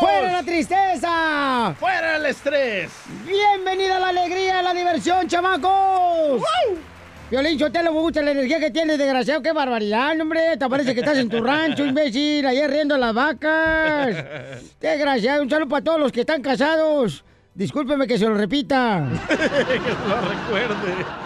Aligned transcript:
¡Fuera 0.00 0.32
la 0.32 0.42
tristeza! 0.42 1.74
¡Fuera 1.78 2.16
el 2.16 2.26
estrés! 2.26 2.90
¡Bienvenida 3.24 3.96
a 3.96 4.00
la 4.00 4.08
alegría, 4.08 4.58
a 4.58 4.62
la 4.62 4.74
diversión, 4.74 5.26
chamacos! 5.26 6.42
Violín, 7.30 7.58
yo 7.58 7.72
te 7.72 7.82
lo 7.82 7.92
me 7.92 8.00
gusta 8.00 8.22
la 8.22 8.30
energía 8.30 8.60
que 8.60 8.70
tienes, 8.70 8.98
desgraciado. 8.98 9.42
¡Qué 9.42 9.52
barbaridad, 9.52 10.20
hombre! 10.20 10.56
Te 10.56 10.68
parece 10.68 10.94
que 10.94 11.00
estás 11.00 11.18
en 11.18 11.28
tu 11.28 11.42
rancho, 11.42 11.84
imbécil, 11.86 12.46
ayer 12.46 12.70
riendo 12.70 12.94
a 12.94 12.98
las 12.98 13.14
vacas. 13.14 14.16
Desgraciado, 14.80 15.42
un 15.42 15.50
saludo 15.50 15.68
para 15.68 15.84
todos 15.84 16.00
los 16.00 16.12
que 16.12 16.20
están 16.20 16.42
casados. 16.42 17.24
Discúlpeme 17.54 18.06
que 18.06 18.18
se 18.18 18.26
lo 18.26 18.34
repita. 18.34 19.08
que 19.28 19.36
lo 20.08 20.20
recuerde. 20.20 21.25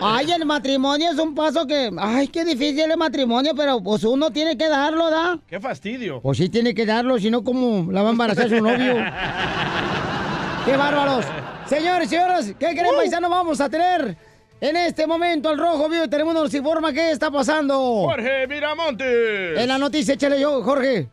Ay, 0.00 0.30
el 0.32 0.44
matrimonio 0.44 1.10
es 1.10 1.18
un 1.18 1.34
paso 1.34 1.66
que... 1.66 1.90
Ay, 1.98 2.28
qué 2.28 2.44
difícil 2.44 2.90
el 2.90 2.96
matrimonio, 2.96 3.52
pero 3.56 3.82
pues 3.82 4.04
uno 4.04 4.30
tiene 4.30 4.56
que 4.56 4.68
darlo, 4.68 5.10
¿da? 5.10 5.38
¡Qué 5.48 5.60
fastidio! 5.60 6.20
Pues 6.20 6.38
sí 6.38 6.48
tiene 6.48 6.74
que 6.74 6.86
darlo, 6.86 7.18
si 7.18 7.30
no, 7.30 7.42
¿cómo 7.44 7.90
la 7.92 8.02
va 8.02 8.08
a 8.08 8.12
embarazar 8.12 8.48
su 8.48 8.60
novio? 8.60 8.94
¡Qué 10.64 10.76
bárbaros! 10.76 11.24
Señores 11.66 12.06
y 12.06 12.10
señoras, 12.10 12.46
¿qué 12.58 12.66
creen, 12.68 12.86
Uh. 12.94 12.96
paisano? 12.96 13.28
Vamos 13.28 13.60
a 13.60 13.68
tener 13.68 14.16
en 14.60 14.76
este 14.76 15.06
momento 15.06 15.48
al 15.48 15.58
Rojo 15.58 15.88
Vivo. 15.88 16.08
Tenemos 16.08 16.34
nos 16.34 16.52
informa 16.54 16.92
qué 16.92 17.10
está 17.10 17.30
pasando. 17.30 17.74
Jorge 18.06 18.46
Miramontes. 18.46 19.58
En 19.58 19.68
la 19.68 19.78
noticia, 19.78 20.14
échale 20.14 20.40
yo, 20.40 20.62
Jorge. 20.62 21.08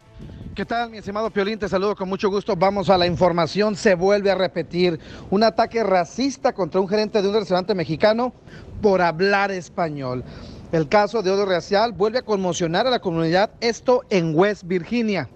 ¿Qué 0.54 0.66
tal, 0.66 0.90
mi 0.90 0.98
estimado 0.98 1.30
Piolín? 1.30 1.58
Te 1.58 1.70
saludo 1.70 1.96
con 1.96 2.10
mucho 2.10 2.30
gusto. 2.30 2.58
Vamos 2.58 2.90
a 2.90 2.98
la 2.98 3.08
información. 3.08 3.74
Se 3.78 3.96
vuelve 3.96 4.32
a 4.32 4.36
repetir 4.36 5.00
un 5.30 5.44
ataque 5.44 5.82
racista 5.82 6.52
contra 6.52 6.82
un 6.82 6.90
gerente 6.90 7.22
de 7.22 7.30
un 7.30 7.36
restaurante 7.36 7.74
mexicano 7.74 8.34
por 8.82 9.02
hablar 9.02 9.50
español. 9.52 10.26
El 10.74 10.90
caso 10.90 11.24
de 11.24 11.32
odio 11.32 11.46
racial 11.46 11.94
vuelve 11.94 12.20
a 12.20 12.24
conmocionar 12.24 12.86
a 12.86 12.90
la 12.90 13.00
comunidad, 13.00 13.52
esto 13.62 14.02
en 14.10 14.38
West 14.38 14.64
Virginia. 14.66 15.30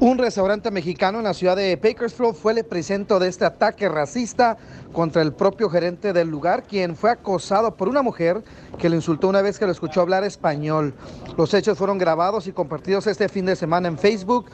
Un 0.00 0.18
restaurante 0.18 0.72
mexicano 0.72 1.18
en 1.18 1.24
la 1.24 1.34
ciudad 1.34 1.54
de 1.54 1.76
Bakersfield 1.76 2.34
fue 2.34 2.52
el 2.52 2.58
epicentro 2.58 3.20
de 3.20 3.28
este 3.28 3.44
ataque 3.44 3.88
racista 3.88 4.56
contra 4.92 5.22
el 5.22 5.32
propio 5.32 5.70
gerente 5.70 6.12
del 6.12 6.28
lugar, 6.28 6.64
quien 6.64 6.96
fue 6.96 7.10
acosado 7.10 7.76
por 7.76 7.88
una 7.88 8.02
mujer 8.02 8.42
que 8.76 8.88
lo 8.88 8.96
insultó 8.96 9.28
una 9.28 9.40
vez 9.40 9.58
que 9.58 9.66
lo 9.66 9.72
escuchó 9.72 10.00
hablar 10.00 10.24
español. 10.24 10.94
Los 11.38 11.54
hechos 11.54 11.78
fueron 11.78 11.96
grabados 11.96 12.48
y 12.48 12.52
compartidos 12.52 13.06
este 13.06 13.28
fin 13.28 13.46
de 13.46 13.54
semana 13.54 13.86
en 13.86 13.96
Facebook, 13.96 14.46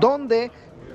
donde 0.00 0.50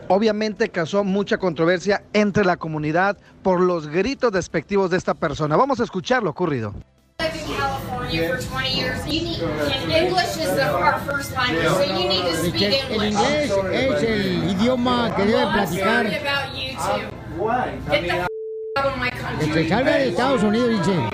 obviamente 0.09 0.69
causó 0.69 1.05
mucha 1.05 1.37
controversia 1.37 2.03
entre 2.11 2.43
la 2.43 2.57
comunidad 2.57 3.17
por 3.41 3.61
los 3.61 3.87
gritos 3.87 4.33
despectivos 4.33 4.91
de 4.91 4.97
esta 4.97 5.13
persona. 5.13 5.55
Vamos 5.55 5.79
a 5.79 5.83
escuchar 5.83 6.21
lo 6.21 6.31
ocurrido. 6.31 6.73
Lived 7.19 7.35
in 7.35 7.47
California 7.47 8.29
for 8.29 8.41
20 8.41 8.73
years. 8.75 9.05
You 9.05 9.21
need, 9.21 9.41
and 9.41 9.91
English 9.91 10.37
is 10.37 10.55
the, 10.55 10.71
our 10.71 10.99
first 11.01 11.33
language, 11.33 11.65
so 11.67 11.81
you 11.83 12.07
need 12.07 12.21
to 12.23 12.35
speak 12.37 12.53
Porque 12.53 12.63
el 12.63 13.01
English. 13.01 13.13
inglés 13.13 13.51
es 13.73 14.03
el 14.03 14.49
idioma 14.51 15.13
que 15.15 15.25
debe 15.25 15.33
Well, 15.35 15.47
I'm 15.47 15.53
platicar. 15.53 16.03
sorry 16.05 16.17
about 16.17 16.55
you 16.55 16.71
too. 16.79 17.91
Get 17.91 18.01
the 18.07 18.13
f- 18.21 18.27
out 18.77 18.85
of 18.85 18.97
my 18.97 19.08
Que 19.19 19.25
country. 19.25 19.63
se 19.63 19.69
salga 19.69 19.91
de 19.97 20.09
Estados 20.09 20.43
Unidos, 20.43 20.69
dice. 20.69 21.09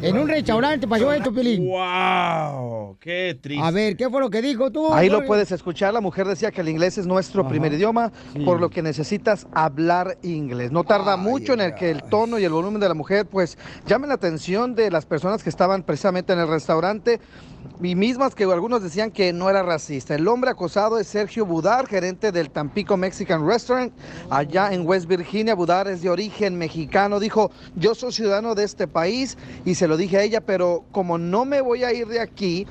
En 0.00 0.18
un 0.18 0.28
restaurante 0.28 0.86
pasó 0.86 1.12
esto, 1.12 1.32
Pelín. 1.32 1.68
¡Wow! 1.68 2.96
¡Qué 3.00 3.38
triste! 3.40 3.64
A 3.64 3.70
ver, 3.70 3.96
¿qué 3.96 4.08
fue 4.08 4.20
lo 4.20 4.30
que 4.30 4.40
dijo 4.40 4.70
tú? 4.70 4.92
Ahí 4.92 5.08
lo 5.08 5.24
puedes 5.24 5.50
escuchar. 5.50 5.92
La 5.92 6.00
mujer 6.00 6.26
decía 6.26 6.50
que 6.50 6.60
el 6.60 6.68
inglés 6.68 6.98
es 6.98 7.06
nuestro 7.06 7.46
primer 7.48 7.72
idioma, 7.72 8.12
por 8.44 8.60
lo 8.60 8.70
que 8.70 8.82
necesitas 8.82 9.46
hablar 9.52 10.18
inglés. 10.22 10.70
No 10.70 10.84
tarda 10.84 11.16
mucho 11.16 11.54
en 11.54 11.60
el 11.60 11.74
que 11.74 11.90
el 11.90 12.02
tono 12.04 12.38
y 12.38 12.44
el 12.44 12.52
volumen 12.52 12.80
de 12.80 12.88
la 12.88 12.94
mujer, 12.94 13.26
pues, 13.26 13.58
llamen 13.86 14.08
la 14.08 14.14
atención 14.14 14.74
de 14.74 14.90
las 14.90 15.04
personas 15.06 15.42
que 15.42 15.50
estaban 15.50 15.82
precisamente 15.82 16.32
en 16.32 16.38
el 16.38 16.48
restaurante 16.48 17.20
y 17.82 17.96
mismas 17.96 18.34
que 18.34 18.44
algunos 18.44 18.82
decían 18.82 19.10
que 19.10 19.32
no 19.32 19.50
era 19.50 19.62
racista. 19.62 20.14
El 20.14 20.28
hombre 20.28 20.50
acosado 20.50 20.98
es 20.98 21.08
Sergio 21.08 21.44
Budar, 21.44 21.86
gerente 21.86 22.30
del 22.30 22.50
Tampico 22.50 22.96
Mexican 22.96 23.46
Restaurant, 23.46 23.92
allá 24.30 24.72
en 24.72 24.86
West 24.86 25.06
Virginia. 25.06 25.54
Budar 25.54 25.88
es 25.88 26.02
de 26.02 26.10
origen 26.10 26.56
mexicano. 26.56 27.18
Dijo, 27.18 27.50
yo 27.74 27.94
soy 27.94 28.12
ciudadano 28.12 28.54
de 28.54 28.64
este 28.64 28.86
país 28.86 29.36
y 29.64 29.74
se 29.74 29.88
lo 29.88 29.96
dije 29.96 30.18
a 30.18 30.22
ella, 30.22 30.40
pero 30.40 30.84
como 30.92 31.18
no 31.18 31.44
me 31.44 31.60
voy 31.60 31.82
a 31.84 31.92
ir 31.92 32.06
de 32.06 32.20
aquí, 32.20 32.66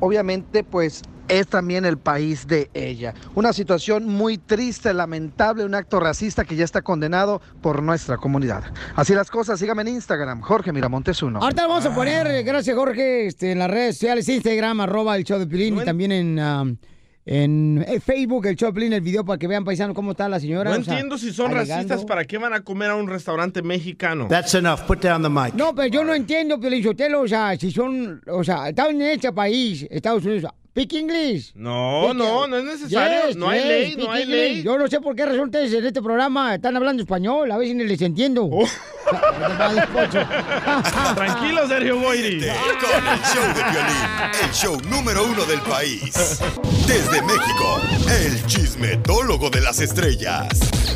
obviamente 0.00 0.64
pues 0.64 1.02
es 1.32 1.48
también 1.48 1.86
el 1.86 1.96
país 1.96 2.46
de 2.46 2.70
ella. 2.74 3.14
Una 3.34 3.54
situación 3.54 4.06
muy 4.06 4.36
triste, 4.36 4.92
lamentable, 4.92 5.64
un 5.64 5.74
acto 5.74 5.98
racista 5.98 6.44
que 6.44 6.56
ya 6.56 6.64
está 6.64 6.82
condenado 6.82 7.40
por 7.62 7.82
nuestra 7.82 8.18
comunidad. 8.18 8.64
Así 8.96 9.14
las 9.14 9.30
cosas, 9.30 9.58
sígame 9.58 9.80
en 9.82 9.88
Instagram, 9.88 10.42
Jorge 10.42 10.72
Miramontes 10.72 11.22
uno. 11.22 11.40
Ahorita 11.40 11.62
lo 11.62 11.68
vamos 11.70 11.86
a 11.86 11.94
poner, 11.94 12.26
eh, 12.26 12.42
gracias 12.42 12.76
Jorge, 12.76 13.26
este, 13.26 13.52
en 13.52 13.60
las 13.60 13.70
redes 13.70 13.96
sociales, 13.96 14.28
Instagram, 14.28 14.80
arroba 14.82 15.16
el 15.16 15.24
show 15.24 15.38
de 15.38 15.46
Pilín, 15.46 15.78
y 15.78 15.84
también 15.84 16.12
en, 16.12 16.38
um, 16.38 16.76
en 17.24 17.82
eh, 17.88 17.98
Facebook, 18.00 18.44
el 18.46 18.56
show 18.56 18.68
de 18.68 18.74
Pilín, 18.74 18.92
el 18.92 19.00
video 19.00 19.24
para 19.24 19.38
que 19.38 19.46
vean, 19.46 19.64
paisano, 19.64 19.94
cómo 19.94 20.10
está 20.10 20.28
la 20.28 20.38
señora. 20.38 20.70
No 20.70 20.80
o 20.80 20.84
sea, 20.84 20.92
entiendo 20.92 21.16
si 21.16 21.32
son 21.32 21.46
alegando. 21.46 21.74
racistas, 21.74 22.04
¿para 22.04 22.26
qué 22.26 22.36
van 22.36 22.52
a 22.52 22.62
comer 22.62 22.90
a 22.90 22.96
un 22.96 23.08
restaurante 23.08 23.62
mexicano? 23.62 24.26
That's 24.28 24.54
enough. 24.54 24.80
Put 24.86 25.00
down 25.02 25.22
the 25.22 25.30
mic. 25.30 25.54
No, 25.54 25.74
pero 25.74 25.88
yo 25.88 26.04
no 26.04 26.12
entiendo, 26.12 26.60
Pilín 26.60 26.82
Sotelo, 26.82 27.22
o 27.22 27.28
sea, 27.28 27.56
si 27.58 27.70
son, 27.70 28.20
o 28.26 28.44
sea, 28.44 28.68
están 28.68 28.90
en 28.90 29.02
este 29.02 29.32
país, 29.32 29.86
Estados 29.90 30.24
Unidos, 30.26 30.52
speak 30.72 30.92
English. 30.94 31.52
No, 31.54 32.08
Speak- 32.08 32.16
no, 32.16 32.46
no 32.46 32.56
es 32.58 32.64
necesario. 32.64 33.26
Yes, 33.28 33.36
no 33.36 33.48
hay 33.50 33.58
yes, 33.60 33.68
ley, 33.68 33.96
no 33.96 34.10
hay 34.10 34.22
English. 34.22 34.38
ley. 34.40 34.62
Yo 34.62 34.78
no 34.78 34.88
sé 34.88 35.00
por 35.00 35.14
qué 35.14 35.24
ustedes 35.24 35.72
en 35.74 35.84
este 35.86 36.00
programa 36.02 36.54
están 36.54 36.74
hablando 36.76 37.02
español, 37.02 37.50
a 37.52 37.58
veces 37.58 37.76
ni 37.76 37.84
les 37.84 38.00
entiendo. 38.00 38.48
Oh. 38.50 38.66
Tranquilo, 41.14 41.68
Sergio 41.68 41.98
Boiri. 41.98 42.40
Con 42.40 43.06
el 43.06 43.20
show 43.20 43.46
de 43.54 43.62
violín, 43.70 44.06
el 44.44 44.50
show 44.52 44.80
número 44.88 45.24
uno 45.26 45.44
del 45.44 45.60
país. 45.60 46.40
Desde 46.86 47.20
México, 47.22 47.80
el 48.10 48.44
chismetólogo 48.46 49.50
de 49.50 49.60
las 49.60 49.78
estrellas, 49.80 50.48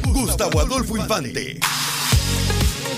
Gustavo 0.06 0.60
Adolfo 0.60 0.96
Infante. 0.96 1.60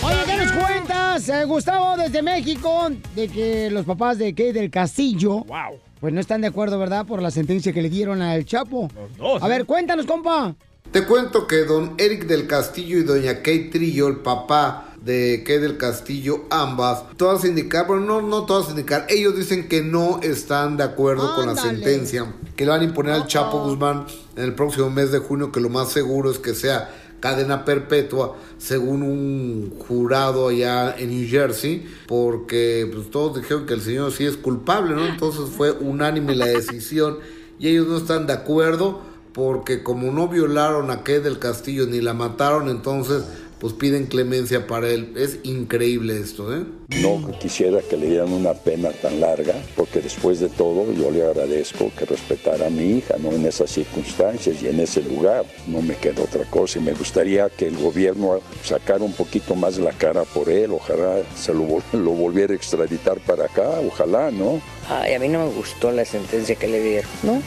Oye, 0.02 0.16
¿qué 0.26 0.36
nos 0.36 0.52
cuentas, 0.52 1.28
eh, 1.28 1.44
Gustavo, 1.44 1.96
desde 1.96 2.22
México, 2.22 2.88
de 3.16 3.26
que 3.28 3.68
los 3.70 3.84
papás 3.84 4.16
de 4.18 4.30
Kate 4.32 4.52
del 4.52 4.70
Castillo, 4.70 5.38
Wow. 5.44 5.80
Pues 6.00 6.12
no 6.12 6.20
están 6.20 6.40
de 6.40 6.46
acuerdo, 6.48 6.78
¿verdad?, 6.78 7.06
por 7.06 7.22
la 7.22 7.30
sentencia 7.30 7.72
que 7.72 7.82
le 7.82 7.90
dieron 7.90 8.22
al 8.22 8.44
Chapo. 8.44 8.88
dos, 9.18 9.42
A 9.42 9.48
ver, 9.48 9.66
cuéntanos, 9.66 10.06
compa. 10.06 10.54
Te 10.92 11.04
cuento 11.04 11.46
que 11.46 11.64
don 11.64 11.94
Eric 11.98 12.26
del 12.26 12.46
Castillo 12.46 12.98
y 12.98 13.02
doña 13.02 13.36
Kate 13.36 13.68
Trillo, 13.70 14.08
el 14.08 14.16
papá 14.16 14.94
de 15.02 15.42
Kate 15.44 15.60
del 15.60 15.76
Castillo, 15.76 16.44
ambas, 16.48 17.04
todas 17.18 17.44
indicar, 17.44 17.86
bueno, 17.86 18.04
no, 18.04 18.22
no 18.22 18.46
todas 18.46 18.70
indicar, 18.70 19.04
ellos 19.10 19.36
dicen 19.36 19.68
que 19.68 19.82
no 19.82 20.20
están 20.22 20.78
de 20.78 20.84
acuerdo 20.84 21.34
con 21.36 21.46
la 21.46 21.56
sentencia 21.56 22.32
que 22.56 22.64
le 22.64 22.70
van 22.70 22.80
a 22.80 22.84
imponer 22.84 23.12
al 23.12 23.26
Chapo 23.26 23.62
Guzmán 23.64 24.06
en 24.34 24.44
el 24.44 24.54
próximo 24.54 24.88
mes 24.88 25.12
de 25.12 25.18
junio, 25.18 25.52
que 25.52 25.60
lo 25.60 25.68
más 25.68 25.90
seguro 25.90 26.30
es 26.30 26.38
que 26.38 26.54
sea 26.54 26.90
cadena 27.20 27.64
perpetua, 27.64 28.36
según 28.58 29.02
un 29.02 29.74
jurado 29.78 30.48
allá 30.48 30.94
en 30.96 31.10
New 31.10 31.28
Jersey, 31.28 31.86
porque 32.06 32.88
pues 32.92 33.10
todos 33.10 33.40
dijeron 33.40 33.66
que 33.66 33.74
el 33.74 33.80
señor 33.80 34.12
sí 34.12 34.24
es 34.24 34.36
culpable, 34.36 34.94
¿no? 34.94 35.06
Entonces 35.06 35.48
fue 35.48 35.72
unánime 35.72 36.34
la 36.34 36.46
decisión 36.46 37.18
y 37.58 37.68
ellos 37.68 37.88
no 37.88 37.96
están 37.96 38.26
de 38.26 38.32
acuerdo 38.32 39.00
porque 39.32 39.82
como 39.82 40.10
no 40.10 40.28
violaron 40.28 40.90
a 40.90 40.98
Kate 40.98 41.20
del 41.20 41.38
Castillo 41.38 41.86
ni 41.86 42.00
la 42.00 42.14
mataron, 42.14 42.68
entonces 42.68 43.24
pues 43.60 43.72
piden 43.72 44.06
clemencia 44.06 44.66
para 44.66 44.88
él. 44.88 45.12
Es 45.16 45.38
increíble 45.42 46.18
esto, 46.20 46.54
¿eh? 46.54 46.62
No 47.00 47.38
quisiera 47.38 47.80
que 47.82 47.96
le 47.96 48.06
dieran 48.06 48.32
una 48.32 48.54
pena 48.54 48.90
tan 48.90 49.20
larga, 49.20 49.54
porque 49.76 50.00
después 50.00 50.40
de 50.40 50.48
todo 50.48 50.92
yo 50.92 51.10
le 51.10 51.22
agradezco 51.22 51.90
que 51.98 52.04
respetara 52.06 52.66
a 52.68 52.70
mi 52.70 52.98
hija, 52.98 53.16
no 53.18 53.30
en 53.32 53.44
esas 53.46 53.70
circunstancias 53.70 54.62
y 54.62 54.68
en 54.68 54.80
ese 54.80 55.02
lugar. 55.02 55.44
No 55.66 55.82
me 55.82 55.96
queda 55.96 56.22
otra 56.22 56.44
cosa 56.50 56.78
y 56.78 56.82
me 56.82 56.92
gustaría 56.92 57.48
que 57.50 57.66
el 57.66 57.76
gobierno 57.76 58.40
sacara 58.64 59.04
un 59.04 59.12
poquito 59.12 59.54
más 59.54 59.78
la 59.78 59.92
cara 59.92 60.22
por 60.24 60.48
él, 60.48 60.70
ojalá 60.72 61.22
se 61.36 61.52
lo, 61.52 61.64
vol- 61.66 61.82
lo 61.92 62.10
volviera 62.12 62.52
a 62.52 62.56
extraditar 62.56 63.18
para 63.20 63.44
acá, 63.46 63.80
ojalá, 63.86 64.30
¿no? 64.30 64.60
Ay, 64.88 65.14
a 65.14 65.18
mí 65.18 65.28
no 65.28 65.46
me 65.46 65.52
gustó 65.52 65.90
la 65.92 66.04
sentencia 66.04 66.54
que 66.54 66.68
le 66.68 66.80
dieron, 66.82 67.10
¿no? 67.22 67.42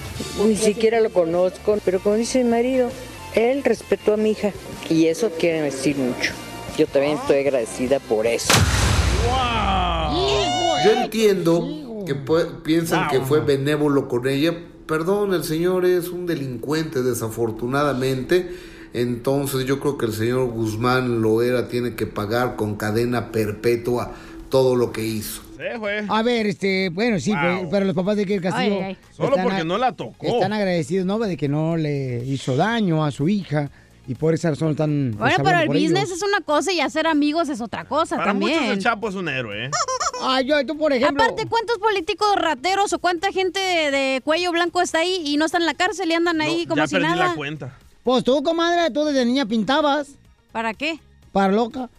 Ni 0.45 0.55
siquiera 0.55 0.99
lo 0.99 1.09
conozco, 1.11 1.77
pero 1.83 1.99
como 1.99 2.15
dice 2.15 2.43
mi 2.43 2.49
marido, 2.51 2.89
él 3.33 3.63
respetó 3.63 4.13
a 4.13 4.17
mi 4.17 4.31
hija 4.31 4.51
y 4.91 5.07
eso 5.07 5.31
quiere 5.39 5.61
decir 5.61 5.95
mucho. 5.97 6.33
Yo 6.77 6.85
también 6.87 7.17
estoy 7.17 7.39
agradecida 7.39 7.99
por 7.99 8.25
eso. 8.27 8.53
Yo 10.83 10.91
entiendo 11.03 12.03
que 12.05 12.15
pu- 12.15 12.61
piensan 12.63 13.07
que 13.09 13.19
fue 13.21 13.39
benévolo 13.41 14.07
con 14.07 14.27
ella. 14.27 14.53
Perdón, 14.87 15.33
el 15.33 15.43
señor 15.43 15.85
es 15.85 16.09
un 16.09 16.25
delincuente, 16.25 17.01
desafortunadamente. 17.03 18.49
Entonces 18.93 19.65
yo 19.65 19.79
creo 19.79 19.97
que 19.97 20.05
el 20.07 20.13
señor 20.13 20.49
Guzmán 20.49 21.21
Loera 21.21 21.69
tiene 21.69 21.95
que 21.95 22.07
pagar 22.07 22.55
con 22.55 22.75
cadena 22.75 23.31
perpetua 23.31 24.11
todo 24.49 24.75
lo 24.75 24.91
que 24.91 25.05
hizo. 25.05 25.41
A 26.09 26.23
ver, 26.23 26.47
este, 26.47 26.89
bueno, 26.89 27.19
sí, 27.19 27.31
pero, 27.39 27.69
pero 27.69 27.85
los 27.85 27.95
papás 27.95 28.17
de 28.17 28.25
Kid 28.25 28.41
Castillo. 28.41 28.77
Ay, 28.77 28.81
ay. 28.81 28.97
Solo 29.15 29.37
porque 29.43 29.61
a- 29.61 29.63
no 29.63 29.77
la 29.77 29.93
tocó. 29.95 30.25
Están 30.25 30.51
agradecidos, 30.51 31.05
¿no? 31.05 31.19
De 31.19 31.37
que 31.37 31.47
no 31.47 31.77
le 31.77 32.25
hizo 32.25 32.55
daño 32.57 33.05
a 33.05 33.11
su 33.11 33.29
hija 33.29 33.69
y 34.07 34.15
por 34.15 34.33
esa 34.33 34.49
razón 34.49 34.71
están. 34.71 35.15
Bueno, 35.17 35.35
pero 35.43 35.59
el 35.59 35.67
por 35.67 35.75
business 35.75 36.05
ellos. 36.05 36.17
es 36.17 36.23
una 36.23 36.41
cosa 36.41 36.71
y 36.71 36.79
hacer 36.81 37.07
amigos 37.07 37.49
es 37.49 37.61
otra 37.61 37.85
cosa 37.85 38.17
Para 38.17 38.33
muchos 38.33 38.51
también. 38.51 38.73
el 38.73 38.79
Chapo 38.79 39.09
es 39.09 39.15
un 39.15 39.29
héroe, 39.29 39.65
¿eh? 39.65 39.71
Ay, 40.23 40.45
yo, 40.45 40.65
tú, 40.65 40.77
por 40.77 40.91
ejemplo. 40.91 41.23
Aparte, 41.23 41.47
¿cuántos 41.47 41.77
políticos 41.77 42.35
rateros 42.35 42.91
o 42.93 42.99
cuánta 42.99 43.31
gente 43.31 43.59
de, 43.59 43.91
de 43.91 44.21
cuello 44.23 44.51
blanco 44.51 44.81
está 44.81 44.99
ahí 44.99 45.21
y 45.25 45.37
no 45.37 45.45
están 45.45 45.61
en 45.61 45.67
la 45.67 45.73
cárcel 45.73 46.09
y 46.09 46.13
andan 46.13 46.41
ahí 46.41 46.65
como 46.65 46.81
ya 46.81 46.87
si 46.87 46.95
perdí 46.95 47.07
nada? 47.07 47.27
la 47.27 47.35
cuenta. 47.35 47.77
Pues 48.03 48.23
tú, 48.23 48.41
comadre, 48.43 48.89
tú 48.91 49.05
desde 49.05 49.25
niña 49.25 49.45
pintabas. 49.45 50.15
¿Para 50.51 50.73
qué? 50.73 50.99
Para 51.31 51.53
loca. 51.53 51.89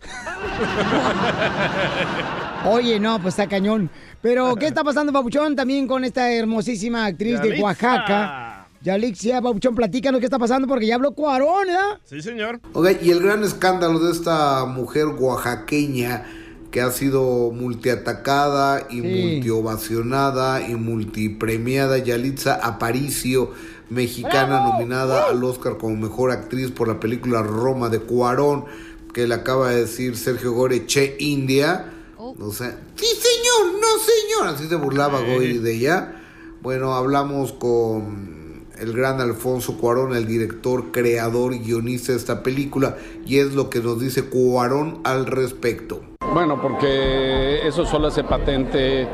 Oye, 2.66 3.00
no, 3.00 3.20
pues 3.20 3.32
está 3.34 3.48
cañón. 3.48 3.90
Pero, 4.20 4.54
¿qué 4.56 4.66
está 4.66 4.84
pasando, 4.84 5.12
Papuchón, 5.12 5.56
también 5.56 5.86
con 5.86 6.04
esta 6.04 6.30
hermosísima 6.30 7.06
actriz 7.06 7.40
de 7.40 7.48
Yalitza. 7.58 8.51
Yalixia, 8.82 9.40
Papuchón, 9.40 9.76
platícanos 9.76 10.18
qué 10.18 10.26
está 10.26 10.38
pasando 10.38 10.66
porque 10.66 10.86
ya 10.86 10.96
habló 10.96 11.12
Cuarón, 11.12 11.66
¿verdad? 11.66 12.00
Sí, 12.04 12.20
señor. 12.20 12.60
Ok, 12.72 12.88
y 13.02 13.10
el 13.10 13.20
gran 13.20 13.44
escándalo 13.44 14.00
de 14.00 14.10
esta 14.10 14.64
mujer 14.64 15.06
oaxaqueña 15.06 16.26
que 16.72 16.80
ha 16.80 16.90
sido 16.90 17.52
multiatacada 17.52 18.86
y 18.90 19.02
multiovacionada 19.02 20.66
y 20.66 20.74
multipremiada, 20.74 21.98
Yalitza 21.98 22.54
Aparicio, 22.54 23.52
mexicana 23.90 24.64
nominada 24.64 25.26
al 25.28 25.44
Oscar 25.44 25.76
como 25.76 25.96
mejor 25.96 26.30
actriz 26.30 26.70
por 26.70 26.88
la 26.88 26.98
película 26.98 27.42
Roma 27.42 27.88
de 27.88 28.00
Cuarón, 28.00 28.64
que 29.12 29.28
le 29.28 29.34
acaba 29.34 29.70
de 29.70 29.82
decir 29.82 30.16
Sergio 30.16 30.52
Gore, 30.52 30.86
Che 30.86 31.16
India. 31.20 31.92
O 32.16 32.50
sea, 32.50 32.76
sí 32.96 33.06
señor, 33.06 33.80
no 33.80 33.88
señor, 33.98 34.54
así 34.54 34.66
se 34.66 34.76
burlaba 34.76 35.20
Goy 35.20 35.58
de 35.58 35.74
ella. 35.74 36.16
Bueno, 36.62 36.94
hablamos 36.94 37.52
con 37.52 38.31
el 38.78 38.92
gran 38.92 39.20
Alfonso 39.20 39.76
Cuarón, 39.78 40.14
el 40.16 40.26
director, 40.26 40.92
creador 40.92 41.54
y 41.54 41.58
guionista 41.60 42.12
de 42.12 42.18
esta 42.18 42.42
película, 42.42 42.96
y 43.26 43.38
es 43.38 43.54
lo 43.54 43.70
que 43.70 43.80
nos 43.80 44.00
dice 44.00 44.24
Cuarón 44.24 45.00
al 45.04 45.26
respecto. 45.26 46.00
Bueno, 46.32 46.60
porque 46.60 47.66
eso 47.66 47.84
solo 47.84 48.08
hace 48.08 48.24
patente 48.24 49.06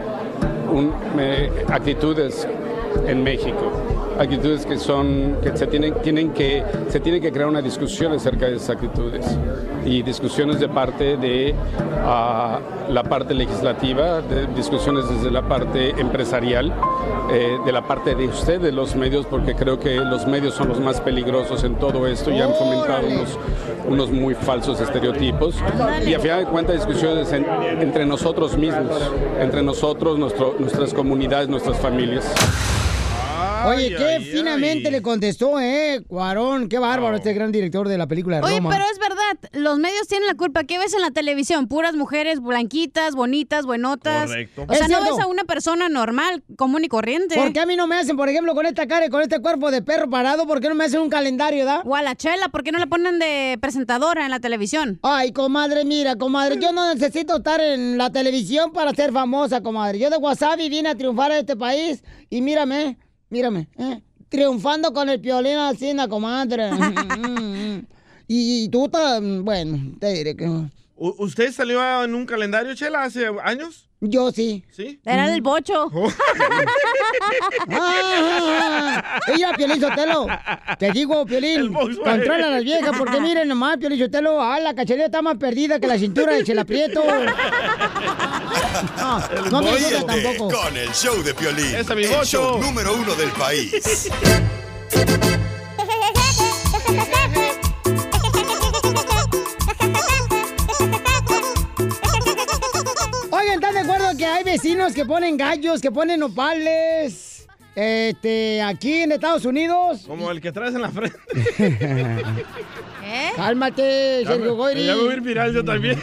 un- 0.72 0.92
eh, 1.18 1.50
actitudes 1.68 2.46
en 3.06 3.22
México, 3.24 3.72
actitudes 4.18 4.66
que 4.66 4.76
son 4.78 5.36
que 5.42 5.56
se 5.56 5.66
tienen 5.66 5.94
tienen 6.02 6.30
que 6.32 6.62
se 6.88 7.00
tiene 7.00 7.20
que 7.20 7.30
crear 7.32 7.48
una 7.48 7.62
discusión 7.62 8.12
acerca 8.12 8.46
de 8.46 8.56
esas 8.56 8.70
actitudes 8.70 9.24
y 9.84 10.02
discusiones 10.02 10.58
de 10.60 10.68
parte 10.68 11.16
de 11.16 11.54
ah, 12.04 12.58
la 12.90 13.02
parte 13.04 13.34
legislativa, 13.34 14.20
de 14.22 14.46
discusiones 14.48 15.08
desde 15.08 15.30
la 15.30 15.42
parte 15.48 15.90
empresarial, 15.98 16.72
eh, 17.30 17.58
de 17.64 17.72
la 17.72 17.82
parte 17.86 18.14
de 18.14 18.26
ustedes 18.26 18.72
los 18.74 18.96
medios, 18.96 19.26
porque 19.26 19.54
creo 19.54 19.78
que 19.78 19.96
los 19.96 20.26
medios 20.26 20.54
son 20.54 20.68
los 20.68 20.80
más 20.80 21.00
peligrosos 21.00 21.64
en 21.64 21.76
todo 21.76 22.06
esto 22.06 22.30
y 22.30 22.40
han 22.40 22.52
fomentado 22.54 23.06
unos 23.06 23.38
unos 23.88 24.10
muy 24.10 24.34
falsos 24.34 24.80
estereotipos 24.80 25.54
y 26.06 26.12
a 26.12 26.20
final 26.20 26.44
de 26.44 26.50
cuentas 26.50 26.76
discusiones 26.76 27.32
en- 27.32 27.46
entre 27.80 28.04
nosotros 28.04 28.56
mismos, 28.58 29.00
entre 29.40 29.62
nosotros, 29.62 30.18
nuestro- 30.18 30.56
nuestras 30.58 30.92
comunidades, 30.92 31.48
nuestras 31.48 31.78
familias. 31.78 32.24
Oye, 33.66 33.94
qué 33.96 34.20
finamente 34.20 34.90
le 34.90 35.02
contestó, 35.02 35.58
¿eh? 35.60 36.02
Cuarón, 36.06 36.68
qué 36.68 36.78
bárbaro 36.78 37.16
este 37.16 37.32
gran 37.32 37.50
director 37.52 37.88
de 37.88 37.98
la 37.98 38.06
película 38.06 38.38
de 38.38 38.42
Oye, 38.44 38.56
Roma. 38.58 38.70
pero 38.70 38.84
es 38.92 38.98
verdad, 38.98 39.50
los 39.52 39.78
medios 39.78 40.06
tienen 40.08 40.26
la 40.26 40.34
culpa. 40.34 40.64
¿Qué 40.64 40.78
ves 40.78 40.94
en 40.94 41.00
la 41.00 41.10
televisión? 41.10 41.68
Puras 41.68 41.94
mujeres 41.94 42.40
blanquitas, 42.40 43.14
bonitas, 43.14 43.66
buenotas. 43.66 44.26
Correcto. 44.28 44.64
O 44.68 44.74
sea, 44.74 44.86
Es 44.86 44.90
no 44.90 44.98
cierto. 44.98 45.16
ves 45.16 45.24
a 45.24 45.26
una 45.26 45.44
persona 45.44 45.88
normal, 45.88 46.42
común 46.56 46.84
y 46.84 46.88
corriente. 46.88 47.34
¿Por 47.36 47.52
qué 47.52 47.60
a 47.60 47.66
mí 47.66 47.76
no 47.76 47.86
me 47.86 47.96
hacen, 47.96 48.16
por 48.16 48.28
ejemplo, 48.28 48.54
con 48.54 48.66
esta 48.66 48.86
cara 48.86 49.06
y 49.06 49.08
con 49.10 49.22
este 49.22 49.40
cuerpo 49.40 49.70
de 49.70 49.82
perro 49.82 50.08
parado? 50.08 50.46
¿Por 50.46 50.60
qué 50.60 50.68
no 50.68 50.74
me 50.74 50.84
hacen 50.84 51.00
un 51.00 51.10
calendario, 51.10 51.64
da? 51.64 51.82
O 51.84 51.94
a 51.96 52.02
la 52.02 52.14
chela, 52.14 52.48
¿por 52.48 52.62
qué 52.62 52.72
no 52.72 52.78
la 52.78 52.86
ponen 52.86 53.18
de 53.18 53.58
presentadora 53.60 54.24
en 54.24 54.30
la 54.30 54.40
televisión? 54.40 54.98
Ay, 55.02 55.32
comadre, 55.32 55.84
mira, 55.84 56.16
comadre, 56.16 56.58
yo 56.60 56.72
no 56.72 56.92
necesito 56.94 57.36
estar 57.38 57.60
en 57.60 57.98
la 57.98 58.10
televisión 58.10 58.72
para 58.72 58.92
ser 58.92 59.12
famosa, 59.12 59.62
comadre. 59.62 59.98
Yo 59.98 60.10
de 60.10 60.16
Wasabi 60.16 60.68
vine 60.68 60.88
a 60.90 60.94
triunfar 60.94 61.32
a 61.32 61.38
este 61.38 61.56
país 61.56 62.02
y 62.30 62.40
mírame, 62.42 62.98
mírame, 63.30 63.68
¿eh? 63.78 64.02
triunfando 64.28 64.92
con 64.92 65.08
el 65.08 65.20
piolín 65.20 65.56
así, 65.56 65.92
comadre. 66.08 66.70
y, 68.28 68.64
y 68.64 68.68
tú, 68.68 68.90
bueno, 69.42 69.96
te 69.98 70.12
diré 70.12 70.36
que... 70.36 70.48
¿Usted 71.00 71.52
salió 71.52 72.02
en 72.02 72.14
un 72.14 72.26
calendario, 72.26 72.74
Chela, 72.74 73.04
hace 73.04 73.26
años? 73.44 73.88
Yo 74.00 74.30
sí. 74.32 74.64
¿Sí? 74.70 75.00
Era 75.04 75.28
del 75.28 75.42
bocho. 75.42 75.90
Ah, 77.70 79.20
ella, 79.28 79.52
Piolín 79.56 79.80
Sotelo. 79.80 80.26
Te 80.78 80.90
digo, 80.92 81.24
Piolín, 81.26 81.72
controla 81.72 82.46
a 82.46 82.50
las 82.50 82.64
viejas, 82.64 82.92
porque 82.96 83.20
miren 83.20 83.48
nomás, 83.48 83.76
Piolín 83.76 83.98
Sotelo, 83.98 84.40
ah, 84.40 84.58
la 84.60 84.74
cacharilla 84.74 85.06
está 85.06 85.20
más 85.22 85.36
perdida 85.36 85.78
que 85.78 85.86
la 85.86 85.98
cintura 85.98 86.34
de 86.34 86.44
Chela 86.44 86.64
Prieto. 86.64 87.02
No, 89.50 89.60
no 89.60 89.62
me 89.62 89.80
tampoco. 90.06 90.50
Con 90.56 90.76
el 90.76 90.90
show 90.92 91.20
de 91.22 91.34
Piolín, 91.34 91.66
Ese 91.66 91.80
es 91.80 91.96
mi 91.96 92.04
el 92.04 92.10
bocho. 92.10 92.24
show 92.24 92.58
número 92.60 92.94
uno 92.94 93.14
del 93.14 93.30
país. 93.30 94.08
vecinos 104.78 104.94
que 104.94 105.04
ponen 105.04 105.36
gallos, 105.36 105.80
que 105.80 105.90
ponen 105.90 106.20
nopales? 106.20 107.48
Este, 107.74 108.62
aquí 108.62 109.02
en 109.02 109.12
Estados 109.12 109.44
Unidos. 109.44 110.04
Como 110.06 110.30
el 110.30 110.40
que 110.40 110.52
traes 110.52 110.74
en 110.74 110.82
la 110.82 110.90
frente. 110.90 111.18
¿Eh? 113.04 113.30
Cálmate, 113.36 114.24
Sergio 114.26 114.54
Goyri. 114.56 114.86
ya 114.86 114.96
voy 114.96 115.10
a 115.10 115.14
ir 115.14 115.20
viral 115.20 115.52
yo 115.54 115.64
también. 115.64 115.98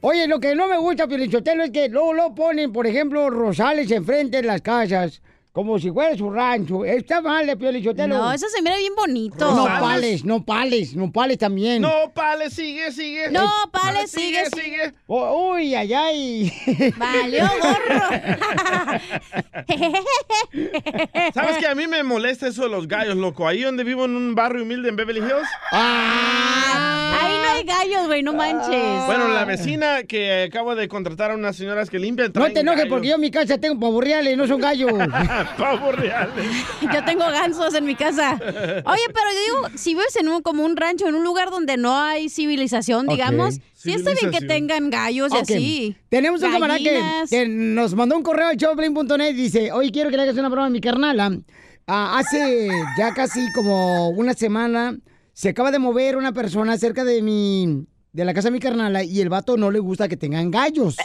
Oye, 0.00 0.26
lo 0.26 0.40
que 0.40 0.54
no 0.54 0.66
me 0.66 0.78
gusta, 0.78 1.06
Piolichotelo, 1.06 1.64
es 1.64 1.70
que 1.70 1.88
luego 1.88 2.12
lo 2.12 2.34
ponen, 2.34 2.72
por 2.72 2.86
ejemplo, 2.86 3.30
rosales 3.30 3.90
enfrente 3.90 4.38
de 4.38 4.44
las 4.44 4.62
casas, 4.62 5.22
como 5.52 5.78
si 5.78 5.90
fuera 5.90 6.16
su 6.16 6.30
rancho. 6.30 6.82
Está 6.84 7.20
mal, 7.20 7.48
eh, 7.48 7.56
Piolichotelo. 7.56 8.16
No, 8.16 8.32
eso 8.32 8.46
se 8.48 8.62
mira 8.62 8.78
bien 8.78 8.94
bonito. 8.96 9.54
No 9.54 9.64
pales, 9.64 10.24
no 10.24 10.42
pales, 10.44 10.96
no 10.96 11.12
pales 11.12 11.36
también. 11.36 11.82
No, 11.82 12.10
pale, 12.14 12.48
sigue, 12.48 12.90
sigue. 12.90 13.30
No, 13.30 13.50
pale, 13.70 14.06
sigue, 14.06 14.46
sigue. 14.46 14.94
Oh, 15.06 15.52
uy, 15.52 15.74
ay, 15.74 15.92
ay. 15.92 16.52
Valió 16.96 17.44
gorro. 17.60 18.00
¿Sabes 21.34 21.58
que 21.58 21.66
a 21.66 21.74
mí 21.74 21.86
me 21.86 22.02
molesta 22.02 22.48
eso 22.48 22.62
de 22.62 22.70
los 22.70 22.88
gallos, 22.88 23.16
loco? 23.16 23.46
Ahí 23.46 23.60
donde 23.60 23.84
vivo 23.84 24.06
en 24.06 24.16
un 24.16 24.34
barrio 24.34 24.62
humilde 24.62 24.88
en 24.88 24.96
Beverly 24.96 25.20
Hills. 25.20 25.48
Ahí 25.70 27.34
no 27.42 27.50
hay 27.50 27.64
gallos, 27.64 28.06
güey, 28.06 28.22
no 28.22 28.32
manches. 28.32 29.04
Bueno, 29.06 29.28
la 29.28 29.44
vecina 29.44 30.04
que 30.04 30.44
acabo 30.44 30.74
de 30.74 30.88
contratar 30.88 31.30
a 31.30 31.34
unas 31.34 31.56
señoras 31.56 31.90
que 31.90 31.98
limpian. 31.98 32.32
No 32.34 32.50
te 32.50 32.60
enojes 32.60 32.84
gallos. 32.84 32.90
porque 32.90 33.08
yo 33.08 33.16
en 33.16 33.20
mi 33.20 33.30
casa 33.30 33.58
tengo 33.58 33.78
pavos 33.78 34.02
reales, 34.02 34.34
no 34.36 34.46
son 34.46 34.58
gallos. 34.58 34.92
Pavos 35.56 35.94
reales. 35.94 36.46
Yo 36.80 37.04
tengo 37.04 37.24
gansos 37.24 37.74
en 37.74 37.84
mi 37.84 37.94
casa. 37.94 38.34
Oye, 38.34 39.02
pero 39.08 39.26
yo 39.32 39.68
digo, 39.68 39.78
si 39.78 39.94
vives 39.94 40.16
en 40.16 40.28
un 40.28 40.42
como 40.42 40.64
un 40.64 40.76
rancho, 40.76 41.06
en 41.06 41.14
un 41.14 41.24
lugar 41.24 41.50
donde 41.50 41.76
no 41.76 41.98
hay 41.98 42.28
civilización, 42.28 43.06
digamos, 43.06 43.60
sí 43.74 43.92
está 43.92 44.12
bien 44.12 44.30
que 44.30 44.46
tengan 44.46 44.90
gallos 44.90 45.32
y 45.32 45.36
así. 45.36 45.96
Tenemos 46.08 46.42
un 46.42 46.52
camarada 46.52 46.78
que, 47.28 47.48
nos 47.48 47.94
mandó 47.94 48.16
un 48.16 48.22
correo 48.22 48.48
al 48.48 48.56
showplane.net 48.56 49.30
y 49.30 49.34
dice, 49.34 49.72
oye, 49.72 49.90
quiero 49.90 50.10
que 50.10 50.16
le 50.16 50.22
hagas 50.22 50.36
una 50.36 50.48
broma 50.48 50.66
a 50.66 50.70
mi 50.70 50.80
carnala. 50.80 51.30
Ah, 51.86 52.18
hace 52.18 52.68
ya 52.96 53.12
casi 53.12 53.40
como 53.54 54.10
una 54.10 54.34
semana 54.34 54.96
se 55.32 55.48
acaba 55.48 55.70
de 55.70 55.78
mover 55.78 56.16
una 56.16 56.32
persona 56.32 56.78
cerca 56.78 57.04
de 57.04 57.22
mi 57.22 57.86
de 58.12 58.24
la 58.24 58.34
casa 58.34 58.48
de 58.48 58.52
mi 58.52 58.60
carnala 58.60 59.02
y 59.02 59.20
el 59.20 59.30
vato 59.30 59.56
no 59.56 59.70
le 59.70 59.78
gusta 59.78 60.08
que 60.08 60.16
tengan 60.16 60.50
gallos. 60.50 60.96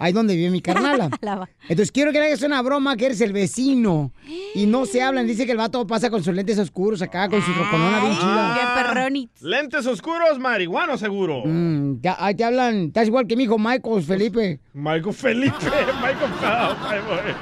Ahí 0.00 0.12
donde 0.12 0.34
vive 0.36 0.50
mi 0.50 0.60
carnala. 0.60 1.08
Entonces 1.68 1.92
quiero 1.92 2.12
que 2.12 2.18
le 2.18 2.26
hagas 2.26 2.42
una 2.42 2.60
broma 2.62 2.96
que 2.96 3.06
eres 3.06 3.20
el 3.20 3.32
vecino. 3.32 4.12
Y 4.54 4.66
no 4.66 4.86
se 4.86 5.02
hablan. 5.02 5.26
Dice 5.26 5.46
que 5.46 5.52
el 5.52 5.58
vato 5.58 5.86
pasa 5.86 6.10
con 6.10 6.22
sus 6.22 6.34
lentes 6.34 6.58
oscuros 6.58 7.00
acá, 7.02 7.28
con 7.28 7.40
su 7.42 7.52
troconona 7.52 8.00
bien 8.00 8.12
chida. 8.14 8.74
Qué. 8.74 9.28
Lentes 9.40 9.86
oscuros, 9.86 10.38
marihuano 10.38 10.96
seguro. 10.98 11.42
Mm, 11.44 12.00
ya- 12.00 12.16
ahí 12.18 12.34
te 12.34 12.44
hablan. 12.44 12.86
Estás 12.86 13.06
igual 13.08 13.26
que 13.26 13.36
mi 13.36 13.44
hijo 13.44 13.58
Michael 13.58 14.02
Felipe. 14.02 14.60
Michael 14.72 15.12
Felipe, 15.14 15.56
Michael. 16.02 17.34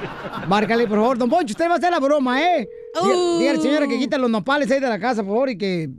Márcale, 0.47 0.87
por 0.87 0.97
favor. 0.99 1.17
Don 1.17 1.29
Poncho, 1.29 1.51
usted 1.51 1.67
va 1.69 1.73
a 1.75 1.77
hacer 1.77 1.91
la 1.91 1.99
broma, 1.99 2.41
¿eh? 2.41 2.67
Diga- 3.01 3.15
Uh. 3.15 3.39
Diga 3.39 3.51
al 3.51 3.61
señora 3.61 3.87
que 3.87 3.97
quita 3.97 4.17
los 4.17 4.29
nopales 4.29 4.69
ahí 4.71 4.79
de 4.79 4.87
la 4.87 4.99
casa, 4.99 5.23
por 5.23 5.31
favor, 5.33 5.49
y 5.49 5.57
que 5.57 5.89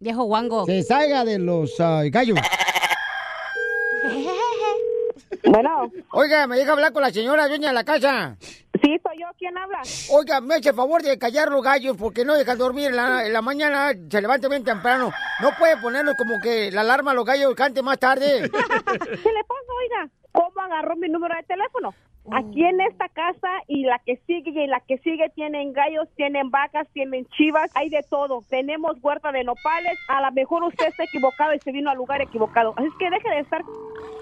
Viejo 0.00 0.24
guango. 0.24 0.66
se 0.66 0.82
salga 0.82 1.24
de 1.24 1.38
los 1.38 1.78
ah, 1.80 2.02
gallos. 2.10 2.38
Bueno. 5.44 5.90
Oiga, 6.12 6.46
me 6.46 6.56
deja 6.56 6.72
hablar 6.72 6.92
con 6.92 7.02
la 7.02 7.10
señora 7.10 7.48
dueña 7.48 7.68
de 7.68 7.74
la 7.74 7.84
casa. 7.84 8.36
Sí, 8.40 8.98
soy 9.02 9.20
yo. 9.20 9.26
¿Quién 9.38 9.56
habla? 9.56 9.80
Oiga, 10.10 10.40
me 10.40 10.54
hace 10.56 10.72
favor 10.72 11.02
de 11.02 11.18
callar 11.18 11.48
los 11.48 11.62
gallos 11.62 11.96
porque 11.96 12.24
no 12.24 12.34
dejan 12.34 12.58
dormir 12.58 12.88
en 12.88 12.96
la, 12.96 13.26
en 13.26 13.32
la 13.32 13.42
mañana, 13.42 13.92
se 14.10 14.20
levanta 14.20 14.48
bien 14.48 14.64
temprano. 14.64 15.12
No 15.40 15.50
puede 15.58 15.76
ponernos 15.78 16.14
como 16.16 16.40
que 16.40 16.70
la 16.70 16.82
alarma 16.82 17.12
a 17.12 17.14
los 17.14 17.24
gallos 17.24 17.54
cante 17.54 17.82
más 17.82 17.98
tarde. 17.98 18.42
¿Qué 18.50 18.50
le 18.50 19.44
pasa, 19.44 19.72
oiga? 19.78 20.10
¿Cómo 20.32 20.60
agarró 20.60 20.96
mi 20.96 21.08
número 21.08 21.34
de 21.36 21.42
teléfono? 21.42 21.94
Aquí 22.30 22.64
en 22.64 22.80
esta 22.80 23.08
casa 23.08 23.48
y 23.66 23.82
la 23.82 23.98
que 23.98 24.16
sigue 24.28 24.64
y 24.64 24.66
la 24.68 24.78
que 24.80 24.96
sigue 24.98 25.28
tienen 25.30 25.72
gallos, 25.72 26.08
tienen 26.14 26.50
vacas, 26.50 26.86
tienen 26.92 27.26
chivas, 27.36 27.68
hay 27.74 27.88
de 27.90 28.02
todo. 28.08 28.42
Tenemos 28.48 28.96
huerta 29.02 29.32
de 29.32 29.42
nopales. 29.42 29.98
A 30.08 30.20
lo 30.22 30.30
mejor 30.30 30.62
usted 30.62 30.86
está 30.86 31.02
equivocado 31.02 31.52
y 31.52 31.58
se 31.58 31.72
vino 31.72 31.90
al 31.90 31.96
lugar 31.96 32.22
equivocado. 32.22 32.74
Así 32.76 32.86
es 32.86 32.94
que 32.98 33.10
deje 33.10 33.28
de 33.28 33.40
estar. 33.40 33.62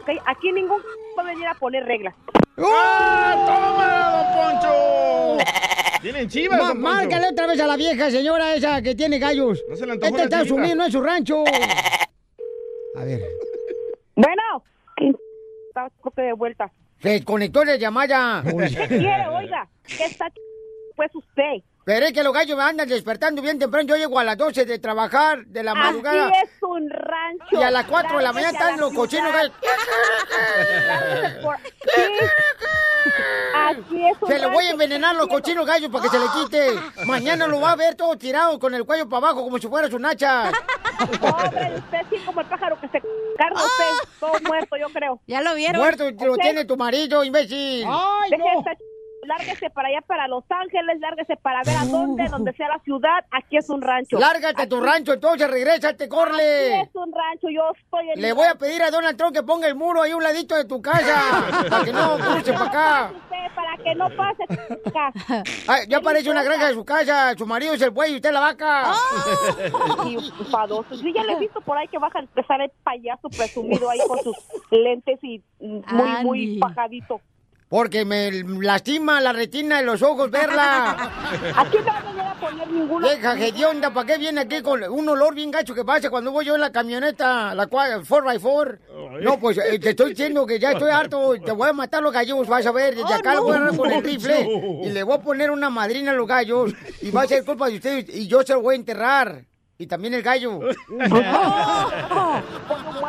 ¿Ok? 0.03 0.11
Aquí 0.27 0.53
ningún 0.53 0.81
puede 1.15 1.29
venir 1.29 1.47
a 1.47 1.55
poner 1.55 1.85
reglas. 1.85 2.15
¡Ah, 2.59 3.35
tómala, 3.47 4.11
don 4.17 4.61
Poncho! 4.61 5.51
Tienen 6.03 6.29
chivas, 6.29 6.59
Ma- 6.59 6.69
don 6.69 6.83
Poncho. 6.83 6.95
márcale 6.95 7.29
otra 7.29 7.47
vez 7.47 7.61
a 7.61 7.67
la 7.67 7.77
vieja 7.77 8.11
señora 8.11 8.55
esa 8.55 8.83
que 8.83 8.95
tiene 8.95 9.19
gallos. 9.19 9.63
No 9.69 9.77
se 9.77 9.87
le 9.87 9.93
antojó 9.93 10.17
este 10.17 10.25
está 10.25 10.45
sumido, 10.45 10.75
no 10.75 10.87
es 10.87 10.93
su 10.93 11.03
rancho. 11.03 11.45
A 12.97 13.05
ver. 13.05 13.21
Bueno, 14.17 14.65
está 15.69 15.91
de 16.17 16.33
vuelta. 16.33 16.71
Se 17.01 17.11
desconectó 17.11 17.65
la 17.65 17.77
llamada. 17.77 18.43
¿Qué 18.45 18.89
quiere, 18.89 19.27
oiga? 19.29 19.67
¿Qué 19.87 20.05
está 20.05 20.27
pues 20.97 21.15
usted? 21.15 21.63
Pero 21.85 22.07
es 22.07 22.13
que 22.13 22.23
los 22.23 22.33
gallos 22.33 22.57
me 22.57 22.63
andan 22.63 22.89
despertando 22.89 23.41
bien 23.43 23.59
temprano. 23.59 23.87
Yo 23.89 23.97
llego 23.97 24.19
a 24.19 24.25
las 24.25 24.37
12 24.37 24.65
de 24.67 24.79
trabajar 24.79 25.45
de 25.47 25.63
la 25.63 25.75
madrugada. 25.75 26.29
Aquí 26.29 26.37
es 26.45 26.63
un 26.63 26.89
rancho. 26.91 27.47
Y 27.59 27.63
a 27.63 27.71
las 27.71 27.87
4 27.87 28.19
de 28.19 28.23
la 28.23 28.33
mañana 28.33 28.53
están 28.59 28.79
los 28.81 28.93
cochinos 28.93 29.33
gallos. 29.33 29.53
Sí. 31.95 32.03
Es 33.71 34.23
un 34.23 34.29
Se 34.29 34.39
le 34.39 34.47
voy 34.47 34.67
a 34.67 34.71
envenenar 34.71 35.17
los 35.17 35.27
cochinos 35.29 35.67
gallos 35.67 35.91
para 35.91 36.05
que 36.05 36.11
se 36.11 36.19
le 36.19 36.27
quite. 36.35 37.05
Mañana 37.07 37.47
lo 37.47 37.61
va 37.61 37.73
a 37.73 37.77
ver 37.77 37.95
todo 37.95 38.17
tirado 38.17 38.59
con 38.59 38.75
el 38.75 38.85
cuello 38.85 39.09
para 39.09 39.29
abajo 39.29 39.43
como 39.45 39.59
si 39.59 39.69
fuera 39.69 39.89
su 39.89 39.99
nacha. 39.99 40.51
Pobre 41.21 41.75
usted, 41.79 41.99
sí, 42.11 42.17
como 42.27 42.41
el 42.43 42.47
pájaro 42.47 42.79
que 42.81 42.89
se 42.89 43.01
carga 43.39 43.57
usted, 43.65 44.09
todo 44.21 44.33
muerto, 44.47 44.77
yo 44.77 44.89
creo. 44.91 45.21
Ya 45.27 45.41
lo 45.41 45.51
Muerto 45.75 46.05
lo 46.11 46.37
tiene 46.37 46.65
tu 46.67 46.77
marido, 46.77 47.25
imbécil. 47.25 47.87
Estar 48.31 48.77
ch- 48.77 48.79
Lárguese 49.31 49.71
para 49.71 49.89
allá, 49.89 50.01
para 50.01 50.27
Los 50.27 50.43
Ángeles, 50.51 50.99
lárguese 50.99 51.37
para 51.37 51.63
ver 51.63 51.77
a 51.77 51.85
dónde, 51.85 52.29
donde 52.29 52.53
sea 52.55 52.67
la 52.69 52.81
ciudad. 52.81 53.25
Aquí 53.31 53.57
es 53.57 53.71
un 53.71 53.81
rancho. 53.81 54.19
Lárgate 54.19 54.67
tu 54.67 54.81
rancho, 54.81 55.13
entonces 55.13 55.49
regrésate, 55.49 56.09
corre. 56.09 56.75
Aquí 56.75 56.89
es 56.89 56.97
un 56.97 57.13
rancho, 57.13 57.49
yo 57.49 57.63
estoy 57.81 58.11
en 58.11 58.21
Le 58.21 58.33
voy 58.33 58.47
a 58.49 58.57
pedir 58.57 58.83
a 58.83 58.91
Donald 58.91 59.17
Trump 59.17 59.33
que 59.33 59.45
ponga 59.45 59.69
el 59.69 59.77
muro 59.77 60.03
ahí 60.03 60.11
a 60.11 60.17
un 60.17 60.23
ladito 60.25 60.57
de 60.57 60.65
tu 60.65 60.83
casa. 60.83 61.47
para 61.71 61.85
que 61.85 61.93
no 61.93 62.19
cruce 62.19 62.53
para 62.53 62.65
acá. 62.65 63.13
Usted, 63.15 63.55
para 63.55 63.77
que 63.77 63.95
no 63.95 64.09
pase 64.17 64.45
acá. 64.89 65.13
Ay, 65.69 65.87
ya 65.89 66.01
parece 66.01 66.29
una 66.29 66.43
granja 66.43 66.67
de 66.67 66.75
su 66.75 66.85
casa. 66.85 67.33
Su 67.39 67.47
marido 67.47 67.75
es 67.75 67.83
el 67.83 67.91
buey 67.91 68.15
y 68.15 68.17
usted 68.17 68.33
la 68.33 68.41
vaca. 68.41 68.93
Y 70.07 70.17
enfadoso. 70.17 70.95
Yo 70.97 71.09
ya 71.15 71.23
le 71.23 71.35
he 71.35 71.39
visto 71.39 71.61
por 71.61 71.79
ahí 71.79 71.87
que 71.87 71.99
baja 71.99 72.19
a 72.19 72.23
empezar 72.23 72.61
el 72.61 72.71
payaso 72.83 73.29
presumido 73.29 73.89
ahí 73.91 74.01
con 74.09 74.19
sus 74.25 74.37
lentes 74.73 75.21
y 75.23 75.41
muy, 75.61 76.25
muy 76.25 76.59
pajadito. 76.59 77.21
Porque 77.71 78.05
me 78.05 78.33
lastima 78.33 79.21
la 79.21 79.33
retina 79.33 79.77
de 79.77 79.85
los 79.85 80.03
ojos 80.03 80.29
verla. 80.29 80.91
Aquí 81.57 81.77
no 81.79 82.17
va 82.17 82.33
a 82.33 82.35
poner 82.35 82.69
ninguno. 82.69 83.09
Deja, 83.09 83.39
hedionda, 83.39 83.95
¿para 83.95 84.09
qué 84.09 84.19
viene 84.19 84.41
aquí 84.41 84.61
con 84.61 84.83
un 84.83 85.09
olor 85.09 85.37
bien 85.37 85.53
gacho 85.53 85.73
que 85.73 85.85
pasa 85.85 86.11
cuando 86.11 86.33
voy 86.33 86.47
yo 86.47 86.57
en 86.57 86.63
la 86.63 86.73
camioneta, 86.73 87.55
la 87.55 87.71
4x4? 87.71 88.79
No, 89.23 89.39
pues 89.39 89.59
eh, 89.59 89.79
te 89.79 89.91
estoy 89.91 90.11
diciendo 90.11 90.45
que 90.45 90.59
ya 90.59 90.73
estoy 90.73 90.91
harto, 90.91 91.35
te 91.45 91.53
voy 91.53 91.69
a 91.69 91.73
matar 91.73 92.03
los 92.03 92.13
gallos, 92.13 92.49
vas 92.49 92.67
a 92.67 92.73
ver, 92.73 92.97
desde 92.97 93.15
acá 93.15 93.37
lo 93.37 93.45
voy 93.45 93.53
a 93.53 93.57
agarrar 93.59 93.77
con 93.77 93.93
el 93.93 94.03
rifle 94.03 94.49
y 94.85 94.89
le 94.91 95.05
voy 95.05 95.15
a 95.15 95.21
poner 95.21 95.53
una 95.53 95.71
madrina 95.71 96.11
a 96.11 96.15
los 96.15 96.27
gallos 96.27 96.73
y 97.01 97.13
va 97.13 97.23
a 97.23 97.27
ser 97.29 97.45
culpa 97.45 97.69
de 97.69 97.77
ustedes 97.77 98.07
y 98.09 98.27
yo 98.27 98.43
se 98.43 98.53
lo 98.53 98.63
voy 98.63 98.75
a 98.75 98.79
enterrar. 98.79 99.45
Y 99.79 99.87
también 99.87 100.13
el 100.13 100.23
gallo. 100.23 100.61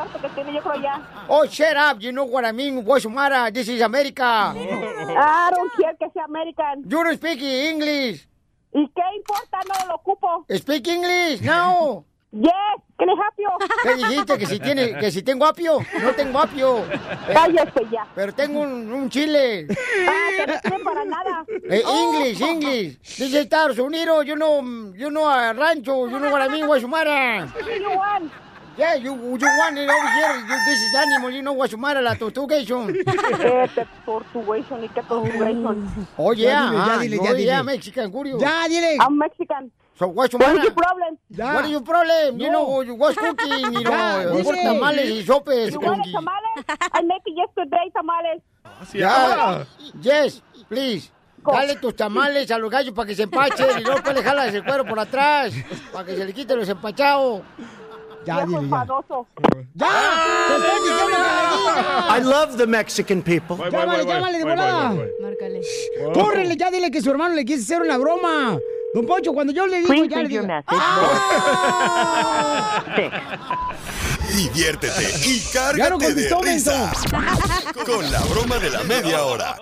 Muerto 0.02 0.20
que 0.20 0.30
tiene, 0.30 0.54
yo 0.54 0.62
creo 0.62 0.82
ya. 0.82 1.00
Oh, 1.28 1.46
shut 1.46 1.78
up, 1.78 2.00
you 2.00 2.12
know 2.12 2.26
what 2.26 2.44
I 2.44 2.52
mean, 2.52 2.84
what's 2.84 3.04
the 3.04 3.10
matter? 3.10 3.52
This 3.52 3.68
is 3.68 3.82
America. 3.82 4.24
I 4.24 5.52
don't 5.54 5.72
care 5.80 5.96
que 6.00 6.10
sea 6.12 6.24
American. 6.26 6.84
You 6.90 7.04
don't 7.04 7.16
speak 7.16 7.42
English. 7.42 8.28
¿Y 8.74 8.88
qué 8.96 9.04
importa? 9.16 9.60
No 9.68 9.88
lo 9.88 9.96
ocupo. 9.96 10.46
Speak 10.50 10.88
English, 10.88 11.42
no. 11.42 12.06
Yes, 12.34 12.50
help 12.98 13.36
you? 13.38 13.50
¿Qué 13.84 13.96
dijiste? 13.96 14.38
¿Que 14.38 14.46
si, 14.48 14.60
tiene, 14.60 14.98
que 14.98 15.12
si 15.12 15.22
tengo 15.22 15.46
apio? 15.46 15.80
No 16.02 16.12
tengo 16.14 16.40
apio. 16.40 16.84
Cállese 17.32 17.86
ya. 17.92 18.08
Pero 18.16 18.34
tengo 18.34 18.62
un, 18.62 18.92
un 18.92 19.10
chile. 19.10 19.68
Ah, 19.70 20.30
que 20.38 20.48
no 20.48 20.60
sirve 20.62 20.84
para 20.84 21.06
nada. 21.06 21.46
Eh, 21.70 21.84
English, 21.86 22.42
English. 22.42 23.20
Is 23.20 23.34
Estados 23.34 23.78
Unidos. 23.78 24.26
You 24.26 24.36
know, 24.36 24.62
you 24.96 25.10
know 25.10 25.28
a 25.28 25.54
rancho. 25.54 26.08
Know 26.08 26.32
what 26.32 26.42
I 26.42 26.48
mean, 26.48 26.66
Guasumara. 26.66 27.52
What 28.82 29.02
you? 29.02 29.12
Yeah, 29.12 29.14
you, 29.14 29.38
you 29.38 29.48
want 29.60 29.78
it 29.78 29.90
over 29.90 30.10
here. 30.10 30.36
You, 30.40 30.66
this 30.66 30.82
is 30.82 30.96
animal. 30.96 31.30
You 31.30 31.42
know 31.42 31.56
Guasumara, 31.56 32.02
la 32.02 32.16
tortugation. 32.16 32.94
Tortugation 34.06 34.84
y 34.84 34.90
qué 34.90 35.02
tortugation. 35.04 36.08
Oh, 36.18 36.34
yeah. 36.34 36.72
Ya 36.72 36.72
dile, 36.72 36.78
ya 36.78 36.94
ah, 36.94 37.00
dile, 37.00 37.18
no, 37.18 37.24
ya 37.24 37.34
dile. 37.34 37.46
yeah, 37.46 37.64
Mexican 37.64 38.12
Curio. 38.12 38.40
Ya, 38.40 38.68
dile. 38.68 38.98
I'm 39.00 39.18
Mexican. 39.18 39.72
So, 39.98 40.08
What 40.08 40.34
is 40.34 40.40
your 40.40 40.72
problem? 40.72 41.18
What 41.38 41.66
is 41.66 41.72
your 41.72 41.82
problem? 41.82 42.40
You 42.40 42.50
know, 42.50 42.84
what's 42.96 43.18
cooking, 43.18 43.74
you 43.74 43.82
Ya, 43.86 44.24
know, 44.24 44.44
por 44.44 44.56
dile. 44.56 44.64
tamales 44.64 45.10
y 45.10 45.24
sopes. 45.24 45.74
You 45.74 45.80
want 45.80 46.06
tamales? 46.12 46.66
I 46.94 47.02
make 47.04 47.22
it 47.26 47.38
yesterday 47.38 47.92
tamales. 47.96 48.42
Ya. 48.94 49.66
Yes, 50.02 50.42
please. 50.68 51.12
Dale 51.44 51.76
tus 51.76 51.96
tamales 51.96 52.52
a 52.52 52.58
los 52.60 52.70
gallos 52.70 52.94
para 52.94 53.08
que 53.08 53.16
se 53.16 53.24
empachen 53.24 53.80
y 53.80 53.84
luego 53.84 54.12
le 54.14 54.22
jalas 54.22 54.54
el 54.54 54.64
cuero 54.64 54.86
por 54.86 55.00
atrás 55.00 55.52
para 55.92 56.06
que 56.06 56.16
se 56.16 56.24
le 56.26 56.34
quiten 56.34 56.60
los 56.60 56.70
empachados. 56.70 57.42
Ya, 58.26 58.46
dile. 58.46 58.70
¡Ya! 59.74 59.88
¡Te 60.48 60.56
estoy 60.56 60.80
diciendo 60.82 61.06
que 61.08 61.14
le 61.14 61.18
digas! 61.18 62.18
I 62.18 62.24
love 62.24 62.58
the 62.58 62.68
Mexican 62.68 63.22
people. 63.22 63.58
Llámale, 63.72 64.06
llámale 64.06 64.38
de 64.38 64.44
volada. 64.44 64.94
Márcale. 65.22 65.62
Córrele, 66.14 66.56
ya 66.58 66.70
dile 66.72 66.92
que 66.92 67.02
su 67.02 67.10
hermano 67.12 67.34
le 67.36 67.46
quiso 67.46 67.64
hacer 67.64 67.82
una 67.82 67.98
broma. 67.98 68.58
Don 68.94 69.06
Poncho, 69.06 69.32
cuando 69.34 69.54
yo 69.54 69.66
le 69.68 69.78
digo, 69.78 69.88
Please 69.88 70.10
ya 70.10 70.22
le 70.22 70.28
digo. 70.28 70.44
message. 70.46 70.78
Diviértete 74.36 75.04
y 75.26 75.40
Ya 75.54 75.90
no 75.90 75.98
cárgate 75.98 76.14
de 76.14 76.30
contestó, 76.30 76.42
risa 76.42 76.92
con 77.86 78.12
la 78.12 78.20
broma 78.26 78.58
de 78.60 78.70
la 78.70 78.84
media 78.84 79.24
hora. 79.26 79.56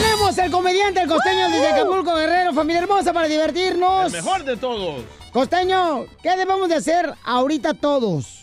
Tenemos 0.00 0.38
el 0.38 0.50
comediante, 0.50 1.02
el 1.02 1.08
costeño 1.08 1.50
desde 1.50 1.68
Acapulco, 1.68 2.14
Guerrero, 2.14 2.54
familia 2.54 2.80
hermosa, 2.82 3.12
para 3.12 3.28
divertirnos. 3.28 4.06
El 4.06 4.12
mejor 4.12 4.44
de 4.44 4.56
todos. 4.56 5.04
Costeño, 5.30 6.06
¿qué 6.22 6.30
debemos 6.30 6.68
de 6.70 6.76
hacer 6.76 7.14
ahorita 7.22 7.74
todos? 7.74 8.39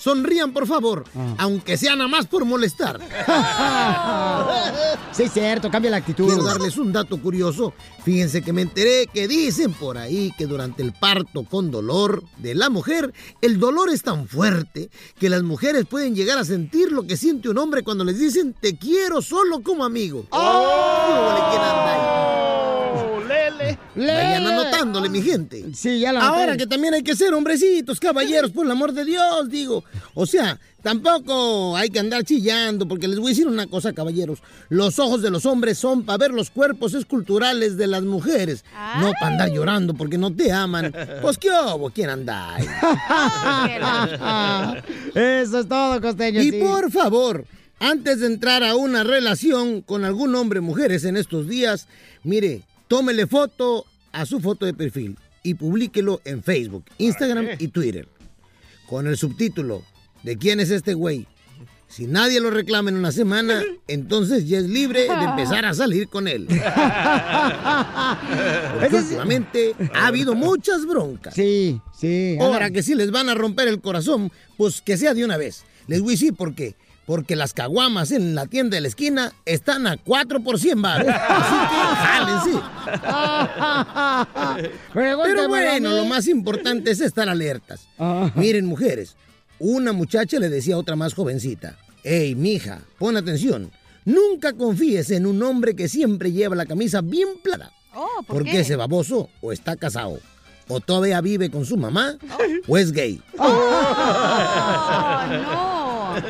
Sonrían, 0.00 0.54
por 0.54 0.66
favor, 0.66 1.04
aunque 1.36 1.76
sea 1.76 1.94
nada 1.94 2.08
más 2.08 2.26
por 2.26 2.46
molestar. 2.46 2.98
sí, 5.12 5.28
cierto, 5.28 5.70
cambia 5.70 5.90
la 5.90 5.98
actitud. 5.98 6.26
Quiero 6.26 6.42
darles 6.42 6.78
un 6.78 6.90
dato 6.90 7.20
curioso. 7.20 7.74
Fíjense 8.02 8.40
que 8.40 8.54
me 8.54 8.62
enteré 8.62 9.08
que 9.12 9.28
dicen 9.28 9.74
por 9.74 9.98
ahí 9.98 10.32
que 10.38 10.46
durante 10.46 10.82
el 10.82 10.94
parto 10.94 11.44
con 11.44 11.70
dolor 11.70 12.24
de 12.38 12.54
la 12.54 12.70
mujer, 12.70 13.12
el 13.42 13.60
dolor 13.60 13.90
es 13.90 14.02
tan 14.02 14.26
fuerte 14.26 14.88
que 15.18 15.28
las 15.28 15.42
mujeres 15.42 15.84
pueden 15.84 16.14
llegar 16.14 16.38
a 16.38 16.46
sentir 16.46 16.92
lo 16.92 17.06
que 17.06 17.18
siente 17.18 17.50
un 17.50 17.58
hombre 17.58 17.82
cuando 17.82 18.02
les 18.02 18.18
dicen 18.18 18.54
te 18.58 18.78
quiero 18.78 19.20
solo 19.20 19.62
como 19.62 19.84
amigo. 19.84 20.24
Oh, 20.30 21.99
Vayan 24.06 24.46
anotándole, 24.46 25.08
mi 25.08 25.22
gente. 25.22 25.64
Sí, 25.74 26.00
ya 26.00 26.12
lo 26.12 26.20
Ahora 26.20 26.56
que 26.56 26.66
también 26.66 26.94
hay 26.94 27.02
que 27.02 27.16
ser 27.16 27.34
hombrecitos, 27.34 28.00
caballeros, 28.00 28.50
por 28.52 28.66
el 28.66 28.72
amor 28.72 28.92
de 28.92 29.04
Dios, 29.04 29.48
digo. 29.48 29.84
O 30.14 30.26
sea, 30.26 30.58
tampoco 30.82 31.76
hay 31.76 31.90
que 31.90 31.98
andar 31.98 32.24
chillando, 32.24 32.86
porque 32.86 33.08
les 33.08 33.18
voy 33.18 33.28
a 33.28 33.30
decir 33.30 33.46
una 33.46 33.66
cosa, 33.66 33.92
caballeros. 33.92 34.40
Los 34.68 34.98
ojos 34.98 35.22
de 35.22 35.30
los 35.30 35.46
hombres 35.46 35.78
son 35.78 36.04
para 36.04 36.18
ver 36.18 36.30
los 36.32 36.50
cuerpos 36.50 36.94
esculturales 36.94 37.76
de 37.76 37.86
las 37.86 38.02
mujeres, 38.02 38.64
no 39.00 39.12
para 39.12 39.32
andar 39.32 39.50
llorando 39.50 39.94
porque 39.94 40.18
no 40.18 40.34
te 40.34 40.52
aman. 40.52 40.92
Pues 41.22 41.38
qué 41.38 41.50
hubo, 41.50 41.90
¿quién 41.90 42.10
anda? 42.10 42.56
Eso 45.14 45.60
es 45.60 45.68
todo, 45.68 46.00
costeño. 46.00 46.42
Y 46.42 46.50
sí. 46.50 46.60
por 46.60 46.90
favor, 46.90 47.44
antes 47.78 48.20
de 48.20 48.26
entrar 48.26 48.62
a 48.62 48.76
una 48.76 49.04
relación 49.04 49.80
con 49.80 50.04
algún 50.04 50.34
hombre 50.34 50.60
mujeres 50.60 51.04
en 51.04 51.16
estos 51.16 51.48
días, 51.48 51.86
mire, 52.22 52.62
tómele 52.88 53.26
foto 53.26 53.86
a 54.12 54.26
su 54.26 54.40
foto 54.40 54.66
de 54.66 54.74
perfil 54.74 55.16
y 55.42 55.54
publíquelo 55.54 56.20
en 56.24 56.42
Facebook, 56.42 56.84
Instagram 56.98 57.48
y 57.58 57.68
Twitter. 57.68 58.06
Con 58.86 59.06
el 59.06 59.16
subtítulo 59.16 59.84
¿De 60.22 60.36
quién 60.36 60.60
es 60.60 60.70
este 60.70 60.94
güey? 60.94 61.26
Si 61.88 62.06
nadie 62.06 62.40
lo 62.40 62.50
reclama 62.50 62.90
en 62.90 62.96
una 62.96 63.10
semana, 63.10 63.62
entonces 63.88 64.48
ya 64.48 64.58
es 64.58 64.68
libre 64.68 65.00
de 65.02 65.24
empezar 65.24 65.64
a 65.64 65.74
salir 65.74 66.08
con 66.08 66.28
él. 66.28 66.46
Porque 68.80 68.96
últimamente 68.96 69.74
ha 69.94 70.06
habido 70.06 70.36
muchas 70.36 70.86
broncas. 70.86 71.34
Sí, 71.34 71.80
sí. 71.98 72.36
Ahora 72.40 72.70
que 72.70 72.84
si 72.84 72.94
les 72.94 73.10
van 73.10 73.28
a 73.28 73.34
romper 73.34 73.66
el 73.66 73.80
corazón, 73.80 74.30
pues 74.56 74.80
que 74.80 74.96
sea 74.96 75.14
de 75.14 75.24
una 75.24 75.36
vez. 75.36 75.64
Les 75.88 76.00
voy 76.00 76.10
a 76.10 76.14
decir 76.14 76.34
por 76.34 76.54
qué. 76.54 76.76
Porque 77.06 77.34
las 77.34 77.54
caguamas 77.54 78.12
en 78.12 78.34
la 78.34 78.46
tienda 78.46 78.76
de 78.76 78.82
la 78.82 78.88
esquina 78.88 79.32
están 79.44 79.86
a 79.86 79.96
4 79.96 80.40
por 80.40 80.60
100 80.60 80.82
baros. 80.82 81.08
Así 81.28 82.50
que. 82.50 82.58
Pero 84.94 85.48
bueno, 85.48 85.90
lo 85.90 86.04
más 86.04 86.28
importante 86.28 86.92
es 86.92 87.00
estar 87.00 87.28
alertas. 87.28 87.88
Miren, 88.36 88.66
mujeres, 88.66 89.16
una 89.58 89.92
muchacha 89.92 90.38
le 90.38 90.48
decía 90.48 90.76
a 90.76 90.78
otra 90.78 90.94
más 90.96 91.14
jovencita, 91.14 91.76
hey, 92.04 92.34
mija, 92.34 92.80
pon 92.98 93.16
atención, 93.16 93.70
nunca 94.04 94.52
confíes 94.52 95.10
en 95.10 95.26
un 95.26 95.42
hombre 95.42 95.74
que 95.76 95.88
siempre 95.88 96.32
lleva 96.32 96.56
la 96.56 96.66
camisa 96.66 97.00
bien 97.00 97.28
plana. 97.42 97.70
Oh, 97.94 98.22
¿por 98.26 98.36
porque 98.36 98.52
qué? 98.52 98.60
ese 98.60 98.76
baboso 98.76 99.28
o 99.40 99.52
está 99.52 99.76
casado, 99.76 100.20
o 100.68 100.80
todavía 100.80 101.20
vive 101.20 101.50
con 101.50 101.64
su 101.66 101.76
mamá, 101.76 102.16
o 102.68 102.78
es 102.78 102.92
gay. 102.92 103.20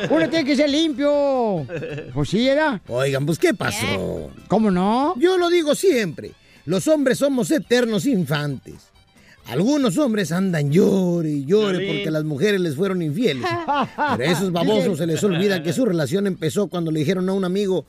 Uno 0.09 0.29
tiene 0.29 0.45
que 0.45 0.55
ser 0.55 0.69
limpio. 0.69 1.65
Pues 2.13 2.29
sí, 2.29 2.47
era. 2.47 2.81
Oigan, 2.87 3.25
pues 3.25 3.37
¿qué 3.39 3.53
pasó? 3.53 4.31
¿Cómo 4.47 4.71
no? 4.71 5.13
Yo 5.17 5.37
lo 5.37 5.49
digo 5.49 5.75
siempre. 5.75 6.31
Los 6.65 6.87
hombres 6.87 7.17
somos 7.17 7.49
eternos 7.51 8.05
infantes. 8.05 8.75
Algunos 9.47 9.97
hombres 9.97 10.31
andan 10.31 10.71
llore 10.71 11.29
y 11.31 11.45
llore 11.45 11.79
Violín. 11.79 11.95
porque 11.95 12.11
las 12.11 12.23
mujeres 12.23 12.61
les 12.61 12.75
fueron 12.75 13.01
infieles. 13.01 13.43
Pero 14.17 14.29
a 14.29 14.31
esos 14.31 14.51
babosos 14.53 14.99
se 14.99 15.07
les 15.07 15.23
olvida 15.23 15.63
que 15.63 15.73
su 15.73 15.83
relación 15.85 16.27
empezó 16.27 16.67
cuando 16.67 16.91
le 16.91 16.99
dijeron 16.99 17.27
a 17.27 17.33
un 17.33 17.43
amigo, 17.43 17.85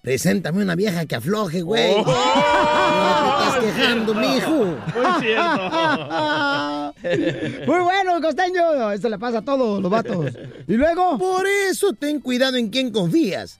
preséntame 0.00 0.62
una 0.62 0.76
vieja 0.76 1.04
que 1.06 1.16
afloje, 1.16 1.62
güey. 1.62 1.92
Oh. 1.96 2.04
No 2.06 3.38
te 3.38 3.48
estás 3.48 3.64
quejando, 3.64 4.14
mijo. 4.14 4.64
Muy 4.94 5.26
bueno, 7.66 8.20
costeño. 8.20 8.90
Esto 8.92 9.08
le 9.08 9.18
pasa 9.18 9.38
a 9.38 9.44
todos 9.44 9.82
los 9.82 9.90
vatos. 9.90 10.32
¿Y 10.66 10.74
luego? 10.74 11.18
Por 11.18 11.46
eso 11.46 11.92
ten 11.92 12.20
cuidado 12.20 12.56
en 12.56 12.68
quién 12.70 12.90
confías. 12.90 13.56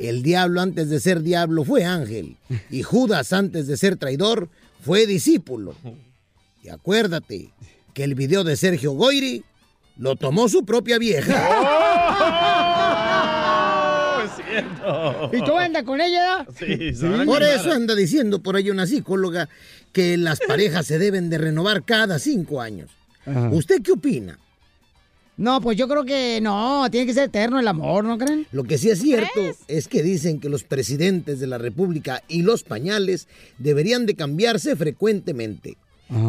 El 0.00 0.22
diablo 0.22 0.60
antes 0.60 0.90
de 0.90 1.00
ser 1.00 1.22
diablo 1.22 1.64
fue 1.64 1.84
ángel. 1.84 2.36
Y 2.70 2.82
Judas 2.82 3.32
antes 3.32 3.66
de 3.66 3.76
ser 3.76 3.96
traidor 3.96 4.48
fue 4.80 5.06
discípulo. 5.06 5.74
Y 6.62 6.68
acuérdate 6.68 7.50
que 7.94 8.04
el 8.04 8.14
video 8.14 8.44
de 8.44 8.56
Sergio 8.56 8.92
Goyri 8.92 9.44
lo 9.96 10.16
tomó 10.16 10.48
su 10.48 10.64
propia 10.64 10.98
vieja. 10.98 12.58
Cierto. 14.52 15.30
¿Y 15.32 15.42
tú 15.42 15.56
andas 15.56 15.82
con 15.84 16.00
ella? 16.00 16.46
Sí, 16.58 16.92
a 17.04 17.24
Por 17.24 17.42
eso 17.42 17.72
anda 17.72 17.94
diciendo 17.94 18.40
por 18.40 18.56
ahí 18.56 18.70
una 18.70 18.86
psicóloga 18.86 19.48
que 19.92 20.16
las 20.16 20.40
parejas 20.46 20.86
se 20.86 20.98
deben 20.98 21.30
de 21.30 21.38
renovar 21.38 21.84
cada 21.84 22.18
cinco 22.18 22.60
años. 22.60 22.90
¿Usted 23.52 23.82
qué 23.82 23.92
opina? 23.92 24.38
No, 25.36 25.60
pues 25.60 25.78
yo 25.78 25.88
creo 25.88 26.04
que 26.04 26.40
no, 26.42 26.86
tiene 26.90 27.06
que 27.06 27.14
ser 27.14 27.24
eterno 27.24 27.58
el 27.58 27.66
amor, 27.66 28.04
¿no 28.04 28.18
creen? 28.18 28.46
Lo 28.52 28.64
que 28.64 28.78
sí 28.78 28.90
es 28.90 29.00
cierto 29.00 29.40
es 29.66 29.88
que 29.88 30.02
dicen 30.02 30.40
que 30.40 30.48
los 30.48 30.62
presidentes 30.62 31.40
de 31.40 31.46
la 31.46 31.58
República 31.58 32.22
y 32.28 32.42
los 32.42 32.64
pañales 32.64 33.28
deberían 33.58 34.04
de 34.06 34.14
cambiarse 34.14 34.76
frecuentemente. 34.76 35.76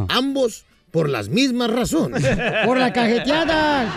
Ambos 0.08 0.65
por 0.92 1.10
las 1.10 1.27
mismas 1.27 1.72
razones. 1.72 2.24
Por 2.65 2.77
la 2.77 2.94
cajeteada. 2.94 3.92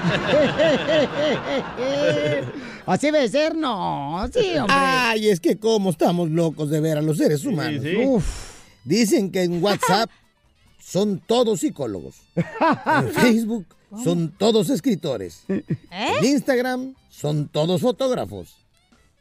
Así 2.86 3.10
debe 3.10 3.28
ser, 3.28 3.54
no, 3.56 4.26
sí, 4.32 4.56
hombre. 4.56 4.74
Ay, 4.76 5.28
es 5.28 5.40
que 5.40 5.58
cómo 5.58 5.90
estamos 5.90 6.30
locos 6.30 6.70
de 6.70 6.80
ver 6.80 6.98
a 6.98 7.02
los 7.02 7.18
seres 7.18 7.44
humanos. 7.44 7.82
sí. 7.82 7.96
Uf. 7.96 8.56
Dicen 8.84 9.32
que 9.32 9.42
en 9.42 9.62
WhatsApp 9.62 10.08
son 10.80 11.18
todos 11.18 11.58
psicólogos. 11.60 12.14
En 12.36 13.08
Facebook 13.12 13.66
son 14.04 14.30
todos 14.38 14.70
escritores. 14.70 15.42
En 15.48 16.24
Instagram 16.24 16.94
son 17.10 17.48
todos 17.48 17.80
fotógrafos. 17.80 18.54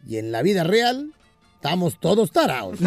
Y 0.08 0.18
en 0.18 0.32
la 0.32 0.44
vida 0.44 0.64
real 0.64 1.12
estamos 1.56 2.00
todos 2.00 2.32
tarados. 2.32 2.80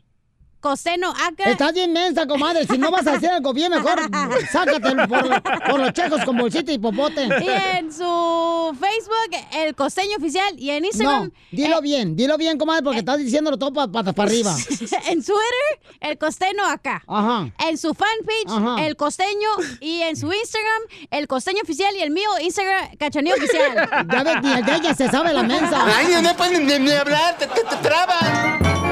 Costeno 0.60 1.10
Acá. 1.10 1.50
Estás 1.50 1.72
bien 1.72 1.92
mensa, 1.92 2.26
comadre. 2.26 2.66
Si 2.66 2.78
no 2.78 2.90
vas 2.90 3.06
a 3.06 3.12
hacer 3.14 3.30
algo 3.30 3.52
bien, 3.52 3.70
mejor 3.70 3.98
sácate 4.52 4.94
por, 5.06 5.42
por 5.42 5.80
los 5.80 5.92
checos 5.92 6.24
con 6.24 6.36
bolsita 6.36 6.72
y 6.72 6.78
popote. 6.78 7.26
Y 7.26 7.48
en 7.76 7.92
su 7.92 8.76
Facebook, 8.78 9.46
el 9.52 9.74
Costeño 9.74 10.16
Oficial. 10.16 10.58
Y 10.58 10.70
en 10.70 10.84
Instagram. 10.84 11.24
No, 11.24 11.30
dilo 11.52 11.78
eh, 11.78 11.82
bien, 11.82 12.16
dilo 12.16 12.36
bien, 12.36 12.58
comadre, 12.58 12.82
porque 12.82 12.98
estás 12.98 13.18
diciéndolo 13.18 13.56
todo 13.56 13.72
patas 13.90 14.14
para 14.14 14.28
arriba. 14.28 14.54
en 15.08 15.22
Twitter, 15.22 15.80
el 16.00 16.18
Costeño 16.18 16.64
Acá. 16.64 17.04
Ajá. 17.06 17.50
En 17.68 17.78
su 17.78 17.94
fanpage, 17.94 18.48
Ajá. 18.48 18.84
el 18.84 18.96
Costeño. 18.96 19.48
Y 19.80 20.02
en 20.02 20.16
su 20.16 20.32
Instagram, 20.32 20.82
el 21.10 21.28
Costeño 21.28 21.62
Oficial. 21.62 21.94
Y 21.94 22.02
el 22.02 22.10
mío, 22.10 22.28
Instagram, 22.42 22.96
Cachanillo 22.98 23.36
Oficial. 23.36 23.88
Ya 24.10 24.22
ves, 24.24 24.36
ni 24.42 24.52
el 24.52 24.64
de 24.64 24.74
ella 24.74 24.94
se 24.94 25.08
sabe 25.08 25.32
la 25.32 25.44
mensa. 25.44 25.84
Ay, 25.96 26.20
no 26.20 26.36
pueden 26.36 26.66
ni, 26.66 26.78
ni 26.78 26.90
hablar, 26.90 27.38
te, 27.38 27.46
te, 27.46 27.62
te 27.62 27.76
traban. 27.76 28.87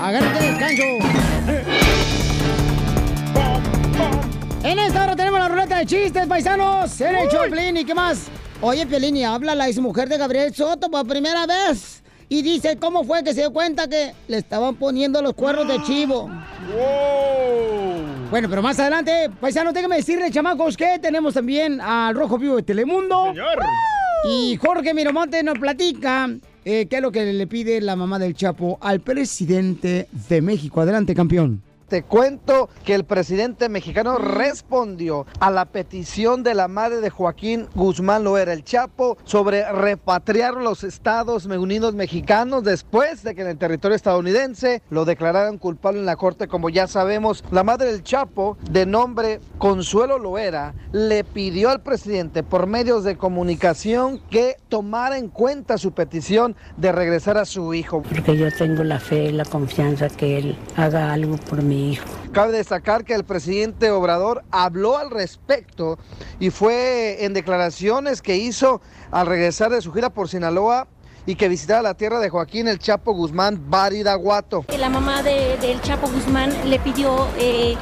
Agárrate 0.00 0.46
descanso. 0.46 0.82
En 4.62 4.78
esta 4.78 5.04
hora 5.04 5.16
tenemos 5.16 5.40
la 5.40 5.48
ruleta 5.48 5.78
de 5.78 5.86
chistes, 5.86 6.26
paisanos. 6.26 7.00
En 7.00 7.16
el 7.16 7.28
Choplin 7.28 7.76
y 7.78 7.84
qué 7.84 7.94
más. 7.94 8.26
Oye, 8.60 8.86
Pelini, 8.86 9.24
habla 9.24 9.54
la 9.54 9.68
exmujer 9.68 10.08
de 10.08 10.18
Gabriel 10.18 10.54
Soto 10.54 10.90
por 10.90 11.06
primera 11.06 11.46
vez. 11.46 12.02
Y 12.28 12.42
dice 12.42 12.76
cómo 12.78 13.02
fue 13.02 13.24
que 13.24 13.32
se 13.34 13.40
dio 13.40 13.52
cuenta 13.52 13.88
que 13.88 14.12
le 14.28 14.36
estaban 14.36 14.76
poniendo 14.76 15.20
los 15.22 15.32
cuernos 15.34 15.66
de 15.66 15.82
chivo. 15.82 16.30
Bueno, 18.30 18.48
pero 18.48 18.62
más 18.62 18.78
adelante, 18.78 19.30
paisanos, 19.40 19.74
déjenme 19.74 19.96
decirle, 19.96 20.30
chamacos, 20.30 20.76
que 20.76 20.98
tenemos 21.00 21.34
también 21.34 21.80
al 21.80 22.14
Rojo 22.14 22.38
Vivo 22.38 22.56
de 22.56 22.62
Telemundo. 22.62 23.32
Y 24.28 24.56
Jorge 24.56 24.94
Miramonte 24.94 25.42
nos 25.42 25.58
platica 25.58 26.28
eh, 26.64 26.86
qué 26.88 26.96
es 26.96 27.02
lo 27.02 27.10
que 27.12 27.32
le 27.32 27.46
pide 27.46 27.80
la 27.80 27.96
mamá 27.96 28.18
del 28.18 28.34
Chapo 28.34 28.78
al 28.80 29.00
presidente 29.00 30.08
de 30.28 30.42
México. 30.42 30.80
Adelante, 30.80 31.14
campeón. 31.14 31.62
Te 31.90 32.04
cuento 32.04 32.68
que 32.84 32.94
el 32.94 33.02
presidente 33.02 33.68
mexicano 33.68 34.16
respondió 34.16 35.26
a 35.40 35.50
la 35.50 35.64
petición 35.64 36.44
de 36.44 36.54
la 36.54 36.68
madre 36.68 37.00
de 37.00 37.10
Joaquín 37.10 37.66
Guzmán 37.74 38.22
Loera, 38.22 38.52
el 38.52 38.62
Chapo, 38.62 39.18
sobre 39.24 39.68
repatriar 39.72 40.54
los 40.54 40.84
Estados 40.84 41.46
Unidos 41.46 41.94
mexicanos 41.94 42.62
después 42.62 43.24
de 43.24 43.34
que 43.34 43.42
en 43.42 43.48
el 43.48 43.58
territorio 43.58 43.96
estadounidense 43.96 44.82
lo 44.88 45.04
declararan 45.04 45.58
culpable 45.58 45.98
en 45.98 46.06
la 46.06 46.14
corte. 46.14 46.46
Como 46.46 46.70
ya 46.70 46.86
sabemos, 46.86 47.42
la 47.50 47.64
madre 47.64 47.90
del 47.90 48.04
Chapo, 48.04 48.56
de 48.70 48.86
nombre 48.86 49.40
Consuelo 49.58 50.20
Loera, 50.20 50.74
le 50.92 51.24
pidió 51.24 51.70
al 51.70 51.82
presidente 51.82 52.44
por 52.44 52.68
medios 52.68 53.02
de 53.02 53.16
comunicación 53.16 54.20
que 54.30 54.58
tomara 54.68 55.18
en 55.18 55.26
cuenta 55.26 55.76
su 55.76 55.90
petición 55.90 56.54
de 56.76 56.92
regresar 56.92 57.36
a 57.36 57.44
su 57.44 57.74
hijo. 57.74 58.02
porque 58.02 58.36
yo 58.36 58.46
tengo 58.56 58.84
la 58.84 59.00
fe 59.00 59.24
y 59.24 59.32
la 59.32 59.44
confianza 59.44 60.08
que 60.08 60.38
él 60.38 60.56
haga 60.76 61.12
algo 61.12 61.36
por 61.36 61.64
mi 61.80 61.92
hijo. 61.92 62.04
Cabe 62.32 62.52
destacar 62.52 63.04
que 63.04 63.14
el 63.14 63.24
presidente 63.24 63.90
Obrador 63.90 64.44
habló 64.50 64.96
al 64.98 65.10
respecto 65.10 65.98
y 66.38 66.50
fue 66.50 67.24
en 67.24 67.32
declaraciones 67.34 68.22
que 68.22 68.36
hizo 68.36 68.80
al 69.10 69.26
regresar 69.26 69.70
de 69.70 69.80
su 69.80 69.92
gira 69.92 70.10
por 70.10 70.28
Sinaloa 70.28 70.86
y 71.26 71.34
que 71.36 71.48
visitaba 71.48 71.82
la 71.82 71.94
tierra 71.94 72.18
de 72.18 72.28
Joaquín 72.30 72.68
El 72.68 72.78
Chapo 72.78 73.12
Guzmán 73.12 73.70
Baridaguato. 73.70 74.64
La 74.78 74.88
mamá 74.88 75.22
de- 75.22 75.56
del 75.60 75.80
Chapo 75.82 76.08
Guzmán 76.08 76.52
le 76.68 76.78
pidió 76.78 77.28
eh, 77.38 77.76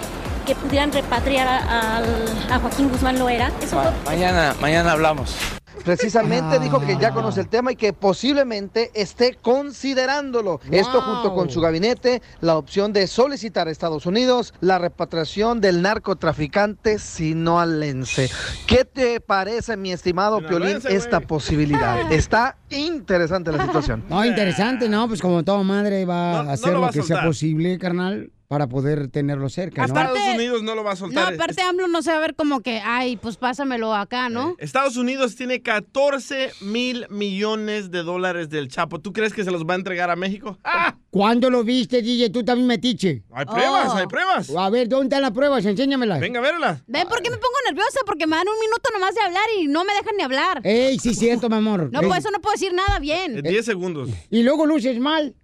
que 0.47 0.55
pudieran 0.55 0.93
repatriar 0.93 1.47
a, 1.47 1.97
al- 1.99 2.27
a 2.51 2.59
Joaquín 2.59 2.89
Guzmán 2.91 3.19
Loera. 3.19 3.51
Eso 3.63 3.81
fue 3.81 3.91
Mañana, 4.07 4.55
mañana 4.61 4.93
hablamos. 4.93 5.37
Precisamente 5.85 6.59
dijo 6.59 6.81
que 6.81 6.97
ya 6.99 7.13
conoce 7.13 7.41
el 7.41 7.49
tema 7.49 7.73
y 7.73 7.77
que 7.77 7.93
posiblemente 7.93 8.91
esté 8.95 9.35
considerándolo. 9.35 10.61
Esto 10.71 11.01
junto 11.03 11.35
con 11.35 11.51
su 11.51 11.61
gabinete, 11.61 12.23
la 12.41 12.57
opción 12.57 12.93
de 12.93 13.07
solicitar 13.07 13.69
a 13.69 13.71
Estados 13.71 14.07
Unidos 14.07 14.55
la 14.61 14.79
repatriación 14.79 15.61
del 15.61 15.83
narcotraficante 15.83 16.99
sinoalense. 16.99 18.31
¿Qué 18.67 18.85
te 18.85 19.21
parece, 19.21 19.77
mi 19.77 19.93
estimado 19.93 20.41
Piolín, 20.47 20.79
esta 20.89 21.21
posibilidad? 21.21 22.11
Está 22.13 22.57
interesante 22.71 23.53
la 23.53 23.65
situación. 23.65 24.05
No, 24.09 24.25
interesante, 24.25 24.89
¿no? 24.89 25.09
Pues 25.09 25.21
como 25.21 25.45
toda 25.45 25.63
madre 25.63 26.05
va 26.05 26.41
a 26.41 26.53
hacer 26.53 26.69
lo 26.69 26.75
lo, 26.75 26.81
va 26.83 26.89
a 26.89 26.91
que 26.91 27.03
sea 27.03 27.25
posible, 27.25 27.79
carnal. 27.79 28.31
Para 28.49 28.67
poder 28.67 29.09
tenerlo 29.09 29.51
cerca, 29.51 29.83
¿no? 29.83 29.89
Estados 29.89 30.19
Unidos 30.35 30.63
no 30.63 30.75
lo 30.75 30.83
va 30.83 30.93
a 30.93 30.95
No, 30.95 31.01
soltar. 31.01 31.35
aparte 31.35 31.61
AMLO 31.61 31.87
no 31.87 32.01
se 32.01 32.11
va 32.11 32.17
a 32.17 32.21
ver 32.21 32.35
como 32.35 32.61
que, 32.63 32.81
ay, 32.83 33.19
pues 33.19 33.37
pásamelo 33.37 33.95
acá, 33.95 34.31
¿no? 34.31 34.57
Estados 34.59 34.97
Unidos 34.97 35.37
tiene 35.37 35.61
14 35.61 36.53
mil 36.63 37.07
millones 37.11 37.91
de 37.91 38.03
dólares 38.03 38.49
del 38.49 38.69
Chapo. 38.69 39.01
¿Tú 39.01 39.13
crees 39.13 39.35
que 39.35 39.45
se 39.45 39.51
los 39.51 39.65
va 39.65 39.75
a 39.75 39.77
entregar 39.77 40.11
a 40.11 40.17
México? 40.17 40.59
¡Ah! 40.65 40.97
¿Cuándo 41.11 41.51
lo 41.51 41.63
viste, 41.63 42.01
DJ? 42.01 42.31
Tú 42.31 42.43
también 42.43 42.67
metiche. 42.67 43.23
Hay 43.33 43.45
pruebas, 43.45 43.95
hay 43.95 44.07
pruebas. 44.07 44.51
A 44.57 44.71
ver, 44.71 44.89
¿dónde 44.89 45.07
están 45.07 45.23
las 45.23 45.33
pruebas? 45.33 45.65
Enséñamelas. 45.67 46.19
Venga 46.21 46.39
a 46.41 46.43
verlas. 46.43 46.83
¿Ven 46.87 47.07
por 47.07 47.21
qué 47.23 47.31
me 47.31 47.37
pongo 47.37 47.55
nerviosa? 47.67 48.01
Porque 48.07 48.27
me 48.27 48.37
dan 48.37 48.47
un 48.49 48.59
minuto 48.61 48.91
nomás 48.95 49.15
de 49.15 49.21
hablar 49.23 49.45
y 49.59 49.67
no 49.69 49.85
me 49.85 49.93
dejan 49.93 50.17
ni 50.17 50.23
hablar. 50.23 50.61
Ey, 50.65 50.99
sí, 50.99 51.15
cierto, 51.15 51.51
mi 51.51 51.57
amor. 51.57 51.91
No, 51.93 52.01
Ey. 52.01 52.07
pues 52.09 52.21
eso 52.21 52.31
no 52.31 52.41
puedo 52.41 52.53
decir 52.55 52.73
nada 52.73 52.99
bien. 52.99 53.37
En 53.39 53.43
10 53.43 53.65
segundos. 53.65 54.09
Y 54.31 54.43
luego 54.43 54.65
luces 54.67 54.99
mal. 55.01 55.35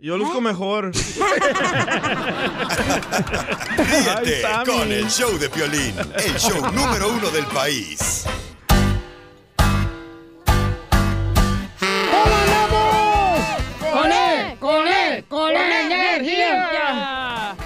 Yo 0.00 0.16
luzco 0.16 0.40
mejor. 0.40 0.92
Ríete 3.76 4.42
con 4.64 4.92
el 4.92 5.08
show 5.10 5.36
de 5.36 5.48
Piolín, 5.50 5.96
el 6.24 6.36
show 6.38 6.72
número 6.72 7.08
uno 7.08 7.28
del 7.30 7.44
país. 7.46 8.24
¿Cómo 12.12 12.36
andamos? 12.44 13.40
¡Con 13.92 14.12
él! 14.12 14.56
¡Con 14.60 14.86
él! 14.86 15.24
¡Con 15.28 15.50
él 15.50 15.90
energía! 15.90 17.56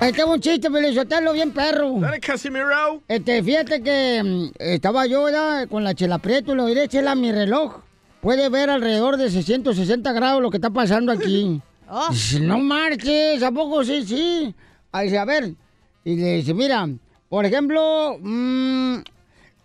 Ahí 0.00 0.12
tengo 0.12 0.32
un 0.32 0.40
chiste, 0.40 0.70
Pelizotelo, 0.70 1.34
bien 1.34 1.50
perro. 1.52 1.96
Dale, 2.00 2.20
Casimiro. 2.20 3.02
Este, 3.06 3.42
fíjate 3.42 3.82
que 3.82 4.22
mm, 4.24 4.52
estaba 4.58 5.04
yo 5.04 5.28
ya 5.28 5.66
con 5.66 5.84
la 5.84 5.92
chela 5.94 6.16
prieto 6.16 6.54
y 6.54 6.56
le 6.56 6.64
diré, 6.68 6.88
chela, 6.88 7.14
mi 7.14 7.32
reloj. 7.32 7.85
Puede 8.26 8.48
ver 8.48 8.70
alrededor 8.70 9.18
de 9.18 9.30
660 9.30 10.12
grados 10.12 10.42
lo 10.42 10.50
que 10.50 10.56
está 10.56 10.70
pasando 10.70 11.12
aquí. 11.12 11.62
Dice, 12.10 12.40
no 12.40 12.58
marches, 12.58 13.40
¿a 13.40 13.52
poco 13.52 13.84
sí, 13.84 14.04
sí? 14.04 14.52
Ahí 14.90 15.04
dice, 15.06 15.18
a 15.18 15.24
ver. 15.24 15.54
Y 16.02 16.16
le 16.16 16.34
dice, 16.38 16.52
mira, 16.52 16.88
por 17.28 17.46
ejemplo, 17.46 18.18
mm, 18.20 18.96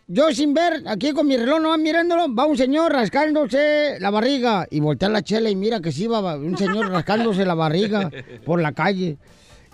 yo 0.10 0.32
sin 0.32 0.54
ver, 0.54 0.84
aquí 0.86 1.12
con 1.12 1.26
mi 1.26 1.38
reloj, 1.38 1.60
no 1.60 1.76
mirándolo, 1.80 2.32
va 2.36 2.45
un 2.45 2.56
señor 2.56 2.93
rascándose 2.93 3.97
la 4.00 4.12
barriga. 4.12 4.67
Y 4.69 4.80
voltea 4.80 5.10
la 5.10 5.24
chela 5.24 5.50
y 5.50 5.56
mira 5.56 5.82
que 5.82 5.91
sí 5.91 6.06
va 6.06 6.36
un 6.36 6.56
señor 6.56 6.91
rascándose 6.91 7.43
la 7.43 7.56
barriga 7.56 8.12
por 8.45 8.62
la 8.62 8.74
calle. 8.74 9.17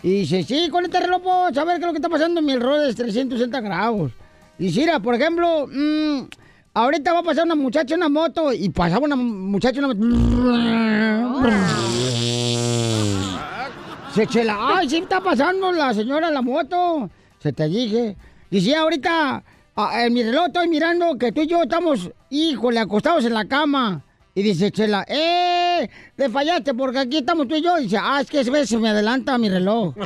Y 0.02 0.22
dice, 0.22 0.44
sí, 0.44 0.70
con 0.70 0.86
este 0.86 1.02
reloj 1.02 1.22
puedo 1.22 1.54
saber 1.54 1.76
qué 1.76 1.82
es 1.82 1.88
lo 1.88 1.92
que 1.92 1.98
está 1.98 2.08
pasando 2.08 2.40
en 2.40 2.46
mi 2.46 2.56
reloj 2.56 2.78
de 2.78 2.94
360 2.94 3.60
grados. 3.60 4.14
Y 4.58 4.68
dice, 4.68 4.80
mira, 4.80 5.02
por 5.02 5.14
ejemplo, 5.14 5.68
mm, 5.68 6.22
ahorita 6.78 7.14
va 7.14 7.20
a 7.20 7.24
pasar 7.24 7.46
una 7.46 7.56
muchacha 7.56 7.96
en 7.96 8.02
una 8.02 8.10
moto 8.10 8.54
y 8.54 8.70
pasaba 8.70 9.06
una 9.06 9.16
muchacha 9.16 9.80
en 9.80 9.86
una 9.86 9.94
moto. 9.96 11.50
Se 14.14 14.28
chela, 14.28 14.58
ay, 14.60 14.90
sí 14.90 14.98
está 14.98 15.22
pasando 15.22 15.72
la 15.72 15.94
señora 15.94 16.28
en 16.28 16.34
la 16.34 16.42
moto. 16.42 17.10
Se 17.40 17.54
te 17.54 17.68
dije. 17.68 18.16
Dice, 18.50 18.76
ahorita 18.76 19.44
ah, 19.76 20.04
en 20.04 20.14
mi 20.14 20.24
reloj 20.24 20.48
estoy 20.48 20.68
mirando 20.70 21.18
que 21.18 21.32
tú 21.32 21.42
y 21.42 21.48
yo 21.48 21.64
estamos, 21.64 22.10
híjole, 22.30 22.80
acostados 22.80 23.26
en 23.26 23.34
la 23.34 23.46
cama. 23.46 24.04
Y 24.34 24.44
dice 24.44 24.72
Chela, 24.72 25.04
¡eh! 25.08 25.90
Le 26.16 26.30
fallaste 26.30 26.76
porque 26.76 27.00
aquí 27.00 27.18
estamos 27.18 27.48
tú 27.48 27.56
y 27.56 27.62
yo. 27.62 27.76
dice, 27.78 27.98
ah, 28.00 28.22
es 28.22 28.30
que 28.30 28.40
a 28.40 28.44
veces 28.44 28.70
se 28.70 28.78
me 28.78 28.90
adelanta 28.90 29.38
mi 29.38 29.50
reloj. 29.50 29.96
¡Qué 29.96 30.02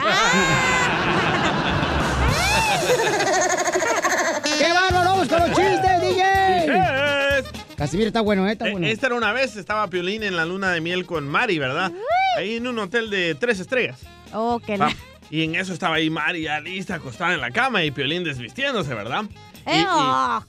Casimiro 7.81 8.07
está 8.09 8.21
bueno, 8.21 8.47
¿eh? 8.47 8.51
Está 8.51 8.69
bueno. 8.69 8.85
Esta 8.85 9.07
era 9.07 9.15
una 9.15 9.33
vez, 9.33 9.55
estaba 9.55 9.87
Piolín 9.87 10.21
en 10.21 10.35
la 10.35 10.45
luna 10.45 10.71
de 10.71 10.81
miel 10.81 11.03
con 11.07 11.27
Mari, 11.27 11.57
¿verdad? 11.57 11.91
Ahí 12.37 12.57
en 12.57 12.67
un 12.67 12.77
hotel 12.77 13.09
de 13.09 13.33
tres 13.33 13.59
estrellas. 13.59 13.97
Oh, 14.33 14.59
qué 14.63 14.77
Va. 14.77 14.91
Y 15.31 15.43
en 15.45 15.55
eso 15.55 15.73
estaba 15.73 15.95
ahí 15.95 16.11
Mari 16.11 16.43
ya 16.43 16.59
lista, 16.59 16.93
acostada 16.93 17.33
en 17.33 17.41
la 17.41 17.49
cama 17.49 17.83
y 17.83 17.89
Piolín 17.89 18.23
desvistiéndose, 18.23 18.93
¿verdad? 18.93 19.23
Y- 19.65 19.79
y- 19.79 19.85
oh. 19.89 20.43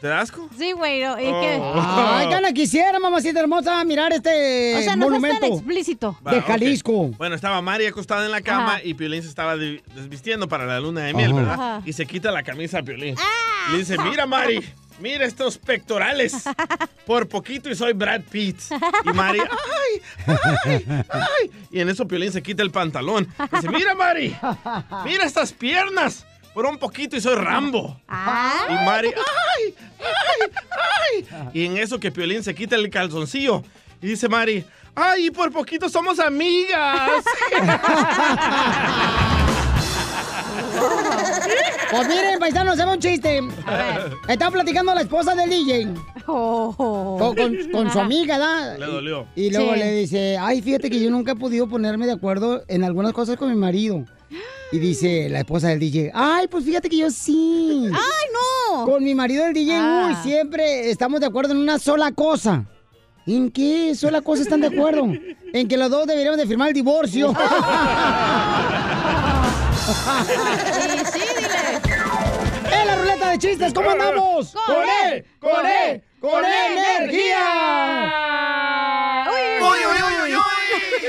¿Te 0.00 0.06
da 0.06 0.20
asco? 0.20 0.48
Sí, 0.56 0.70
güey, 0.72 1.02
no, 1.02 1.18
¿y 1.18 1.24
qué? 1.24 1.60
Ay, 1.74 2.28
gana 2.28 2.52
quisiera, 2.52 3.00
mamacita 3.00 3.40
hermosa, 3.40 3.82
mirar 3.84 4.12
este 4.12 4.76
O 4.76 4.82
sea, 4.82 4.94
no 4.94 5.06
monumento 5.06 5.40
tan 5.40 5.52
explícito. 5.54 6.16
Va, 6.24 6.34
de. 6.34 6.42
Jalisco. 6.42 7.08
Bueno, 7.18 7.34
estaba 7.34 7.60
Mari 7.62 7.86
acostada 7.86 8.24
en 8.26 8.30
la 8.30 8.42
cama 8.42 8.74
Ajá. 8.76 8.84
y 8.84 8.94
Piolín 8.94 9.22
se 9.24 9.28
estaba 9.28 9.56
de- 9.56 9.82
desvistiendo 9.96 10.48
para 10.48 10.66
la 10.66 10.78
luna 10.78 11.00
de 11.00 11.14
miel, 11.14 11.32
Ajá. 11.32 11.40
¿verdad? 11.40 11.54
Ajá. 11.54 11.82
Y 11.84 11.92
se 11.94 12.06
quita 12.06 12.30
la 12.30 12.44
camisa 12.44 12.78
a 12.78 12.82
Piolín. 12.84 13.16
Y 13.70 13.72
le 13.72 13.78
dice, 13.78 13.96
mira 13.98 14.26
Mari, 14.26 14.62
mira 15.00 15.24
estos 15.24 15.58
pectorales. 15.58 16.44
Por 17.06 17.28
poquito 17.28 17.70
y 17.70 17.74
soy 17.74 17.92
Brad 17.92 18.22
Pitt. 18.22 18.58
Y 19.04 19.12
Mari, 19.12 19.40
ay, 20.26 20.36
ay, 20.64 21.04
ay. 21.08 21.50
Y 21.70 21.80
en 21.80 21.88
eso 21.88 22.06
Piolín 22.08 22.32
se 22.32 22.42
quita 22.42 22.62
el 22.62 22.70
pantalón. 22.70 23.28
Dice, 23.52 23.68
mira 23.68 23.94
Mari, 23.94 24.36
mira 25.04 25.24
estas 25.24 25.52
piernas. 25.52 26.26
Por 26.52 26.64
un 26.64 26.78
poquito 26.78 27.16
y 27.16 27.20
soy 27.20 27.34
Rambo. 27.34 28.00
Y 28.08 28.72
Mari, 28.84 29.08
ay, 29.08 29.74
ay, 30.00 30.50
ay. 30.70 31.48
Y 31.52 31.66
en 31.66 31.76
eso 31.76 32.00
que 32.00 32.10
Piolín 32.10 32.42
se 32.42 32.54
quita 32.54 32.76
el 32.76 32.88
calzoncillo. 32.88 33.62
Y 34.00 34.08
dice 34.08 34.28
Mari, 34.28 34.64
ay, 34.94 35.30
por 35.30 35.52
poquito 35.52 35.88
somos 35.88 36.18
amigas. 36.18 37.22
Pues 41.90 42.08
miren, 42.08 42.38
paisanos, 42.38 42.76
se 42.76 42.84
va 42.84 42.92
un 42.92 42.98
chiste. 42.98 43.40
Estaba 44.28 44.50
platicando 44.50 44.94
la 44.94 45.02
esposa 45.02 45.34
del 45.34 45.48
DJ. 45.50 45.88
Oh. 46.26 47.16
Con, 47.18 47.34
con- 47.36 47.70
con 47.70 47.90
su 47.92 48.00
amiga, 48.00 48.36
¿verdad? 48.38 48.78
Le 48.78 48.86
dolió. 48.86 49.26
Y 49.36 49.50
luego 49.50 49.72
Sí. 49.74 49.78
le 49.78 49.92
dice, 49.92 50.36
ay, 50.38 50.60
fíjate 50.62 50.90
que 50.90 51.00
yo 51.00 51.10
nunca 51.10 51.32
he 51.32 51.36
podido 51.36 51.68
ponerme 51.68 52.06
de 52.06 52.12
acuerdo 52.12 52.62
en 52.68 52.82
algunas 52.84 53.12
cosas 53.12 53.36
con 53.36 53.48
mi 53.50 53.56
marido. 53.56 54.04
Y 54.72 54.78
dice 54.80 55.28
la 55.28 55.38
esposa 55.38 55.68
del 55.68 55.78
DJ, 55.78 56.10
ay, 56.12 56.48
pues 56.48 56.64
fíjate 56.64 56.88
que 56.88 56.96
yo 56.98 57.10
sí. 57.10 57.84
¡Ay, 57.92 58.26
no! 58.72 58.84
Con 58.84 59.04
mi 59.04 59.14
marido 59.14 59.44
del 59.44 59.54
DJ, 59.54 59.76
Ah. 59.78 60.08
uy, 60.08 60.16
siempre 60.28 60.90
estamos 60.90 61.20
de 61.20 61.26
acuerdo 61.26 61.52
en 61.52 61.58
una 61.58 61.78
sola 61.78 62.10
cosa. 62.10 62.64
¿En 63.28 63.50
qué 63.50 63.94
sola 63.94 64.20
cosa 64.22 64.42
están 64.42 64.60
de 64.60 64.66
acuerdo? 64.68 65.04
En 65.52 65.68
que 65.68 65.76
los 65.76 65.90
dos 65.90 66.06
deberíamos 66.06 66.38
de 66.38 66.46
firmar 66.46 66.68
el 66.68 66.74
divorcio. 66.74 67.32
Sí, 69.86 69.92
sí, 71.12 71.20
dile. 71.36 71.80
¡En 72.72 72.86
la 72.88 72.96
ruleta 72.96 73.30
de 73.30 73.38
chistes! 73.38 73.72
¿Cómo 73.72 73.90
andamos? 73.90 74.52
¡Con 74.66 74.84
él! 75.04 75.24
¡Con 75.38 75.64
él! 75.64 76.02
¡Con 76.20 76.44
energía! 76.44 77.36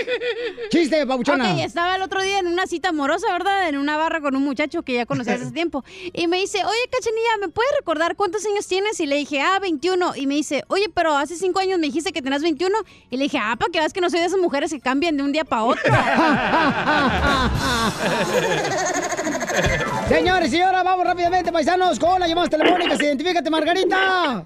Chiste, 0.69 1.05
Pauchona. 1.05 1.53
Ok, 1.53 1.59
estaba 1.59 1.95
el 1.95 2.01
otro 2.01 2.21
día 2.21 2.39
en 2.39 2.47
una 2.47 2.67
cita 2.67 2.89
amorosa, 2.89 3.31
¿verdad? 3.31 3.69
En 3.69 3.77
una 3.77 3.97
barra 3.97 4.21
con 4.21 4.35
un 4.35 4.43
muchacho 4.43 4.83
que 4.83 4.93
ya 4.93 5.05
conocía 5.05 5.35
hace 5.35 5.51
tiempo. 5.51 5.83
Y 6.13 6.27
me 6.27 6.37
dice, 6.37 6.63
oye, 6.65 6.89
Cachanilla, 6.91 7.37
¿me 7.41 7.47
puedes 7.49 7.71
recordar 7.77 8.15
cuántos 8.15 8.45
años 8.45 8.67
tienes? 8.67 8.99
Y 8.99 9.05
le 9.05 9.15
dije, 9.15 9.41
ah, 9.41 9.59
21. 9.59 10.15
Y 10.15 10.27
me 10.27 10.35
dice, 10.35 10.63
oye, 10.67 10.89
pero 10.93 11.15
hace 11.15 11.35
cinco 11.35 11.59
años 11.59 11.79
me 11.79 11.87
dijiste 11.87 12.11
que 12.11 12.21
tenías 12.21 12.41
21. 12.41 12.77
Y 13.09 13.17
le 13.17 13.23
dije, 13.23 13.39
ah, 13.41 13.55
para 13.57 13.71
que 13.71 13.79
veas 13.79 13.93
que 13.93 14.01
no 14.01 14.09
soy 14.09 14.19
de 14.19 14.25
esas 14.25 14.39
mujeres 14.39 14.71
que 14.71 14.79
cambian 14.79 15.17
de 15.17 15.23
un 15.23 15.31
día 15.31 15.43
para 15.43 15.63
otro. 15.63 15.83
Señores 20.07 20.47
y 20.47 20.51
señoras, 20.51 20.83
vamos 20.83 21.05
rápidamente, 21.05 21.51
paisanos, 21.51 21.99
con 21.99 22.19
las 22.19 22.29
llamadas 22.29 22.49
telefónicas. 22.49 23.01
Identifícate, 23.01 23.49
Margarita. 23.49 24.43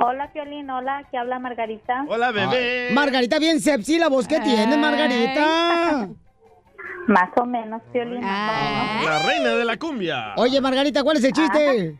Hola, 0.00 0.30
Piolín, 0.32 0.68
hola, 0.70 0.98
aquí 0.98 1.16
habla 1.16 1.38
Margarita. 1.38 2.04
Hola, 2.08 2.30
bebé. 2.32 2.90
Margarita, 2.92 3.38
bien 3.38 3.60
sepsi 3.60 3.98
la 3.98 4.08
voz 4.08 4.28
que 4.28 4.40
tienes, 4.40 4.76
Margarita. 4.78 6.08
Más 7.06 7.30
o 7.36 7.44
menos, 7.44 7.82
Piolín. 7.92 8.20
La 8.22 9.22
reina 9.26 9.50
de 9.50 9.64
la 9.64 9.76
cumbia. 9.76 10.34
Oye, 10.36 10.60
Margarita, 10.60 11.02
¿cuál 11.02 11.18
es 11.18 11.24
el 11.24 11.32
chiste? 11.32 11.96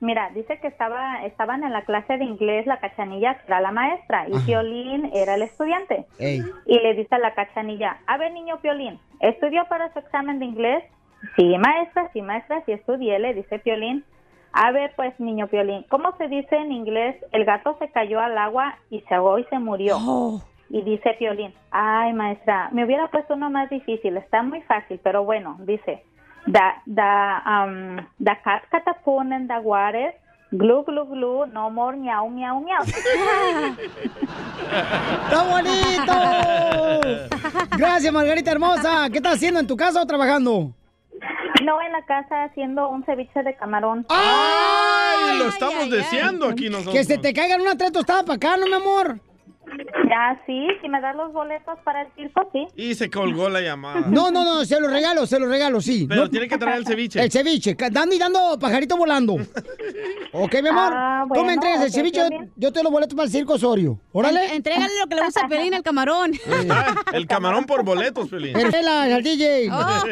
Mira, 0.00 0.30
dice 0.34 0.58
que 0.60 0.66
estaba, 0.68 1.24
estaban 1.24 1.64
en 1.64 1.72
la 1.72 1.82
clase 1.86 2.18
de 2.18 2.24
inglés 2.24 2.66
la 2.66 2.78
cachanilla 2.78 3.38
era 3.46 3.62
la 3.62 3.70
maestra 3.72 4.28
y 4.28 4.34
Ajá. 4.36 4.44
Piolín 4.44 5.10
era 5.14 5.36
el 5.36 5.42
estudiante. 5.42 6.04
Ey. 6.18 6.42
Y 6.66 6.78
le 6.78 6.94
dice 6.94 7.14
a 7.14 7.18
la 7.18 7.32
cachanilla, 7.32 7.98
a 8.06 8.18
ver 8.18 8.32
niño 8.32 8.60
Piolín, 8.60 9.00
¿estudió 9.20 9.64
para 9.66 9.90
su 9.94 10.00
examen 10.00 10.40
de 10.40 10.44
inglés? 10.44 10.84
Sí, 11.36 11.56
maestra, 11.56 12.10
sí, 12.12 12.20
maestra, 12.20 12.62
sí 12.66 12.72
estudié, 12.72 13.18
le 13.18 13.32
dice 13.32 13.58
Piolín. 13.60 14.04
A 14.56 14.70
ver, 14.70 14.92
pues, 14.94 15.18
niño 15.18 15.48
Piolín, 15.48 15.84
¿cómo 15.88 16.16
se 16.16 16.28
dice 16.28 16.54
en 16.54 16.70
inglés? 16.70 17.16
El 17.32 17.44
gato 17.44 17.76
se 17.80 17.90
cayó 17.90 18.20
al 18.20 18.38
agua 18.38 18.78
y 18.88 19.00
se 19.00 19.14
ahogó 19.14 19.40
y 19.40 19.44
se 19.44 19.58
murió. 19.58 19.98
Y 20.70 20.82
dice 20.82 21.16
Piolín, 21.18 21.52
ay, 21.72 22.12
maestra, 22.12 22.68
me 22.70 22.84
hubiera 22.84 23.08
puesto 23.08 23.34
uno 23.34 23.50
más 23.50 23.68
difícil, 23.68 24.16
está 24.16 24.44
muy 24.44 24.62
fácil, 24.62 25.00
pero 25.02 25.24
bueno, 25.24 25.56
dice, 25.60 26.04
the, 26.46 26.60
the, 26.86 27.02
um, 27.50 27.96
the 28.22 28.38
cat 28.44 28.62
catapult 28.70 29.26
in 29.32 29.48
the 29.48 29.58
water, 29.58 30.14
glu, 30.52 30.84
glu, 30.84 31.04
glu, 31.04 31.46
no 31.46 31.68
more 31.68 31.96
miau, 31.96 32.30
miau, 32.30 32.60
miau. 32.60 32.82
¡Está 35.24 35.42
bonito! 35.50 36.12
Gracias, 37.76 38.12
Margarita 38.12 38.52
hermosa. 38.52 39.10
¿Qué 39.10 39.16
estás 39.16 39.34
haciendo 39.34 39.58
en 39.58 39.66
tu 39.66 39.76
casa 39.76 40.00
o 40.00 40.06
trabajando? 40.06 40.70
No, 41.62 41.80
en 41.80 41.92
la 41.92 42.04
casa 42.04 42.44
haciendo 42.44 42.88
un 42.88 43.04
ceviche 43.04 43.42
de 43.42 43.54
camarón. 43.56 44.06
¡Ay! 44.08 45.38
Lo 45.38 45.48
estamos 45.48 45.88
deseando 45.90 46.48
aquí 46.48 46.68
nosotros. 46.68 46.94
Que 46.94 47.04
se 47.04 47.18
te 47.18 47.32
caigan 47.32 47.60
una 47.60 47.76
tres 47.76 47.92
tostadas 47.92 48.24
para 48.24 48.36
acá, 48.36 48.56
¿no, 48.56 48.66
mi 48.66 48.74
amor? 48.74 49.20
Ah, 50.12 50.36
sí, 50.46 50.66
si 50.82 50.88
me 50.88 51.00
das 51.00 51.14
los 51.16 51.32
boletos 51.32 51.78
para 51.84 52.02
el 52.02 52.08
circo, 52.16 52.48
sí. 52.52 52.66
Y 52.76 52.94
se 52.94 53.10
colgó 53.10 53.48
la 53.48 53.60
llamada. 53.60 54.00
No, 54.08 54.30
no, 54.30 54.44
no, 54.44 54.64
se 54.64 54.80
lo 54.80 54.88
regalo, 54.88 55.26
se 55.26 55.38
lo 55.38 55.46
regalo, 55.46 55.80
sí. 55.80 56.06
Pero 56.08 56.22
No- 56.24 56.30
tiene 56.30 56.48
que 56.48 56.58
traer 56.58 56.78
el 56.78 56.86
ceviche. 56.86 57.22
El 57.22 57.30
ceviche, 57.30 57.76
dando 57.90 58.14
y 58.14 58.18
dando 58.18 58.58
pajarito 58.58 58.96
volando. 58.96 59.34
ok, 60.32 60.54
mi 60.62 60.68
amor. 60.68 60.92
Ah, 60.94 61.24
Tú 61.32 61.44
me 61.44 61.54
entregas 61.54 61.82
el 61.84 61.92
ceviche, 61.92 62.20
yo, 62.30 62.38
yo 62.56 62.72
te 62.72 62.82
los 62.82 62.92
boletos 62.92 63.14
para 63.14 63.26
el 63.26 63.32
circo 63.32 63.54
Osorio. 63.54 63.98
Órale. 64.12 64.46
En- 64.46 64.56
entrégale 64.56 64.92
lo 65.00 65.06
que 65.08 65.14
le 65.16 65.24
gusta 65.24 65.44
a 65.44 65.48
Pelín, 65.48 65.74
el 65.74 65.82
camarón. 65.82 66.32
Ah, 66.70 66.94
el 67.12 67.26
camarón 67.26 67.64
por 67.64 67.84
boletos, 67.84 68.28
Pelín. 68.28 68.56
Al 68.56 69.22
DJ. 69.22 69.68
Oh. 69.70 70.02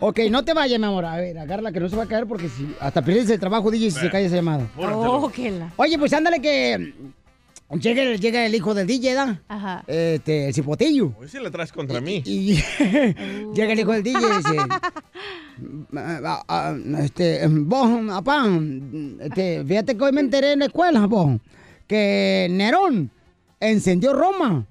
ok, 0.08 0.20
no 0.30 0.44
te 0.44 0.54
vayas, 0.54 0.78
mi 0.78 0.86
amor. 0.86 1.04
A 1.04 1.16
ver, 1.16 1.38
agárrala 1.38 1.72
que 1.72 1.80
no 1.80 1.88
se 1.88 1.96
va 1.96 2.04
a 2.04 2.06
caer 2.08 2.26
porque 2.26 2.48
si 2.48 2.74
hasta 2.80 3.02
pierdes 3.02 3.28
el 3.30 3.40
trabajo, 3.40 3.70
DJ, 3.70 3.90
si 3.90 4.00
se 4.00 4.10
cae 4.10 4.24
esa 4.26 4.36
llamada. 4.36 4.66
Oh, 4.78 5.30
qué 5.34 5.50
la. 5.50 5.70
Oye, 5.76 5.98
pues 5.98 6.12
ándale 6.12 6.40
que 6.40 6.94
llega, 7.70 8.02
el- 8.02 8.20
llega 8.20 8.46
el 8.46 8.54
hijo 8.54 8.74
del 8.74 8.86
DJ, 8.86 9.14
¿da? 9.14 9.42
Ajá. 9.48 9.84
Este, 9.86 10.48
el 10.48 10.54
cipotillo. 10.54 11.12
Hoy 11.18 11.28
sí 11.28 11.38
le 11.40 11.50
traes 11.50 11.72
contra 11.72 12.00
mí. 12.00 12.22
Y 12.24 12.54
llega 13.54 13.72
el 13.72 13.80
hijo 13.80 13.92
del 13.92 14.02
DJ 14.02 14.18
y 14.20 14.36
dice, 14.36 14.56
"Ah, 15.96 16.44
ah, 16.48 16.74
este, 17.00 17.46
vos, 17.48 17.88
papá, 18.08 18.46
este, 19.20 19.64
fíjate 19.66 19.96
que 19.96 20.04
hoy 20.04 20.12
me 20.12 20.20
enteré 20.20 20.52
en 20.52 20.60
la 20.60 20.66
escuela, 20.66 21.06
vos, 21.06 21.40
que 21.86 22.46
Nerón 22.50 23.10
encendió 23.60 24.12
Roma 24.12 24.66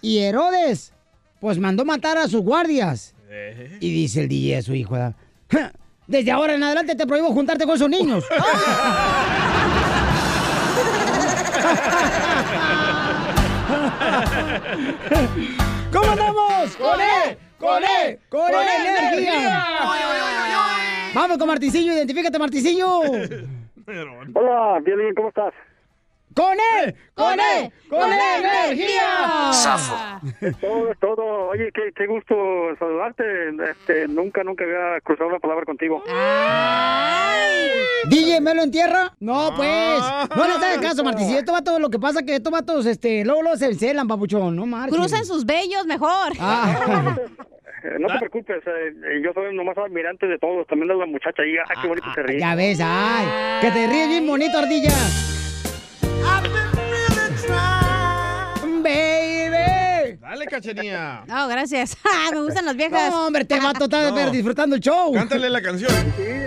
y 0.00 0.18
Herodes, 0.18 0.92
pues 1.40 1.58
mandó 1.58 1.84
matar 1.84 2.18
a 2.18 2.28
sus 2.28 2.40
guardias. 2.42 3.14
Y 3.80 3.90
dice 3.92 4.22
el 4.22 4.28
DJ 4.28 4.58
a 4.58 4.62
su 4.62 4.74
hijo, 4.74 4.94
"Ja, 5.50 5.72
desde 6.06 6.30
ahora 6.30 6.54
en 6.54 6.62
adelante 6.62 6.94
te 6.94 7.06
prohíbo 7.06 7.28
juntarte 7.32 7.64
con 7.66 7.76
esos 7.76 7.88
niños. 7.90 8.24
¿Cómo 15.92 16.10
andamos? 16.10 16.76
¡Con 16.76 17.00
E! 17.00 17.38
¡Con 17.58 17.82
E! 17.84 18.18
¡Con 18.28 18.50
¡Con 18.50 18.62
energía! 18.62 19.64
Vamos 21.14 21.38
con 21.38 21.48
Marticillo, 21.48 21.92
identifícate 21.92 22.38
Marticillo. 22.38 23.00
Hola, 24.34 24.80
Violín, 24.84 25.14
¿cómo 25.14 25.28
estás? 25.28 25.52
¡Con 26.34 26.56
E! 26.58 26.94
¡Con 27.14 27.38
E! 27.38 27.72
¡Con 27.88 28.12
E 28.12 28.36
energía! 28.38 29.50
Todo, 30.60 30.94
todo. 31.00 31.48
Oye, 31.48 31.70
qué, 31.72 31.92
qué 31.94 32.06
gusto 32.06 32.34
saludarte. 32.78 33.24
Este, 33.70 34.08
nunca, 34.08 34.42
nunca 34.44 34.64
había 34.64 35.00
cruzado 35.02 35.28
una 35.30 35.38
palabra 35.38 35.64
contigo. 35.64 36.02
DJ, 38.08 38.40
¿me 38.40 38.54
lo 38.54 38.62
entierra? 38.62 39.14
No, 39.20 39.52
pues. 39.56 39.68
No 40.36 40.46
le 40.46 40.54
hagas 40.54 40.78
caso, 40.78 41.04
Marticillo. 41.04 41.38
Esto 41.38 41.52
va 41.52 41.62
todo 41.62 41.78
lo 41.78 41.90
que 41.90 41.98
pasa 41.98 42.24
que 42.24 42.36
estos 42.36 42.52
vatos, 42.52 42.86
este, 42.86 43.24
luego, 43.24 43.42
luego 43.42 43.56
se 43.56 43.66
encelan, 43.66 44.08
papuchón. 44.08 44.56
No 44.56 44.66
marches. 44.66 44.96
Crucen 44.96 45.24
sus 45.24 45.44
bellos 45.44 45.86
mejor. 45.86 46.32
Ah. 46.40 47.16
No 47.98 48.06
te 48.06 48.18
preocupes, 48.18 48.62
eh, 48.64 49.20
yo 49.24 49.32
soy 49.32 49.56
nomás 49.56 49.76
admirante 49.76 50.26
de 50.28 50.38
todos, 50.38 50.64
también 50.68 50.86
de 50.86 50.94
la 50.94 51.06
muchacha 51.06 51.42
ahí. 51.42 51.56
¡Ah, 51.58 51.82
qué 51.82 51.88
bonito 51.88 52.06
se 52.14 52.22
ríe! 52.22 52.38
Ya 52.38 52.54
ves, 52.54 52.78
ay. 52.80 53.26
Que 53.60 53.72
te 53.72 53.88
ríes 53.88 54.08
bien 54.08 54.24
bonito, 54.24 54.56
ardilla. 54.56 54.92
Baby. 58.82 60.18
Dale, 60.20 60.46
cachanía. 60.46 61.24
No, 61.26 61.48
gracias. 61.48 61.96
Ah, 62.04 62.30
Me 62.32 62.40
gustan 62.40 62.66
las 62.66 62.76
viejas. 62.76 63.10
No, 63.10 63.26
hombre, 63.26 63.44
te 63.44 63.58
va 63.58 63.70
a 63.70 63.74
total 63.74 64.12
ver 64.12 64.30
disfrutando 64.30 64.76
el 64.76 64.82
show. 64.82 65.12
Cántale 65.12 65.50
la 65.50 65.60
canción. 65.62 65.92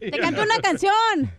Te 0.00 0.18
canto 0.20 0.42
una 0.42 0.58
canción. 0.60 1.30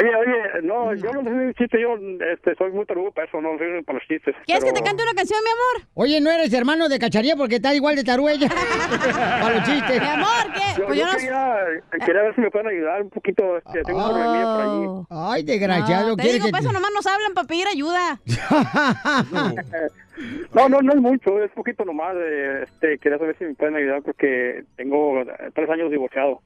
Oye, 0.00 0.08
oye, 0.16 0.62
no, 0.62 0.94
yo 0.94 1.12
no 1.12 1.22
soy 1.22 1.32
un 1.32 1.54
chiste, 1.54 1.80
yo 1.80 1.96
este, 2.32 2.54
soy 2.56 2.70
muy 2.72 2.86
tarugo 2.86 3.12
para 3.12 3.26
eso, 3.28 3.40
no 3.40 3.58
soy 3.58 3.82
para 3.82 3.98
los 3.98 4.08
chistes. 4.08 4.34
¿Quieres 4.46 4.64
que 4.64 4.72
te 4.72 4.82
cante 4.82 5.02
una 5.02 5.12
canción, 5.14 5.38
mi 5.44 5.50
amor? 5.50 5.88
Oye, 5.94 6.20
no 6.20 6.30
eres 6.30 6.52
hermano 6.54 6.88
de 6.88 6.98
Cacharilla 6.98 7.36
porque 7.36 7.56
está 7.56 7.74
igual 7.74 7.96
de 7.96 8.04
taruella. 8.04 8.48
Para 9.12 9.54
los 9.56 9.64
chistes. 9.64 10.00
Mi 10.00 10.06
amor, 10.08 10.52
¿qué? 10.54 10.80
Yo, 10.80 10.86
Pues 10.86 10.98
yo 10.98 11.04
yo 11.06 11.12
no- 11.12 11.18
quería, 11.18 11.56
quería 12.06 12.22
ver 12.22 12.34
si 12.34 12.40
me 12.40 12.50
pueden 12.50 12.66
ayudar 12.68 13.02
un 13.02 13.10
poquito, 13.10 13.58
este, 13.58 13.82
tengo 13.82 13.98
un 14.06 14.12
problemilla 14.12 14.44
por 14.44 14.62
ahí. 14.62 15.34
Ay, 15.36 15.42
desgraciado. 15.44 16.08
No, 16.08 16.16
te 16.16 16.22
¿quiere 16.22 16.34
digo, 16.38 16.46
que 16.46 16.52
para 16.52 16.62
te- 16.62 16.66
eso 16.68 16.72
nomás 16.72 16.90
nos 16.94 17.06
hablan 17.06 17.34
para 17.34 17.46
pedir 17.46 17.66
ayuda. 17.68 18.18
No, 20.54 20.68
no, 20.68 20.80
no 20.82 20.92
es 20.92 21.00
mucho, 21.00 21.42
es 21.42 21.50
poquito 21.52 21.84
nomás. 21.84 22.14
eh, 22.16 22.64
Este, 22.64 22.98
quería 22.98 23.18
saber 23.18 23.36
si 23.38 23.44
me 23.44 23.54
pueden 23.54 23.76
ayudar 23.76 24.02
porque 24.02 24.62
tengo 24.76 25.22
tres 25.54 25.70
años 25.70 25.90
divorciado. 25.90 26.40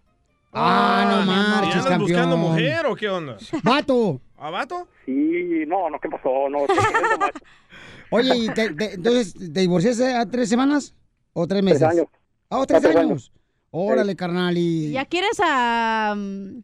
Ah, 0.58 1.04
no 1.10 1.22
¿Y 1.22 1.26
marches, 1.26 1.74
andas 1.74 1.84
campeón. 1.86 2.00
buscando 2.00 2.36
mujer 2.36 2.86
o 2.86 2.96
qué 2.96 3.08
onda? 3.08 3.36
Vato. 3.62 4.20
¿A 4.38 4.50
vato? 4.50 4.88
Sí, 5.04 5.64
no, 5.66 5.90
no, 5.90 5.98
¿qué 6.00 6.08
pasó? 6.08 6.48
No. 6.50 6.60
Oye, 8.10 8.36
¿y 8.36 8.48
te- 8.48 8.74
te- 8.74 8.94
entonces 8.94 9.34
te 9.34 9.60
divorciaste 9.60 10.14
a 10.14 10.26
tres 10.26 10.48
semanas 10.48 10.94
o 11.32 11.46
tres 11.46 11.62
meses? 11.62 11.80
Tres 11.80 11.90
años. 11.90 12.06
Ah, 12.50 12.58
¿o 12.60 12.66
tres, 12.66 12.78
Ah, 12.78 12.82
tres 12.82 12.96
años. 12.96 13.10
años. 13.10 13.32
Órale, 13.70 14.16
carnal. 14.16 14.56
Y... 14.56 14.92
¿Ya 14.92 15.04
quieres 15.04 15.38
a... 15.42 16.12
um, 16.16 16.62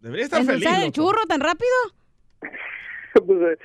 Debería 0.00 0.24
estar 0.24 0.44
feliz. 0.44 0.66
el 0.66 0.92
churro 0.92 1.24
tan 1.26 1.40
rápido? 1.40 1.70
pues, 3.26 3.38
eh, 3.40 3.58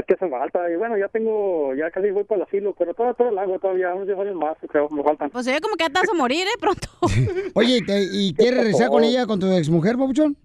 es 0.00 0.06
que 0.06 0.14
hace 0.14 0.28
falta. 0.28 0.70
Y 0.70 0.76
bueno, 0.76 0.96
ya 0.98 1.08
tengo, 1.08 1.74
ya 1.74 1.90
casi 1.90 2.10
voy 2.10 2.24
para 2.24 2.42
el 2.42 2.46
asilo, 2.48 2.74
pero 2.78 2.94
todo, 2.94 3.14
todo 3.14 3.28
el 3.30 3.38
agua 3.38 3.58
todavía, 3.58 3.94
unos 3.94 4.06
10 4.06 4.18
años 4.18 4.34
más, 4.36 4.56
creo, 4.68 4.88
me 4.90 5.02
faltan. 5.02 5.30
Pues 5.30 5.44
se 5.44 5.52
ve 5.52 5.60
como 5.60 5.76
que 5.76 5.88
vas 5.90 6.08
a 6.08 6.14
morir, 6.14 6.46
¿eh? 6.46 6.56
Pronto. 6.60 6.88
Oye, 7.54 7.80
¿te- 7.82 8.08
¿y 8.12 8.34
quieres 8.34 8.58
regresar 8.60 8.88
con 8.88 9.04
ella, 9.04 9.26
con 9.26 9.40
tu 9.40 9.46
exmujer, 9.52 9.96
papuchón? 9.96 10.36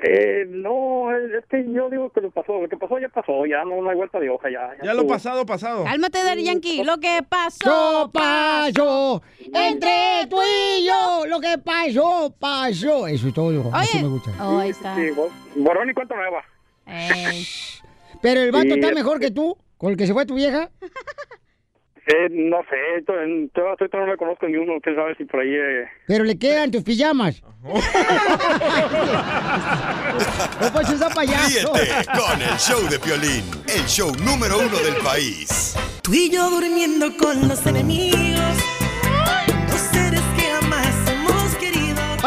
Eh, 0.00 0.44
no, 0.48 1.10
es 1.12 1.44
que 1.50 1.64
yo 1.72 1.90
digo 1.90 2.10
que 2.10 2.20
lo 2.20 2.30
pasó, 2.30 2.60
lo 2.60 2.68
que 2.68 2.76
pasó 2.76 3.00
ya 3.00 3.08
pasó, 3.08 3.44
ya 3.46 3.64
no, 3.64 3.82
no 3.82 3.90
hay 3.90 3.96
vuelta 3.96 4.20
de 4.20 4.30
hoja, 4.30 4.48
ya. 4.48 4.70
Ya 4.84 4.94
lo 4.94 5.04
pasado, 5.08 5.44
pasado. 5.44 5.82
Cálmate, 5.82 6.22
Daddy 6.22 6.44
Yankee. 6.44 6.84
Lo 6.84 6.98
que 6.98 7.18
pasó. 7.28 7.58
Yo 7.68 8.10
pasó 8.12 9.22
entre 9.42 10.28
tú 10.30 10.36
y 10.40 10.86
yo. 10.86 11.26
Lo 11.26 11.40
que 11.40 11.58
pasó, 11.58 12.32
pasó. 12.38 13.08
Eso 13.08 13.26
es 13.26 13.34
todo. 13.34 13.70
Así 13.74 13.96
Oye. 13.96 14.04
me 14.04 14.08
gusta. 14.10 14.30
Oh, 14.40 14.58
ahí 14.58 14.70
está. 14.70 14.94
Sí, 14.94 15.02
borrón 15.56 15.90
y 15.90 15.94
cuenta 15.94 16.14
nueva. 16.14 16.44
Ey. 16.86 17.44
Pero 18.22 18.40
el 18.40 18.52
vato 18.52 18.74
está 18.74 18.88
es- 18.88 18.94
mejor 18.94 19.20
que 19.20 19.30
tú, 19.30 19.56
con 19.76 19.90
el 19.90 19.96
que 19.96 20.06
se 20.06 20.12
fue 20.12 20.26
tu 20.26 20.34
vieja. 20.34 20.70
Eh, 22.10 22.26
no 22.30 22.56
sé, 22.70 23.02
todavía 23.04 23.26
no 23.92 24.06
le 24.06 24.16
conozco 24.16 24.48
ni 24.48 24.56
uno, 24.56 24.80
quién 24.82 24.96
sabe 24.96 25.14
si 25.16 25.26
por 25.26 25.40
ahí... 25.40 25.50
Eh... 25.52 25.84
Pero 26.06 26.24
le 26.24 26.38
quedan 26.38 26.70
tus 26.70 26.82
pijamas. 26.82 27.42
No 27.62 27.74
puedes 30.72 30.88
usar 30.88 31.12
payaso. 31.14 31.74
Ríete 31.74 32.06
con 32.06 32.40
el 32.40 32.56
show 32.58 32.80
de 32.88 32.98
Piolín, 32.98 33.44
el 33.66 33.84
show 33.84 34.10
número 34.24 34.58
uno 34.58 34.78
del 34.78 34.96
país. 35.04 35.76
Tú 36.00 36.14
y 36.14 36.30
yo 36.30 36.48
durmiendo 36.48 37.14
con 37.18 37.46
los 37.46 37.66
enemigos. 37.66 38.77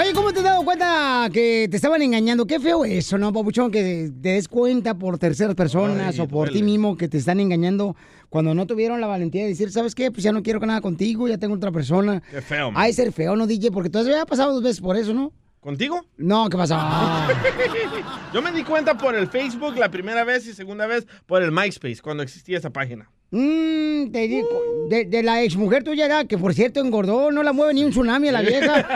Oye, 0.01 0.13
¿cómo 0.13 0.33
te 0.33 0.39
has 0.39 0.45
dado 0.45 0.65
cuenta 0.65 1.29
que 1.31 1.67
te 1.69 1.75
estaban 1.75 2.01
engañando? 2.01 2.47
Qué 2.47 2.59
feo 2.59 2.85
eso, 2.85 3.19
¿no, 3.19 3.31
papuchón? 3.31 3.69
Que 3.69 4.09
te 4.19 4.29
des 4.29 4.47
cuenta 4.47 4.95
por 4.95 5.19
terceras 5.19 5.53
personas 5.53 6.17
o 6.17 6.27
por 6.27 6.49
ti 6.49 6.63
mismo 6.63 6.97
que 6.97 7.07
te 7.07 7.19
están 7.19 7.39
engañando 7.39 7.95
cuando 8.27 8.55
no 8.55 8.65
tuvieron 8.65 8.99
la 8.99 9.05
valentía 9.05 9.43
de 9.43 9.49
decir, 9.49 9.71
¿sabes 9.71 9.93
qué? 9.93 10.09
Pues 10.09 10.23
ya 10.23 10.31
no 10.31 10.41
quiero 10.41 10.59
nada 10.61 10.81
contigo, 10.81 11.27
ya 11.27 11.37
tengo 11.37 11.53
otra 11.53 11.71
persona. 11.71 12.23
Qué 12.31 12.41
feo, 12.41 12.71
man. 12.71 12.81
Ay, 12.81 12.93
ser 12.93 13.11
feo, 13.11 13.35
¿no, 13.35 13.45
DJ? 13.45 13.69
Porque 13.69 13.91
tú 13.91 13.99
has 13.99 14.25
pasado 14.25 14.53
dos 14.53 14.63
veces 14.63 14.81
por 14.81 14.97
eso, 14.97 15.13
¿no? 15.13 15.33
¿Contigo? 15.61 16.03
No, 16.17 16.49
¿qué 16.49 16.57
pasó? 16.57 16.75
Yo 18.33 18.41
me 18.41 18.51
di 18.51 18.63
cuenta 18.63 18.97
por 18.97 19.13
el 19.13 19.27
Facebook 19.27 19.77
la 19.77 19.89
primera 19.89 20.23
vez 20.23 20.47
y 20.47 20.53
segunda 20.53 20.87
vez 20.87 21.05
por 21.27 21.43
el 21.43 21.51
MySpace, 21.51 22.01
cuando 22.01 22.23
existía 22.23 22.57
esa 22.57 22.71
página. 22.71 23.11
Mm, 23.29 24.11
te 24.11 24.27
digo, 24.27 24.49
de, 24.89 25.05
de 25.05 25.21
la 25.21 25.43
exmujer 25.43 25.83
tuya, 25.83 26.05
era, 26.05 26.25
que 26.25 26.39
por 26.39 26.55
cierto 26.55 26.79
engordó, 26.79 27.31
no 27.31 27.43
la 27.43 27.53
mueve 27.53 27.75
ni 27.75 27.83
un 27.83 27.91
tsunami 27.91 28.29
a 28.29 28.31
la 28.31 28.41
vieja. 28.41 28.87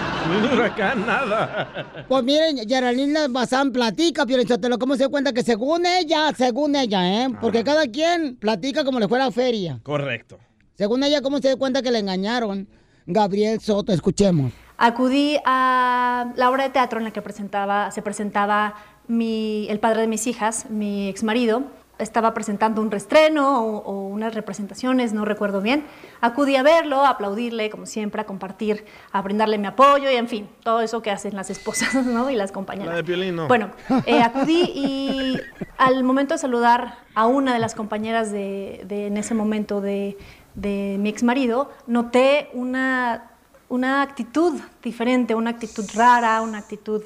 Ni 0.30 0.36
un 0.36 0.52
huracán, 0.52 1.06
nada. 1.06 2.06
Pues 2.06 2.22
miren, 2.24 2.68
Geraldine 2.68 3.28
Bazán 3.28 3.72
platica, 3.72 4.26
Piorizotelo, 4.26 4.78
¿cómo 4.78 4.94
se 4.94 5.04
da 5.04 5.08
cuenta 5.08 5.32
que 5.32 5.42
según 5.42 5.86
ella, 5.86 6.30
según 6.36 6.76
ella, 6.76 7.24
¿eh? 7.24 7.28
Porque 7.40 7.64
cada 7.64 7.86
quien 7.86 8.36
platica 8.36 8.84
como 8.84 9.00
le 9.00 9.08
fuera 9.08 9.30
feria. 9.32 9.80
Correcto. 9.82 10.38
Según 10.74 11.02
ella, 11.02 11.22
¿cómo 11.22 11.38
se 11.38 11.48
da 11.48 11.56
cuenta 11.56 11.82
que 11.82 11.90
le 11.90 12.00
engañaron? 12.00 12.68
Gabriel 13.06 13.60
Soto, 13.60 13.92
escuchemos. 13.92 14.52
Acudí 14.82 15.36
a 15.44 16.32
la 16.36 16.48
obra 16.48 16.64
de 16.64 16.70
teatro 16.70 16.98
en 16.98 17.04
la 17.04 17.10
que 17.10 17.20
presentaba, 17.20 17.90
se 17.90 18.00
presentaba 18.00 18.76
mi, 19.08 19.66
el 19.68 19.78
padre 19.78 20.00
de 20.00 20.06
mis 20.06 20.26
hijas, 20.26 20.70
mi 20.70 21.06
exmarido. 21.08 21.64
Estaba 21.98 22.32
presentando 22.32 22.80
un 22.80 22.90
restreno 22.90 23.62
o, 23.62 23.76
o 23.82 24.06
unas 24.06 24.34
representaciones, 24.34 25.12
no 25.12 25.26
recuerdo 25.26 25.60
bien. 25.60 25.84
Acudí 26.22 26.56
a 26.56 26.62
verlo, 26.62 27.04
a 27.04 27.10
aplaudirle, 27.10 27.68
como 27.68 27.84
siempre, 27.84 28.22
a 28.22 28.24
compartir, 28.24 28.86
a 29.12 29.20
brindarle 29.20 29.58
mi 29.58 29.66
apoyo 29.66 30.10
y, 30.10 30.14
en 30.16 30.26
fin, 30.26 30.48
todo 30.64 30.80
eso 30.80 31.02
que 31.02 31.10
hacen 31.10 31.36
las 31.36 31.50
esposas 31.50 31.94
¿no? 32.06 32.30
y 32.30 32.36
las 32.36 32.52
compañeras. 32.52 32.88
La 32.88 32.96
de 32.96 33.04
Piolín, 33.04 33.36
no. 33.36 33.48
Bueno, 33.48 33.68
eh, 34.06 34.22
acudí 34.24 34.62
y 34.74 35.38
al 35.76 36.02
momento 36.02 36.32
de 36.32 36.38
saludar 36.38 36.94
a 37.14 37.26
una 37.26 37.52
de 37.52 37.58
las 37.58 37.74
compañeras 37.74 38.32
de, 38.32 38.80
de- 38.86 39.08
en 39.08 39.18
ese 39.18 39.34
momento 39.34 39.82
de, 39.82 40.16
de 40.54 40.96
mi 40.98 41.10
ex 41.10 41.22
marido, 41.22 41.70
noté 41.86 42.48
una 42.54 43.29
una 43.70 44.02
actitud 44.02 44.60
diferente, 44.82 45.34
una 45.34 45.50
actitud 45.50 45.86
rara, 45.94 46.42
una 46.42 46.58
actitud 46.58 47.02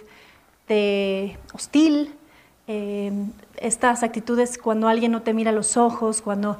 de 0.67 1.39
hostil. 1.53 2.13
eh, 2.67 3.13
estas 3.59 4.03
actitudes 4.03 4.57
cuando 4.59 4.89
alguien 4.89 5.13
no 5.13 5.21
te 5.23 5.33
mira 5.35 5.51
a 5.51 5.53
los 5.55 5.77
ojos, 5.77 6.23
cuando 6.23 6.57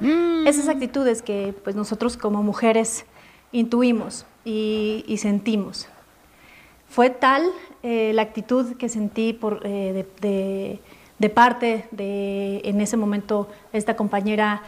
esas 0.47 0.69
actitudes 0.69 1.21
que 1.23 1.53
pues 1.63 1.75
nosotros 1.75 2.15
como 2.15 2.41
mujeres 2.43 3.05
intuimos 3.51 4.25
y, 4.45 5.03
y 5.07 5.17
sentimos. 5.17 5.87
Fue 6.87 7.09
tal 7.09 7.43
eh, 7.83 8.11
la 8.13 8.21
actitud 8.21 8.77
que 8.77 8.87
sentí 8.87 9.33
por, 9.33 9.61
eh, 9.65 9.91
de, 10.21 10.27
de- 10.27 10.79
de 11.17 11.29
parte 11.29 11.87
de, 11.91 12.61
en 12.65 12.81
ese 12.81 12.97
momento, 12.97 13.47
esta 13.73 13.95
compañera 13.95 14.61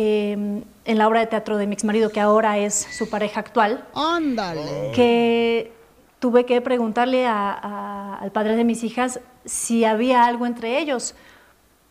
eh, 0.00 0.62
en 0.84 0.98
la 0.98 1.08
obra 1.08 1.18
de 1.18 1.26
teatro 1.26 1.56
de 1.56 1.66
mi 1.66 1.74
exmarido, 1.74 2.10
que 2.10 2.20
ahora 2.20 2.56
es 2.56 2.74
su 2.74 3.10
pareja 3.10 3.40
actual. 3.40 3.84
¡Ándale! 3.94 4.92
Que 4.94 5.72
tuve 6.20 6.46
que 6.46 6.60
preguntarle 6.60 7.26
a- 7.26 7.52
a- 7.52 8.14
al 8.20 8.30
padre 8.30 8.54
de 8.54 8.62
mis 8.62 8.84
hijas 8.84 9.18
si 9.44 9.84
había 9.84 10.24
algo 10.24 10.46
entre 10.46 10.78
ellos, 10.78 11.16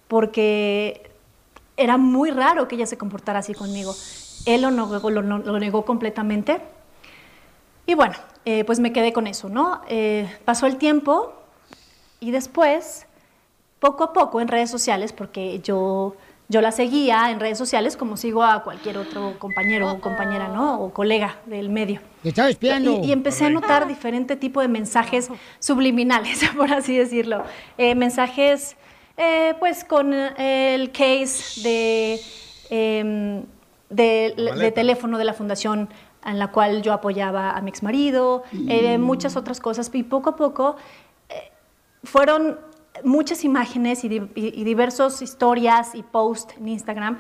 porque 0.08 1.10
era 1.76 1.98
muy 1.98 2.32
raro 2.32 2.68
que 2.68 2.76
ella 2.76 2.86
se 2.86 2.98
comportara 2.98 3.40
así 3.40 3.54
conmigo. 3.54 3.94
Él 4.46 4.62
lo 4.62 4.72
negó, 4.72 5.10
lo- 5.10 5.22
lo 5.22 5.60
negó 5.60 5.84
completamente. 5.86 6.62
Y 7.86 7.94
bueno, 7.94 8.16
eh, 8.46 8.64
pues 8.64 8.80
me 8.80 8.94
quedé 8.94 9.12
con 9.14 9.28
eso, 9.28 9.50
¿no? 9.50 9.82
Eh, 9.90 10.30
pasó 10.46 10.66
el 10.66 10.78
tiempo 10.78 11.34
y 12.20 12.32
después, 12.32 13.06
poco 13.80 14.06
a 14.06 14.14
poco 14.14 14.40
en 14.42 14.48
redes 14.48 14.70
sociales, 14.72 15.12
porque 15.14 15.60
yo, 15.60 16.16
yo 16.50 16.62
la 16.62 16.72
seguía 16.72 17.30
en 17.30 17.40
redes 17.40 17.58
sociales 17.58 17.98
como 17.98 18.16
sigo 18.16 18.44
a 18.44 18.64
cualquier 18.64 18.98
otro 18.98 19.38
compañero 19.38 19.92
o 19.92 20.00
compañera, 20.00 20.48
¿no? 20.48 20.82
O 20.82 20.94
colega 20.94 21.38
del 21.46 21.70
medio. 21.70 22.00
Estaba 22.24 22.50
espiando. 22.50 23.02
Y, 23.04 23.08
y 23.08 23.12
empecé 23.12 23.46
a 23.46 23.50
notar 23.50 23.88
diferente 23.88 24.36
tipo 24.36 24.62
de 24.62 24.68
mensajes 24.68 25.30
subliminales, 25.60 26.42
por 26.58 26.72
así 26.72 26.98
decirlo. 26.98 27.44
Eh, 27.78 27.96
mensajes, 27.96 28.78
eh, 29.18 29.56
pues, 29.60 29.84
con 29.84 30.14
eh, 30.14 30.76
el 30.76 30.92
case 30.92 31.62
de, 31.62 32.22
em, 32.70 33.44
de, 33.90 34.72
teléfono 34.74 35.18
de 35.18 35.26
la 35.26 35.34
fundación 35.34 35.90
en 36.26 36.40
la 36.40 36.52
cual 36.52 36.82
yo 36.82 36.94
apoyaba 36.94 37.52
a 37.52 37.62
mi 37.62 37.70
exmarido, 37.70 38.44
eh, 38.68 38.98
muchas 38.98 39.38
otras 39.38 39.60
cosas. 39.60 39.90
Y 39.94 40.04
poco 40.04 40.32
a 40.32 40.36
poco 40.36 40.76
eh, 41.30 41.52
fueron 42.04 42.60
muchas 43.04 43.44
imágenes 43.44 44.04
y, 44.04 44.10
di- 44.10 44.30
y- 44.36 44.62
y 44.62 44.64
diversas 44.64 45.22
historias 45.22 45.96
y 45.96 46.04
posts 46.04 46.56
en 46.58 46.68
Instagram 46.70 47.18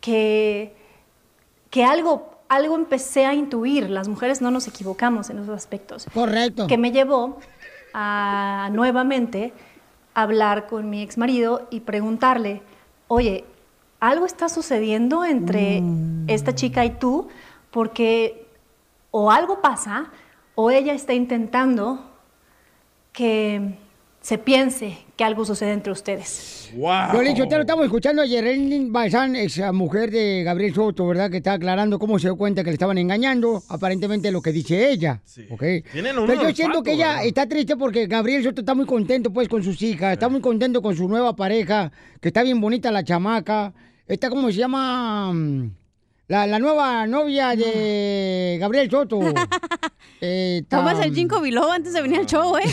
que 0.00 0.74
que 1.70 1.84
algo, 1.84 2.30
algo 2.48 2.76
empecé 2.76 3.26
a 3.26 3.34
intuir. 3.34 3.90
Las 3.90 4.08
mujeres 4.08 4.40
no 4.40 4.50
nos 4.50 4.66
equivocamos 4.68 5.28
en 5.28 5.38
esos 5.38 5.54
aspectos. 5.54 6.06
Correcto. 6.14 6.66
Que 6.66 6.78
me 6.78 6.92
llevó 6.92 7.38
a 7.92 8.70
nuevamente 8.72 9.52
hablar 10.14 10.66
con 10.66 10.88
mi 10.88 11.02
ex 11.02 11.18
marido 11.18 11.68
y 11.70 11.80
preguntarle, 11.80 12.62
oye, 13.06 13.44
algo 14.00 14.24
está 14.24 14.48
sucediendo 14.48 15.26
entre 15.26 15.82
esta 16.26 16.54
chica 16.54 16.86
y 16.86 16.90
tú, 16.90 17.28
porque 17.70 18.46
o 19.10 19.30
algo 19.30 19.60
pasa 19.60 20.10
o 20.54 20.70
ella 20.70 20.94
está 20.94 21.12
intentando 21.12 22.02
que 23.12 23.74
se 24.28 24.36
piense 24.36 24.98
que 25.16 25.24
algo 25.24 25.42
sucede 25.46 25.72
entre 25.72 25.90
ustedes. 25.90 26.70
Violín 27.12 27.34
Sotelo, 27.34 27.62
estamos 27.62 27.86
escuchando 27.86 28.20
a 28.20 28.26
Yerelin 28.26 28.92
Bazán, 28.92 29.34
ex 29.34 29.58
mujer 29.72 30.10
de 30.10 30.42
Gabriel 30.42 30.74
Soto, 30.74 31.06
¿verdad? 31.06 31.30
Que 31.30 31.38
está 31.38 31.54
aclarando 31.54 31.98
cómo 31.98 32.18
se 32.18 32.26
dio 32.26 32.36
cuenta 32.36 32.62
que 32.62 32.68
le 32.68 32.74
estaban 32.74 32.98
engañando, 32.98 33.62
aparentemente 33.70 34.30
lo 34.30 34.42
que 34.42 34.52
dice 34.52 34.90
ella. 34.90 35.22
¿ok? 35.48 35.62
Tienen 35.90 36.18
un 36.18 36.26
Pero 36.26 36.42
yo 36.42 36.54
siento 36.54 36.82
que 36.82 36.92
ella 36.92 37.12
¿verdad? 37.12 37.24
está 37.24 37.48
triste 37.48 37.78
porque 37.78 38.06
Gabriel 38.06 38.44
Soto 38.44 38.60
está 38.60 38.74
muy 38.74 38.84
contento 38.84 39.32
pues 39.32 39.48
con 39.48 39.62
sus 39.62 39.80
hijas, 39.80 40.12
está 40.12 40.28
muy 40.28 40.42
contento 40.42 40.82
con 40.82 40.94
su 40.94 41.08
nueva 41.08 41.34
pareja, 41.34 41.90
que 42.20 42.28
está 42.28 42.42
bien 42.42 42.60
bonita 42.60 42.92
la 42.92 43.02
chamaca. 43.02 43.72
Está 44.06 44.28
como 44.28 44.48
se 44.52 44.58
llama 44.58 45.32
la, 46.28 46.46
la 46.46 46.58
nueva 46.58 47.06
novia 47.06 47.56
de 47.56 48.56
Gabriel 48.60 48.90
Soto. 48.90 49.20
Eh, 50.20 50.64
Tomas 50.68 50.96
tam- 50.98 51.04
el 51.04 51.14
ginkgo 51.14 51.40
biloba 51.40 51.76
antes 51.76 51.92
de 51.92 52.02
venir 52.02 52.18
al 52.18 52.26
show, 52.26 52.56
¿eh? 52.56 52.64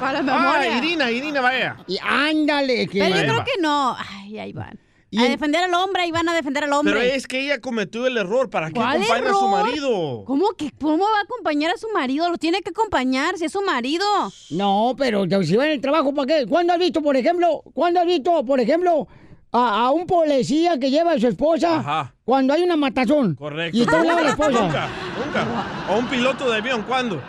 Para 0.00 0.14
la 0.14 0.22
memoria. 0.22 0.74
Ah, 0.74 0.78
Irina, 0.78 1.08
Irina, 1.08 1.40
vaya. 1.40 1.76
Y 1.86 1.98
ándale. 2.02 2.88
Que... 2.88 2.98
Pero 2.98 3.14
yo 3.14 3.22
creo 3.22 3.44
que 3.44 3.60
no. 3.60 3.96
Ay, 3.96 4.40
ahí 4.40 4.52
van. 4.52 4.76
A 5.16 5.24
defender 5.24 5.62
al 5.62 5.74
hombre, 5.74 6.02
ahí 6.02 6.10
van 6.10 6.28
a 6.28 6.34
defender 6.34 6.64
al 6.64 6.72
hombre. 6.72 6.94
Pero 6.94 7.04
es 7.14 7.28
que 7.28 7.44
ella 7.44 7.60
cometió 7.60 8.06
el 8.08 8.16
error. 8.16 8.50
¿Para 8.50 8.68
qué 8.68 8.72
¿Cuál 8.72 8.96
acompaña 9.02 9.30
a 9.30 9.34
su 9.34 9.46
marido? 9.46 10.24
¿Cómo 10.24 10.50
que 10.58 10.72
cómo 10.80 11.04
va 11.04 11.18
a 11.18 11.22
acompañar 11.22 11.70
a 11.72 11.76
su 11.76 11.88
marido? 11.90 12.28
Lo 12.28 12.38
tiene 12.38 12.60
que 12.62 12.70
acompañar 12.70 13.38
si 13.38 13.44
es 13.44 13.52
su 13.52 13.62
marido. 13.62 14.04
No, 14.50 14.96
pero 14.98 15.26
si 15.44 15.54
va 15.54 15.66
en 15.66 15.72
el 15.72 15.80
trabajo, 15.80 16.12
¿para 16.12 16.26
qué? 16.26 16.46
¿Cuándo 16.48 16.72
has 16.72 16.80
visto, 16.80 17.02
por 17.02 17.16
ejemplo, 17.16 17.62
cuándo 17.74 18.00
has 18.00 18.06
visto, 18.06 18.44
por 18.44 18.58
ejemplo, 18.58 19.06
a, 19.52 19.86
a 19.86 19.90
un 19.90 20.06
policía 20.06 20.78
que 20.78 20.90
lleva 20.90 21.12
a 21.12 21.18
su 21.18 21.28
esposa 21.28 21.76
Ajá. 21.78 22.14
cuando 22.24 22.54
hay 22.54 22.62
una 22.62 22.76
matazón? 22.76 23.34
Correcto. 23.34 23.76
Y 23.76 23.82
está 23.82 23.98
a 23.98 24.00
un 24.00 24.06
lado 24.06 24.18
de 24.18 24.24
la 24.24 24.30
esposa. 24.30 24.50
Nunca, 24.62 24.88
nunca. 25.24 25.92
O 25.92 25.98
un 25.98 26.06
piloto 26.06 26.50
de 26.50 26.56
avión, 26.56 26.82
¿cuándo? 26.88 27.20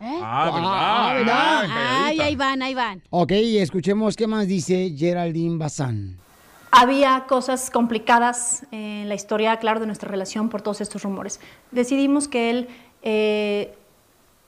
Ah, 0.00 0.50
¿verdad? 0.52 0.70
Ah, 0.74 1.14
¿verdad? 1.14 1.64
Ah, 1.70 2.04
Ay, 2.06 2.20
ahí 2.20 2.34
van, 2.34 2.60
ahí 2.60 2.74
van. 2.74 3.02
Ok, 3.10 3.30
escuchemos 3.32 4.16
qué 4.16 4.26
más 4.26 4.48
dice 4.48 4.92
Geraldine 4.96 5.58
Bazán. 5.58 6.18
Había 6.72 7.24
cosas 7.28 7.70
complicadas 7.70 8.66
en 8.72 9.08
la 9.08 9.14
historia, 9.14 9.56
claro, 9.58 9.78
de 9.78 9.86
nuestra 9.86 10.10
relación 10.10 10.48
por 10.48 10.62
todos 10.62 10.80
estos 10.80 11.02
rumores. 11.02 11.38
Decidimos 11.70 12.26
que 12.28 12.50
él 12.50 12.68
eh, 13.02 13.74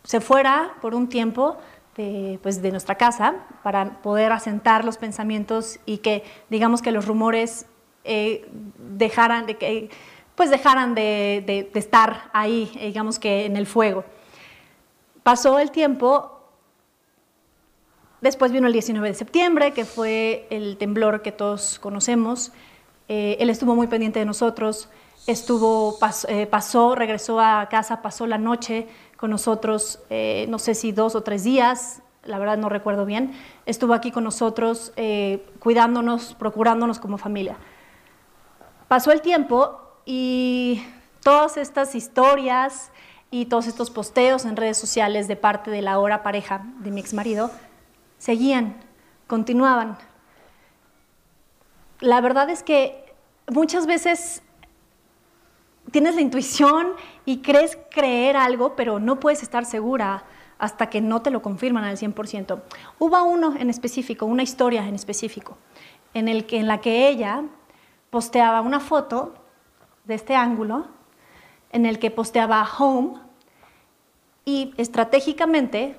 se 0.02 0.20
fuera 0.20 0.72
por 0.80 0.94
un 0.94 1.08
tiempo 1.08 1.58
de, 1.96 2.38
pues, 2.42 2.60
de 2.62 2.70
nuestra 2.70 2.96
casa 2.96 3.34
para 3.62 4.02
poder 4.02 4.32
asentar 4.32 4.84
los 4.84 4.98
pensamientos 4.98 5.78
y 5.86 5.98
que, 5.98 6.24
digamos, 6.50 6.82
que 6.82 6.90
los 6.92 7.06
rumores 7.06 7.66
eh, 8.04 8.48
dejaran 8.78 9.46
de 9.46 9.56
que 9.56 9.90
pues 10.34 10.50
dejaran 10.50 10.96
de, 10.96 11.70
estar 11.74 12.28
ahí, 12.32 12.70
eh, 12.80 12.86
digamos 12.86 13.18
que 13.20 13.46
en 13.46 13.56
el 13.56 13.66
fuego. 13.66 14.04
Pasó 15.22 15.58
el 15.58 15.70
tiempo, 15.70 16.30
Después 18.20 18.52
vino 18.52 18.66
el 18.66 18.72
19 18.72 19.08
de 19.08 19.14
septiembre, 19.14 19.72
que 19.72 19.84
fue 19.84 20.46
el 20.48 20.78
temblor 20.78 21.20
que 21.20 21.30
todos 21.30 21.78
conocemos. 21.78 22.52
Eh, 23.06 23.36
él 23.38 23.50
estuvo 23.50 23.74
muy 23.74 23.86
pendiente 23.86 24.18
de 24.18 24.24
nosotros, 24.24 24.88
estuvo, 25.26 25.98
pas- 25.98 26.46
pasó, 26.48 26.94
regresó 26.94 27.38
a 27.38 27.68
casa, 27.70 28.00
pasó 28.00 28.26
la 28.26 28.38
noche 28.38 28.86
con 29.24 29.30
nosotros, 29.30 30.00
eh, 30.10 30.44
no 30.50 30.58
sé 30.58 30.74
si 30.74 30.92
dos 30.92 31.14
o 31.14 31.22
tres 31.22 31.44
días, 31.44 32.02
la 32.24 32.38
verdad 32.38 32.58
no 32.58 32.68
recuerdo 32.68 33.06
bien. 33.06 33.32
Estuvo 33.64 33.94
aquí 33.94 34.10
con 34.10 34.22
nosotros, 34.22 34.92
eh, 34.96 35.46
cuidándonos, 35.60 36.34
procurándonos 36.34 36.98
como 36.98 37.16
familia. 37.16 37.56
Pasó 38.86 39.12
el 39.12 39.22
tiempo 39.22 39.80
y 40.04 40.84
todas 41.22 41.56
estas 41.56 41.94
historias 41.94 42.90
y 43.30 43.46
todos 43.46 43.66
estos 43.66 43.88
posteos 43.88 44.44
en 44.44 44.56
redes 44.56 44.76
sociales 44.76 45.26
de 45.26 45.36
parte 45.36 45.70
de 45.70 45.80
la 45.80 45.92
ahora 45.92 46.22
pareja 46.22 46.66
de 46.80 46.90
mi 46.90 47.00
exmarido 47.00 47.50
seguían, 48.18 48.76
continuaban. 49.26 49.96
La 52.00 52.20
verdad 52.20 52.50
es 52.50 52.62
que 52.62 53.14
muchas 53.48 53.86
veces 53.86 54.42
tienes 55.94 56.16
la 56.16 56.22
intuición 56.22 56.88
y 57.24 57.40
crees 57.40 57.78
creer 57.88 58.36
algo, 58.36 58.74
pero 58.74 58.98
no 58.98 59.20
puedes 59.20 59.44
estar 59.44 59.64
segura 59.64 60.24
hasta 60.58 60.90
que 60.90 61.00
no 61.00 61.22
te 61.22 61.30
lo 61.30 61.40
confirman 61.40 61.84
al 61.84 61.96
100%. 61.96 62.62
Hubo 62.98 63.22
uno 63.22 63.54
en 63.56 63.70
específico, 63.70 64.26
una 64.26 64.42
historia 64.42 64.88
en 64.88 64.96
específico, 64.96 65.56
en, 66.12 66.26
el 66.26 66.46
que, 66.46 66.58
en 66.58 66.66
la 66.66 66.80
que 66.80 67.06
ella 67.06 67.44
posteaba 68.10 68.60
una 68.60 68.80
foto 68.80 69.34
de 70.04 70.14
este 70.14 70.34
ángulo, 70.34 70.88
en 71.70 71.86
el 71.86 72.00
que 72.00 72.10
posteaba 72.10 72.68
home 72.76 73.20
y 74.44 74.74
estratégicamente, 74.76 75.94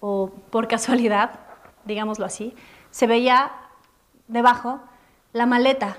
o 0.00 0.30
por 0.48 0.68
casualidad, 0.68 1.38
digámoslo 1.84 2.24
así, 2.24 2.54
se 2.90 3.06
veía 3.06 3.52
debajo 4.26 4.80
la 5.34 5.44
maleta. 5.44 5.98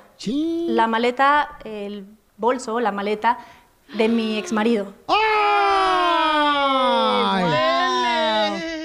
La 0.67 0.87
maleta, 0.87 1.59
el 1.63 2.07
bolso, 2.39 2.79
la 2.79 2.91
maleta 2.91 3.37
de 3.97 4.07
mi 4.07 4.37
exmarido. 4.37 4.93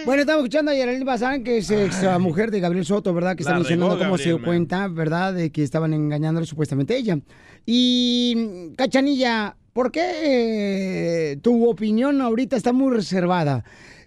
Bueno, 0.04 0.20
estamos 0.20 0.42
escuchando 0.42 0.70
a 0.70 0.74
Geraldine 0.74 1.04
Bazán, 1.04 1.42
que 1.42 1.58
es 1.58 1.70
ex 1.70 2.02
mujer 2.18 2.50
de 2.50 2.60
Gabriel 2.60 2.84
Soto, 2.84 3.14
¿verdad? 3.14 3.36
Que 3.36 3.42
está 3.42 3.54
mencionando 3.54 3.98
cómo 3.98 4.18
se 4.18 4.24
dio 4.24 4.36
man. 4.36 4.44
cuenta, 4.44 4.88
¿verdad? 4.88 5.32
De 5.32 5.50
que 5.50 5.62
estaban 5.62 5.94
engañándole 5.94 6.46
supuestamente 6.46 6.92
a 6.92 6.96
ella. 6.98 7.18
Y, 7.64 8.72
Cachanilla, 8.76 9.56
¿por 9.72 9.90
qué 9.90 10.02
eh, 11.34 11.36
tu 11.36 11.68
opinión 11.68 12.20
ahorita 12.20 12.56
está 12.56 12.72
muy 12.72 12.94
reservada? 12.94 13.64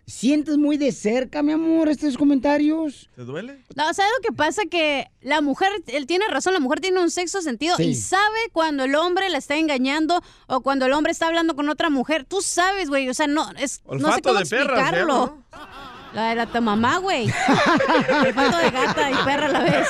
¿sientes 0.07 0.57
muy 0.57 0.77
de 0.77 0.93
cerca, 0.93 1.43
mi 1.43 1.51
amor, 1.51 1.89
estos 1.89 2.17
comentarios? 2.17 3.09
¿Te 3.13 3.23
duele? 3.23 3.61
No, 3.75 3.93
¿sabes 3.93 4.11
lo 4.17 4.21
que 4.21 4.33
pasa? 4.33 4.61
Que 4.65 5.11
la 5.21 5.41
mujer, 5.41 5.69
él 5.87 6.07
tiene 6.07 6.25
razón, 6.29 6.53
la 6.53 6.61
mujer 6.61 6.79
tiene 6.79 7.01
un 7.01 7.11
sexto 7.11 7.41
sentido 7.41 7.75
Sí. 7.75 7.83
y 7.83 7.95
sabe 7.95 8.39
cuando 8.53 8.85
el 8.85 8.95
hombre 8.95 9.29
la 9.29 9.37
está 9.37 9.57
engañando 9.57 10.23
o 10.47 10.61
cuando 10.61 10.85
el 10.85 10.93
hombre 10.93 11.11
está 11.11 11.27
hablando 11.27 11.55
con 11.57 11.67
otra 11.67 11.89
mujer. 11.89 12.23
Tú 12.23 12.41
sabes, 12.41 12.87
güey, 12.89 13.09
o 13.09 13.13
sea, 13.13 13.27
no, 13.27 13.51
es, 13.59 13.81
no 13.85 13.91
sé 13.99 14.05
Olfato 14.05 14.29
cómo 14.29 14.39
de 14.39 14.45
perra, 14.45 14.65
se 14.65 14.81
explicarlo. 14.81 15.43
La 16.13 16.29
de 16.29 16.35
la 16.35 16.45
tu 16.45 16.61
mamá, 16.61 16.97
güey. 16.97 17.25
Olfato 17.27 18.57
de 18.57 18.71
gata 18.71 19.11
y 19.11 19.15
perra 19.25 19.45
a 19.45 19.49
la 19.49 19.59
vez. 19.59 19.87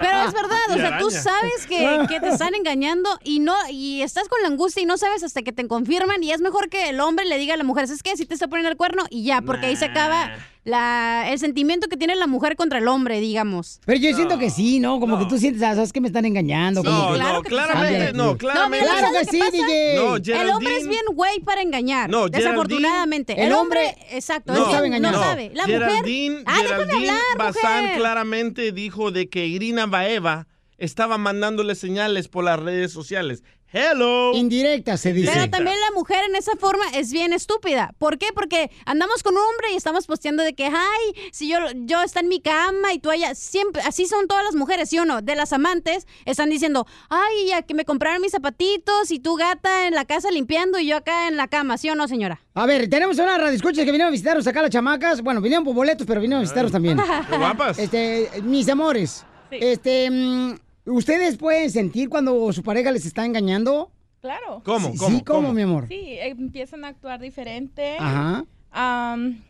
Pero 0.00 0.18
es 0.26 0.32
verdad, 0.32 0.58
o 0.70 0.74
sea, 0.74 0.98
tú 0.98 1.10
sabes 1.10 1.66
que, 1.66 2.06
que 2.08 2.20
te 2.20 2.28
están 2.28 2.54
engañando 2.54 3.08
y 3.22 3.40
no 3.40 3.54
y 3.70 4.02
estás 4.02 4.28
con 4.28 4.40
la 4.42 4.48
angustia 4.48 4.82
y 4.82 4.86
no 4.86 4.96
sabes 4.96 5.22
hasta 5.22 5.42
que 5.42 5.52
te 5.52 5.66
confirman 5.68 6.22
y 6.22 6.32
es 6.32 6.40
mejor 6.40 6.68
que 6.68 6.88
el 6.88 7.00
hombre 7.00 7.26
le 7.26 7.38
diga 7.38 7.54
a 7.54 7.56
la 7.56 7.64
mujer, 7.64 7.84
es 7.84 8.02
que 8.02 8.16
si 8.16 8.26
te 8.26 8.34
está 8.34 8.48
poniendo 8.48 8.70
el 8.70 8.76
cuerno 8.76 9.04
y 9.10 9.24
ya, 9.24 9.42
porque 9.42 9.66
ahí 9.66 9.76
se 9.76 9.86
acaba 9.86 10.30
la, 10.68 11.26
el 11.30 11.38
sentimiento 11.38 11.88
que 11.88 11.96
tiene 11.96 12.14
la 12.14 12.26
mujer 12.26 12.54
contra 12.56 12.78
el 12.78 12.88
hombre, 12.88 13.20
digamos. 13.20 13.80
Pero 13.86 13.98
yo 13.98 14.14
siento 14.14 14.38
que 14.38 14.50
sí, 14.50 14.80
¿no? 14.80 15.00
Como 15.00 15.18
que 15.18 15.24
tú 15.26 15.38
sientes, 15.38 15.62
ah, 15.62 15.74
sabes 15.74 15.92
que 15.92 16.00
me 16.00 16.08
están 16.08 16.24
engañando. 16.24 16.82
No, 16.82 16.90
como 16.90 17.12
que- 17.14 17.18
no, 17.18 17.42
claramente, 17.42 18.12
no, 18.12 18.24
No, 18.26 18.36
claramente. 18.38 18.86
Claro 18.86 19.00
¿sabes 19.06 19.28
que 19.28 19.36
sí? 19.36 19.42
DJ. 19.52 19.94
No, 19.96 20.16
el 20.16 20.50
hombre 20.50 20.76
es 20.76 20.86
bien 20.88 21.02
güey 21.14 21.40
para 21.40 21.62
engañar. 21.62 22.10
No, 22.10 22.28
desafortunadamente. 22.28 23.34
Geraldine- 23.34 23.40
El 23.42 23.46
El 23.48 23.52
hombre, 23.54 23.96
exacto, 24.10 24.52
No, 24.52 24.66
él 24.66 24.70
sabe 24.72 24.86
engañar. 24.88 25.12
no 25.12 25.18
sabe. 25.18 25.50
La 25.54 25.64
Geraldine, 25.64 26.30
mujer. 26.40 26.44
Ah, 26.46 26.58
déjame 26.62 26.92
hablar, 26.92 27.20
Bazán 27.38 27.80
mujer. 27.82 27.96
claramente 27.98 28.72
dijo 28.72 29.10
de 29.10 29.28
que 29.28 29.46
Irina 29.46 29.86
Baeva 29.86 30.46
estaba 30.76 31.18
mandándole 31.18 31.74
señales 31.74 32.28
por 32.28 32.44
las 32.44 32.60
redes 32.60 32.92
sociales. 32.92 33.42
Hello. 33.70 34.32
Indirecta 34.32 34.96
se 34.96 35.12
dice. 35.12 35.30
Pero 35.32 35.50
también 35.50 35.76
la 35.78 35.94
mujer 35.94 36.24
en 36.28 36.36
esa 36.36 36.56
forma 36.56 36.84
es 36.94 37.12
bien 37.12 37.34
estúpida. 37.34 37.94
¿Por 37.98 38.16
qué? 38.16 38.28
Porque 38.34 38.70
andamos 38.86 39.22
con 39.22 39.34
un 39.34 39.40
hombre 39.40 39.72
y 39.72 39.76
estamos 39.76 40.06
posteando 40.06 40.42
de 40.42 40.54
que, 40.54 40.66
ay, 40.66 41.30
si 41.32 41.48
yo, 41.48 41.58
yo 41.74 42.02
está 42.02 42.20
en 42.20 42.28
mi 42.28 42.40
cama 42.40 42.94
y 42.94 42.98
tú 42.98 43.10
allá. 43.10 43.34
Siempre, 43.34 43.82
así 43.82 44.06
son 44.06 44.26
todas 44.26 44.42
las 44.42 44.54
mujeres, 44.54 44.88
¿sí 44.88 44.98
o 44.98 45.04
no? 45.04 45.20
De 45.20 45.34
las 45.34 45.52
amantes 45.52 46.06
están 46.24 46.48
diciendo, 46.48 46.86
ay, 47.10 47.48
ya 47.48 47.62
que 47.62 47.74
me 47.74 47.84
compraron 47.84 48.22
mis 48.22 48.32
zapatitos 48.32 49.10
y 49.10 49.18
tú 49.18 49.36
gata 49.36 49.86
en 49.86 49.94
la 49.94 50.06
casa 50.06 50.30
limpiando 50.30 50.78
y 50.78 50.86
yo 50.86 50.96
acá 50.96 51.28
en 51.28 51.36
la 51.36 51.48
cama, 51.48 51.76
¿sí 51.76 51.90
o 51.90 51.94
no, 51.94 52.08
señora? 52.08 52.40
A 52.54 52.64
ver, 52.64 52.88
tenemos 52.88 53.18
una 53.18 53.36
radio 53.36 53.54
escuchas 53.54 53.84
que 53.84 53.90
vinieron 53.90 54.08
a 54.08 54.12
visitarnos 54.12 54.46
acá 54.46 54.62
las 54.62 54.70
chamacas. 54.70 55.20
Bueno, 55.20 55.42
vinieron 55.42 55.64
por 55.64 55.74
boletos, 55.74 56.06
pero 56.06 56.20
vinieron 56.20 56.40
a 56.40 56.42
visitarnos 56.42 56.72
también. 56.72 56.98
Qué 57.28 57.36
guapas. 57.36 57.78
Este, 57.78 58.30
mis 58.42 58.68
amores. 58.68 59.24
Este, 59.50 60.10
mm, 60.10 60.54
¿ustedes 60.88 61.36
pueden 61.36 61.70
sentir 61.70 62.08
cuando 62.08 62.52
su 62.52 62.62
pareja 62.62 62.90
les 62.90 63.06
está 63.06 63.24
engañando? 63.24 63.90
Claro. 64.20 64.62
¿Cómo? 64.64 64.92
Sí, 64.92 64.98
¿Cómo? 64.98 65.16
sí, 65.18 65.24
¿cómo, 65.24 65.52
mi 65.52 65.62
amor? 65.62 65.86
Sí, 65.88 66.16
empiezan 66.20 66.84
a 66.84 66.88
actuar 66.88 67.20
diferente. 67.20 67.96
Ajá. 68.00 68.44
Am, 68.72 69.42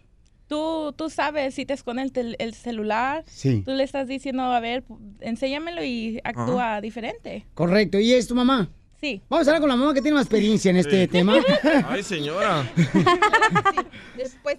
tú, 0.46 0.92
tú 0.96 1.08
sabes 1.10 1.54
si 1.54 1.64
te 1.64 1.72
esconde 1.72 2.02
el, 2.02 2.12
tel- 2.12 2.36
el 2.38 2.54
celular. 2.54 3.24
Sí. 3.26 3.62
Tú 3.64 3.72
le 3.72 3.84
estás 3.84 4.06
diciendo, 4.08 4.42
a 4.42 4.60
ver, 4.60 4.84
enséñamelo 5.20 5.82
y 5.82 6.20
actúa 6.24 6.80
diferente. 6.82 7.46
Correcto. 7.54 7.98
¿Y 7.98 8.12
es 8.12 8.28
tu 8.28 8.34
mamá? 8.34 8.68
Sí. 9.00 9.22
Vamos 9.30 9.46
a 9.46 9.50
hablar 9.52 9.60
con 9.60 9.70
la 9.70 9.76
mamá 9.76 9.94
que 9.94 10.02
tiene 10.02 10.16
más 10.16 10.24
experiencia 10.26 10.70
en 10.70 10.76
este 10.76 11.02
Sí. 11.02 11.08
tema. 11.08 11.34
Ay, 11.88 12.02
señora. 12.02 12.70
Después, 14.16 14.58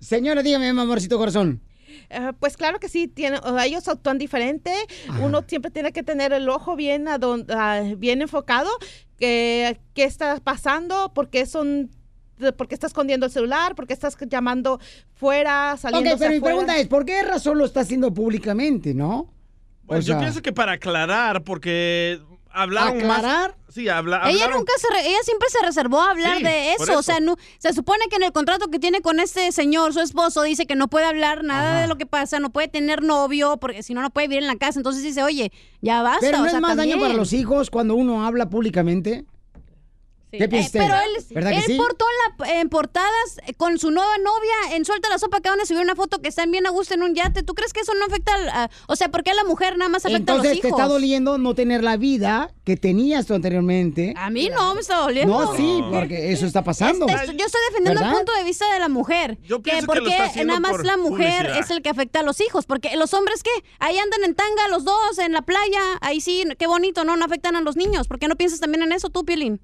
Señora, 0.00 0.42
dígame, 0.42 0.72
mi 0.72 0.80
amorcito 0.80 1.18
corazón. 1.18 1.60
Eh, 2.10 2.32
pues 2.38 2.56
claro 2.56 2.78
que 2.80 2.88
sí, 2.88 3.08
tiene, 3.08 3.38
ellos 3.64 3.86
actúan 3.88 4.18
diferente. 4.18 4.72
Uno 5.22 5.44
siempre 5.46 5.70
tiene 5.70 5.92
que 5.92 6.02
tener 6.02 6.32
el 6.32 6.48
ojo 6.48 6.76
bien, 6.76 7.08
a 7.08 7.18
don- 7.18 7.46
ah, 7.50 7.82
bien 7.96 8.22
enfocado. 8.22 8.70
Que, 9.18 9.80
¿Qué 9.94 10.04
está 10.04 10.38
pasando? 10.40 11.12
¿Por 11.14 11.28
qué 11.28 11.46
son... 11.46 11.90
¿Por 12.56 12.68
qué 12.68 12.74
está 12.76 12.86
escondiendo 12.86 13.26
el 13.26 13.32
celular? 13.32 13.74
¿Por 13.74 13.88
qué 13.88 13.92
estás 13.92 14.16
llamando 14.28 14.78
fuera, 15.14 15.76
saliendo 15.76 16.12
Ok, 16.12 16.18
pero 16.20 16.32
mi 16.34 16.40
pregunta 16.40 16.78
es, 16.78 16.86
¿por 16.86 17.04
qué 17.04 17.20
razón 17.24 17.58
lo 17.58 17.64
está 17.64 17.80
haciendo 17.80 18.14
públicamente, 18.14 18.94
no? 18.94 19.32
Pues 19.86 20.04
O 20.04 20.12
yo 20.12 20.18
pienso 20.20 20.40
que 20.40 20.52
para 20.52 20.72
aclarar, 20.72 21.42
porque 21.42 22.20
hablaron 22.62 22.98
¿Aclarar? 22.98 23.50
más. 23.50 23.58
Sí, 23.74 23.88
habla, 23.88 24.22
Ella 24.28 24.44
hablaron- 24.46 24.58
nunca 24.60 24.72
se, 24.78 24.88
re- 24.92 25.06
ella 25.08 25.18
siempre 25.24 25.48
se 25.50 25.64
reservó 25.64 26.00
a 26.00 26.10
hablar 26.10 26.38
Sí, 26.38 26.42
de 26.42 26.72
eso. 26.72 26.98
O 26.98 27.02
sea, 27.02 27.20
no, 27.20 27.36
se 27.58 27.72
supone 27.74 28.06
que 28.10 28.16
en 28.16 28.22
el 28.22 28.32
contrato 28.32 28.68
que 28.68 28.78
tiene 28.78 29.02
con 29.02 29.20
este 29.20 29.52
señor, 29.52 29.92
su 29.92 30.00
esposo, 30.00 30.42
dice 30.42 30.66
que 30.66 30.74
no 30.74 30.88
puede 30.88 31.04
hablar 31.06 31.44
nada 31.44 31.82
de 31.82 31.86
lo 31.86 31.96
que 31.96 32.06
pasa, 32.06 32.40
no 32.40 32.50
puede 32.50 32.68
tener 32.68 33.02
novio, 33.02 33.58
porque 33.58 33.82
si 33.82 33.92
no, 33.94 34.00
no 34.02 34.10
puede 34.10 34.28
vivir 34.28 34.42
en 34.42 34.48
la 34.48 34.56
casa. 34.56 34.78
Entonces 34.78 35.02
dice, 35.02 35.22
oye, 35.22 35.52
ya 35.82 36.02
basta. 36.02 36.20
Pero 36.20 36.38
no 36.38 36.42
o 36.44 36.46
es 36.46 36.52
sea, 36.52 36.60
más 36.60 36.76
daño 36.76 36.92
también. 36.92 37.00
para 37.08 37.14
los 37.14 37.32
hijos 37.32 37.70
cuando 37.70 37.94
uno 37.94 38.26
habla 38.26 38.48
públicamente. 38.48 39.24
¿Qué 40.30 40.44
Eh, 40.44 40.48
pero 40.72 40.94
él, 40.94 41.24
¿Verdad 41.30 41.50
que 41.52 41.56
él 41.58 41.62
sí? 41.66 41.76
portó 41.78 42.04
en, 42.04 42.46
la- 42.48 42.60
en 42.60 42.68
portadas 42.68 43.38
eh, 43.46 43.54
con 43.54 43.78
su 43.78 43.90
nueva 43.90 44.18
novia 44.18 44.76
en 44.76 44.84
Suelta 44.84 45.08
la 45.08 45.18
Sopa, 45.18 45.38
acaban 45.38 45.58
de 45.58 45.64
subir 45.66 45.80
una 45.80 45.94
foto 45.94 46.20
que 46.20 46.28
están 46.28 46.50
bien 46.50 46.66
a 46.66 46.70
gusto 46.70 46.92
en 46.94 47.02
un 47.02 47.14
yate. 47.14 47.42
¿Tú 47.42 47.54
crees 47.54 47.72
que 47.72 47.80
eso 47.80 47.92
no 47.94 48.04
afecta 48.06 48.34
al, 48.34 48.48
a- 48.50 48.70
O 48.88 48.96
sea, 48.96 49.08
¿por 49.10 49.22
qué 49.22 49.30
a 49.30 49.34
la 49.34 49.44
mujer 49.44 49.78
nada 49.78 49.88
más 49.88 50.04
afecta 50.04 50.18
Entonces 50.34 50.50
a 50.52 50.54
los 50.54 50.60
te 50.62 50.68
hijos? 50.68 50.78
está 50.80 50.88
doliendo 50.92 51.38
no 51.38 51.54
tener 51.54 51.82
la 51.82 51.96
vida 51.96 52.50
que 52.64 52.76
tenías 52.76 53.24
tú 53.26 53.34
anteriormente. 53.34 54.12
A 54.18 54.28
mí 54.28 54.50
no 54.50 54.74
me 54.74 54.80
está 54.82 54.96
doliendo. 54.98 55.38
No, 55.46 55.56
sí, 55.56 55.80
porque 55.90 56.32
eso 56.32 56.44
está 56.44 56.62
pasando. 56.62 57.06
Este, 57.08 57.34
yo 57.36 57.46
estoy 57.46 57.60
defendiendo 57.70 58.00
¿Verdad? 58.00 58.10
el 58.10 58.16
punto 58.16 58.32
de 58.32 58.44
vista 58.44 58.70
de 58.72 58.80
la 58.80 58.88
mujer. 58.90 59.38
Yo 59.44 59.62
que 59.62 59.70
que 59.70 59.86
porque 59.86 60.14
haciendo 60.14 60.52
nada 60.52 60.60
más 60.60 60.72
por 60.72 60.84
la 60.84 60.96
mujer 60.98 61.46
publicidad. 61.46 61.58
es 61.64 61.70
el 61.70 61.80
que 61.82 61.88
afecta 61.88 62.20
a 62.20 62.22
los 62.22 62.40
hijos. 62.42 62.66
Porque 62.66 62.94
los 62.96 63.14
hombres, 63.14 63.42
¿qué? 63.42 63.50
Ahí 63.78 63.96
andan 63.98 64.22
en 64.24 64.34
tanga 64.34 64.68
los 64.68 64.84
dos, 64.84 65.18
en 65.18 65.32
la 65.32 65.40
playa. 65.42 65.80
Ahí 66.02 66.20
sí, 66.20 66.44
qué 66.58 66.66
bonito, 66.66 67.04
¿no? 67.04 67.16
No 67.16 67.24
afectan 67.24 67.56
a 67.56 67.62
los 67.62 67.76
niños. 67.76 68.06
¿Por 68.08 68.18
qué 68.18 68.28
no 68.28 68.36
piensas 68.36 68.60
también 68.60 68.82
en 68.82 68.92
eso 68.92 69.08
tú, 69.08 69.24
Piolín? 69.24 69.60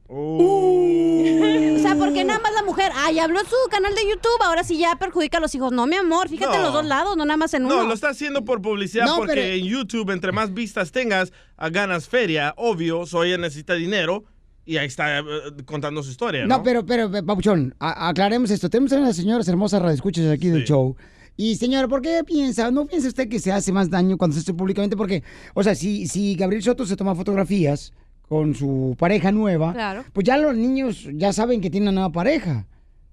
O 1.74 1.86
sea, 1.86 1.96
porque 1.96 2.24
nada 2.24 2.40
más 2.40 2.52
la 2.54 2.62
mujer, 2.62 2.90
ay, 2.94 3.18
habló 3.18 3.40
en 3.40 3.46
su 3.46 3.54
canal 3.70 3.94
de 3.94 4.02
YouTube, 4.08 4.42
ahora 4.42 4.64
sí 4.64 4.78
ya 4.78 4.96
perjudica 4.96 5.36
a 5.38 5.40
los 5.40 5.54
hijos. 5.54 5.70
No, 5.72 5.86
mi 5.86 5.96
amor, 5.96 6.28
fíjate 6.30 6.52
No. 6.52 6.56
en 6.56 6.62
los 6.62 6.72
dos 6.72 6.84
lados, 6.86 7.16
no 7.16 7.24
nada 7.26 7.36
más 7.36 7.52
en 7.52 7.66
uno. 7.66 7.76
No, 7.76 7.84
lo 7.84 7.92
está 7.94 8.08
haciendo 8.08 8.44
por 8.44 8.62
publicidad 8.62 9.04
No, 9.04 9.16
porque 9.16 9.34
pero- 9.34 9.46
en 9.54 9.64
YouTube, 9.66 10.10
entre 10.10 10.32
más 10.32 10.54
vistas 10.54 10.92
tengas, 10.92 11.32
ah, 11.58 11.68
ganas 11.68 12.08
feria. 12.08 12.54
Obvio, 12.56 13.04
so 13.06 13.22
ella 13.24 13.36
necesita 13.36 13.74
dinero 13.74 14.24
y 14.64 14.78
ahí 14.78 14.86
está 14.86 15.18
eh, 15.18 15.22
contando 15.66 16.02
su 16.02 16.10
historia. 16.10 16.46
¿no? 16.46 16.56
No, 16.56 16.62
pero, 16.62 16.86
pero, 16.86 17.10
Papuchón, 17.10 17.74
aclaremos 17.78 18.50
esto. 18.50 18.70
Tenemos 18.70 18.92
a 18.92 18.96
unas 18.96 19.16
señoras 19.16 19.46
hermosas 19.48 19.82
radioescuchas 19.82 20.26
aquí 20.30 20.48
del 20.48 20.64
show. 20.64 20.96
Y 21.36 21.56
señora, 21.56 21.86
¿por 21.88 22.00
qué 22.00 22.22
piensa, 22.24 22.70
no 22.70 22.86
piensa 22.86 23.08
usted 23.08 23.28
que 23.28 23.40
se 23.40 23.52
hace 23.52 23.72
más 23.72 23.90
daño 23.90 24.16
cuando 24.16 24.34
se 24.34 24.40
hace 24.40 24.54
públicamente? 24.54 24.96
Porque, 24.96 25.22
o 25.52 25.62
sea, 25.62 25.74
si, 25.74 26.06
si 26.06 26.34
Gabriel 26.36 26.62
Soto 26.62 26.86
se 26.86 26.96
toma 26.96 27.14
fotografías 27.14 27.92
con 28.34 28.52
su 28.56 28.96
pareja 28.98 29.30
nueva, 29.30 29.72
Claro. 29.72 30.04
pues 30.12 30.24
ya 30.26 30.36
los 30.36 30.56
niños 30.56 31.08
ya 31.12 31.32
saben 31.32 31.60
que 31.60 31.70
tiene 31.70 31.84
una 31.84 31.92
nueva 32.00 32.10
pareja. 32.10 32.66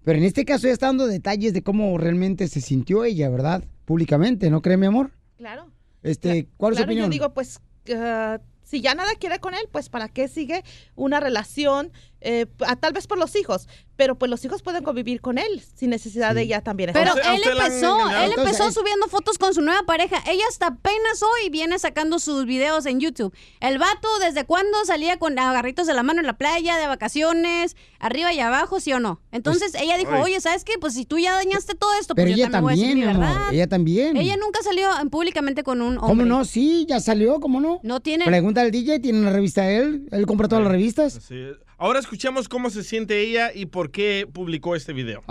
Pero 0.03 0.17
en 0.17 0.23
este 0.25 0.45
caso 0.45 0.65
ya 0.65 0.73
está 0.73 0.87
dando 0.87 1.05
detalles 1.05 1.53
de 1.53 1.61
cómo 1.61 1.95
realmente 1.99 2.47
se 2.47 2.59
sintió 2.59 3.03
ella, 3.03 3.29
¿verdad? 3.29 3.63
Públicamente, 3.85 4.49
¿no 4.49 4.63
cree, 4.63 4.77
mi 4.77 4.87
amor? 4.87 5.11
Claro. 5.37 5.67
Este, 6.01 6.47
¿cuál 6.57 6.73
es 6.73 6.79
su 6.79 6.85
opinión? 6.85 7.05
yo 7.05 7.11
digo, 7.11 7.33
pues, 7.35 7.59
ah, 7.95 8.39
si 8.63 8.81
ya 8.81 8.95
nada 8.95 9.11
quiere 9.19 9.37
con 9.37 9.53
él, 9.53 9.61
pues, 9.71 9.89
¿para 9.89 10.09
qué 10.09 10.27
sigue 10.27 10.63
una 10.95 11.19
relación? 11.19 11.91
Eh, 12.19 12.47
a- 12.65 12.75
tal 12.77 12.93
vez 12.93 13.05
por 13.05 13.19
los 13.19 13.35
hijos, 13.35 13.69
pero 14.01 14.15
pues 14.15 14.31
los 14.31 14.43
hijos 14.43 14.63
pueden 14.63 14.83
convivir 14.83 15.21
con 15.21 15.37
él 15.37 15.61
sin 15.75 15.91
necesidad 15.91 16.33
de 16.33 16.41
ella 16.41 16.61
también. 16.61 16.89
Pero 16.91 17.13
él 17.13 17.41
empezó, 17.45 18.09
él 18.09 18.31
empezó 18.35 18.71
subiendo 18.71 19.07
fotos 19.07 19.37
con 19.37 19.53
su 19.53 19.61
nueva 19.61 19.83
pareja. 19.83 20.23
Ella 20.27 20.43
hasta 20.49 20.69
apenas 20.69 21.21
hoy 21.21 21.51
viene 21.51 21.77
sacando 21.77 22.17
sus 22.17 22.47
videos 22.47 22.87
en 22.87 22.99
YouTube. 22.99 23.31
El 23.59 23.77
vato, 23.77 24.07
¿desde 24.19 24.43
cuándo 24.43 24.83
salía 24.85 25.19
con 25.19 25.37
agarritos 25.37 25.85
de 25.85 25.93
la 25.93 26.01
mano 26.01 26.19
en 26.19 26.25
la 26.25 26.33
playa, 26.35 26.77
de 26.77 26.87
vacaciones, 26.87 27.75
arriba 27.99 28.33
y 28.33 28.39
abajo, 28.39 28.79
sí 28.79 28.91
o 28.91 28.99
no? 28.99 29.21
Entonces 29.31 29.75
ella 29.75 29.99
dijo, 29.99 30.13
ay. 30.13 30.21
oye, 30.23 30.41
¿sabes 30.41 30.63
qué? 30.63 30.79
Pues 30.81 30.95
si 30.95 31.05
tú 31.05 31.19
ya 31.19 31.33
dañaste 31.33 31.75
todo 31.75 31.91
esto, 31.99 32.15
Pero 32.15 32.29
pues 32.29 32.37
yo 32.37 32.43
ella 32.45 32.51
también 32.51 32.63
voy 32.63 32.73
a 32.73 32.75
decir 32.75 33.05
también, 33.05 33.19
mi 33.19 33.23
verdad. 33.27 33.53
ella 33.53 33.67
también. 33.67 34.17
Ella 34.17 34.35
nunca 34.37 34.63
salió 34.63 34.89
en- 34.99 35.11
públicamente 35.11 35.61
con 35.61 35.79
un 35.83 35.99
hombre. 35.99 36.07
¿Cómo 36.07 36.25
no? 36.25 36.43
Sí, 36.43 36.87
ya 36.89 36.99
salió, 36.99 37.39
¿cómo 37.39 37.61
no? 37.61 37.79
No 37.83 37.99
tiene... 37.99 38.25
Pregunta 38.25 38.61
al 38.61 38.71
DJ, 38.71 38.99
tiene 38.99 39.19
una 39.19 39.29
revista 39.31 39.69
él, 39.69 40.07
él 40.11 40.25
compra 40.25 40.47
todas 40.47 40.63
las 40.63 40.71
revistas. 40.71 41.19
Sí. 41.27 41.35
Ahora 41.77 41.99
escuchemos 41.99 42.47
cómo 42.47 42.69
se 42.69 42.83
siente 42.83 43.21
ella 43.21 43.51
y 43.53 43.65
por 43.65 43.90
qué 43.91 44.27
publicó 44.31 44.75
este 44.75 44.93
video. 44.93 45.23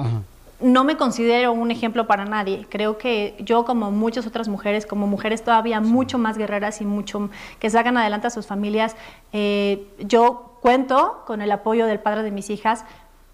No 0.60 0.84
me 0.84 0.96
considero 0.96 1.52
un 1.52 1.70
ejemplo 1.70 2.06
para 2.06 2.26
nadie. 2.26 2.66
Creo 2.68 2.98
que 2.98 3.34
yo, 3.40 3.64
como 3.64 3.90
muchas 3.90 4.26
otras 4.26 4.46
mujeres, 4.48 4.84
como 4.84 5.06
mujeres 5.06 5.42
todavía 5.42 5.80
mucho 5.80 6.18
más 6.18 6.36
guerreras 6.36 6.82
y 6.82 6.84
mucho 6.84 7.30
que 7.58 7.70
sacan 7.70 7.96
adelante 7.96 8.26
a 8.26 8.30
sus 8.30 8.46
familias, 8.46 8.94
eh, 9.32 9.86
yo 10.00 10.58
cuento 10.60 11.22
con 11.26 11.40
el 11.40 11.50
apoyo 11.50 11.86
del 11.86 11.98
padre 11.98 12.22
de 12.22 12.30
mis 12.30 12.50
hijas. 12.50 12.84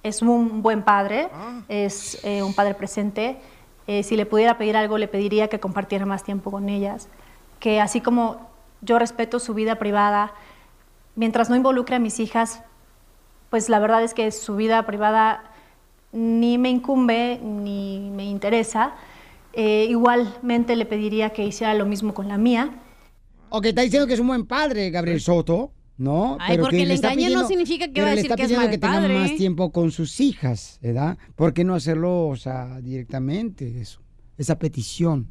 Es 0.05 0.23
un 0.23 0.63
buen 0.63 0.83
padre, 0.83 1.29
es 1.69 2.25
eh, 2.25 2.45
un 2.45 2.55
padre 2.55 2.75
presente. 2.75 3.39
Eh, 3.89 4.05
si 4.05 4.17
le 4.17 4.25
pudiera 4.25 4.57
pedir 4.57 4.77
algo, 4.77 4.97
le 4.97 5.09
pediría 5.09 5.49
que 5.49 5.59
compartiera 5.59 6.07
más 6.07 6.23
tiempo 6.23 6.53
con 6.53 6.69
ellas. 6.69 7.09
Que 7.59 7.81
así 7.81 8.01
como 8.01 8.49
yo 8.83 9.01
respeto 9.01 9.41
su 9.41 9.53
vida 9.53 9.77
privada, 9.77 10.33
mientras 11.17 11.51
no 11.51 11.57
involucre 11.57 11.97
a 11.97 11.99
mis 11.99 12.21
hijas, 12.21 12.63
pues 13.51 13.69
la 13.69 13.79
verdad 13.79 14.03
es 14.03 14.15
que 14.15 14.31
su 14.31 14.57
vida 14.57 14.85
privada 14.87 15.51
ni 16.13 16.59
me 16.59 16.71
incumbe 16.71 17.39
ni 17.43 18.11
me 18.11 18.25
interesa. 18.25 18.95
Eh, 19.53 19.87
igualmente 19.89 20.77
le 20.77 20.85
pediría 20.87 21.31
que 21.31 21.45
hiciera 21.45 21.75
lo 21.75 21.87
mismo 21.87 22.13
con 22.15 22.29
la 22.29 22.39
mía. 22.39 22.83
Ok, 23.49 23.67
está 23.67 23.83
diciendo 23.83 24.07
que 24.07 24.15
es 24.15 24.21
un 24.21 24.27
buen 24.27 24.47
padre, 24.47 24.91
Gabriel 24.91 25.21
Soto. 25.21 25.73
¿no? 25.99 26.37
Ay, 26.41 26.59
porque 26.59 26.77
que 26.79 26.87
le 26.87 26.95
está 26.95 27.13
engaño 27.13 27.41
no 27.41 27.49
significa 27.49 27.87
que 27.87 27.93
pero 27.95 28.05
va 28.07 28.13
a 28.13 28.15
le 28.15 28.17
decir 28.17 28.31
está 28.33 28.37
que 28.37 28.43
es 28.43 28.49
pidiendo 28.49 28.65
mal 28.67 28.71
que 28.71 28.79
tengan 28.79 29.03
padre. 29.03 29.19
más 29.19 29.35
tiempo 29.35 29.73
con 29.73 29.91
sus 29.91 30.21
hijas, 30.21 30.79
¿verdad? 30.83 31.17
¿Por 31.35 31.55
qué 31.55 31.65
no 31.65 31.75
hacerlo, 31.75 32.29
o 32.29 32.37
sea, 32.37 32.81
directamente 32.83 33.81
eso? 33.81 34.03
Esa 34.37 34.59
petición, 34.59 35.29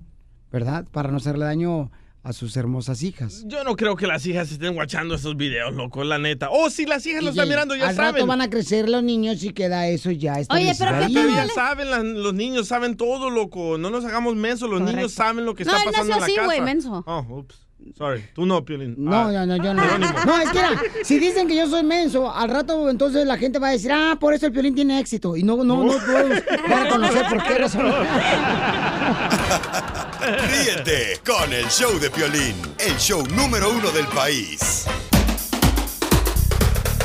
¿verdad? 0.52 0.88
Para 0.92 1.12
no 1.12 1.18
hacerle 1.18 1.46
daño 1.46 1.92
a 2.26 2.34
sus 2.34 2.58
hermosas 2.58 3.04
hijas. 3.04 3.44
Yo 3.46 3.64
no 3.64 3.76
creo 3.76 3.96
que 3.96 4.08
las 4.08 4.26
hijas 4.26 4.52
estén 4.52 4.74
guachando 4.74 5.14
estos 5.14 5.38
videos, 5.38 5.74
loco, 5.76 6.04
la 6.04 6.18
neta. 6.18 6.50
Oh, 6.52 6.72
si 6.72 6.86
las 6.88 7.06
hijas 7.06 7.24
lo 7.24 7.30
están 7.30 7.48
mirando, 7.48 7.76
ya 7.76 7.90
Al 7.90 7.96
saben. 7.96 8.14
rato 8.16 8.26
van 8.26 8.42
a 8.42 8.50
crecer 8.50 8.90
los 8.90 9.04
niños 9.04 9.44
y 9.44 9.52
queda 9.54 9.88
eso 9.88 10.10
ya 10.10 10.38
Oye, 10.50 10.74
pero 10.78 10.96
ahí. 10.96 11.14
ya 11.14 11.48
saben, 11.54 11.92
las- 11.92 12.04
los 12.04 12.34
niños 12.34 12.68
saben 12.68 12.98
todo, 12.98 13.30
loco. 13.30 13.78
No 13.78 13.92
nos 13.92 14.04
hagamos 14.06 14.36
menso, 14.36 14.66
los 14.68 14.80
Correcto. 14.80 14.96
niños 14.98 15.12
saben 15.14 15.46
lo 15.46 15.54
que 15.54 15.66
No, 15.66 15.72
está 15.72 15.84
él 15.84 15.92
pasando 15.92 16.10
nació 16.10 16.14
en 16.16 16.20
la 16.20 16.26
así, 16.26 16.36
casa. 16.36 16.46
güey, 16.48 16.62
menso. 16.62 17.04
Oh, 17.06 17.26
ups. 17.30 17.62
Sorry. 17.96 18.24
Tú 18.34 18.48
no, 18.48 18.66
Piolín. 18.66 18.96
No, 18.98 19.14
Ah, 19.14 19.32
no, 19.32 19.46
no, 19.46 19.58
yo 19.64 19.72
no. 19.76 19.84
Jerónimo. 19.84 20.12
No, 20.26 20.38
es 20.42 20.50
que 20.50 20.58
mira, 20.58 20.82
si 21.04 21.20
dicen 21.20 21.48
que 21.48 21.56
yo 21.56 21.68
soy 21.70 21.84
menso, 21.84 22.34
al 22.34 22.50
rato 22.50 22.90
entonces 22.90 23.28
la 23.28 23.38
gente 23.38 23.60
va 23.60 23.68
a 23.68 23.72
decir, 23.72 23.92
ah, 23.92 24.18
por 24.20 24.34
eso 24.34 24.48
el 24.48 24.54
violín 24.54 24.74
tiene 24.74 25.00
éxito. 25.00 25.36
Y 25.38 25.44
no, 25.44 25.58
no, 25.64 25.84
no 25.84 25.94
dar 25.94 26.88
a 26.88 26.90
conocer 26.90 27.26
por 27.30 27.44
qué 27.44 27.54
razón. 27.60 27.86
Ríete 30.50 31.22
con 31.26 31.54
el 31.54 31.68
show 31.70 32.00
de 32.00 32.10
Piolín, 32.10 32.56
el 32.80 32.98
show 32.98 33.24
número 33.28 33.70
uno 33.70 33.92
del 33.92 34.08
país. 34.08 34.86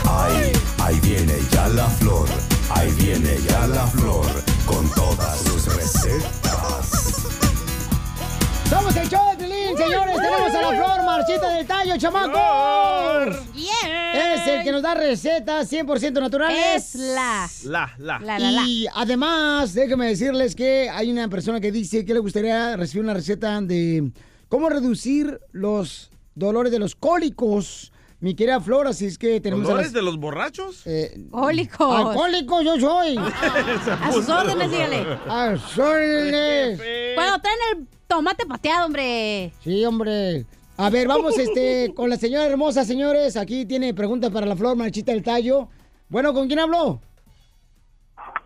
Ahí, 0.08 0.52
ahí 0.78 1.00
viene 1.00 1.34
ya 1.52 1.68
la 1.68 1.86
flor, 1.86 2.28
ahí 2.70 2.90
viene 2.92 3.38
ya 3.46 3.66
la 3.66 3.86
flor, 3.86 4.26
con 4.66 4.88
todas 4.90 5.40
sus 5.40 5.66
recetas. 5.74 6.49
Somos 8.70 8.96
el 8.96 9.08
show 9.08 9.36
de 9.36 9.46
señores. 9.76 10.16
Tenemos 10.16 10.54
a 10.54 10.62
la 10.62 10.68
flor 10.68 11.04
marchita 11.04 11.50
del 11.50 11.66
tallo, 11.66 11.96
chamacos. 11.98 13.36
Es 14.14 14.46
el 14.46 14.62
que 14.62 14.70
nos 14.70 14.82
da 14.82 14.94
recetas 14.94 15.72
100% 15.72 16.20
naturales. 16.20 16.94
Es 16.94 16.94
la. 16.94 17.48
La, 17.64 17.92
la. 17.98 18.18
La, 18.20 18.38
la, 18.38 18.50
la. 18.52 18.62
Y 18.68 18.86
además, 18.94 19.74
déjenme 19.74 20.06
decirles 20.06 20.54
que 20.54 20.88
hay 20.88 21.10
una 21.10 21.28
persona 21.28 21.60
que 21.60 21.72
dice 21.72 22.04
que 22.04 22.14
le 22.14 22.20
gustaría 22.20 22.76
recibir 22.76 23.02
una 23.04 23.14
receta 23.14 23.60
de 23.60 24.12
cómo 24.48 24.68
reducir 24.68 25.40
los 25.50 26.10
dolores 26.36 26.70
de 26.70 26.78
los 26.78 26.94
cólicos. 26.94 27.92
Mi 28.20 28.34
querida 28.34 28.60
Flor, 28.60 28.86
así 28.86 29.06
es 29.06 29.16
que 29.16 29.40
tenemos 29.40 29.64
a 29.64 29.68
¿Dolores 29.70 29.92
las- 29.92 29.94
de 29.94 30.02
los 30.02 30.18
borrachos? 30.18 30.84
Cólicos. 31.30 31.96
Alcohólico 31.96 32.60
yo 32.62 32.78
soy. 32.78 33.16
A 34.02 34.12
sus 34.12 34.28
órdenes, 34.28 34.70
dígale. 34.70 35.06
A 35.26 35.56
sus 35.56 35.78
órdenes. 35.78 36.80
Cuando 37.14 37.40
traen 37.40 37.58
el 37.78 37.86
tomate 38.06 38.44
pateado, 38.44 38.86
hombre. 38.86 39.52
Sí, 39.64 39.84
hombre. 39.86 40.44
A 40.76 40.90
ver, 40.90 41.08
vamos 41.08 41.38
este 41.38 41.92
con 41.96 42.10
la 42.10 42.16
señora 42.18 42.44
hermosa, 42.46 42.84
señores. 42.84 43.38
Aquí 43.38 43.64
tiene 43.64 43.94
preguntas 43.94 44.30
para 44.30 44.44
la 44.44 44.54
Flor 44.56 44.76
Marchita 44.76 45.12
del 45.12 45.22
Tallo. 45.22 45.68
Bueno, 46.10 46.34
¿con 46.34 46.46
quién 46.46 46.58
habló? 46.58 47.00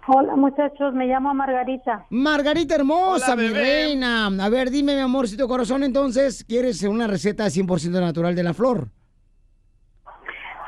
Hola 0.06 0.36
muchachos, 0.36 0.92
me 0.94 1.06
llamo 1.06 1.32
Margarita. 1.34 2.06
Margarita 2.10 2.74
hermosa, 2.76 3.32
Hola, 3.32 3.36
mi 3.42 3.48
reina. 3.48 4.26
A 4.26 4.48
ver, 4.50 4.70
dime, 4.70 4.94
mi 4.94 5.00
amorcito 5.00 5.48
corazón, 5.48 5.82
entonces, 5.82 6.44
¿quieres 6.44 6.82
una 6.82 7.06
receta 7.06 7.46
100% 7.46 7.88
natural 8.00 8.34
de 8.36 8.42
la 8.42 8.52
flor? 8.54 8.88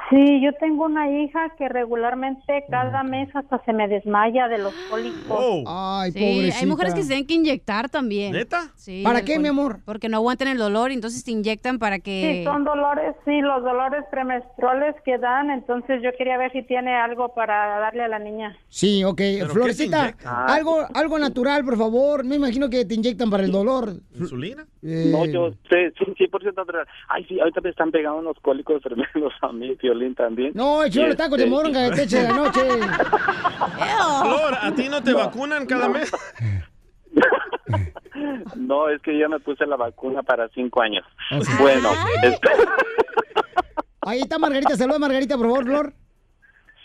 Sí, 0.08 0.40
yo 0.40 0.52
tengo 0.60 0.84
una 0.84 1.10
hija 1.10 1.52
que 1.58 1.68
regularmente 1.68 2.64
cada 2.70 3.02
mes 3.02 3.28
hasta 3.34 3.60
se 3.64 3.72
me 3.72 3.88
desmaya 3.88 4.46
de 4.46 4.58
los 4.58 4.72
cólicos. 4.90 5.64
Ay, 5.66 6.12
Sí, 6.12 6.20
pobrecita. 6.20 6.58
hay 6.60 6.66
mujeres 6.66 6.94
que 6.94 7.02
se 7.02 7.08
tienen 7.08 7.26
que 7.26 7.34
inyectar 7.34 7.88
también. 7.88 8.32
¿Neta? 8.32 8.70
Sí. 8.76 9.02
¿Para 9.02 9.22
qué, 9.22 9.38
mi 9.40 9.48
amor? 9.48 9.78
Porque 9.84 10.08
no 10.08 10.18
aguantan 10.18 10.48
el 10.48 10.58
dolor, 10.58 10.92
entonces 10.92 11.24
te 11.24 11.32
inyectan 11.32 11.78
para 11.80 11.98
que... 11.98 12.38
Sí, 12.38 12.44
son 12.44 12.62
dolores, 12.64 13.16
sí, 13.24 13.40
los 13.40 13.64
dolores 13.64 14.04
premenstruales 14.10 14.94
que 15.04 15.18
dan, 15.18 15.50
entonces 15.50 16.00
yo 16.02 16.10
quería 16.16 16.38
ver 16.38 16.52
si 16.52 16.62
tiene 16.62 16.94
algo 16.94 17.34
para 17.34 17.80
darle 17.80 18.04
a 18.04 18.08
la 18.08 18.18
niña. 18.20 18.56
Sí, 18.68 19.02
ok. 19.02 19.20
Florecita, 19.50 20.00
inyectan? 20.02 20.34
algo, 20.48 20.86
algo 20.94 21.18
natural, 21.18 21.64
por 21.64 21.76
favor. 21.76 22.24
Me 22.24 22.36
imagino 22.36 22.70
que 22.70 22.84
te 22.84 22.94
inyectan 22.94 23.28
para 23.28 23.42
el 23.42 23.50
dolor. 23.50 23.94
¿Insulina? 24.14 24.64
Eh, 24.82 25.10
No, 25.10 25.24
yo 25.26 25.50
sé, 25.68 25.92
sí, 25.98 26.04
100% 26.30 26.54
natural. 26.54 26.86
Ay, 27.08 27.24
sí, 27.24 27.40
ahorita 27.40 27.60
me 27.60 27.70
están 27.70 27.90
pegando 27.90 28.18
unos 28.20 28.36
cólicos 28.40 28.80
tremendos 28.82 29.32
a 29.42 29.50
mí, 29.52 29.76
violín 29.96 30.14
también. 30.14 30.52
No, 30.54 30.86
yo 30.86 31.02
Y 31.02 31.08
le 31.08 31.16
taco 31.16 31.36
de 31.36 31.46
moronga 31.46 31.80
de 31.80 31.90
techo 31.96 32.16
de 32.16 32.22
la 32.24 32.32
noche. 32.32 32.60
Flor, 34.22 34.54
¿a 34.60 34.72
ti 34.74 34.88
no 34.88 35.02
te 35.02 35.12
vacunan 35.12 35.66
cada 35.66 35.88
mes? 35.88 36.10
No, 38.56 38.88
es 38.88 39.02
que 39.02 39.18
yo 39.18 39.28
me 39.28 39.38
puse 39.40 39.66
la 39.66 39.76
vacuna 39.76 40.22
para 40.22 40.48
cinco 40.48 40.80
años. 40.80 41.04
Oh, 41.32 41.38
Bueno, 41.60 41.90
este- 42.22 42.48
Ahí 44.02 44.20
está 44.20 44.38
Margarita. 44.38 44.76
Saluda, 44.76 44.98
Margarita, 44.98 45.36
por 45.36 45.46
favor, 45.46 45.64
Flor. 45.64 45.92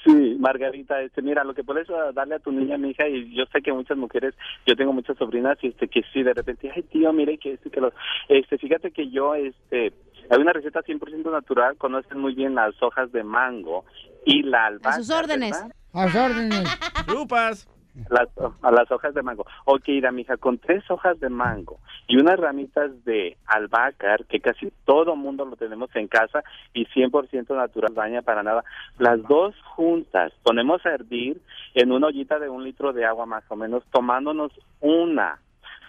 sí, 0.04 0.36
Margarita, 0.40 1.02
este, 1.02 1.22
mira, 1.22 1.44
lo 1.44 1.54
que 1.54 1.64
puedes 1.64 1.88
ah, 1.90 2.12
darle 2.14 2.36
a 2.36 2.40
tu 2.40 2.52
niña, 2.52 2.78
mi 2.78 2.90
hija, 2.90 3.08
y 3.08 3.34
yo 3.36 3.46
sé 3.54 3.62
que 3.62 3.72
muchas 3.72 3.96
mujeres, 3.98 4.34
yo 4.66 4.76
tengo 4.76 4.92
muchas 4.92 5.16
sobrinas, 5.18 5.58
y 5.62 5.68
este, 5.68 5.88
que 5.88 6.02
sí, 6.12 6.24
de 6.24 6.34
repente, 6.34 6.72
ay, 6.76 6.82
tío, 6.84 7.14
mire 7.14 7.38
que 7.38 7.54
este, 7.54 7.70
que 7.70 7.80
lo, 7.80 7.94
este, 8.28 8.58
fíjate 8.58 8.92
que 8.92 9.10
yo, 9.12 9.36
este, 9.36 9.94
hay 10.32 10.42
una 10.42 10.54
receta 10.54 10.82
100% 10.82 11.32
natural, 11.32 11.78
conocen 11.78 12.20
muy 12.20 12.34
bien 12.34 12.56
las 12.56 12.82
hojas 12.82 13.12
de 13.12 13.24
mango 13.24 13.86
y 14.26 14.44
la 14.44 14.66
albahaca. 14.68 14.96
A 14.96 15.00
sus 15.00 15.10
órdenes. 15.12 15.52
¿verdad? 15.52 15.76
A 15.94 16.08
sus 16.08 16.16
órdenes. 16.22 16.80
Chupas. 17.08 17.68
Las, 18.10 18.30
a 18.62 18.72
las 18.72 18.90
hojas 18.90 19.14
de 19.14 19.22
mango. 19.22 19.46
Ok, 19.66 19.90
Ira, 19.90 20.14
mija, 20.14 20.38
con 20.38 20.58
tres 20.58 20.90
hojas 20.90 21.20
de 21.20 21.28
mango 21.30 21.78
y 22.08 22.16
unas 22.22 22.40
ramitas 22.40 23.04
de 23.04 23.36
albahaca, 23.46 24.16
que 24.30 24.40
casi 24.40 24.72
todo 24.86 25.18
mundo 25.18 25.44
lo 25.44 25.58
tenemos 25.58 25.94
en 25.98 26.08
casa 26.08 26.42
y 26.74 26.86
100% 26.86 27.54
natural, 27.54 27.94
daña 27.94 28.22
para 28.22 28.44
nada. 28.44 28.64
Las 28.98 29.22
dos 29.24 29.54
juntas 29.76 30.32
ponemos 30.42 30.86
a 30.86 30.92
hervir 30.94 31.42
en 31.74 31.92
una 31.92 32.08
ollita 32.08 32.40
de 32.40 32.48
un 32.48 32.64
litro 32.64 32.94
de 32.94 33.04
agua 33.06 33.26
más 33.26 33.44
o 33.50 33.58
menos, 33.58 33.84
tomándonos 33.92 34.54
una, 34.80 35.42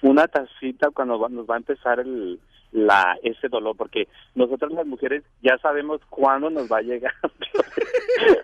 una 0.03 0.26
tacita 0.26 0.90
cuando 0.90 1.20
va- 1.20 1.28
nos 1.28 1.47
va 1.49 1.55
a 1.55 1.59
empezar 1.59 2.01
el 2.01 2.40
la 2.73 3.16
ese 3.23 3.49
dolor 3.49 3.77
porque 3.77 4.09
nosotras 4.35 4.73
las 4.73 4.87
mujeres 4.87 5.23
ya 5.43 5.59
sabemos 5.59 6.01
cuándo 6.09 6.51
nos 6.51 6.70
va 6.70 6.79
a 6.79 6.83
llegar 6.83 7.12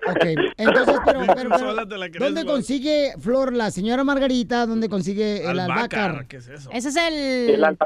Ok, 0.09 0.25
entonces, 0.57 0.99
pero, 1.05 1.21
pero, 1.35 1.75
¿dónde 2.19 2.45
consigue 2.45 3.13
Flor 3.21 3.53
la 3.53 3.71
señora 3.71 4.05
Margarita? 4.05 4.67
¿Dónde 4.67 4.89
consigue 4.89 5.49
el 5.49 5.59
albácar? 5.59 6.27
¿Qué 6.27 6.39
es 6.39 6.49
eso? 6.49 6.71
Ese 6.73 6.89
es 6.89 6.97
el... 6.97 7.15
El. 7.51 7.77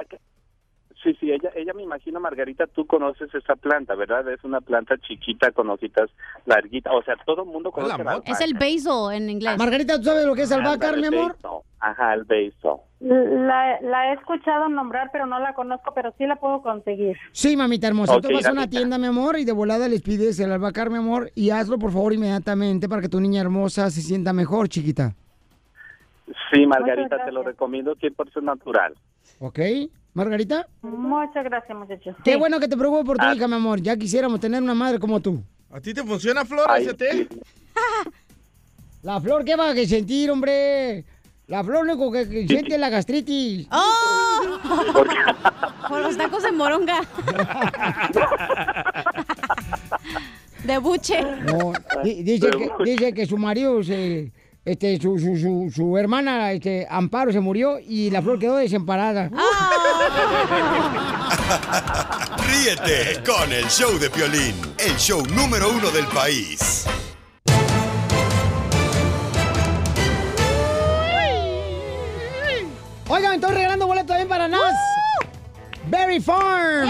Sí, 1.02 1.16
sí, 1.18 1.32
ella, 1.32 1.50
ella 1.56 1.72
me 1.74 1.82
imagino, 1.82 2.20
Margarita, 2.20 2.66
tú 2.68 2.86
conoces 2.86 3.34
esa 3.34 3.56
planta, 3.56 3.96
¿verdad? 3.96 4.28
Es 4.32 4.44
una 4.44 4.60
planta 4.60 4.96
chiquita 4.98 5.50
con 5.50 5.68
hojitas 5.68 6.08
larguitas. 6.46 6.92
O 6.94 7.02
sea, 7.02 7.16
todo 7.26 7.42
el 7.42 7.48
mundo 7.48 7.72
conoce 7.72 8.04
la 8.04 8.22
Es 8.24 8.40
el 8.40 8.54
basil 8.54 9.12
en 9.12 9.28
inglés. 9.28 9.58
Margarita, 9.58 9.96
¿tú 9.98 10.04
sabes 10.04 10.24
lo 10.26 10.34
que 10.34 10.42
es 10.42 10.52
albácar, 10.52 10.96
mi 10.98 11.06
amor? 11.06 11.36
Ajá, 11.80 12.14
el 12.14 12.22
beso. 12.22 12.82
La, 13.00 13.80
la 13.80 14.10
he 14.10 14.14
escuchado 14.14 14.68
nombrar, 14.68 15.10
pero 15.10 15.26
no 15.26 15.40
la 15.40 15.52
conozco, 15.54 15.92
pero 15.92 16.14
sí 16.16 16.24
la 16.26 16.36
puedo 16.36 16.62
conseguir. 16.62 17.16
Sí, 17.32 17.56
mamita 17.56 17.88
hermosa. 17.88 18.20
Tú 18.20 18.28
vas 18.32 18.46
a 18.46 18.52
una 18.52 18.70
tienda, 18.70 18.98
mi 18.98 19.06
amor, 19.06 19.36
y 19.40 19.44
de 19.44 19.50
volada 19.50 19.88
les 19.88 20.02
pides 20.02 20.38
el 20.38 20.52
albahacar, 20.52 20.90
mi 20.90 20.98
amor, 20.98 21.32
y 21.34 21.50
hazlo, 21.50 21.80
por 21.80 21.90
favor, 21.90 22.12
inmediatamente 22.12 22.88
para 22.88 23.02
que 23.02 23.08
tu 23.08 23.20
niña 23.20 23.40
hermosa 23.40 23.90
se 23.90 24.02
sienta 24.02 24.32
mejor, 24.32 24.68
chiquita. 24.68 25.16
Sí, 26.52 26.64
Margarita, 26.64 27.24
te 27.24 27.32
lo 27.32 27.42
recomiendo 27.42 27.96
100% 27.96 28.42
natural. 28.42 28.94
¿Ok? 29.40 29.58
¿Margarita? 30.14 30.66
Muchas 30.82 31.44
gracias, 31.44 31.76
muchachos. 31.78 32.14
Qué 32.24 32.36
bueno 32.36 32.60
que 32.60 32.68
te 32.68 32.76
preocupes 32.76 33.06
por 33.06 33.16
tu 33.16 33.24
Ah. 33.24 33.34
hija, 33.34 33.48
mi 33.48 33.54
amor. 33.54 33.80
Ya 33.80 33.96
quisiéramos 33.96 34.40
tener 34.40 34.62
una 34.62 34.74
madre 34.74 34.98
como 34.98 35.20
tú. 35.20 35.42
¿A 35.72 35.80
ti 35.80 35.94
te 35.94 36.02
funciona, 36.04 36.44
Flor, 36.44 36.66
Ay, 36.68 36.84
ese 36.84 36.94
té? 36.94 37.28
La 39.02 39.20
flor, 39.20 39.44
¿qué 39.44 39.56
va 39.56 39.70
a 39.70 39.74
sentir, 39.86 40.30
hombre? 40.30 41.04
La 41.48 41.64
flor 41.64 41.84
lo 41.84 41.94
único 41.94 42.12
que, 42.12 42.28
que 42.28 42.46
siente 42.46 42.74
es 42.74 42.80
la 42.80 42.88
gastritis. 42.88 43.66
¡Oh! 43.72 44.60
Por 45.88 46.00
los 46.02 46.16
tacos 46.16 46.42
de 46.44 46.52
moronga. 46.52 47.00
De 50.64 50.78
buche. 50.78 51.20
No, 51.22 51.72
di- 52.04 52.22
dice, 52.22 52.48
que, 52.50 52.70
dice 52.84 53.12
que 53.12 53.26
su 53.26 53.36
marido, 53.36 53.82
se, 53.82 54.30
este, 54.64 55.00
su, 55.00 55.18
su, 55.18 55.36
su, 55.36 55.72
su 55.74 55.98
hermana, 55.98 56.52
este, 56.52 56.86
Amparo, 56.88 57.32
se 57.32 57.40
murió 57.40 57.78
y 57.80 58.10
la 58.10 58.22
flor 58.22 58.38
quedó 58.38 58.56
desemparada. 58.56 59.28
Ríete 62.48 63.22
con 63.24 63.52
el 63.52 63.66
show 63.66 63.98
de 63.98 64.08
Piolín, 64.08 64.54
el 64.78 64.96
show 64.96 65.22
número 65.34 65.70
uno 65.70 65.90
del 65.90 66.06
país. 66.06 66.86
Oigan, 73.08 73.34
estoy 73.34 73.54
regalando 73.54 73.86
boletos 73.86 74.06
también 74.08 74.28
para 74.28 74.48
Nas. 74.48 74.91
Berry 75.92 76.20
Farm. 76.20 76.88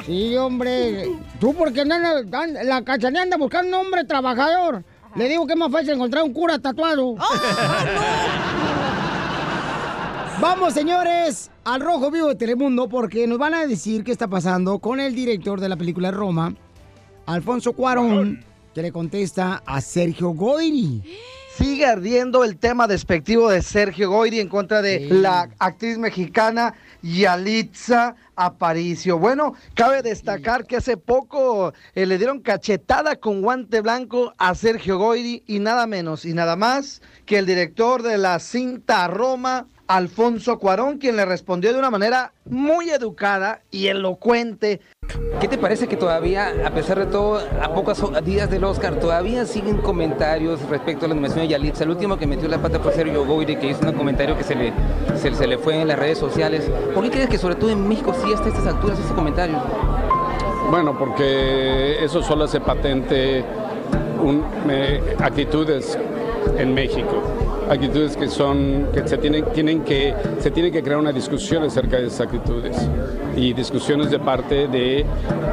Sí, 0.05 0.35
hombre. 0.35 1.07
Tú 1.39 1.53
porque 1.53 1.79
andas, 1.81 2.25
an- 2.33 2.57
la 2.67 2.81
cachanilla 2.83 3.21
anda 3.23 3.37
buscando 3.37 3.79
un 3.79 3.85
hombre 3.85 4.03
trabajador. 4.03 4.83
Le 5.15 5.29
digo 5.29 5.47
que 5.47 5.53
es 5.53 5.59
más 5.59 5.71
fácil 5.71 5.91
encontrar 5.91 6.23
un 6.23 6.33
cura 6.33 6.59
tatuado. 6.59 7.15
Vamos, 10.41 10.73
señores, 10.73 11.49
al 11.63 11.79
Rojo 11.79 12.11
Vivo 12.11 12.27
de 12.27 12.35
Telemundo 12.35 12.89
porque 12.89 13.25
nos 13.25 13.37
van 13.37 13.53
a 13.53 13.65
decir 13.65 14.03
qué 14.03 14.11
está 14.11 14.27
pasando 14.27 14.79
con 14.79 14.99
el 14.99 15.15
director 15.15 15.61
de 15.61 15.69
la 15.69 15.77
película 15.77 16.11
Roma, 16.11 16.53
Alfonso 17.25 17.71
Cuarón, 17.73 18.43
que 18.73 18.81
le 18.81 18.91
contesta 18.91 19.63
a 19.65 19.79
Sergio 19.79 20.31
Goyri. 20.31 21.01
Sigue 21.57 21.85
ardiendo 21.85 22.43
el 22.43 22.57
tema 22.57 22.85
despectivo 22.85 23.49
de 23.49 23.61
Sergio 23.61 24.09
Goyri 24.09 24.41
en 24.41 24.49
contra 24.49 24.81
de 24.81 25.07
la 25.09 25.49
actriz 25.57 25.97
mexicana 25.97 26.73
Yalitza 27.01 28.17
Aparicio. 28.35 29.17
Bueno, 29.19 29.53
cabe 29.73 30.01
destacar 30.01 30.65
que 30.65 30.75
hace 30.75 30.97
poco 30.97 31.73
eh, 31.93 32.05
le 32.05 32.17
dieron 32.17 32.41
cachetada 32.41 33.15
con 33.15 33.41
guante 33.41 33.79
blanco 33.79 34.33
a 34.37 34.53
Sergio 34.53 34.97
Goyri 34.97 35.43
y 35.47 35.59
nada 35.59 35.87
menos 35.87 36.25
y 36.25 36.33
nada 36.33 36.57
más 36.57 37.01
que 37.25 37.37
el 37.37 37.45
director 37.45 38.03
de 38.03 38.17
la 38.17 38.39
cinta 38.39 39.07
Roma, 39.07 39.65
Alfonso 39.87 40.57
Cuarón, 40.57 40.97
quien 40.97 41.15
le 41.15 41.25
respondió 41.25 41.71
de 41.71 41.77
una 41.79 41.91
manera 41.91 42.33
muy 42.45 42.89
educada 42.89 43.61
y 43.69 43.87
elocuente. 43.87 44.81
¿Qué 45.39 45.47
te 45.47 45.57
parece 45.59 45.87
que 45.87 45.95
todavía, 45.95 46.51
a 46.65 46.71
pesar 46.71 46.97
de 46.97 47.05
todo, 47.05 47.39
a 47.61 47.73
pocos 47.75 48.01
días 48.25 48.49
del 48.49 48.63
Oscar, 48.63 48.95
todavía 48.99 49.45
siguen 49.45 49.77
comentarios 49.77 50.59
respecto 50.69 51.05
a 51.05 51.09
la 51.09 51.13
nominación 51.15 51.43
de 51.45 51.49
Yalitza? 51.49 51.83
El 51.83 51.91
último 51.91 52.17
que 52.17 52.25
metió 52.25 52.47
la 52.47 52.57
pata 52.57 52.79
fue 52.79 52.93
Sergio 52.93 53.25
Goyri, 53.25 53.57
que 53.57 53.67
hizo 53.67 53.85
un 53.87 53.93
comentario 53.93 54.35
que 54.35 54.43
se 54.43 54.55
le, 54.55 54.73
se, 55.21 55.33
se 55.35 55.45
le 55.45 55.57
fue 55.59 55.79
en 55.81 55.87
las 55.87 55.99
redes 55.99 56.17
sociales. 56.17 56.69
¿Por 56.93 57.03
qué 57.03 57.11
crees 57.11 57.29
que 57.29 57.37
sobre 57.37 57.55
todo 57.55 57.69
en 57.69 57.87
México 57.87 58.15
sí 58.23 58.33
hasta 58.33 58.47
estas 58.49 58.65
alturas 58.65 58.97
ese 58.99 59.13
comentario? 59.13 59.57
Bueno, 60.71 60.97
porque 60.97 62.03
eso 62.03 62.23
solo 62.23 62.45
hace 62.45 62.59
patente 62.59 63.43
un- 64.23 64.43
me- 64.65 64.99
actitudes 65.23 65.95
en 66.57 66.73
México, 66.73 67.21
actitudes 67.69 68.15
que 68.17 68.27
son 68.27 68.87
que 68.93 69.07
se 69.07 69.17
tienen, 69.17 69.45
tienen 69.53 69.83
que 69.83 70.13
se 70.39 70.51
tiene 70.51 70.71
que 70.71 70.83
crear 70.83 70.99
una 70.99 71.11
discusión 71.11 71.63
acerca 71.63 71.97
de 71.97 72.07
esas 72.07 72.21
actitudes 72.21 72.77
y 73.35 73.53
discusiones 73.53 74.09
de 74.11 74.19
parte 74.19 74.67
de 74.67 75.05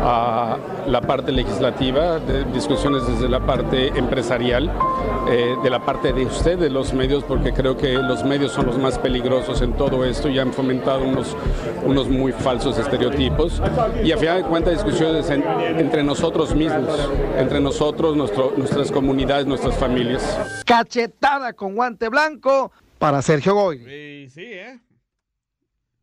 ah, 0.03 0.57
la 0.87 1.01
parte 1.01 1.33
legislativa, 1.33 2.19
de 2.19 2.45
discusiones 2.53 3.07
desde 3.07 3.29
la 3.29 3.41
parte 3.45 3.89
empresarial, 3.89 4.71
eh, 5.31 5.55
de 5.63 5.71
la 5.71 5.85
parte 5.85 6.13
de 6.13 6.25
ustedes, 6.25 6.71
los 6.73 6.93
medios, 6.93 7.25
porque 7.25 7.53
creo 7.53 7.77
que 7.77 7.93
los 7.95 8.25
medios 8.25 8.53
son 8.53 8.67
los 8.67 8.79
más 8.79 8.99
peligrosos 8.99 9.63
en 9.63 9.73
todo 9.75 10.05
esto 10.05 10.29
y 10.29 10.39
han 10.39 10.53
fomentado 10.53 11.03
unos, 11.05 11.37
unos 11.85 12.09
muy 12.09 12.33
falsos 12.33 12.79
estereotipos 12.79 13.61
y 14.05 14.13
a 14.13 14.17
final 14.17 14.43
de 14.43 14.49
cuentas 14.49 14.75
discusiones 14.75 15.29
en- 15.31 15.45
entre 15.79 16.03
nosotros 16.03 16.55
mismos, 16.55 16.99
entre 17.39 17.61
nosotros, 17.61 18.17
nuestro- 18.17 18.53
nuestras 18.57 18.91
comunidades, 18.91 19.47
nuestras 19.47 19.75
familias. 19.77 20.63
Cachetada 20.67 21.53
con 21.53 21.75
guante 21.75 22.09
blanco 22.09 22.73
para 22.99 23.23
Sergio 23.23 23.55
Goyri. 23.55 24.29
Sí, 24.29 24.43
¿eh? 24.45 24.79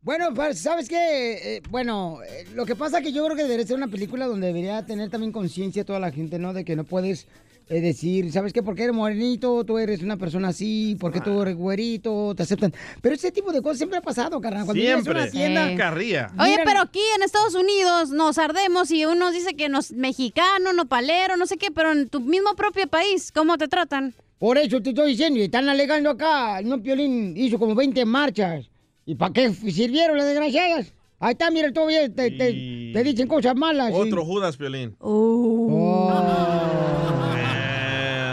Bueno, 0.02 0.28
¿sabes 0.54 0.88
qué? 0.88 1.56
Eh, 1.56 1.62
bueno, 1.68 2.20
eh, 2.26 2.46
lo 2.54 2.64
que 2.64 2.74
pasa 2.74 2.98
es 2.98 3.04
que 3.04 3.12
yo 3.12 3.22
creo 3.26 3.36
que 3.36 3.42
debería 3.42 3.66
ser 3.66 3.76
una 3.76 3.88
película 3.88 4.26
donde 4.26 4.46
debería 4.46 4.84
tener 4.86 5.10
también 5.10 5.30
conciencia 5.30 5.84
toda 5.84 5.98
la 6.00 6.10
gente, 6.10 6.38
¿no? 6.38 6.54
De 6.54 6.64
que 6.64 6.74
no 6.74 6.84
puedes 6.84 7.26
eh, 7.68 7.82
decir, 7.82 8.32
¿sabes 8.32 8.54
qué? 8.54 8.62
Porque 8.62 8.84
eres 8.84 8.94
morenito, 8.96 9.62
tú 9.64 9.76
eres 9.76 10.00
una 10.02 10.16
persona 10.16 10.48
así, 10.48 10.96
porque 10.98 11.20
tú 11.20 11.42
eres 11.42 11.54
güerito, 11.54 12.34
te 12.34 12.44
aceptan. 12.44 12.72
Pero 13.02 13.14
ese 13.14 13.30
tipo 13.30 13.52
de 13.52 13.60
cosas 13.60 13.76
siempre 13.76 13.98
ha 13.98 14.00
pasado, 14.00 14.40
carnal. 14.40 14.64
Cuando 14.64 14.82
Siempre. 14.82 15.12
una 15.12 15.30
tienda... 15.30 15.68
Sí. 15.68 15.76
Carrilla. 15.76 16.30
Oye, 16.38 16.52
Miran- 16.52 16.64
pero 16.64 16.80
aquí 16.80 17.02
en 17.16 17.22
Estados 17.22 17.54
Unidos 17.54 18.08
nos 18.08 18.38
ardemos 18.38 18.90
y 18.90 19.04
uno 19.04 19.30
dice 19.32 19.54
que 19.54 19.68
nos 19.68 19.92
mexicano, 19.92 20.72
nopalero, 20.72 21.36
no 21.36 21.44
sé 21.46 21.58
qué, 21.58 21.70
pero 21.70 21.92
en 21.92 22.08
tu 22.08 22.20
mismo 22.20 22.54
propio 22.54 22.88
país, 22.88 23.30
¿cómo 23.32 23.58
te 23.58 23.68
tratan? 23.68 24.14
Por 24.38 24.56
eso 24.56 24.80
te 24.80 24.88
estoy 24.90 25.10
diciendo, 25.10 25.38
y 25.38 25.42
están 25.42 25.68
alegando 25.68 26.08
acá. 26.08 26.62
No, 26.62 26.82
Piolín 26.82 27.36
hizo 27.36 27.58
como 27.58 27.74
20 27.74 28.02
marchas. 28.06 28.64
¿Y 29.06 29.14
para 29.14 29.32
qué 29.32 29.52
sirvieron 29.52 30.16
las 30.16 30.26
desgraciadas? 30.26 30.92
Ahí 31.18 31.32
está, 31.32 31.50
mira, 31.50 31.72
todavía 31.72 32.08
te, 32.08 32.30
te, 32.30 32.92
te 32.94 33.02
dicen 33.04 33.28
cosas 33.28 33.54
malas. 33.54 33.92
Otro 33.92 34.24
Judas, 34.24 34.56
Piolín. 34.56 34.96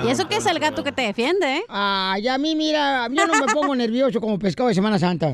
Y 0.05 0.09
eso 0.09 0.27
que 0.29 0.37
es 0.37 0.45
el 0.45 0.59
gato 0.59 0.83
que 0.83 0.91
te 0.93 1.01
defiende, 1.01 1.57
¿eh? 1.57 1.63
Ay, 1.67 2.27
a 2.29 2.37
mí, 2.37 2.55
mira, 2.55 3.07
yo 3.11 3.27
no 3.27 3.45
me 3.45 3.51
pongo 3.53 3.75
nervioso 3.75 4.21
como 4.21 4.39
pescado 4.39 4.69
de 4.69 4.75
Semana 4.75 4.97
Santa. 4.99 5.33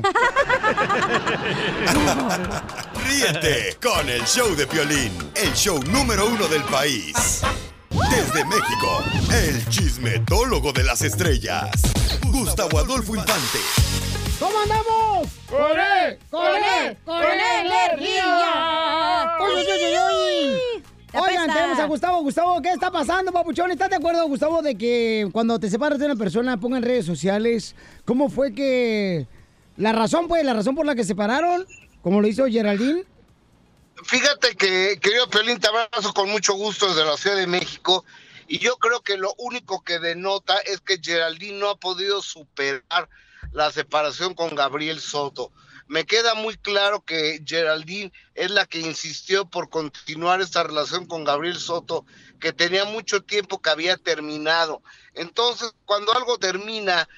Ríete 3.06 3.76
con 3.80 4.08
el 4.08 4.22
show 4.22 4.54
de 4.56 4.66
Piolín, 4.66 5.12
el 5.36 5.52
show 5.52 5.78
número 5.84 6.26
uno 6.26 6.48
del 6.48 6.62
país. 6.62 7.42
Desde 8.10 8.44
México, 8.46 9.04
el 9.32 9.64
chismetólogo 9.68 10.72
de 10.72 10.82
las 10.82 11.02
estrellas, 11.02 11.70
Gustavo 12.32 12.78
Adolfo 12.78 13.14
Infante. 13.14 13.58
¿Cómo 14.38 14.58
andamos? 14.58 15.28
¡Con 15.48 15.78
él! 15.78 16.18
¡Con 16.30 16.56
él! 16.56 16.96
¡Con 17.04 17.22
energía! 17.22 19.36
¡Uy, 19.40 19.60
uy, 19.60 19.62
uy, 19.62 19.96
uy, 19.96 20.82
Oigan, 21.12 21.52
tenemos 21.52 21.78
a 21.78 21.86
Gustavo. 21.86 22.22
Gustavo, 22.22 22.60
¿qué 22.60 22.70
está 22.70 22.90
pasando, 22.90 23.30
papuchón? 23.30 23.70
¿Estás 23.70 23.90
de 23.90 23.96
acuerdo, 23.96 24.26
Gustavo, 24.26 24.62
de 24.62 24.76
que 24.76 25.28
cuando 25.32 25.60
te 25.60 25.70
separas 25.70 26.00
de 26.00 26.06
una 26.06 26.16
persona 26.16 26.58
ponga 26.58 26.78
en 26.78 26.82
redes 26.82 27.06
sociales 27.06 27.76
cómo 28.04 28.28
fue 28.28 28.52
que... 28.52 29.28
La 29.76 29.92
razón, 29.92 30.28
pues, 30.28 30.44
la 30.44 30.54
razón 30.54 30.74
por 30.74 30.86
la 30.86 30.94
que 30.94 31.02
se 31.02 31.08
separaron, 31.08 31.66
como 32.02 32.20
lo 32.20 32.28
hizo 32.28 32.46
Geraldine? 32.46 33.04
Fíjate 34.04 34.56
que, 34.56 34.98
querido 35.00 35.28
Piolín, 35.28 35.58
te 35.58 35.68
abrazo 35.68 36.12
con 36.12 36.30
mucho 36.30 36.54
gusto 36.54 36.88
desde 36.88 37.04
la 37.04 37.16
Ciudad 37.16 37.36
de 37.36 37.46
México. 37.46 38.04
Y 38.46 38.58
yo 38.58 38.76
creo 38.76 39.00
que 39.00 39.16
lo 39.16 39.34
único 39.38 39.82
que 39.82 39.98
denota 39.98 40.58
es 40.58 40.80
que 40.80 40.98
Geraldine 41.02 41.58
no 41.58 41.70
ha 41.70 41.76
podido 41.76 42.22
superar 42.22 43.08
la 43.54 43.70
separación 43.70 44.34
con 44.34 44.54
Gabriel 44.54 45.00
Soto. 45.00 45.50
Me 45.86 46.04
queda 46.04 46.34
muy 46.34 46.56
claro 46.56 47.04
que 47.04 47.42
Geraldine 47.46 48.12
es 48.34 48.50
la 48.50 48.66
que 48.66 48.80
insistió 48.80 49.46
por 49.46 49.70
continuar 49.70 50.40
esta 50.40 50.64
relación 50.64 51.06
con 51.06 51.24
Gabriel 51.24 51.58
Soto, 51.58 52.04
que 52.40 52.52
tenía 52.52 52.84
mucho 52.84 53.22
tiempo 53.22 53.62
que 53.62 53.70
había 53.70 53.96
terminado. 53.96 54.82
Entonces, 55.14 55.72
cuando 55.84 56.12
algo 56.12 56.38
termina, 56.38 57.08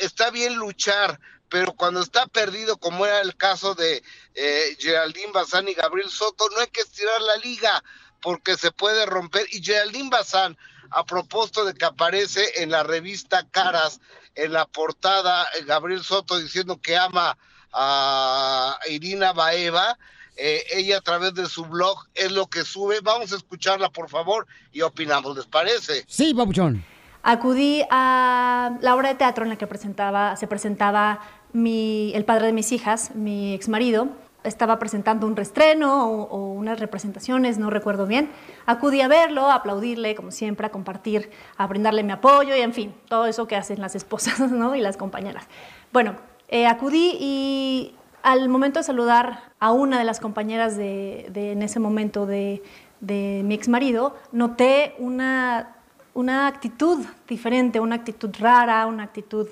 está 0.00 0.30
bien 0.30 0.54
luchar, 0.54 1.20
pero 1.48 1.74
cuando 1.74 2.00
está 2.00 2.26
perdido, 2.26 2.78
como 2.78 3.04
era 3.04 3.20
el 3.20 3.36
caso 3.36 3.74
de 3.74 4.02
eh, 4.34 4.76
Geraldine 4.78 5.32
Bazán 5.32 5.68
y 5.68 5.74
Gabriel 5.74 6.08
Soto, 6.08 6.48
no 6.54 6.60
hay 6.60 6.68
que 6.68 6.80
estirar 6.80 7.20
la 7.20 7.36
liga 7.36 7.84
porque 8.22 8.56
se 8.56 8.70
puede 8.70 9.04
romper. 9.04 9.46
Y 9.50 9.62
Geraldine 9.62 10.08
Bazán, 10.08 10.56
a 10.90 11.04
propósito 11.04 11.66
de 11.66 11.74
que 11.74 11.84
aparece 11.84 12.62
en 12.62 12.70
la 12.70 12.82
revista 12.82 13.46
Caras, 13.50 14.00
en 14.34 14.52
la 14.52 14.66
portada, 14.66 15.44
eh, 15.58 15.64
Gabriel 15.64 16.02
Soto 16.02 16.38
diciendo 16.38 16.80
que 16.80 16.96
ama 16.96 17.36
a 17.72 18.78
Irina 18.88 19.32
Baeva, 19.32 19.98
eh, 20.36 20.62
ella 20.72 20.98
a 20.98 21.00
través 21.00 21.34
de 21.34 21.46
su 21.46 21.64
blog 21.64 22.06
es 22.14 22.32
lo 22.32 22.46
que 22.46 22.64
sube. 22.64 23.00
Vamos 23.02 23.32
a 23.32 23.36
escucharla, 23.36 23.90
por 23.90 24.08
favor, 24.08 24.46
y 24.72 24.80
opinamos, 24.80 25.36
¿les 25.36 25.46
parece? 25.46 26.04
Sí, 26.08 26.34
papuchón. 26.34 26.84
Acudí 27.22 27.82
a 27.90 28.76
la 28.80 28.94
obra 28.94 29.10
de 29.10 29.14
teatro 29.14 29.44
en 29.44 29.50
la 29.50 29.56
que 29.56 29.66
presentaba, 29.66 30.36
se 30.36 30.46
presentaba 30.46 31.20
mi, 31.52 32.12
el 32.14 32.24
padre 32.24 32.46
de 32.46 32.52
mis 32.52 32.72
hijas, 32.72 33.14
mi 33.14 33.54
exmarido. 33.54 34.08
Estaba 34.44 34.78
presentando 34.78 35.26
un 35.26 35.36
restreno 35.36 36.10
o, 36.10 36.52
unas 36.52 36.80
representaciones, 36.80 37.58
no 37.58 37.70
recuerdo 37.70 38.06
bien. 38.06 38.30
Acudí 38.66 39.00
a 39.00 39.08
verlo, 39.08 39.46
a 39.50 39.54
aplaudirle, 39.56 40.14
como 40.14 40.30
siempre, 40.30 40.66
a 40.66 40.70
compartir, 40.70 41.30
a 41.56 41.66
brindarle 41.66 42.02
mi 42.02 42.12
apoyo 42.12 42.54
y, 42.56 42.60
en 42.60 42.72
fin, 42.72 42.94
todo 43.08 43.26
eso 43.26 43.46
que 43.46 43.56
hacen 43.56 43.80
las 43.80 43.94
esposas 43.94 44.40
¿no? 44.50 44.74
y 44.74 44.80
las 44.80 44.96
compañeras. 44.96 45.44
Bueno, 45.92 46.16
eh, 46.48 46.66
acudí 46.66 47.16
y 47.20 47.94
al 48.22 48.48
momento 48.48 48.78
de 48.80 48.84
saludar 48.84 49.40
a 49.60 49.72
una 49.72 49.98
de 49.98 50.04
las 50.04 50.20
compañeras 50.20 50.76
de, 50.76 51.28
de- 51.32 51.52
en 51.52 51.62
ese 51.62 51.78
momento 51.80 52.26
de, 52.26 52.62
de 53.00 53.42
mi 53.44 53.54
exmarido, 53.54 54.16
noté 54.32 54.94
una, 54.98 55.76
una 56.14 56.46
actitud 56.46 57.04
diferente, 57.28 57.80
una 57.80 57.96
actitud 57.96 58.30
rara, 58.38 58.86
una 58.86 59.04
actitud 59.04 59.48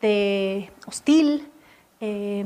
de 0.00 0.70
hostil. 0.86 1.48
eh, 2.00 2.44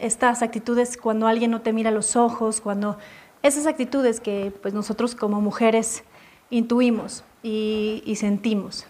estas 0.00 0.42
actitudes 0.42 0.96
cuando 0.96 1.26
alguien 1.26 1.50
no 1.50 1.60
te 1.60 1.72
mira 1.72 1.90
los 1.90 2.16
ojos, 2.16 2.60
cuando 2.60 2.98
esas 3.42 3.66
actitudes 3.66 4.20
que 4.20 4.52
pues 4.62 4.74
nosotros 4.74 5.14
como 5.14 5.40
mujeres 5.40 6.04
intuimos 6.50 7.24
y, 7.42 8.14
sentimos. 8.16 8.86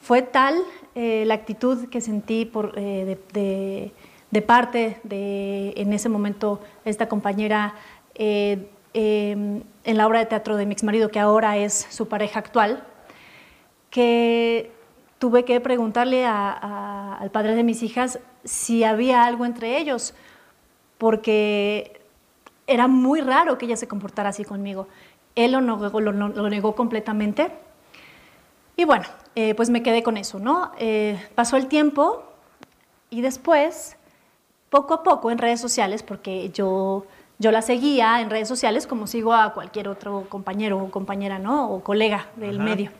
Fue 0.00 0.22
tal 0.22 0.56
eh, 0.94 1.24
la 1.26 1.34
actitud 1.34 1.88
que 1.88 2.00
sentí 2.00 2.44
por, 2.44 2.72
eh, 2.76 3.18
de, 3.32 4.42
parte 4.42 4.98
de, 5.04 5.72
en 5.76 5.92
ese 5.92 6.08
momento, 6.08 6.60
esta 6.84 7.08
compañera 7.08 7.74
eh, 8.14 8.68
eh, 8.94 9.62
en 9.84 9.96
la 9.96 10.06
obra 10.06 10.20
de 10.20 10.26
teatro 10.26 10.56
de 10.56 10.66
mi 10.66 10.72
exmarido, 10.72 11.10
que 11.10 11.18
ahora 11.18 11.56
es 11.56 11.86
su 11.90 12.08
pareja 12.08 12.38
actual, 12.38 12.84
que 13.90 14.70
tuve 15.18 15.44
que 15.44 15.60
preguntarle 15.60 16.26
al 16.26 17.30
padre 17.32 17.54
de 17.54 17.64
mis 17.64 17.82
hijas 17.82 18.20
si 18.44 18.84
había 18.84 19.24
algo 19.24 19.44
entre 19.44 19.78
ellos, 19.78 20.14
porque 20.98 22.00
era 22.66 22.88
muy 22.88 23.20
raro 23.20 23.58
que 23.58 23.66
ella 23.66 23.76
se 23.76 23.88
comportara 23.88 24.30
así 24.30 24.44
conmigo. 24.44 24.88
Él 25.34 25.52
lo 25.52 25.60
negó, 25.60 26.00
lo- 26.00 26.12
lo 26.12 26.48
negó 26.48 26.74
completamente. 26.74 27.50
Y 28.76 28.84
bueno, 28.84 29.04
eh, 29.34 29.54
pues 29.54 29.70
me 29.70 29.82
quedé 29.82 30.02
con 30.02 30.16
eso, 30.16 30.38
¿no? 30.38 30.72
Eh, 30.78 31.20
pasó 31.34 31.56
el 31.56 31.66
tiempo 31.66 32.24
y 33.10 33.20
después, 33.20 33.96
poco 34.70 34.94
a 34.94 35.02
poco 35.02 35.30
en 35.30 35.38
redes 35.38 35.60
sociales, 35.60 36.02
porque 36.02 36.50
yo, 36.50 37.06
yo 37.38 37.50
la 37.50 37.62
seguía 37.62 38.20
en 38.20 38.30
redes 38.30 38.48
sociales 38.48 38.86
como 38.86 39.06
sigo 39.06 39.32
a 39.34 39.52
cualquier 39.52 39.88
otro 39.88 40.26
compañero 40.28 40.78
o 40.78 40.90
compañera, 40.90 41.38
¿no? 41.38 41.70
O 41.70 41.82
colega 41.82 42.26
del 42.36 42.56
Ajá. 42.56 42.64
medio. 42.64 42.90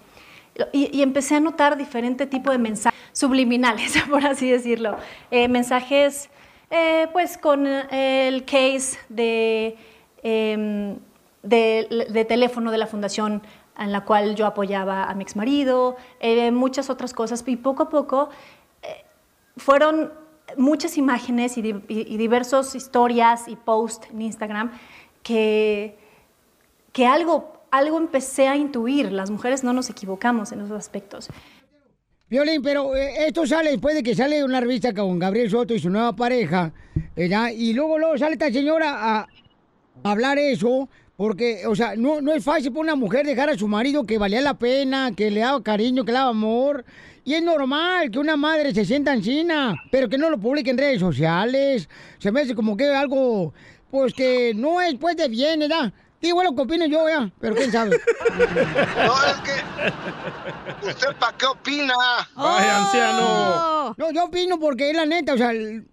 Y, 0.73 1.03
empecé 1.03 1.35
a 1.37 1.41
notar 1.41 1.77
diferente 1.77 2.27
tipo 2.27 2.51
de 2.51 2.59
mensajes 2.59 2.99
subliminales, 3.13 3.95
por 4.11 4.25
así 4.25 4.49
decirlo. 4.51 4.97
Eh, 5.31 5.49
mensajes, 5.49 6.31
eh, 6.71 7.09
pues, 7.13 7.39
con 7.39 7.67
eh, 7.67 8.29
el 8.29 8.45
case 8.45 8.99
de, 9.09 9.77
em, 10.23 10.97
de, 11.43 12.07
de 12.11 12.25
teléfono 12.25 12.71
de 12.71 12.79
la 12.79 12.87
fundación 12.87 13.43
en 13.77 13.91
la 13.91 14.05
cual 14.05 14.37
yo 14.37 14.47
apoyaba 14.47 15.05
a 15.05 15.15
mi 15.15 15.25
exmarido, 15.25 15.97
eh, 16.21 16.53
muchas 16.53 16.89
otras 16.91 17.13
cosas. 17.13 17.43
Y 17.47 17.57
poco 17.57 17.83
a 17.85 17.89
poco 17.89 18.29
fueron 19.57 20.13
muchas 20.57 20.97
imágenes 20.99 21.57
y, 21.59 21.63
di- 21.63 21.73
diversas 22.17 22.75
historias 22.75 23.49
y 23.49 23.57
posts 23.57 24.09
en 24.11 24.23
Instagram 24.23 24.73
que, 25.23 25.97
que 26.93 27.07
algo, 27.07 27.53
algo 27.75 27.99
empecé 27.99 28.47
a 28.47 28.57
intuir. 28.57 29.11
Las 29.11 29.31
mujeres 29.31 29.65
no 29.65 29.73
nos 29.73 29.91
equivocamos 29.91 30.53
en 30.53 30.61
esos 30.61 30.79
aspectos. 30.79 31.29
Violín, 32.31 32.63
pero 32.63 32.95
eh, 32.97 33.27
esto 33.27 33.47
sale 33.47 33.71
después 33.71 33.97
de 33.97 34.03
que 34.03 34.15
sale 34.15 34.45
una 34.45 34.61
revista 34.61 34.95
con 34.95 35.19
Gabriel 35.19 35.51
Soto 35.51 35.75
y 35.75 35.81
su 35.81 35.91
nueva 35.91 36.15
pareja, 36.15 36.73
¿verdad? 37.17 37.51
Y 37.51 37.73
luego, 37.73 37.99
luego 37.99 38.17
sale 38.17 38.35
esta 38.35 38.51
señora 38.51 39.19
a 39.19 39.29
hablar 40.05 40.39
eso, 40.39 40.89
porque, 41.17 41.67
o 41.67 41.75
sea, 41.75 41.97
no, 41.97 42.21
no 42.21 42.33
es 42.33 42.45
fácil 42.45 42.71
para 42.71 42.83
una 42.83 42.95
mujer 42.95 43.27
dejar 43.27 43.51
a 43.51 43.59
su 43.59 43.67
marido 43.67 44.05
que 44.05 44.19
valía 44.19 44.41
la 44.41 44.55
pena, 44.55 45.13
que 45.15 45.31
le 45.31 45.41
daba 45.41 45.63
cariño, 45.63 46.05
que 46.05 46.13
le 46.13 46.19
daba 46.19 46.31
amor. 46.31 46.85
Y 47.25 47.35
es 47.35 47.43
normal 47.43 48.11
que 48.11 48.19
una 48.21 48.37
madre 48.37 48.73
se 48.73 48.85
sienta 48.85 49.13
encina, 49.13 49.75
pero 49.91 50.09
que 50.09 50.19
no 50.19 50.31
lo 50.31 50.39
publique 50.39 50.71
en 50.71 50.79
redes 50.79 51.01
sociales. 51.01 51.89
Se 52.19 52.31
me 52.31 52.43
hace 52.43 52.55
como 52.55 52.77
que 52.77 52.87
algo, 52.87 53.53
pues 53.91 54.15
que 54.15 54.55
no 54.55 54.81
es 54.81 54.95
pues 54.95 55.17
de 55.17 55.29
bien, 55.29 55.61
¿verdad? 55.61 55.93
Digo 56.25 56.43
lo 56.43 56.55
que 56.55 56.63
opino 56.63 56.87
yo, 56.87 57.07
ya, 57.07 57.31
pero 57.39 57.55
quién 57.55 57.71
sabe. 57.71 57.91
No, 59.07 59.15
es 59.27 59.37
que. 59.45 60.87
¿Usted 60.89 61.09
para 61.21 61.37
qué 61.37 61.45
opina? 61.47 61.95
Vaya, 62.35 62.79
anciano. 62.87 63.95
No, 63.99 64.11
yo 64.11 64.25
opino 64.25 64.59
porque 64.59 64.89
es 64.91 64.97
la 64.97 65.05
neta, 65.05 65.35
o 65.35 65.37
sea, 65.37 65.51
el- 65.51 65.87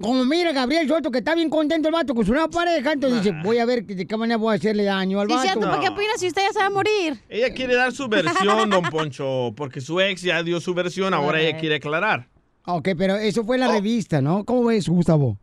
como 0.00 0.24
mira 0.26 0.52
Gabriel 0.52 0.86
Soto, 0.88 1.10
que 1.10 1.18
está 1.18 1.34
bien 1.34 1.48
contento 1.48 1.88
el 1.88 1.92
vato 1.94 2.14
con 2.14 2.24
su 2.26 2.32
nueva 2.32 2.48
pareja, 2.48 2.92
entonces 2.92 3.22
dice, 3.22 3.36
voy 3.42 3.58
a 3.58 3.64
ver 3.64 3.84
de 3.84 4.06
qué 4.06 4.16
manera 4.16 4.36
voy 4.36 4.52
a 4.52 4.56
hacerle 4.56 4.84
daño 4.84 5.20
al 5.20 5.28
Sí, 5.28 5.34
vato. 5.34 5.42
cierto, 5.48 5.60
¿para 5.62 5.80
qué 5.80 5.88
opinas 5.88 6.18
si 6.18 6.26
usted 6.28 6.42
ya 6.42 6.52
se 6.52 6.58
va 6.58 6.66
a 6.66 6.70
morir? 6.70 7.18
Ella 7.30 7.52
quiere 7.54 7.74
dar 7.74 7.92
su 7.92 8.08
versión, 8.08 8.68
don 8.70 8.82
Poncho, 8.90 9.52
porque 9.56 9.80
su 9.80 10.00
ex 10.00 10.20
ya 10.22 10.42
dio 10.42 10.60
su 10.60 10.74
versión, 10.74 11.14
ahora 11.14 11.40
ella 11.40 11.58
quiere 11.58 11.76
aclarar. 11.76 12.28
Ok, 12.66 12.90
pero 12.98 13.16
eso 13.16 13.42
fue 13.44 13.56
en 13.56 13.60
la 13.60 13.68
revista, 13.72 14.20
¿no? 14.20 14.44
¿Cómo 14.44 14.64
ves, 14.64 14.86
Gustavo? 14.88 15.38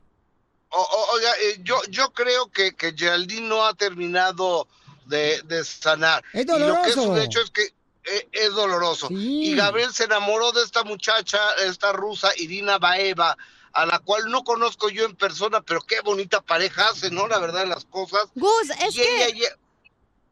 O- 0.71 0.81
o- 0.81 1.15
oiga, 1.15 1.31
eh, 1.41 1.59
yo, 1.63 1.81
yo 1.89 2.11
creo 2.13 2.49
que, 2.51 2.75
que 2.75 2.93
Geraldine 2.95 3.47
no 3.47 3.65
ha 3.65 3.73
terminado 3.73 4.67
de, 5.05 5.41
de 5.43 5.63
sanar. 5.65 6.23
Es 6.33 6.43
Y 6.43 6.45
lo 6.45 6.55
que 6.55 6.89
es 6.89 6.95
doloroso. 6.95 7.01
un 7.03 7.17
hecho 7.19 7.41
es 7.41 7.49
que 7.49 7.63
eh, 8.05 8.27
es 8.31 8.53
doloroso. 8.53 9.07
Y 9.11 9.55
Gabriel 9.55 9.91
se 9.93 10.03
enamoró 10.05 10.51
de 10.51 10.63
esta 10.63 10.83
muchacha, 10.83 11.39
esta 11.65 11.91
rusa, 11.91 12.29
Irina 12.37 12.77
Baeva, 12.77 13.35
a 13.73 13.85
la 13.85 13.99
cual 13.99 14.29
no 14.29 14.43
conozco 14.43 14.89
yo 14.89 15.05
en 15.05 15.15
persona, 15.15 15.61
pero 15.61 15.81
qué 15.81 16.01
bonita 16.01 16.41
pareja 16.41 16.89
hace, 16.89 17.11
¿no? 17.11 17.27
La 17.27 17.39
verdad 17.39 17.65
las 17.67 17.85
cosas. 17.85 18.25
Gus, 18.35 18.69
es 18.81 18.95
Y 18.95 19.01
ella- 19.01 19.03
que... 19.03 19.25
ella- 19.25 19.57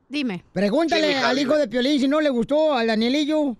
Dime. 0.09 0.43
Pregúntale 0.53 1.09
Sí, 1.09 1.13
al 1.21 1.37
hijo 1.37 1.57
de 1.57 1.67
Piolín 1.67 1.99
si 1.99 2.07
no 2.07 2.21
le 2.21 2.29
gustó 2.29 2.73
al 2.73 2.87
Danielillo. 2.87 3.57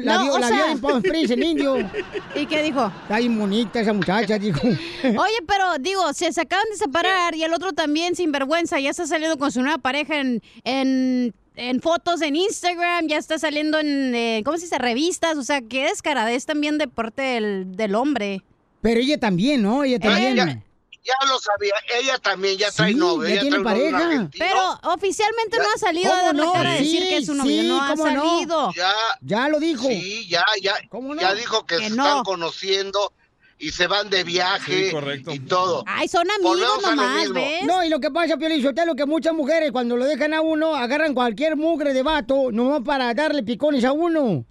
La 0.00 0.14
No, 0.16 0.22
vio, 0.24 0.38
la 0.38 0.48
sea- 0.48 0.56
vio 0.56 0.66
en 0.72 0.80
Palm 0.80 0.96
Springs, 1.04 1.30
en 1.30 1.42
indio. 1.44 1.76
¿Y 2.34 2.46
qué 2.46 2.62
dijo? 2.64 2.90
Está 3.02 3.18
bien 3.18 3.38
bonita 3.38 3.80
esa 3.80 3.92
muchacha, 3.92 4.36
dijo. 4.36 4.60
Oye, 5.04 5.38
pero 5.46 5.78
digo, 5.78 6.12
se 6.12 6.26
acaban 6.40 6.64
de 6.72 6.76
separar 6.78 7.36
y 7.36 7.44
el 7.44 7.52
otro 7.54 7.72
también 7.72 8.16
sin 8.16 8.32
vergüenza, 8.32 8.80
ya 8.80 8.90
está 8.90 9.06
saliendo 9.06 9.38
con 9.38 9.52
su 9.52 9.62
nueva 9.62 9.78
pareja 9.78 10.18
en, 10.18 10.42
en, 10.64 11.32
en 11.54 11.80
fotos 11.80 12.22
en 12.22 12.34
Instagram, 12.34 13.06
ya 13.06 13.18
está 13.18 13.38
saliendo 13.38 13.78
en, 13.78 14.14
eh, 14.16 14.42
¿cómo 14.44 14.56
se 14.58 14.64
dice? 14.64 14.78
Revistas, 14.78 15.36
o 15.36 15.44
sea, 15.44 15.60
qué 15.62 15.84
descaradez 15.84 16.44
también 16.44 16.76
de 16.76 16.88
parte 16.88 17.22
del, 17.22 17.76
del 17.76 17.94
hombre. 17.94 18.42
Pero 18.80 18.98
ella 18.98 19.20
también, 19.20 19.62
¿no? 19.62 19.84
Ella 19.84 20.00
también. 20.00 20.32
Ella- 20.32 20.62
ya 21.04 21.14
lo 21.28 21.38
sabía, 21.38 21.74
ella 22.00 22.18
también 22.18 22.56
ya 22.56 22.70
trae 22.70 22.92
Sí, 22.92 22.98
novio. 22.98 23.28
ya 23.28 23.32
ella 23.34 23.40
tiene 23.42 23.60
pareja. 23.60 24.28
Pero 24.38 24.80
oficialmente 24.94 25.58
no 25.58 25.64
ha 25.74 25.78
salido 25.78 26.12
a 26.12 26.16
¿Cómo 26.16 26.26
dar 26.26 26.34
la 26.36 26.44
no? 26.44 26.52
cara 26.52 26.70
a 26.70 26.74
decir 26.74 27.02
Sí, 27.02 27.08
que 27.08 27.16
es 27.18 27.26
su 27.26 27.34
novio, 27.34 27.62
sí, 27.62 27.68
no 27.68 27.82
ha 27.82 27.88
¿cómo 27.90 28.06
no? 28.10 28.22
salido. 28.30 28.72
Ya, 28.74 28.92
Ya 29.20 29.48
lo 29.48 29.60
dijo. 29.60 29.86
Sí, 29.86 30.26
ya, 30.28 30.44
ya. 30.62 30.74
no? 30.92 31.14
Ya 31.20 31.34
dijo 31.34 31.66
que, 31.66 31.76
Que 31.76 31.88
se 31.90 31.94
no. 31.96 32.06
están 32.06 32.24
conociendo 32.24 33.12
y 33.58 33.70
se 33.70 33.86
van 33.86 34.10
de 34.10 34.24
viaje 34.24 34.86
Sí, 34.86 34.90
correcto. 34.92 35.32
y 35.32 35.38
todo. 35.40 35.84
Ay, 35.86 36.08
son 36.08 36.28
amigos 36.30 36.52
Volvemos 36.58 36.82
lo 36.82 36.90
nomás. 36.96 37.32
¿ves? 37.32 37.62
No, 37.64 37.84
y 37.84 37.88
lo 37.88 38.00
que 38.00 38.10
pasa, 38.10 38.36
Piolín 38.36 38.62
Sotelo, 38.62 38.94
que 38.96 39.06
muchas 39.06 39.32
mujeres 39.34 39.70
cuando 39.72 39.96
lo 39.96 40.04
dejan 40.06 40.34
a 40.34 40.40
uno, 40.40 40.74
agarran 40.74 41.14
cualquier 41.14 41.56
mugre 41.56 41.92
de 41.92 42.02
vato, 42.02 42.50
nomás 42.50 42.80
para 42.84 43.12
darle 43.14 43.42
picones 43.42 43.84
a 43.84 43.92
uno. 43.92 44.44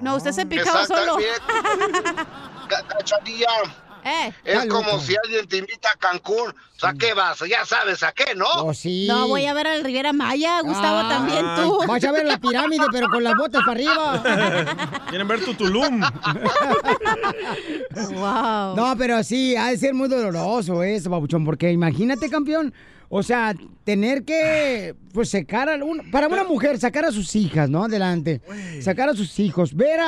No, 0.00 0.16
usted 0.16 0.32
se 0.32 0.44
picaba 0.44 0.84
solo. 0.86 1.16
Cachanilla, 2.68 3.48
Eh. 4.06 4.32
es 4.44 4.66
como 4.66 4.92
loca. 4.92 5.00
si 5.04 5.16
alguien 5.24 5.48
te 5.48 5.56
invita 5.56 5.88
a 5.94 5.98
Cancún. 5.98 6.50
O 6.50 6.78
sea, 6.78 6.92
¿qué 6.92 7.12
vas? 7.14 7.38
Ya 7.48 7.64
sabes 7.64 8.02
a 8.02 8.12
qué, 8.12 8.34
¿no? 8.36 8.46
Oh, 8.58 8.72
sí. 8.74 9.06
No, 9.08 9.26
voy 9.28 9.46
a 9.46 9.54
ver 9.54 9.66
al 9.66 9.82
Riviera 9.82 10.12
Maya, 10.12 10.60
Gustavo, 10.60 10.98
Ah, 10.98 11.08
también 11.08 11.44
tú. 11.56 11.80
Vas 11.88 12.04
a 12.04 12.12
ver 12.12 12.26
la 12.26 12.38
pirámide, 12.38 12.84
pero 12.92 13.08
con 13.08 13.24
las 13.24 13.34
botas 13.34 13.62
para 13.66 13.72
arriba. 13.72 15.02
Quieren 15.08 15.26
ver 15.26 15.44
tu 15.44 15.54
Tulum. 15.54 16.00
wow. 18.12 18.76
No, 18.76 18.94
pero 18.96 19.22
sí, 19.24 19.56
ha 19.56 19.68
de 19.70 19.78
ser 19.78 19.94
muy 19.94 20.08
doloroso 20.08 20.82
eso, 20.82 21.10
babuchón, 21.10 21.44
porque 21.44 21.72
imagínate, 21.72 22.28
campeón, 22.28 22.72
o 23.08 23.22
sea, 23.22 23.54
tener 23.84 24.24
que, 24.24 24.94
pues, 25.12 25.30
sacar 25.30 25.68
a 25.68 25.82
un, 25.84 26.10
para 26.10 26.28
una 26.28 26.44
mujer, 26.44 26.78
sacar 26.78 27.04
a 27.06 27.12
sus 27.12 27.34
hijas, 27.36 27.70
¿no? 27.70 27.84
Adelante, 27.84 28.40
sacar 28.82 29.08
a 29.08 29.14
sus 29.14 29.38
hijos, 29.38 29.74
ver 29.74 30.00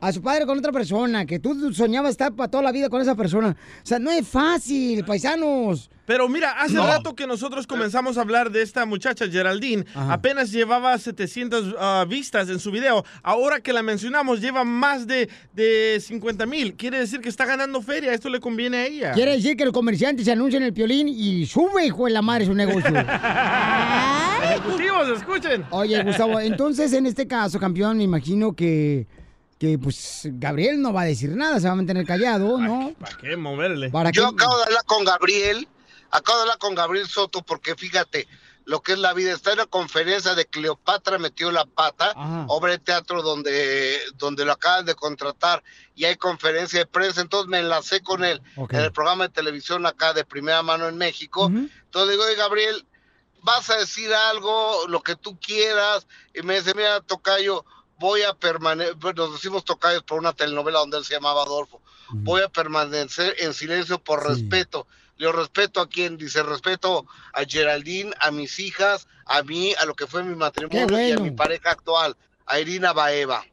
a, 0.00 0.12
su 0.12 0.22
padre 0.22 0.46
con 0.46 0.58
otra 0.58 0.72
persona, 0.72 1.26
que 1.26 1.38
tú 1.38 1.72
soñabas 1.72 2.12
estar 2.12 2.34
para 2.34 2.50
toda 2.50 2.62
la 2.62 2.72
vida 2.72 2.88
con 2.88 3.00
esa 3.00 3.14
persona. 3.14 3.56
O 3.82 3.86
sea, 3.86 3.98
no 3.98 4.10
es 4.10 4.26
fácil, 4.26 5.04
paisanos. 5.04 5.90
Pero 6.06 6.28
mira, 6.28 6.52
hace 6.52 6.74
No. 6.74 6.86
rato 6.86 7.14
que 7.16 7.26
nosotros 7.26 7.66
comenzamos 7.66 8.16
a 8.16 8.20
hablar 8.20 8.52
de 8.52 8.62
esta 8.62 8.86
muchacha 8.86 9.26
Geraldine, 9.28 9.84
apenas 9.94 10.52
llevaba 10.52 10.96
700 10.96 11.74
ah, 11.78 12.04
vistas 12.08 12.48
en 12.48 12.60
su 12.60 12.70
video. 12.70 13.04
Ahora 13.22 13.60
que 13.60 13.72
la 13.72 13.82
mencionamos, 13.82 14.40
lleva 14.40 14.62
más 14.62 15.06
de, 15.08 15.28
de 15.52 15.98
50 16.00 16.46
mil. 16.46 16.74
Quiere 16.74 17.00
decir 17.00 17.20
que 17.20 17.28
está 17.28 17.44
ganando 17.44 17.82
feria. 17.82 18.12
Esto 18.14 18.28
le 18.28 18.38
conviene 18.38 18.76
a 18.76 18.86
ella. 18.86 19.12
Quiere 19.12 19.32
decir 19.32 19.56
que 19.56 19.64
los 19.64 19.74
comerciantes 19.74 20.24
se 20.24 20.32
anuncian 20.32 20.62
el 20.62 20.72
piolín 20.72 21.08
y 21.08 21.44
sube, 21.46 21.86
hijo 21.86 22.04
de 22.04 22.12
la 22.12 22.22
madre, 22.22 22.46
su 22.46 22.54
negocio. 22.54 22.94
Ejecutivos, 24.44 25.08
escuchen. 25.08 25.64
Oye, 25.70 26.02
Gustavo, 26.04 26.38
entonces 26.38 26.92
en 26.92 27.06
este 27.06 27.26
caso, 27.26 27.58
campeón, 27.58 27.96
me 27.98 28.04
imagino 28.04 28.52
que, 28.54 29.06
que 29.58 29.78
pues 29.78 30.22
Gabriel 30.24 30.80
no 30.80 30.92
va 30.92 31.02
a 31.02 31.06
decir 31.06 31.30
nada, 31.30 31.58
se 31.58 31.66
va 31.66 31.72
a 31.72 31.76
mantener 31.76 32.06
callado, 32.06 32.58
¿no? 32.58 32.92
¿Para 32.98 33.16
qué 33.16 33.36
moverle? 33.36 33.90
¿Para 33.90 34.10
Yo 34.10 34.28
qué? 34.28 34.34
acabo 34.34 34.56
de 34.58 34.64
hablar 34.64 34.84
con 34.84 35.04
Gabriel, 35.04 35.68
acabo 36.10 36.38
de 36.38 36.42
hablar 36.42 36.58
con 36.58 36.74
Gabriel 36.74 37.06
Soto 37.06 37.42
porque 37.42 37.74
fíjate 37.74 38.28
lo 38.66 38.82
que 38.82 38.92
es 38.92 38.98
la 38.98 39.14
vida. 39.14 39.32
Está 39.32 39.52
en 39.52 39.58
la 39.58 39.66
conferencia 39.66 40.34
de 40.34 40.44
Cleopatra 40.44 41.18
metió 41.18 41.50
la 41.50 41.64
pata, 41.64 42.12
obra 42.48 42.72
de 42.72 42.78
teatro 42.78 43.22
donde, 43.22 43.98
donde 44.16 44.44
lo 44.44 44.52
acaban 44.52 44.84
de 44.84 44.94
contratar 44.94 45.62
y 45.94 46.04
hay 46.04 46.16
conferencia 46.16 46.80
de 46.80 46.86
prensa. 46.86 47.22
Entonces 47.22 47.48
me 47.48 47.60
enlacé 47.60 48.02
con 48.02 48.24
él 48.24 48.42
en 48.56 48.80
el 48.80 48.92
programa 48.92 49.28
de 49.28 49.32
televisión 49.32 49.86
acá 49.86 50.12
de 50.12 50.24
primera 50.24 50.62
mano 50.62 50.88
en 50.88 50.98
México. 50.98 51.46
Entonces 51.46 52.08
le 52.08 52.12
digo, 52.12 52.24
oye 52.24 52.34
Gabriel, 52.34 52.86
vas 53.42 53.70
a 53.70 53.76
decir 53.76 54.12
algo, 54.12 54.88
lo 54.88 55.00
que 55.00 55.14
tú 55.14 55.38
quieras. 55.38 56.06
Y 56.34 56.42
me 56.42 56.56
dice, 56.56 56.74
mira, 56.74 57.00
Tocayo, 57.00 57.64
voy 57.98 58.22
a 58.22 58.34
permanecer, 58.34 58.96
nos 59.16 59.32
decimos 59.32 59.64
Tocayos 59.64 60.02
por 60.02 60.18
una 60.18 60.32
telenovela 60.32 60.80
donde 60.80 60.98
él 60.98 61.04
se 61.04 61.14
llamaba 61.14 61.42
Adolfo. 61.42 61.80
Voy 62.10 62.42
a 62.42 62.48
permanecer 62.48 63.34
en 63.40 63.52
silencio 63.52 63.98
por 63.98 64.26
respeto. 64.28 64.86
Yo 65.18 65.32
respeto 65.32 65.80
a 65.80 65.88
quien 65.88 66.16
dice 66.16 66.42
respeto 66.42 67.06
a 67.32 67.42
Geraldine, 67.44 68.12
a 68.20 68.30
mis 68.30 68.58
hijas, 68.60 69.08
a 69.24 69.42
mí, 69.42 69.72
a 69.78 69.84
lo 69.86 69.94
que 69.94 70.06
fue 70.06 70.22
mi 70.22 70.34
matrimonio 70.36 71.00
y 71.08 71.12
a 71.12 71.18
mi 71.18 71.30
pareja 71.30 71.70
actual, 71.70 72.16
a 72.44 72.60
Irina 72.60 72.92
Baeva. 72.92 73.44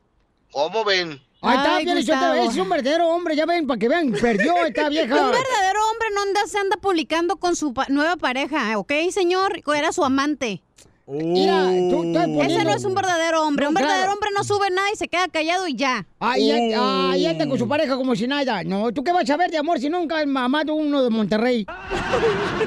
¿Cómo 0.51 0.83
ven? 0.83 1.21
Ahí 1.41 1.57
está, 1.57 1.75
Ay, 1.77 1.85
bien, 1.85 1.97
Gustavo. 1.97 2.33
es 2.49 2.55
un 2.57 2.69
verdadero 2.69 3.07
hombre, 3.09 3.35
ya 3.35 3.45
ven, 3.45 3.65
para 3.67 3.77
que 3.79 3.89
vean, 3.89 4.11
perdió 4.11 4.55
esta 4.65 4.87
vieja. 4.89 5.15
Un 5.25 5.31
verdadero 5.31 5.79
hombre 5.89 6.07
no 6.13 6.21
anda, 6.21 6.47
se 6.47 6.57
anda 6.57 6.77
publicando 6.77 7.37
con 7.37 7.55
su 7.55 7.73
pa- 7.73 7.87
nueva 7.89 8.15
pareja, 8.17 8.77
¿ok, 8.77 8.91
señor? 9.11 9.61
Era 9.75 9.91
su 9.91 10.05
amante. 10.05 10.61
Mira, 11.05 11.65
tú 11.89 12.03
estás 12.05 12.23
Ese 12.29 12.33
poniendo- 12.37 12.63
no 12.63 12.75
es 12.77 12.85
un 12.85 12.95
verdadero 12.95 13.43
hombre. 13.43 13.65
No, 13.65 13.69
un 13.71 13.75
claro. 13.75 13.87
verdadero 13.89 14.13
hombre 14.13 14.29
no 14.37 14.43
sube 14.45 14.69
nada 14.71 14.87
y 14.93 14.95
se 14.95 15.09
queda 15.09 15.27
callado 15.27 15.67
y 15.67 15.75
ya. 15.75 16.05
Ahí 16.19 16.49
ahí 16.49 17.25
anda 17.25 17.45
con 17.47 17.59
su 17.59 17.67
pareja 17.67 17.97
como 17.97 18.15
si 18.15 18.25
nada. 18.25 18.63
No, 18.63 18.91
¿tú 18.93 19.03
qué 19.03 19.11
vas 19.11 19.29
a 19.29 19.35
ver 19.35 19.51
de 19.51 19.57
amor 19.57 19.79
si 19.79 19.89
nunca 19.89 20.19
has 20.19 20.27
mamado 20.27 20.73
uno 20.75 21.03
de 21.03 21.09
Monterrey? 21.09 21.65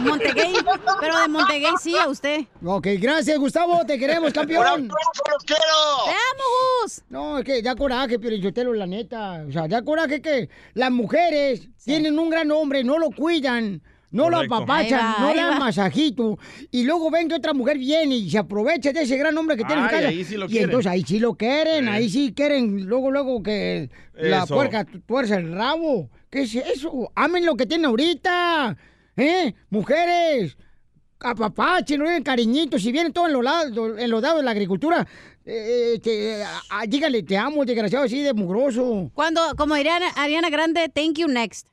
Montegay, 0.01 0.53
pero 1.01 1.18
de 1.20 1.28
Montegay 1.28 1.72
sí 1.80 1.97
a 1.97 2.09
usted. 2.09 2.45
Ok, 2.64 2.89
gracias, 3.01 3.39
Gustavo, 3.39 3.84
te 3.87 3.99
queremos, 3.99 4.32
campeón. 4.34 4.61
¡Un 4.62 4.91
aplauso, 4.91 5.22
los 5.32 5.43
quiero! 5.45 5.62
¡Te 6.05 6.11
amo, 6.11 6.45
Gus! 6.82 7.03
No, 7.09 7.39
es 7.39 7.45
que 7.45 7.62
da 7.62 7.74
coraje, 7.74 8.18
Piolichotelo, 8.18 8.74
la 8.74 8.87
neta. 8.87 9.45
O 9.49 9.53
sea, 9.53 9.66
da 9.66 9.82
coraje 9.82 10.20
que 10.20 10.51
las 10.74 10.91
mujeres 10.91 11.68
tienen 11.84 12.18
un 12.18 12.28
gran 12.28 12.51
hombre, 12.51 12.84
no 12.84 12.99
lo 12.99 13.11
cuidan, 13.11 13.80
no 14.11 14.24
Correcto. 14.24 14.46
lo 14.46 14.54
apapachan, 14.57 14.98
va, 15.00 15.16
no 15.20 15.34
le 15.34 15.40
dan 15.42 15.59
masajito. 15.59 16.38
Y 16.70 16.84
luego 16.84 17.11
ven 17.11 17.28
que 17.28 17.34
otra 17.34 17.52
mujer 17.52 17.76
viene 17.78 18.16
y 18.16 18.30
se 18.30 18.38
aprovecha 18.38 18.92
de 18.92 19.02
ese 19.02 19.16
gran 19.16 19.36
hombre 19.36 19.57
que 19.57 19.64
tiene 19.64 19.82
en 19.82 19.88
casa. 19.88 20.09
ahí 20.09 20.24
sí 20.24 20.36
lo 20.36 20.46
y 20.46 20.48
quieren. 20.48 20.70
entonces 20.70 20.90
ahí 20.92 21.02
sí 21.07 21.18
lo 21.18 21.34
quieren, 21.34 21.88
ahí 21.88 22.09
sí 22.09 22.32
quieren, 22.34 22.86
luego, 22.86 23.11
luego 23.11 23.42
que 23.42 23.90
la 24.14 24.46
puerca 24.46 24.84
tu- 24.84 25.00
tuerza 25.00 25.36
el 25.36 25.52
rabo. 25.52 26.09
¿Qué 26.30 26.42
es 26.42 26.54
eso? 26.54 27.11
Amen 27.14 27.44
lo 27.44 27.57
que 27.57 27.66
tienen 27.66 27.86
ahorita. 27.86 28.76
¿Eh? 29.16 29.54
Mujeres, 29.70 30.57
apapachen, 31.20 31.98
no 32.00 32.09
den 32.11 32.22
cariñitos, 32.22 32.82
si 32.82 32.92
vienen 32.92 33.12
todo 33.12 33.26
enlodado, 33.26 33.96
enlodado 33.98 34.38
en 34.40 34.44
la 34.44 34.50
agricultura, 34.50 35.07
eh, 35.44 35.94
eh, 35.94 36.00
que, 36.00 36.42
ah, 36.44 36.61
ah, 36.70 36.84
dígale, 36.86 37.22
te 37.22 37.36
amo, 37.38 37.64
desgraciado, 37.64 38.04
así 38.04 38.20
de 38.22 38.34
mugroso. 38.34 39.11
Cuando, 39.14 39.40
como 39.57 39.74
diría 39.74 39.96
Ana- 39.96 40.12
Ariana 40.16 40.50
Grande, 40.50 40.88
thank 40.94 41.16
you 41.18 41.28
next. 41.28 41.66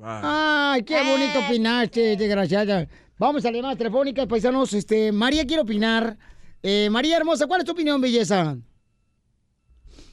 Ay, 0.00 0.82
qué 0.84 1.02
bonito 1.02 1.40
opinaste, 1.40 2.16
desgraciada. 2.16 2.86
Vamos 3.18 3.44
a 3.44 3.50
la 3.50 3.56
llamada 3.56 3.76
telefónica, 3.76 4.26
paisanos. 4.26 4.72
Este, 4.72 5.12
María 5.12 5.46
quiere 5.46 5.62
opinar. 5.62 6.16
Eh, 6.62 6.88
María 6.90 7.16
hermosa, 7.16 7.46
¿cuál 7.46 7.60
es 7.60 7.66
tu 7.66 7.72
opinión, 7.72 8.00
belleza? 8.00 8.56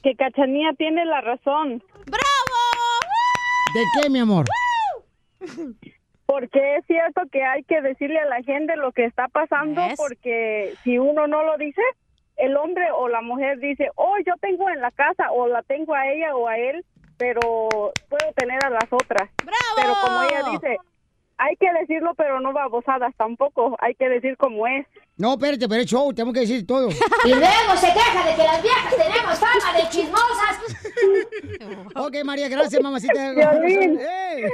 Que 0.02 0.14
Cachanía 0.16 0.72
tiene 0.76 1.04
la 1.04 1.20
razón. 1.20 1.82
¿De 3.74 3.80
qué, 4.02 4.10
mi 4.10 4.18
amor? 4.18 4.46
Porque 6.26 6.76
es 6.76 6.86
cierto 6.86 7.22
que 7.32 7.42
hay 7.42 7.64
que 7.64 7.80
decirle 7.80 8.18
a 8.20 8.26
la 8.26 8.42
gente 8.42 8.76
lo 8.76 8.92
que 8.92 9.04
está 9.04 9.28
pasando, 9.28 9.82
porque 9.96 10.74
si 10.84 10.98
uno 10.98 11.26
no 11.26 11.42
lo 11.42 11.56
dice, 11.56 11.82
el 12.36 12.56
hombre 12.56 12.84
o 12.96 13.08
la 13.08 13.20
mujer 13.22 13.58
dice, 13.58 13.90
oh, 13.96 14.16
yo 14.24 14.34
tengo 14.40 14.68
en 14.70 14.80
la 14.80 14.90
casa, 14.90 15.32
o 15.32 15.48
la 15.48 15.62
tengo 15.62 15.94
a 15.94 16.08
ella 16.08 16.36
o 16.36 16.46
a 16.46 16.56
él, 16.56 16.84
pero 17.20 17.40
puedo 18.08 18.32
tener 18.34 18.58
a 18.64 18.70
las 18.70 18.90
otras. 18.90 19.28
Pero 19.76 19.92
como 20.02 20.22
ella 20.22 20.42
dice, 20.50 20.78
hay 21.36 21.54
que 21.56 21.70
decirlo, 21.78 22.14
pero 22.14 22.40
no 22.40 22.52
babosadas 22.54 23.14
tampoco, 23.16 23.76
hay 23.78 23.94
que 23.94 24.08
decir 24.08 24.38
como 24.38 24.66
es. 24.66 24.86
No, 25.18 25.34
espérate, 25.34 25.68
pero 25.68 25.82
es 25.82 25.86
show, 25.86 26.12
tenemos 26.14 26.32
que 26.32 26.40
decir 26.40 26.66
todo. 26.66 26.88
Y 27.26 27.28
luego 27.28 27.76
se 27.76 27.88
queja 27.92 28.26
de 28.26 28.34
que 28.36 28.42
las 28.42 28.62
viejas 28.62 28.96
tenemos 28.96 29.38
fama 29.38 29.76
de 29.78 29.88
chismosas. 29.90 30.56
ok, 31.94 32.24
María, 32.24 32.48
gracias, 32.48 32.82
mamacita. 32.82 33.32
Violín. 33.34 34.00
Eh. 34.00 34.48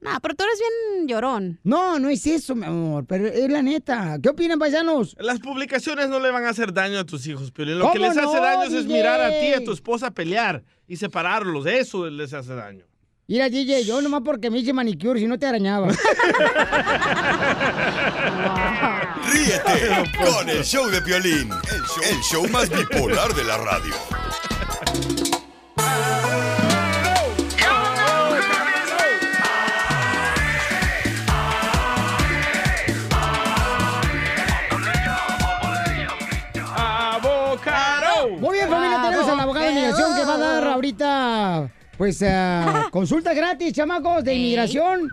No, 0.02 0.12
pero 0.20 0.34
tú 0.34 0.44
eres 0.44 0.60
bien 0.60 1.08
llorón. 1.08 1.60
No, 1.64 2.00
no 2.00 2.10
es 2.10 2.26
eso, 2.26 2.56
mi 2.56 2.66
amor, 2.66 3.06
pero 3.06 3.28
es 3.28 3.52
la 3.52 3.62
neta. 3.62 4.18
¿Qué 4.22 4.30
opinan, 4.30 4.58
paisanos? 4.58 5.16
Las 5.20 5.40
publicaciones 5.40 6.10
no 6.10 6.20
le 6.20 6.32
van 6.32 6.46
a 6.46 6.50
hacer 6.50 6.74
daño 6.74 6.98
a 6.98 7.04
tus 7.04 7.28
hijos, 7.28 7.52
Piolín. 7.52 7.78
Lo 7.78 7.92
que 7.92 8.00
¿Cómo 8.00 8.10
les 8.10 8.18
hace 8.18 8.38
daño 8.40 8.64
es 8.80 8.86
mirar 8.88 9.22
a 9.22 9.30
ti 9.30 9.48
y 9.50 9.54
a 9.54 9.64
tu 9.64 9.72
esposa 9.72 10.10
pelear 10.10 10.64
y 10.88 10.96
separarlos. 10.96 11.68
Eso 11.68 12.10
les 12.10 12.34
hace 12.34 12.56
daño. 12.56 12.87
Mira, 13.30 13.50
DJ, 13.50 13.84
yo 13.84 14.02
nomás 14.02 14.22
porque 14.24 14.50
me 14.50 14.60
hice 14.60 14.72
manicure, 14.72 15.20
si 15.20 15.28
no 15.28 15.38
te 15.38 15.46
arañaba. 15.46 15.90
Ríete 19.30 20.14
con 20.16 20.48
el 20.48 20.64
show 20.64 20.88
de 20.88 21.02
Piolín, 21.02 21.50
el 21.52 21.84
show, 21.84 22.04
el 22.10 22.22
show 22.22 22.48
más 22.48 22.70
bipolar 22.70 23.34
de 23.34 23.44
la 23.44 23.58
radio. 23.58 23.94
¡Abocado! 36.74 38.30
Muy 38.40 38.56
bien, 38.56 38.70
familia, 38.70 39.02
tenemos 39.02 39.28
al 39.28 39.40
abogado 39.42 39.66
de 39.66 39.72
inmigración 39.74 40.16
que 40.16 40.24
va 40.24 40.36
a 40.36 40.38
dar 40.38 40.64
ahorita, 40.64 41.72
pues, 41.98 42.24
ah, 42.24 42.88
consulta 42.92 43.34
gratis, 43.34 43.74
chamacos, 43.74 44.24
de 44.24 44.34
inmigración. 44.34 45.10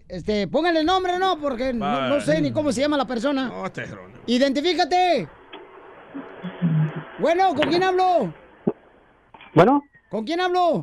este, 0.09 0.49
póngale 0.49 0.83
nombre, 0.83 1.19
¿no? 1.19 1.39
Porque 1.39 1.75
no, 1.75 2.23
sé 2.23 2.41
ni 2.41 2.53
cómo 2.53 2.73
se 2.73 2.81
llama 2.81 2.97
la 2.97 3.07
persona. 3.07 3.49
No, 3.49 3.71
te 3.71 3.87
Jerónimo. 3.87 4.21
Identifícate. 4.27 5.29
Bueno, 7.19 7.55
¿con 7.55 7.69
quién 7.69 7.83
hablo? 7.83 8.33
Bueno, 9.55 9.83
¿Con 10.09 10.25
quién 10.25 10.41
hablo? 10.41 10.81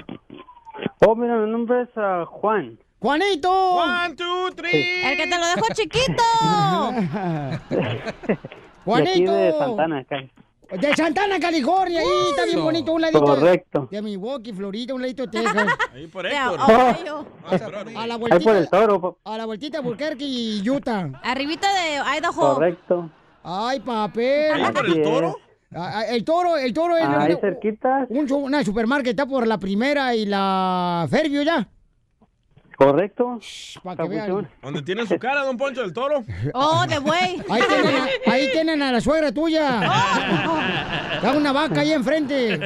Oh, 1.08 1.16
mira, 1.16 1.36
mi 1.38 1.52
nombre 1.52 1.82
es 1.84 1.90
ah, 1.98 2.26
Juan. 2.28 2.78
¡Juanito! 3.00 3.52
One, 3.76 4.16
two, 4.16 4.52
three. 4.56 5.04
El 5.06 5.18
que 5.18 5.28
te 5.28 5.38
lo 5.38 5.46
dejó 5.46 5.66
chiquito. 5.74 6.24
¡Juanito! 8.86 9.32
De 9.34 9.48
aquí 9.48 9.54
de 9.54 9.54
Santana. 9.58 10.06
De 10.72 10.96
Santana, 10.96 11.40
California. 11.40 12.00
Ahí 12.00 12.08
está 12.32 12.46
bien 12.46 12.64
bonito, 12.64 12.94
un 12.94 13.02
ladito. 13.02 13.20
de- 13.20 13.26
Correcto. 13.26 13.88
De 13.92 14.02
Milwaukee, 14.02 14.54
Florida, 14.54 14.94
un 14.94 15.02
ladito 15.02 15.24
de 15.28 15.30
Texas. 15.42 15.68
Ahí 15.94 16.08
por 16.08 16.26
Héctor. 16.26 16.60
A 16.60 18.08
la 18.08 18.16
Ahí 18.16 18.18
por 18.18 18.32
el 18.32 18.40
vueltita, 18.40 18.70
toro, 18.70 19.18
a 19.24 19.38
la 19.38 19.46
vueltita 19.46 19.78
de 19.82 19.84
Albuquerque 19.86 20.26
y 20.26 20.68
Utah. 20.70 21.10
Arribita 21.24 21.68
de 21.74 22.18
Idaho. 22.18 22.56
correcto. 22.56 23.10
Ay, 23.44 23.82
papel. 23.82 24.54
¿Ahí 24.54 24.72
por 24.72 24.86
el 24.86 25.02
toro? 25.04 25.38
Ah, 25.76 25.92
ah, 26.00 26.04
El 26.06 26.24
toro, 26.24 26.58
el 26.58 26.74
toro 26.74 26.96
es 26.98 27.04
Ahí 27.06 27.34
un- 27.34 27.40
cerquita. 27.42 28.06
un, 28.10 28.32
una 28.32 28.64
supermarket 28.64 29.12
está 29.12 29.26
por 29.26 29.48
la 29.48 29.58
primera 29.58 30.16
y 30.16 30.26
la 30.26 31.08
Fairview 31.10 31.44
ya. 31.44 31.68
Correcto. 32.76 33.40
Para 33.84 34.04
que 34.04 34.10
vean. 34.10 34.48
¿Dónde 34.62 34.82
tiene 34.82 35.06
su 35.06 35.18
cara, 35.20 35.44
don 35.44 35.58
Poncho 35.58 35.82
del 35.82 35.94
Toro? 35.94 36.24
Oh, 36.54 36.86
de 36.88 36.98
buey. 37.00 37.38
Ahí 37.50 37.62
tienen, 37.68 37.96
a, 37.96 38.32
ahí 38.32 38.50
tienen 38.52 38.82
a 38.82 38.92
la 38.92 39.00
suegra 39.00 39.32
tuya. 39.32 39.82
Está 41.16 41.34
una 41.38 41.52
vaca 41.54 41.82
ahí 41.82 41.92
enfrente. 41.94 42.54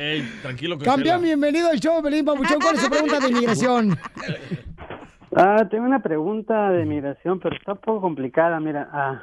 Ey, 0.00 0.22
tranquilo 0.42 0.76
que 0.78 0.84
Campeón, 0.84 1.22
bienvenido 1.22 1.68
al 1.70 1.78
show, 1.78 2.02
Belín 2.02 2.24
Papuchón. 2.24 2.58
¿Cuál 2.60 2.74
es 2.74 2.80
su 2.82 2.90
pregunta 2.90 3.20
de 3.20 3.28
inmigración? 3.28 3.96
Ah, 5.34 5.64
tengo 5.70 5.84
una 5.86 6.02
pregunta 6.02 6.70
de 6.70 6.84
migración, 6.84 7.38
pero 7.40 7.56
está 7.56 7.72
un 7.72 7.78
poco 7.78 8.00
complicada. 8.00 8.58
Mira, 8.60 8.88
ah, 8.92 9.22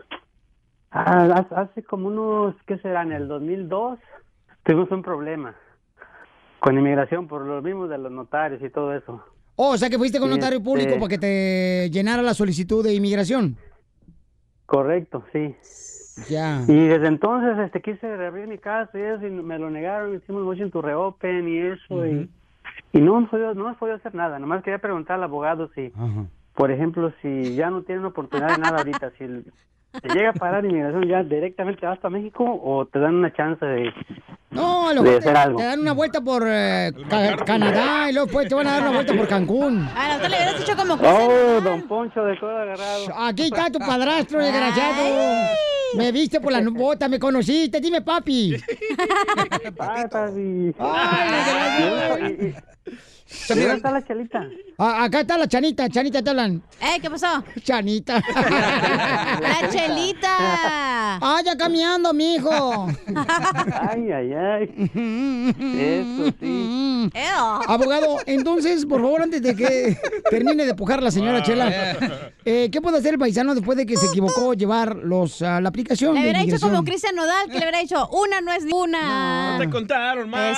ah, 0.91 1.45
hace- 1.55 1.83
como 1.83 2.07
unos, 2.07 2.55
¿qué 2.65 2.77
será? 2.79 3.03
En 3.03 3.11
el 3.11 3.27
2002 3.27 3.99
tuvimos 4.63 4.91
un 4.91 5.01
problema 5.01 5.55
con 6.59 6.77
inmigración 6.77 7.27
por 7.27 7.45
los 7.45 7.63
mismos 7.63 7.89
de 7.89 7.97
los 7.97 8.11
notarios 8.11 8.61
y 8.61 8.69
todo 8.69 8.93
eso. 8.93 9.23
Oh, 9.55 9.71
o 9.71 9.77
sea 9.77 9.89
que 9.89 9.97
fuiste 9.97 10.19
con 10.19 10.29
un 10.29 10.35
notario 10.35 10.57
Este- 10.59 10.69
público 10.69 10.95
para 10.95 11.07
que 11.09 11.17
te 11.17 11.89
llenara 11.91 12.21
la 12.21 12.33
solicitud 12.33 12.83
de 12.83 12.93
inmigración. 12.93 13.57
Correcto, 14.65 15.23
sí. 15.33 15.55
Ya. 16.29 16.61
Y 16.67 16.87
desde 16.87 17.07
entonces 17.07 17.57
este 17.59 17.81
quise 17.81 18.15
reabrir 18.17 18.47
mi 18.47 18.57
caso 18.57 18.97
y 18.97 19.01
eso 19.01 19.25
y 19.25 19.29
me 19.31 19.57
lo 19.57 19.69
negaron, 19.69 20.15
hicimos 20.15 20.57
to 20.71 20.81
reopen 20.81 21.47
y 21.47 21.57
eso 21.59 22.05
y, 22.05 22.29
y 22.91 22.99
no 22.99 23.21
no 23.21 23.49
hemos 23.49 23.77
podido 23.77 23.95
hacer 23.95 24.13
nada. 24.15 24.37
Nomás 24.37 24.61
quería 24.63 24.79
preguntar 24.79 25.15
al 25.15 25.23
abogado 25.23 25.69
si, 25.75 25.93
por 26.55 26.71
ejemplo, 26.71 27.13
si 27.21 27.55
ya 27.55 27.69
no 27.69 27.83
tienen 27.83 28.03
oportunidad 28.05 28.51
de 28.51 28.57
nada 28.57 28.79
ahorita, 28.79 29.11
si 29.17 29.23
el- 29.23 29.53
te 30.01 30.09
llega 30.09 30.29
a 30.29 30.33
parar 30.33 30.63
inmigración 30.65 31.07
ya 31.07 31.23
directamente 31.23 31.85
vas 31.85 31.97
para 31.99 32.09
México 32.11 32.43
o 32.63 32.85
te 32.85 32.99
dan 32.99 33.15
una 33.15 33.33
chance 33.33 33.65
de, 33.65 33.91
No, 34.51 34.89
a 34.89 34.93
lo 34.93 35.01
de 35.03 35.09
mejor 35.09 35.23
te, 35.23 35.29
hacer 35.29 35.37
algo. 35.37 35.57
te 35.59 35.65
dan 35.65 35.79
una 35.79 35.91
vuelta 35.93 36.21
por 36.21 36.43
eh, 36.47 36.91
Ca- 37.09 37.37
Canadá 37.45 38.09
y 38.09 38.13
luego 38.13 38.27
después 38.27 38.47
te 38.47 38.55
van 38.55 38.67
a 38.67 38.71
dar 38.73 38.81
una 38.83 38.91
vuelta 38.91 39.13
por 39.15 39.27
Cancún. 39.27 39.87
Ah, 39.95 40.13
no 40.15 40.21
te 40.21 40.29
le 40.29 40.35
hubieras 40.35 40.59
dicho 40.59 40.75
como 40.77 40.93
Oh, 40.93 41.61
don 41.61 41.87
Poncho 41.87 42.23
de 42.23 42.39
codo 42.39 42.57
agarrado. 42.57 43.05
Aquí 43.17 43.43
está 43.43 43.69
tu 43.71 43.79
padrastro, 43.79 44.39
desgraciado. 44.39 45.03
Me 45.95 46.11
viste 46.11 46.39
por 46.39 46.51
la 46.51 46.61
bota, 46.61 47.09
me 47.09 47.17
conociste, 47.19 47.81
dime 47.81 48.01
papi. 48.01 48.55
Ay, 49.79 50.05
papi. 50.09 50.75
Ay, 50.77 51.31
desgraciado. 51.31 52.59
Y- 53.29 53.53
y- 53.53 53.55
¿Y 53.55 53.59
¿Dónde 53.59 53.75
está 53.75 53.91
la 53.91 54.03
chelita? 54.05 54.47
Ah, 54.77 55.03
acá 55.03 55.19
está 55.21 55.37
la 55.37 55.47
chanita, 55.47 55.89
chanita 55.89 56.21
te 56.23 56.29
hablan. 56.29 56.63
Eh, 56.81 56.99
¿qué 57.01 57.09
pasó? 57.09 57.43
Chanita. 57.63 58.21
La 59.41 59.69
chelita. 59.69 60.29
Ah, 61.21 61.41
ya 61.45 61.55
caminando, 61.57 62.13
mijo. 62.13 62.87
Ay, 63.81 64.11
ay, 64.11 64.33
ay. 64.33 64.91
Eso 65.57 66.33
sí. 66.39 67.09
Abogado, 67.67 68.17
entonces, 68.25 68.85
por 68.85 69.01
favor, 69.01 69.21
antes 69.23 69.41
de 69.41 69.55
que 69.55 69.97
termine 70.29 70.65
de 70.65 70.73
pujar 70.75 71.01
la 71.03 71.11
señora 71.11 71.43
Chela, 71.43 71.71
eh, 72.45 72.69
¿qué 72.71 72.81
puede 72.81 72.97
hacer 72.99 73.13
el 73.13 73.19
paisano 73.19 73.53
después 73.55 73.77
de 73.77 73.85
que 73.85 73.97
se 73.97 74.05
equivocó 74.07 74.53
llevar 74.53 74.95
los, 74.95 75.41
a 75.41 75.59
la 75.61 75.69
aplicación 75.69 76.15
Le 76.15 76.21
hubiera 76.21 76.43
dicho 76.43 76.59
como 76.59 76.83
Cristian 76.83 77.15
Nodal, 77.15 77.47
que 77.47 77.53
le 77.53 77.59
hubiera 77.65 77.79
dicho, 77.79 78.07
una 78.09 78.41
no 78.41 78.51
es 78.53 78.63
ni 78.63 78.73
una. 78.73 79.57
No 79.57 79.59
te 79.63 79.69
contaron, 79.69 80.29
más. 80.29 80.57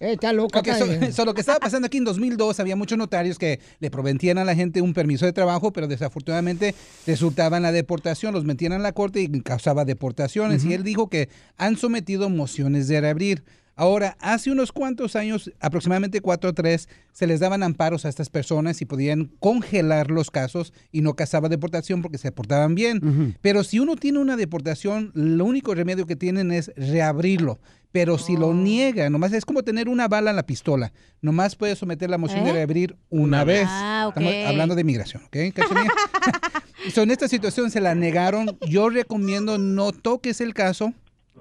Está 0.00 0.32
loca. 0.32 0.60
Ok, 0.60 0.68
so- 0.78 1.12
so 1.12 1.24
lo 1.26 1.34
que 1.34 1.42
estaba 1.42 1.58
pasando 1.60 1.86
aquí 1.86 1.98
en 1.98 2.04
2002, 2.04 2.58
había 2.58 2.74
muchos 2.74 2.96
notarios 2.96 3.38
que 3.38 3.60
le 3.80 3.90
prometían 3.90 4.38
a 4.38 4.44
la 4.44 4.54
gente 4.54 4.80
un 4.80 4.94
permiso 4.94 5.26
de 5.26 5.32
trabajo, 5.34 5.72
pero 5.72 5.86
desafortunadamente 5.86 6.74
resultaba 7.06 7.58
en 7.58 7.62
la 7.64 7.70
deportación, 7.72 8.32
los 8.32 8.44
metían 8.46 8.72
en 8.72 8.82
la 8.82 8.92
corte 8.92 9.20
y 9.20 9.28
causaba 9.42 9.84
deportaciones. 9.84 10.64
Y 10.64 10.72
él 10.72 10.82
dijo 10.84 11.08
que 11.10 11.28
han 11.58 11.76
sometido 11.76 12.30
mociones 12.30 12.88
de 12.88 13.00
reabrir. 13.00 13.44
Ahora, 13.76 14.16
hace 14.20 14.50
unos 14.50 14.72
cuantos 14.72 15.16
años, 15.16 15.50
aproximadamente 15.58 16.20
cuatro 16.20 16.50
o 16.50 16.52
tres, 16.52 16.86
se 17.12 17.26
les 17.26 17.40
daban 17.40 17.62
amparos 17.62 18.04
a 18.04 18.10
estas 18.10 18.28
personas 18.28 18.82
y 18.82 18.84
podían 18.84 19.30
congelar 19.38 20.10
los 20.10 20.30
casos 20.30 20.74
y 20.92 21.00
no 21.00 21.14
causaba 21.14 21.48
deportación 21.48 22.02
porque 22.02 22.18
se 22.18 22.30
portaban 22.30 22.74
bien. 22.74 23.36
Pero 23.40 23.64
si 23.64 23.78
uno 23.80 23.96
tiene 23.96 24.18
una 24.18 24.36
deportación, 24.36 25.12
lo 25.14 25.46
único 25.46 25.74
remedio 25.74 26.04
que 26.06 26.16
tienen 26.16 26.52
es 26.52 26.72
reabrirlo. 26.76 27.58
Pero 27.92 28.18
si 28.18 28.36
lo 28.36 28.54
niega, 28.54 29.10
nomás 29.10 29.32
es 29.32 29.44
como 29.44 29.62
tener 29.62 29.88
una 29.88 30.06
bala 30.06 30.30
en 30.30 30.36
la 30.36 30.46
pistola. 30.46 30.92
Nomás 31.20 31.56
puede 31.56 31.74
someter 31.74 32.08
la 32.08 32.18
moción 32.18 32.44
de 32.44 32.50
¿Eh? 32.50 32.52
reabrir 32.52 32.96
una 33.08 33.42
vez. 33.44 33.66
Ah, 33.68 34.06
ok. 34.08 34.16
Estamos 34.16 34.46
hablando 34.46 34.74
de 34.74 34.84
migración, 34.84 35.24
¿ok? 35.24 35.36
So, 36.94 37.02
en 37.02 37.10
esta 37.10 37.28
situación 37.28 37.70
se 37.70 37.80
la 37.80 37.94
negaron. 37.94 38.58
Yo 38.66 38.88
recomiendo 38.88 39.58
no 39.58 39.92
toques 39.92 40.40
el 40.40 40.54
caso 40.54 40.94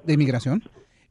de 0.03 0.13
inmigración 0.13 0.63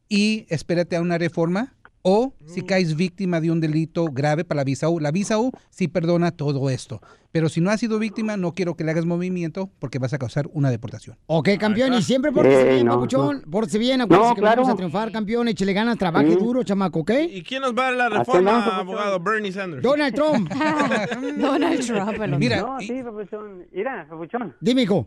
y 0.09 0.47
espérate 0.49 0.97
a 0.97 1.01
una 1.01 1.18
reforma. 1.18 1.74
O 2.03 2.33
si 2.47 2.63
caes 2.63 2.95
víctima 2.97 3.41
de 3.41 3.51
un 3.51 3.61
delito 3.61 4.07
grave 4.07 4.45
para 4.45 4.59
la 4.61 4.65
visa 4.65 4.89
U, 4.89 5.01
la 5.01 5.11
visa 5.11 5.39
U 5.39 5.51
sí 5.71 5.89
perdona 5.89 6.31
todo 6.31 6.71
esto. 6.71 7.01
Pero 7.33 7.49
si 7.51 7.61
no 7.61 7.71
has 7.71 7.81
sido 7.81 7.99
víctima, 7.99 8.37
no 8.39 8.55
quiero 8.55 8.75
que 8.75 8.85
le 8.85 8.93
hagas 8.93 9.05
movimiento 9.05 9.71
porque 9.79 9.99
vas 9.99 10.15
a 10.15 10.19
causar 10.19 10.49
una 10.55 10.71
deportación. 10.71 11.17
Ok, 11.27 11.51
campeón, 11.59 11.93
y 11.95 12.03
siempre 12.03 12.33
pórtese 12.33 12.63
Ey, 12.69 12.75
bien, 12.77 12.87
no, 12.87 12.95
papuchón. 12.95 13.43
no. 13.45 13.51
Pórtese 13.51 13.79
bien, 13.79 14.01
acuérdese 14.01 14.29
No, 14.31 14.35
que 14.35 14.41
claro. 14.41 14.63
vamos 14.63 14.73
a 14.73 14.77
triunfar, 14.77 15.13
campeón. 15.13 15.49
Échale 15.49 15.73
ganas, 15.75 15.99
trabaje 15.99 16.31
Sí. 16.33 16.37
duro, 16.39 16.63
chamaco, 16.63 17.01
¿ok? 17.01 17.11
¿Y 17.31 17.43
quién 17.43 17.61
nos 17.63 17.75
va 17.77 17.89
a 17.89 17.93
dar 17.93 17.95
la 17.97 18.19
reforma, 18.21 18.79
abogado 18.79 19.21
Bernie 19.21 19.53
Sanders? 19.53 19.83
Donald 19.83 20.15
Trump. 20.15 20.51
Donald 21.39 21.81
Trump, 21.87 22.23
el 22.23 22.39
Mira, 22.39 22.61
No, 22.63 22.81
sí, 22.81 23.03
papuchón. 23.05 23.67
Mira, 23.73 24.07
papuchón. 24.09 24.55
Dime, 24.61 24.83
hijo. 24.83 25.07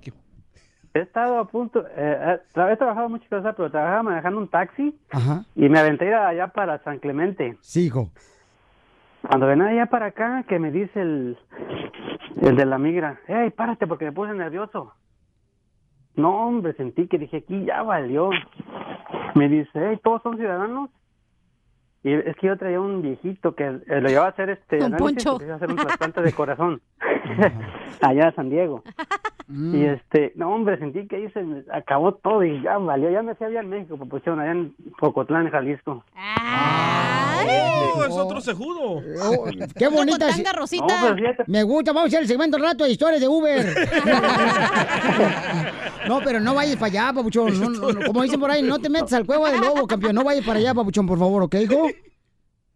He 0.93 0.99
estado 0.99 1.39
a 1.39 1.45
punto, 1.45 1.85
eh, 1.95 2.39
eh, 2.55 2.69
he 2.71 2.75
trabajado 2.77 3.07
muchas 3.07 3.29
cosas, 3.29 3.55
pero 3.55 3.71
trabajaba 3.71 4.03
manejando 4.03 4.39
un 4.39 4.49
taxi 4.49 4.93
Ajá. 5.11 5.45
y 5.55 5.69
me 5.69 5.79
aventé 5.79 6.13
allá 6.13 6.49
para 6.49 6.79
San 6.83 6.99
Clemente. 6.99 7.57
Sí, 7.61 7.85
hijo. 7.85 8.09
Cuando 9.25 9.47
ven 9.47 9.61
allá 9.61 9.85
para 9.85 10.07
acá, 10.07 10.43
que 10.49 10.59
me 10.59 10.71
dice 10.71 10.99
el, 10.99 11.37
el 12.41 12.55
de 12.57 12.65
la 12.65 12.77
migra, 12.77 13.19
hey, 13.27 13.51
párate 13.51 13.87
porque 13.87 14.05
me 14.05 14.11
puse 14.11 14.33
nervioso. 14.33 14.93
No, 16.15 16.47
hombre, 16.47 16.73
sentí 16.73 17.07
que 17.07 17.17
dije, 17.17 17.37
aquí 17.37 17.63
ya 17.63 17.83
valió. 17.83 18.29
Me 19.35 19.47
dice, 19.47 19.69
hey, 19.73 19.99
¿todos 20.03 20.21
son 20.23 20.35
ciudadanos? 20.37 20.89
Y 22.03 22.13
es 22.13 22.35
que 22.37 22.47
yo 22.47 22.57
traía 22.57 22.81
un 22.81 23.01
viejito 23.03 23.53
que 23.55 23.63
eh, 23.65 24.01
lo 24.01 24.09
llevaba 24.09 24.27
a 24.27 24.31
hacer 24.31 24.49
este 24.49 24.77
Don 24.79 24.95
análisis 24.95 25.23
Poncho. 25.23 25.45
iba 25.45 25.53
a 25.53 25.55
hacer 25.57 25.69
un 25.69 25.75
trasplante 25.77 26.21
de 26.23 26.33
corazón 26.33 26.81
allá 28.01 28.27
a 28.27 28.31
San 28.33 28.49
Diego. 28.49 28.83
Y 29.53 29.83
este, 29.83 30.31
no 30.35 30.53
hombre, 30.53 30.77
sentí 30.77 31.05
que 31.07 31.17
ahí 31.17 31.29
se 31.31 31.43
me 31.43 31.63
acabó 31.73 32.13
todo 32.13 32.41
y 32.43 32.61
ya 32.61 32.77
valió, 32.77 33.11
ya 33.11 33.21
me 33.21 33.35
fui 33.35 33.47
allá 33.47 33.59
en 33.59 33.69
México, 33.69 33.97
pues 33.97 34.09
pusieron 34.09 34.39
allá 34.39 34.51
en 34.51 34.73
Pocotlán, 34.97 35.49
Jalisco. 35.49 36.05
Oh, 37.43 38.03
es 38.07 38.15
otro 38.15 38.39
sejudo. 38.39 39.01
Oh, 39.21 39.45
qué 39.77 39.87
bonita. 39.89 40.27
Rosita. 40.53 41.09
No. 41.09 41.15
Me 41.47 41.63
gusta, 41.63 41.91
vamos 41.91 42.05
a 42.05 42.07
hacer 42.07 42.21
el 42.21 42.27
segmento 42.27 42.57
rato 42.57 42.85
de 42.85 42.91
historias 42.91 43.19
de 43.19 43.27
Uber. 43.27 43.65
no, 46.07 46.21
pero 46.23 46.39
no 46.39 46.55
vayas 46.55 46.77
para 46.77 46.87
allá, 46.87 47.13
papuchón. 47.13 47.59
No, 47.59 47.69
no, 47.69 47.91
no, 47.91 48.05
como 48.05 48.23
dicen 48.23 48.39
por 48.39 48.51
ahí, 48.51 48.61
no 48.61 48.79
te 48.79 48.89
metas 48.89 49.11
al 49.13 49.25
cueva 49.25 49.51
del 49.51 49.59
lobo, 49.59 49.85
campeón. 49.85 50.15
No 50.15 50.23
vayas 50.23 50.45
para 50.45 50.59
allá, 50.59 50.73
papuchón, 50.73 51.07
por 51.07 51.19
favor, 51.19 51.43
¿ok, 51.43 51.55
hijo? 51.55 51.89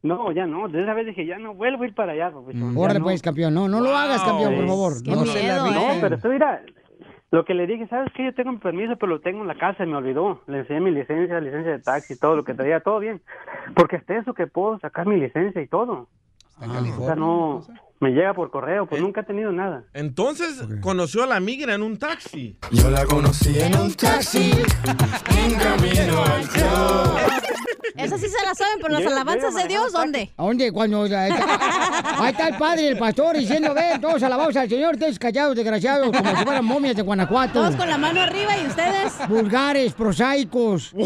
No, 0.05 0.31
ya 0.31 0.45
no, 0.45 0.67
de 0.67 0.83
esa 0.83 0.93
vez 0.93 1.07
dije, 1.07 1.25
ya 1.25 1.37
no 1.39 1.53
vuelvo 1.55 1.83
a 1.83 1.87
ir 1.87 1.95
para 1.95 2.13
allá, 2.13 2.31
pues, 2.31 2.55
ya 2.55 2.63
Órale, 2.79 2.99
no. 2.99 3.05
pues, 3.05 3.21
campeón. 3.21 3.53
No, 3.53 3.67
no 3.67 3.81
lo 3.81 3.95
hagas, 3.95 4.21
campeón, 4.23 4.55
por 4.55 4.67
favor. 4.67 4.93
Qué 5.03 5.11
No, 5.11 5.21
miedo, 5.23 5.65
No, 5.71 5.91
eh. 5.93 5.97
pero 5.99 6.17
tú 6.19 6.27
mira, 6.29 6.61
lo 7.31 7.43
que 7.43 7.53
le 7.55 7.65
dije, 7.65 7.87
¿sabes 7.87 8.11
qué? 8.15 8.25
Yo 8.25 8.33
tengo 8.35 8.51
mi 8.51 8.59
permiso, 8.59 8.95
pero 8.97 9.13
lo 9.13 9.19
tengo 9.21 9.41
en 9.41 9.47
la 9.47 9.57
casa 9.57 9.83
y 9.83 9.87
me 9.87 9.95
olvidó. 9.97 10.41
Le 10.47 10.59
enseñé 10.59 10.79
mi 10.79 10.91
licencia, 10.91 11.39
licencia 11.41 11.71
de 11.71 11.79
taxi, 11.79 12.17
todo 12.19 12.35
lo 12.35 12.43
que 12.43 12.53
traía, 12.53 12.79
todo 12.81 12.99
bien. 12.99 13.21
Porque 13.75 13.95
hasta 13.97 14.15
eso 14.17 14.33
que 14.33 14.47
puedo 14.47 14.77
sacar 14.79 15.07
mi 15.07 15.17
licencia 15.19 15.61
y 15.61 15.67
todo. 15.67 16.07
o 16.59 17.05
sea, 17.05 17.15
no, 17.15 17.63
me 17.99 18.11
llega 18.11 18.33
por 18.33 18.51
correo, 18.51 18.85
pues 18.87 19.01
nunca 19.01 19.21
he 19.21 19.23
tenido 19.23 19.51
nada. 19.51 19.83
Entonces 19.93 20.63
conoció 20.81 21.23
a 21.23 21.27
la 21.27 21.39
migra 21.39 21.73
en 21.75 21.81
un 21.81 21.97
taxi. 21.97 22.57
Yo 22.71 22.89
la 22.89 23.05
conocí 23.05 23.57
en 23.59 23.77
un 23.77 23.93
taxi, 23.93 24.51
en 25.37 25.55
camino 25.55 26.23
al. 26.23 26.45
Esas 27.97 28.19
sí 28.19 28.27
se 28.27 28.45
las 28.45 28.57
saben, 28.57 28.77
pero 28.81 28.89
las 28.95 29.03
Yo- 29.03 29.09
alabanzas 29.09 29.55
de 29.55 29.67
Dios, 29.69 29.93
¿dónde? 29.93 30.29
¿A 30.35 30.43
dónde? 30.43 30.69
Cuando... 30.73 31.03
Ahí 31.03 31.31
está, 31.31 32.23
ahí 32.23 32.31
está 32.31 32.47
el 32.49 32.57
padre, 32.57 32.87
el 32.89 32.97
pastor, 32.97 33.37
diciendo, 33.37 33.73
ven, 33.73 34.01
todos 34.01 34.21
alabados 34.21 34.53
al 34.57 34.67
Señor, 34.67 34.95
ustedes 34.95 35.17
callados, 35.17 35.55
desgraciados, 35.55 36.11
como 36.11 36.35
si 36.35 36.43
fueran 36.43 36.65
momias 36.65 36.97
de 36.97 37.01
Guanajuato. 37.03 37.53
Todos 37.53 37.75
con 37.77 37.87
la 37.87 37.97
mano 37.97 38.19
arriba 38.21 38.57
y 38.61 38.67
ustedes. 38.67 39.13
Vulgares, 39.29 39.93
prosaicos. 39.93 40.93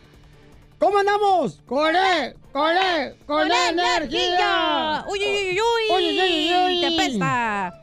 ¿Cómo 0.78 0.98
andamos? 0.98 1.60
¡Con 1.66 1.94
E! 1.94 2.34
¡Con 2.52 2.70
E! 2.76 3.14
¡Con, 3.26 3.48
¡Con 3.48 3.50
energía! 3.52 5.04
¡Uy, 5.10 5.18
uy, 5.18 5.26
uy, 5.26 5.58
uy! 5.58 5.96
¡Uy, 5.96 6.20
uy, 6.20 6.20
uy, 6.20 6.54
uy! 6.66 6.80
¡Te 6.80 6.86
apesta! 6.86 7.80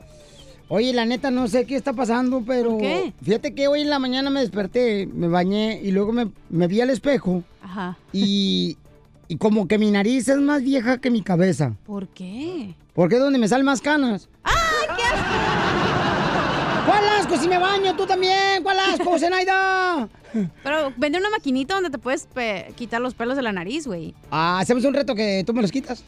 Oye, 0.70 0.92
la 0.92 1.04
neta, 1.06 1.30
no 1.30 1.48
sé 1.48 1.64
qué 1.64 1.76
está 1.76 1.92
pasando, 1.94 2.42
pero... 2.46 2.76
qué? 2.76 3.12
Fíjate 3.22 3.54
que 3.54 3.68
hoy 3.68 3.80
en 3.82 3.90
la 3.90 3.98
mañana 3.98 4.28
me 4.30 4.40
desperté, 4.40 5.06
me 5.06 5.26
bañé 5.26 5.80
y 5.82 5.90
luego 5.92 6.12
me, 6.12 6.28
me 6.50 6.66
vi 6.66 6.80
al 6.82 6.90
espejo 6.90 7.42
Ajá. 7.62 7.96
y, 8.12 8.76
y 9.28 9.36
como 9.38 9.66
que 9.66 9.78
mi 9.78 9.90
nariz 9.90 10.28
es 10.28 10.36
más 10.36 10.62
vieja 10.62 10.98
que 10.98 11.10
mi 11.10 11.22
cabeza. 11.22 11.72
¿Por 11.86 12.08
qué? 12.08 12.74
Porque 12.92 13.14
es 13.14 13.20
donde 13.22 13.38
me 13.38 13.48
salen 13.48 13.64
más 13.64 13.80
canas. 13.80 14.28
¡Ay, 14.42 14.54
qué 14.54 14.67
¿Cuál 16.88 17.06
asco 17.20 17.36
si 17.36 17.46
me 17.48 17.58
baño? 17.58 17.94
¿Tú 17.94 18.06
también? 18.06 18.62
¿Cuál 18.62 18.78
asco, 18.80 19.18
Zenaida? 19.18 20.08
Pero 20.62 20.90
vende 20.96 21.18
una 21.18 21.28
maquinita 21.28 21.74
donde 21.74 21.90
te 21.90 21.98
puedes 21.98 22.26
quitar 22.76 22.98
los 23.02 23.12
pelos 23.12 23.36
de 23.36 23.42
la 23.42 23.52
nariz, 23.52 23.86
güey. 23.86 24.14
Ah, 24.30 24.58
hacemos 24.58 24.84
un 24.86 24.94
reto 24.94 25.14
que 25.14 25.44
tú 25.46 25.52
me 25.52 25.60
los 25.60 25.70
quitas. 25.70 26.02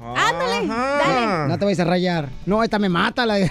Ándale, 0.00 0.66
dale. 0.66 1.48
No 1.48 1.58
te 1.58 1.64
vayas 1.64 1.80
a 1.80 1.84
rayar. 1.84 2.28
No, 2.44 2.62
esta 2.62 2.78
me 2.78 2.88
mata 2.88 3.26
la... 3.26 3.38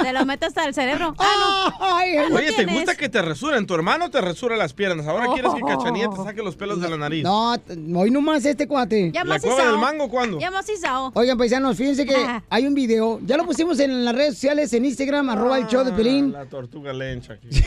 Te 0.00 0.14
lo 0.14 0.24
metes 0.24 0.48
hasta 0.48 0.64
el 0.66 0.72
cerebro. 0.74 1.14
Ah, 1.18 1.72
no. 1.78 1.86
Ay, 1.96 2.16
¿Lo 2.30 2.36
Oye, 2.36 2.46
¿te 2.46 2.52
tienes? 2.54 2.74
gusta 2.74 2.96
que 2.96 3.10
te 3.10 3.20
resuren? 3.20 3.66
Tu 3.66 3.74
hermano 3.74 4.10
te 4.10 4.20
resura 4.22 4.56
las 4.56 4.72
piernas. 4.72 5.06
Ahora 5.06 5.26
quieres 5.34 5.52
que 5.52 5.60
Cachanilla 5.60 6.08
te 6.08 6.16
saque 6.16 6.42
los 6.42 6.56
pelos 6.56 6.80
de 6.80 6.88
la 6.88 6.96
nariz. 6.96 7.22
No, 7.22 7.54
hoy 7.96 8.10
nomás 8.10 8.44
este 8.46 8.66
cuate. 8.66 9.12
¿La 9.12 9.38
cueva 9.38 9.66
del 9.66 9.78
mango 9.78 10.08
cuándo? 10.08 10.38
Ya 10.40 10.50
más 10.50 10.68
izao. 10.70 11.12
Oigan, 11.14 11.36
paisanos, 11.36 11.76
fíjense 11.76 12.06
que 12.06 12.16
hay 12.48 12.66
un 12.66 12.74
video. 12.74 13.20
Ya 13.24 13.36
lo 13.36 13.44
pusimos 13.44 13.78
en 13.80 14.04
las 14.04 14.14
redes 14.14 14.34
sociales, 14.34 14.72
en 14.72 14.86
Instagram, 14.86 15.28
arroba 15.28 15.58
el 15.58 15.66
show 15.66 15.84
de 15.84 15.92
Pelín. 15.92 16.32
La 16.32 16.46
tortuga 16.46 16.92
lencha 16.94 17.34
aquí. 17.34 17.48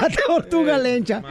La 0.00 0.08
tortuga 0.26 0.78
lencha. 0.78 1.22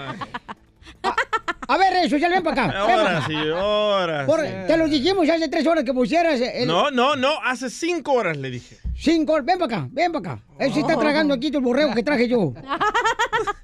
A 1.71 1.77
ver, 1.77 1.93
eso, 2.03 2.17
ya 2.17 2.29
ven 2.29 2.41
para 2.41 2.63
acá. 2.65 2.83
acá. 2.83 3.31
y 3.31 3.47
horas. 3.49 4.25
Por- 4.25 4.41
te 4.41 4.75
lo 4.75 4.87
dijimos 4.87 5.29
hace 5.29 5.47
tres 5.49 5.67
horas 5.67 5.83
que 5.83 5.93
pusieras. 5.93 6.41
el- 6.41 6.67
No, 6.67 6.89
no, 6.89 7.15
no. 7.15 7.39
Hace 7.43 7.69
cinco 7.69 8.13
horas 8.13 8.37
le 8.37 8.49
dije. 8.49 8.77
Cinco. 8.99 9.33
Ven 9.43 9.57
para 9.59 9.77
acá, 9.77 9.89
ven 9.91 10.11
para 10.11 10.33
acá. 10.33 10.43
Él 10.59 10.73
se 10.73 10.81
está 10.81 10.95
Oh. 10.95 10.99
tragando 10.99 11.33
aquí 11.33 11.47
el 11.47 11.61
borrego 11.61 11.93
que 11.93 12.03
traje 12.03 12.27
yo. 12.27 12.53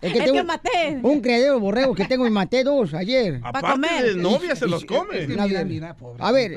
El 0.01 0.13
que 0.13 0.43
maté. 0.43 0.99
Un 1.01 1.19
criadero 1.19 1.55
de 1.55 1.59
borregos 1.59 1.97
que 1.97 2.05
tengo 2.05 2.27
y 2.27 2.29
maté 2.29 2.63
dos 2.63 2.93
ayer. 2.93 3.39
Aparte 3.43 4.03
de 4.03 4.15
novia 4.15 4.55
se 4.55 4.67
los 4.67 4.86
come. 4.86 5.25
Mira, 5.25 5.47
mira, 5.63 5.95
A 6.19 6.31
ver, 6.31 6.51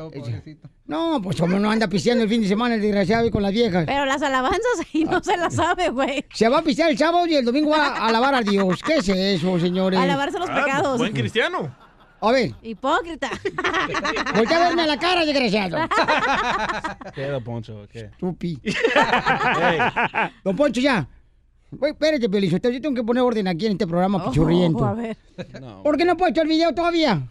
no, 0.85 1.21
pues 1.23 1.37
como 1.41 1.59
no 1.59 1.71
anda 1.71 1.89
pisteando 1.89 2.25
el 2.25 2.31
fin 2.31 2.43
de 2.43 2.49
semana 2.49 2.75
el 2.75 2.83
desgraciado 2.83 3.27
y 3.27 3.31
con 3.31 3.43
las 3.43 3.53
viejas. 3.53 3.85
Pero 3.87 4.05
las 4.05 4.21
alabanzas 4.23 4.63
ahí 4.93 5.05
no 5.05 5.23
se 5.23 5.37
las 5.39 5.55
sabe, 5.55 5.89
güey. 5.89 6.25
Se 6.35 6.49
va 6.49 6.59
a 6.59 6.63
pistear 6.63 6.91
el 6.91 6.99
sábado 6.99 7.27
y 7.27 7.37
el 7.37 7.45
domingo 7.45 7.71
va 7.71 7.87
a 7.89 8.07
alabar 8.09 8.35
a 8.35 8.43
Dios. 8.43 8.83
¿Qué 8.83 8.97
es 8.97 9.09
eso, 9.09 9.59
señores? 9.59 9.99
A 9.99 10.05
lavarse 10.07 10.39
los 10.39 10.49
pecados. 10.51 10.95
Ah, 10.95 10.97
Buen 10.99 11.13
cristiano. 11.15 11.75
A 12.21 12.33
ver, 12.33 12.53
Hipócrita. 12.63 13.31
voltea 14.35 14.57
a 14.57 14.69
verme 14.69 14.83
a 14.83 14.87
la 14.87 14.99
cara, 14.99 15.25
desgraciado. 15.25 15.79
¿Qué, 17.15 17.27
don 17.29 17.45
Poncho? 17.45 17.87
¿Qué? 17.93 18.11
Tupi. 18.19 18.61
Don 20.45 20.57
Poncho, 20.57 20.81
ya. 20.81 21.09
Güey, 21.71 21.93
espérate, 21.93 22.29
Pelizotelo, 22.29 22.75
yo 22.75 22.81
tengo 22.81 22.95
que 22.95 23.05
poner 23.05 23.23
orden 23.23 23.47
aquí 23.47 23.67
en 23.67 23.73
este 23.73 23.87
programa, 23.87 24.25
pichurriento. 24.25 24.85
a 24.85 24.95
ver. 24.95 25.17
No, 25.61 25.83
¿Por 25.83 25.97
qué 25.97 26.05
no 26.05 26.17
puedo 26.17 26.31
echar 26.31 26.45
el 26.45 26.49
video 26.49 26.75
todavía? 26.75 27.29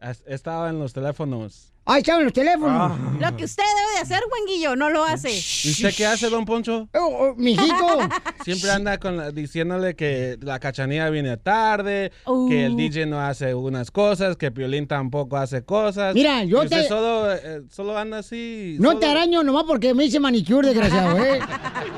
es- 0.00 0.22
estaba 0.26 0.70
en 0.70 0.78
los 0.78 0.92
teléfonos. 0.92 1.69
Ahí 1.92 2.02
estaban 2.02 2.22
los 2.22 2.32
teléfonos. 2.32 2.92
Lo 3.18 3.36
que 3.36 3.44
usted 3.44 3.64
debe 3.64 3.92
de 3.96 3.98
hacer, 4.02 4.20
Guanguillo, 4.28 4.76
no 4.76 4.90
lo 4.90 5.02
hace. 5.02 5.30
¿Y 5.30 5.70
usted 5.72 5.92
qué 5.96 6.06
hace, 6.06 6.30
don 6.30 6.44
Poncho? 6.44 6.88
Oh, 6.94 7.34
mijito. 7.36 7.98
Siempre 8.44 8.70
anda 8.70 8.98
con 8.98 9.16
la- 9.16 9.32
diciéndole 9.32 9.96
que 9.96 10.38
la 10.40 10.60
cachanilla 10.60 11.10
viene 11.10 11.36
tarde, 11.36 12.12
Uh. 12.26 12.48
que 12.48 12.66
el 12.66 12.76
DJ 12.76 13.06
no 13.06 13.20
hace 13.20 13.54
unas 13.56 13.90
cosas, 13.90 14.36
que 14.36 14.52
Piolín 14.52 14.86
tampoco 14.86 15.36
hace 15.36 15.64
cosas. 15.64 16.14
Mira, 16.14 16.44
yo 16.44 16.62
Y 16.62 16.66
usted 16.66 16.82
te- 16.82 16.88
Solo, 16.88 17.32
eh, 17.34 17.62
solo 17.70 17.98
anda 17.98 18.18
así. 18.18 18.76
No 18.78 18.90
solo- 18.90 19.00
te 19.00 19.06
araño 19.06 19.42
nomás 19.42 19.64
porque 19.64 19.92
me 19.92 20.04
hice 20.04 20.20
manicure, 20.20 20.68
desgraciado, 20.68 21.18
¿eh? 21.24 21.40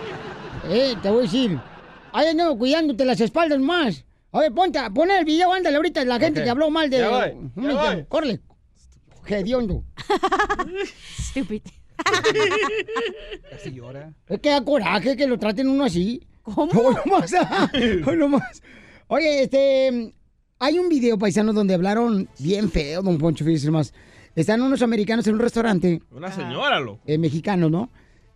eh, 0.70 0.94
te 1.02 1.10
voy 1.10 1.18
a 1.18 1.22
decir. 1.22 1.60
Ahí 2.14 2.28
ando 2.28 2.56
cuidándote 2.56 3.04
las 3.04 3.20
espaldas 3.20 3.58
más. 3.60 4.04
A 4.32 4.40
ver, 4.40 4.52
ponte, 4.52 4.78
pon 4.94 5.10
el 5.10 5.26
video, 5.26 5.52
ándale 5.52 5.76
ahorita, 5.76 6.02
la 6.06 6.18
gente 6.18 6.40
Ok. 6.40 6.44
que 6.44 6.50
habló 6.50 6.70
mal 6.70 6.88
de... 6.88 6.98
Ya 7.00 7.10
voy, 7.10 7.50
ya 7.56 7.92
voy. 7.94 8.04
Córrele. 8.08 8.40
Hediondo. 9.26 9.84
Stupid. 11.18 11.62
Casi 13.50 13.70
llora. 13.74 14.12
Es 14.28 14.40
que 14.40 14.50
da 14.50 14.64
coraje 14.64 15.16
que 15.16 15.26
lo 15.26 15.38
traten 15.38 15.68
uno 15.68 15.84
así. 15.84 16.26
¿Cómo? 16.42 16.70
Hoy 16.80 16.94
nomás, 17.06 17.32
hoy 18.04 18.16
nomás. 18.16 18.62
Oye, 19.06 19.44
este... 19.44 20.12
Hay 20.58 20.78
un 20.78 20.88
video, 20.88 21.18
paisano, 21.18 21.52
donde 21.52 21.74
hablaron 21.74 22.28
bien 22.38 22.70
feo, 22.70 23.02
don 23.02 23.18
Poncho, 23.18 23.44
fíjese 23.44 23.70
más. 23.70 23.92
Están 24.36 24.62
unos 24.62 24.80
americanos 24.82 25.26
en 25.26 25.34
un 25.34 25.40
restaurante. 25.40 26.02
Una 26.12 26.30
señora, 26.30 26.78
lo. 26.80 27.00
eh, 27.04 27.18
mexicano, 27.18 27.68
¿no? 27.68 27.90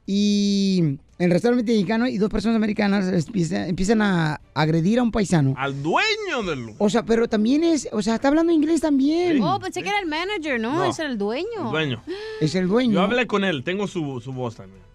Y 0.06 0.78
en 0.82 1.00
el 1.18 1.30
restaurante 1.30 1.64
mexicano 1.64 2.06
y 2.06 2.18
dos 2.18 2.30
personas 2.30 2.56
americanas 2.56 3.26
empiezan, 3.26 3.68
empiezan 3.68 4.02
a 4.02 4.40
agredir 4.54 5.00
a 5.00 5.02
un 5.02 5.10
paisano. 5.10 5.54
Al 5.56 5.82
dueño 5.82 6.42
del 6.44 6.60
lugar. 6.60 6.76
O 6.78 6.88
sea, 6.88 7.04
pero 7.04 7.28
también 7.28 7.64
es, 7.64 7.88
o 7.90 8.02
sea, 8.02 8.14
está 8.14 8.28
hablando 8.28 8.52
inglés 8.52 8.80
también. 8.80 9.42
Oh, 9.42 9.58
pensé 9.58 9.82
que 9.82 9.88
era 9.88 9.98
el 9.98 10.06
manager, 10.06 10.60
¿no? 10.60 10.76
No. 10.76 10.84
Ese 10.84 11.02
era 11.02 11.10
el 11.10 11.18
dueño. 11.18 11.46
El 11.64 11.70
dueño. 11.70 12.02
Es 12.40 12.54
el 12.54 12.68
dueño. 12.68 12.92
Yo 12.92 13.02
hablé 13.02 13.26
con 13.26 13.44
él, 13.44 13.64
tengo 13.64 13.86
su, 13.86 14.20
su 14.20 14.32
voz 14.32 14.56
también. 14.56 14.86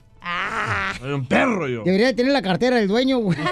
Soy 0.99 1.14
un 1.14 1.26
perro 1.26 1.68
yo. 1.68 1.84
Debería 1.84 2.07
de 2.07 2.14
tener 2.14 2.32
la 2.32 2.41
cartera 2.43 2.78
del 2.78 2.88
dueño, 2.88 3.18
güey. 3.20 3.38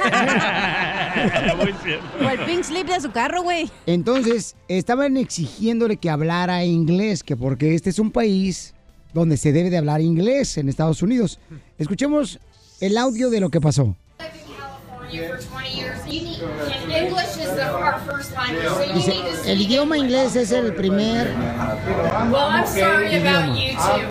O 1.20 2.30
el 2.30 2.40
pink 2.46 2.64
slip 2.64 2.88
de 2.88 3.02
su 3.02 3.12
carro, 3.12 3.42
güey. 3.42 3.70
Entonces, 3.86 4.56
estaban 4.68 5.18
exigiéndole 5.18 5.98
que 5.98 6.10
hablara 6.10 6.64
inglés, 6.64 7.24
que 7.24 7.36
porque 7.36 7.74
este 7.74 7.90
es 7.90 8.00
un 8.00 8.12
país 8.12 8.74
donde 9.14 9.38
se 9.38 9.52
debe 9.52 9.70
de 9.70 9.78
hablar 9.78 10.02
inglés 10.02 10.58
en 10.58 10.70
Estados 10.70 11.02
Unidos. 11.02 11.40
Escuchemos 11.78 12.40
el 12.80 12.98
audio 12.98 13.30
de 13.30 13.40
lo 13.40 13.50
que 13.50 13.60
pasó. 13.62 13.96
California 14.18 15.28
for 15.30 15.38
20 15.40 15.70
years. 15.76 16.06
You 16.06 16.22
need, 16.22 16.42
and 16.42 16.92
English 16.92 17.38
is 17.38 17.56
the, 17.56 17.70
our 17.72 18.00
first 18.02 18.32
language, 18.36 18.68
so 18.68 18.84
you 18.84 18.94
Dice, 18.94 19.52
el 19.52 19.62
idioma 19.62 19.98
inglés 19.98 20.36
es 20.36 20.52
el 20.52 20.74
primer 20.74 21.28
Well, 22.32 22.36
I'm 22.50 22.66
sorry 22.66 23.16
about 23.18 23.56
you 23.58 23.72
two. 23.74 24.10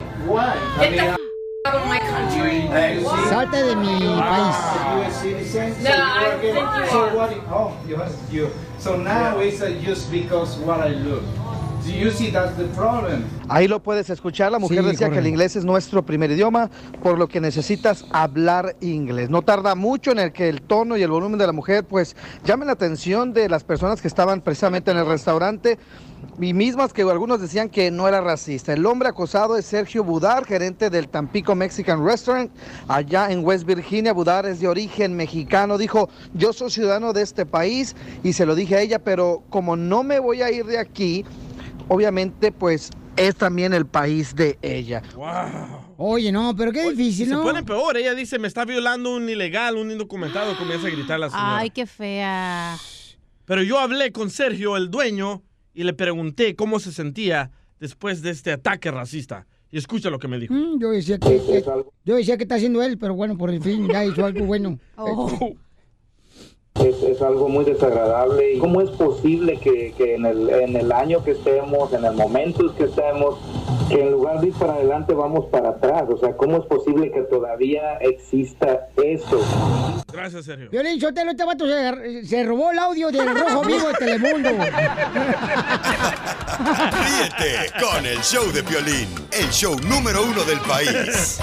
Get 0.80 0.90
the 0.96 1.02
f- 1.02 1.18
out 1.66 1.74
of 1.74 1.86
my 1.88 1.98
country. 1.98 2.68
Salta 3.28 3.62
de 3.64 3.74
mi 3.76 3.98
país. 3.98 4.56
No, 5.82 5.90
I 5.90 6.38
think 6.40 6.54
you 6.56 6.86
So 6.90 7.08
are. 7.08 7.16
what? 7.16 7.30
Oh, 7.50 7.76
you, 7.86 7.98
you. 8.30 8.50
So 8.78 8.96
now 8.96 9.38
it's 9.40 9.60
uh, 9.60 9.70
just 9.84 10.10
because 10.10 10.56
what 10.58 10.80
I 10.80 10.88
look. 10.90 11.22
Do 11.84 11.92
you 11.92 12.10
see 12.10 12.30
that's 12.30 12.56
the 12.56 12.64
problem? 12.74 13.24
Ahí 13.48 13.66
lo 13.66 13.82
puedes 13.82 14.10
escuchar. 14.10 14.52
La 14.52 14.58
mujer 14.58 14.82
Sí, 14.82 14.90
decía 14.90 15.10
que 15.10 15.18
el 15.18 15.26
inglés 15.26 15.56
es 15.56 15.64
nuestro 15.64 16.04
primer 16.04 16.30
idioma, 16.30 16.70
por 17.02 17.18
lo 17.18 17.28
que 17.28 17.40
necesitas 17.40 18.04
hablar 18.12 18.76
inglés. 18.80 19.30
No 19.30 19.42
tarda 19.42 19.74
mucho 19.74 20.12
en 20.12 20.18
el 20.18 20.32
que 20.32 20.48
el 20.48 20.60
tono 20.60 20.96
y 20.96 21.02
el 21.02 21.10
volumen 21.10 21.38
de 21.38 21.46
la 21.46 21.52
mujer, 21.52 21.84
pues, 21.84 22.14
llamen 22.44 22.66
la 22.66 22.74
atención 22.74 23.32
de 23.32 23.48
las 23.48 23.64
personas 23.64 24.02
que 24.02 24.08
estaban 24.08 24.40
precisamente 24.42 24.90
en 24.90 24.98
el 24.98 25.06
restaurante. 25.06 25.78
Y 26.40 26.52
mismas 26.52 26.92
que 26.92 27.02
algunos 27.02 27.40
decían 27.40 27.68
que 27.68 27.90
no 27.90 28.08
era 28.08 28.20
racista. 28.20 28.72
El 28.72 28.84
hombre 28.86 29.08
acosado 29.08 29.56
es 29.56 29.64
Sergio 29.66 30.02
Budar, 30.04 30.44
gerente 30.44 30.90
del 30.90 31.08
Tampico 31.08 31.54
Mexican 31.54 32.04
Restaurant, 32.04 32.50
allá 32.88 33.30
en 33.30 33.44
West 33.44 33.64
Virginia. 33.64 34.12
Budar 34.12 34.46
es 34.46 34.60
de 34.60 34.68
origen 34.68 35.14
mexicano. 35.14 35.78
Dijo, 35.78 36.08
yo 36.34 36.52
soy 36.52 36.70
ciudadano 36.70 37.12
de 37.12 37.22
este 37.22 37.46
país 37.46 37.94
y 38.22 38.32
se 38.32 38.46
lo 38.46 38.54
dije 38.56 38.76
a 38.76 38.80
ella, 38.80 38.98
pero 38.98 39.42
como 39.48 39.76
no 39.76 40.02
me 40.02 40.18
voy 40.18 40.42
a 40.42 40.50
ir 40.50 40.66
de 40.66 40.78
aquí, 40.78 41.24
obviamente 41.88 42.52
pues 42.52 42.90
es 43.16 43.34
también 43.34 43.74
el 43.74 43.86
país 43.86 44.34
de 44.36 44.58
ella. 44.62 45.02
Oye, 45.96 46.30
no, 46.30 46.54
pero 46.56 46.70
qué 46.70 46.88
difícil, 46.90 47.26
se 47.26 47.32
¿no? 47.32 47.42
pone 47.42 47.64
peor. 47.64 47.96
Ella 47.96 48.14
dice, 48.14 48.38
me 48.38 48.46
está 48.46 48.64
violando 48.64 49.16
un 49.16 49.28
ilegal, 49.28 49.76
un 49.76 49.90
indocumentado. 49.90 50.56
Comienza 50.56 50.86
a 50.86 50.90
gritar 50.90 51.18
la 51.18 51.28
señora. 51.28 51.58
Ay, 51.58 51.70
qué 51.70 51.86
fea. 51.86 52.76
Pero 53.44 53.62
yo 53.62 53.78
hablé 53.78 54.12
con 54.12 54.30
Sergio, 54.30 54.76
el 54.76 54.90
dueño, 54.90 55.42
y 55.74 55.82
le 55.82 55.94
pregunté 55.94 56.54
cómo 56.54 56.78
se 56.78 56.92
sentía 56.92 57.50
después 57.80 58.22
de 58.22 58.30
este 58.30 58.52
ataque 58.52 58.90
racista. 58.92 59.46
Y 59.70 59.78
escucha 59.78 60.08
lo 60.10 60.18
que 60.18 60.28
me 60.28 60.38
dijo. 60.38 60.54
Mm, 60.54 60.78
Yo 60.80 60.90
decía 60.90 61.18
que, 61.18 61.28
que- 61.44 61.64
yo 62.04 62.14
decía 62.16 62.36
que 62.36 62.44
está 62.44 62.54
haciendo 62.54 62.82
él, 62.82 62.96
pero 62.98 63.14
bueno, 63.14 63.36
por 63.36 63.50
el 63.50 63.60
fin 63.60 63.88
ya 63.88 64.04
hizo 64.04 64.24
algo 64.24 64.44
bueno. 64.44 64.78
Oh. 64.96 65.52
Es, 66.80 67.02
es 67.02 67.20
algo 67.22 67.48
muy 67.48 67.64
desagradable. 67.64 68.54
¿Y 68.54 68.58
¿Cómo 68.58 68.80
es 68.80 68.90
posible 68.90 69.58
que, 69.58 69.92
que 69.96 70.14
en, 70.14 70.26
el, 70.26 70.48
en 70.48 70.76
el 70.76 70.92
año 70.92 71.24
que 71.24 71.32
estemos, 71.32 71.92
en 71.92 72.04
el 72.04 72.14
momento 72.14 72.74
que 72.74 72.84
estemos, 72.84 73.38
que 73.88 74.00
en 74.02 74.12
lugar 74.12 74.40
de 74.40 74.48
ir 74.48 74.54
para 74.54 74.74
adelante 74.74 75.14
vamos 75.14 75.46
para 75.46 75.70
atrás? 75.70 76.04
O 76.08 76.18
sea, 76.18 76.36
¿cómo 76.36 76.58
es 76.58 76.66
posible 76.66 77.10
que 77.10 77.22
todavía 77.22 77.96
exista 77.98 78.88
eso? 79.02 79.40
Gracias, 80.12 80.44
Sergio. 80.44 80.70
Violín 80.70 81.00
Sotelo, 81.00 81.30
este 81.32 81.44
vato 81.44 81.66
se, 81.66 82.24
se 82.24 82.44
robó 82.44 82.70
el 82.70 82.78
audio 82.78 83.10
del 83.10 83.34
Rojo 83.36 83.62
Vivo 83.66 83.88
de 83.88 83.94
Telemundo. 83.94 84.50
Ríete 86.58 87.72
con 87.80 88.06
el 88.06 88.18
show 88.18 88.44
de 88.52 88.62
Piolín, 88.62 89.08
el 89.32 89.48
show 89.50 89.76
número 89.80 90.22
uno 90.22 90.44
del 90.44 90.60
país. 90.60 91.40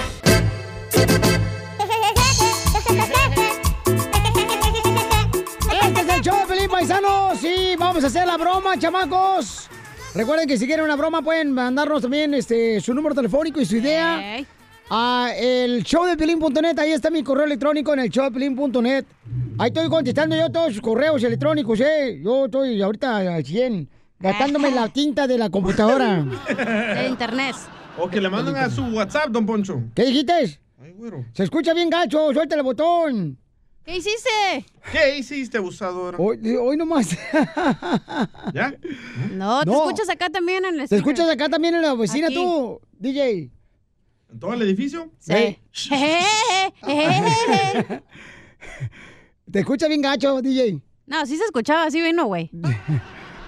Show 6.26 6.40
de 6.40 6.48
Pelín 6.48 6.70
Paisanos. 6.72 7.38
Sí, 7.38 7.76
vamos 7.78 8.04
a 8.04 8.08
hacer 8.08 8.26
la 8.26 8.36
broma, 8.36 8.80
chamacos. 8.80 9.70
Recuerden 10.16 10.48
que 10.48 10.58
si 10.58 10.66
quieren 10.66 10.84
una 10.84 10.96
broma 10.96 11.22
pueden 11.22 11.52
mandarnos 11.52 12.02
también 12.02 12.34
este, 12.34 12.82
su 12.82 12.96
número 12.96 13.14
telefónico 13.14 13.62
y 13.62 13.66
su 13.66 13.76
idea 13.76 14.38
a 14.90 15.30
el 15.38 15.84
showdepelín.net. 15.84 16.80
Ahí 16.80 16.94
está 16.94 17.12
mi 17.12 17.22
correo 17.22 17.46
electrónico 17.46 17.94
en 17.94 18.00
el 18.00 18.10
showdepelín.net. 18.10 19.06
Ahí 19.60 19.68
estoy 19.68 19.88
contestando 19.88 20.36
yo 20.36 20.52
todos 20.52 20.74
sus 20.74 20.82
correos 20.82 21.24
electrónicos, 21.24 21.80
¿eh? 21.80 22.20
Yo 22.24 22.46
estoy 22.46 22.82
ahorita 22.82 23.18
al 23.36 23.46
100, 23.46 23.88
gastándome 24.20 24.72
la 24.72 24.90
tinta 24.90 25.28
de 25.28 25.38
la 25.38 25.52
computadora. 25.52 26.26
De 26.48 27.08
internet. 27.08 27.56
O 28.00 28.10
que 28.10 28.20
le 28.20 28.30
mandan 28.30 28.56
a 28.56 28.70
su 28.72 28.84
WhatsApp, 28.86 29.28
don 29.30 29.46
Poncho. 29.46 29.80
¿Qué 29.94 30.06
dijiste? 30.06 30.60
Ay, 30.82 30.92
güero. 30.94 31.24
Se 31.34 31.44
escucha 31.44 31.76
bien 31.76 31.92
gacho, 31.92 32.34
suelta 32.34 32.56
el 32.56 32.64
botón. 32.64 33.38
¿Qué 33.86 33.98
hiciste? 33.98 34.66
¿Qué 34.92 35.18
hiciste, 35.20 35.58
abusador? 35.60 36.16
Hoy, 36.18 36.40
hoy 36.56 36.76
nomás. 36.76 37.10
¿Ya? 38.54 38.74
No, 39.32 39.60
te 39.64 39.70
No. 39.70 39.78
escuchas 39.78 40.10
acá 40.10 40.30
también 40.30 40.66
en 40.66 40.80
el 40.80 40.90
¿Te 40.90 40.96
escuchas 40.96 41.30
acá 41.30 41.48
también 41.50 41.76
en 41.76 41.84
la 41.84 41.94
oficina 41.94 42.28
Aquí. 42.28 42.36
tú, 42.36 42.82
DJ? 42.98 43.52
¿En 44.32 44.40
todo 44.40 44.54
el 44.54 44.62
edificio? 44.64 45.12
Sí. 45.20 45.60
¿Te 49.52 49.60
escucha 49.60 49.88
bien 49.88 50.02
gacho, 50.02 50.42
DJ? 50.42 50.82
No, 51.06 51.24
sí 51.28 51.38
se 51.38 51.44
escuchaba, 51.46 51.84
así 51.86 52.02
vino, 52.02 52.26
güey. 52.26 52.50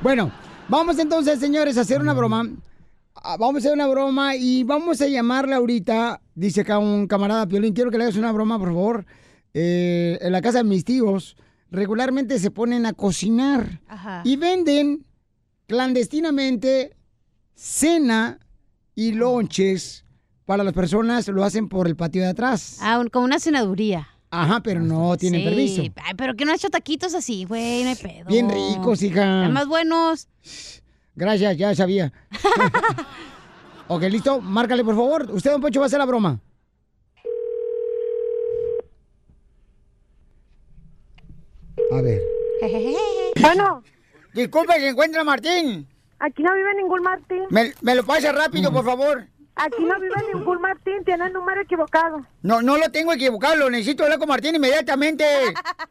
Bueno, 0.04 0.32
vamos 0.70 1.00
entonces, 1.00 1.40
señores, 1.40 1.76
a 1.76 1.82
hacer 1.82 2.00
una 2.00 2.14
broma. 2.14 2.48
Ah, 3.16 3.36
Vamos 3.40 3.56
a 3.56 3.58
hacer 3.58 3.74
una 3.74 3.88
broma 3.88 4.36
y 4.36 4.64
vamos 4.64 5.02
a 5.02 5.08
llamarle 5.08 5.56
ahorita, 5.56 6.22
dice 6.36 6.62
acá 6.62 6.78
un 6.78 7.08
camarada 7.08 7.48
Piolín, 7.48 7.74
quiero 7.74 7.90
que 7.90 7.98
le 7.98 8.04
hagas 8.04 8.16
una 8.16 8.32
broma, 8.32 8.60
por 8.60 8.68
favor. 8.68 9.08
Eh, 9.60 10.20
en 10.22 10.32
la 10.32 10.42
casa 10.44 10.60
de 10.60 10.66
mis 10.66 10.86
tíos 10.86 11.36
regularmente 11.72 12.38
se 12.38 12.52
ponen 12.52 12.86
a 12.86 12.94
cocinar 12.94 13.82
Ajá. 13.88 14.22
y 14.24 14.36
venden 14.36 15.04
clandestinamente 15.66 16.96
cena 17.56 18.38
y 18.94 19.14
lonches 19.14 20.06
para 20.46 20.64
las 20.64 20.74
personas, 20.74 21.28
lo 21.28 21.44
hacen 21.44 21.70
por 21.70 21.88
el 21.88 21.96
patio 21.96 22.22
de 22.22 22.28
atrás. 22.30 22.78
Ah, 22.82 23.04
como 23.12 23.26
una 23.26 23.40
cenaduría. 23.40 24.08
Ajá, 24.30 24.62
pero 24.62 24.80
no 24.82 25.18
tienen 25.18 25.42
Sí. 25.42 25.46
permiso. 25.48 25.82
Ay, 26.04 26.14
pero 26.16 26.36
que 26.36 26.46
no 26.46 26.52
ha 26.52 26.56
hecho 26.56 26.70
taquitos 26.70 27.16
así, 27.16 27.46
güey, 27.46 27.84
no 27.84 27.90
hay 27.90 27.96
pedo. 27.96 28.26
Bien 28.28 28.48
ricos, 28.50 29.02
hija. 29.02 29.22
Están 29.42 29.54
más 29.54 29.68
buenos. 29.68 30.28
Gracias, 31.16 31.58
ya 31.58 31.74
sabía. 31.74 32.14
ok, 33.88 34.04
listo. 34.04 34.40
Márcale, 34.40 34.84
por 34.84 34.96
favor. 34.96 35.32
Usted, 35.32 35.52
don 35.52 35.62
Poncho, 35.62 35.80
va 35.80 35.86
a 35.86 35.88
hacer 35.88 36.00
la 36.00 36.06
broma. 36.06 36.40
A 41.92 42.02
ver. 42.02 42.22
Bueno. 43.42 43.84
Disculpe, 44.34 44.74
¿se 44.74 44.90
encuentra 44.90 45.24
Martín? 45.24 45.88
Aquí 46.20 46.44
no 46.44 46.54
vive 46.54 46.76
ningún 46.76 47.02
Martín. 47.02 47.44
Me, 47.50 47.74
me 47.82 47.96
lo 47.96 48.04
pasa 48.04 48.32
rápido, 48.32 48.72
por 48.72 48.84
favor. 48.86 49.26
Aquí 49.56 49.84
no 49.84 50.00
vive 50.00 50.16
ningún 50.34 50.62
Martín, 50.62 51.04
tiene 51.04 51.26
el 51.26 51.34
número 51.34 51.62
equivocado. 51.62 52.26
No, 52.44 52.62
no 52.62 52.78
lo 52.78 52.92
tengo 52.92 53.14
equivocado, 53.14 53.56
lo 53.56 53.70
necesito 53.70 54.04
hablar 54.04 54.20
con 54.20 54.28
Martín 54.28 54.56
inmediatamente. 54.56 55.26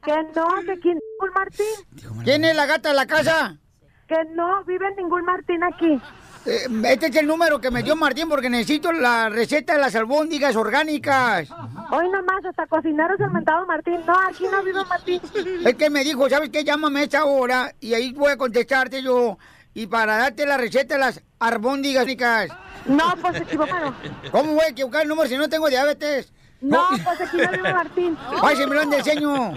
Que 0.05 0.15
no, 0.35 0.47
que 0.65 0.79
quién 0.81 0.99
ningún 0.99 1.35
Martín. 1.35 2.23
¿Quién 2.25 2.45
es 2.45 2.55
la 2.55 2.67
gata 2.67 2.91
de 2.91 2.95
la 2.95 3.07
casa? 3.07 3.57
Que 4.07 4.17
no 4.35 4.63
vive 4.65 4.87
ningún 4.97 5.25
Martín 5.25 5.65
aquí. 5.65 6.01
Eh, 6.47 6.69
este 6.85 7.07
es 7.07 7.17
el 7.17 7.27
número 7.27 7.61
que 7.61 7.73
me 7.73 7.83
dio 7.83 7.97
Martín 7.97 8.29
porque 8.29 8.49
necesito 8.49 8.93
la 8.93 9.29
receta 9.29 9.73
de 9.73 9.81
las 9.81 9.97
albóndigas 9.97 10.55
orgánicas. 10.55 11.49
Hoy 11.91 12.09
nomás, 12.09 12.45
hasta 12.45 12.67
cocinero 12.67 13.15
es 13.15 13.21
el 13.21 13.31
mentado 13.31 13.67
Martín. 13.67 14.01
No, 14.07 14.15
aquí 14.29 14.45
no 14.51 14.63
vive 14.63 14.85
Martín. 14.85 15.21
Es 15.65 15.75
que 15.75 15.91
me 15.91 16.05
dijo, 16.05 16.29
¿sabes 16.31 16.51
qué? 16.51 16.63
Llámame 16.63 17.01
a 17.01 17.03
esta 17.03 17.25
hora 17.25 17.75
y 17.81 17.95
ahí 17.95 18.13
voy 18.13 18.31
a 18.31 18.37
contestarte 18.37 19.03
yo. 19.03 19.39
Y 19.75 19.89
para 19.89 20.17
darte 20.17 20.47
la 20.47 20.57
receta 20.57 20.95
de 20.95 21.01
las 21.01 21.23
albóndigas 21.41 22.03
orgánicas. 22.03 22.51
No, 22.87 23.15
pues 23.21 23.41
equivocado. 23.41 23.95
¿Cómo 24.31 24.53
voy 24.53 24.65
a 24.65 24.69
equivocar 24.69 25.03
el 25.03 25.09
número 25.09 25.29
si 25.29 25.37
no 25.37 25.49
tengo 25.49 25.69
diabetes? 25.69 26.33
No, 26.61 26.87
pues 27.03 27.21
aquí 27.21 27.37
no 27.39 27.51
vive 27.51 27.75
Martín. 27.75 28.17
Ay, 28.43 28.57
se 28.57 28.67
me 28.67 28.75
lo 28.77 28.83
enseño. 28.83 29.55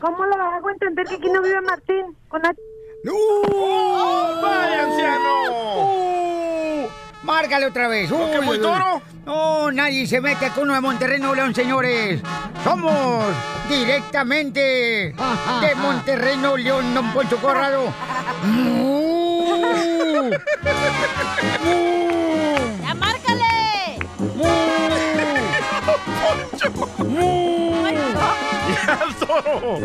¿Cómo 0.00 0.24
lo 0.26 0.34
hago 0.34 0.70
entender 0.70 1.06
que 1.06 1.14
aquí 1.14 1.30
no 1.30 1.40
vive 1.40 1.60
Martín? 1.60 2.16
Con 2.28 2.42
la... 2.42 2.52
¡No! 3.04 4.42
¡Vaya, 4.42 4.84
anciano! 4.84 6.23
Márcale 7.24 7.66
otra 7.66 7.88
vez. 7.88 8.10
¿No 8.10 8.30
que 8.30 8.38
Uy, 8.38 8.44
fue 8.46 8.56
uy, 8.56 8.62
toro? 8.62 9.02
No, 9.24 9.72
nadie 9.72 10.06
se 10.06 10.20
mete 10.20 10.50
con 10.50 10.64
uno 10.64 10.74
de 10.74 10.80
Monterrey, 10.80 11.18
Nuevo 11.18 11.34
León, 11.34 11.54
señores. 11.54 12.20
Somos 12.62 13.24
directamente 13.68 14.60
de 15.60 15.74
Monterrey, 15.76 16.36
Nuevo 16.36 16.58
León, 16.58 16.94
Don 16.94 17.12
Poncho 17.12 17.38
Corrado. 17.38 17.92
¡Ya 22.82 22.94
márcale! 22.94 23.98
¡Ya, 28.86 29.00
el 29.06 29.14
toro! 29.14 29.78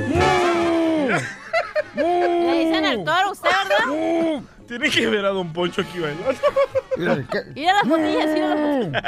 Le 1.96 2.64
dicen 2.66 2.86
al 2.86 3.04
toro 3.04 3.32
usted, 3.32 3.50
¿verdad? 3.50 4.42
Tiene 4.70 4.88
que 4.92 5.08
ver 5.08 5.26
a 5.26 5.30
Don 5.30 5.52
Poncho 5.52 5.82
aquí 5.82 5.98
bailando. 6.00 6.32
Mira 7.56 7.74
las 7.74 7.88
botellas, 7.88 8.28
mira 8.32 8.50
las 8.50 8.60
botellas. 8.62 9.04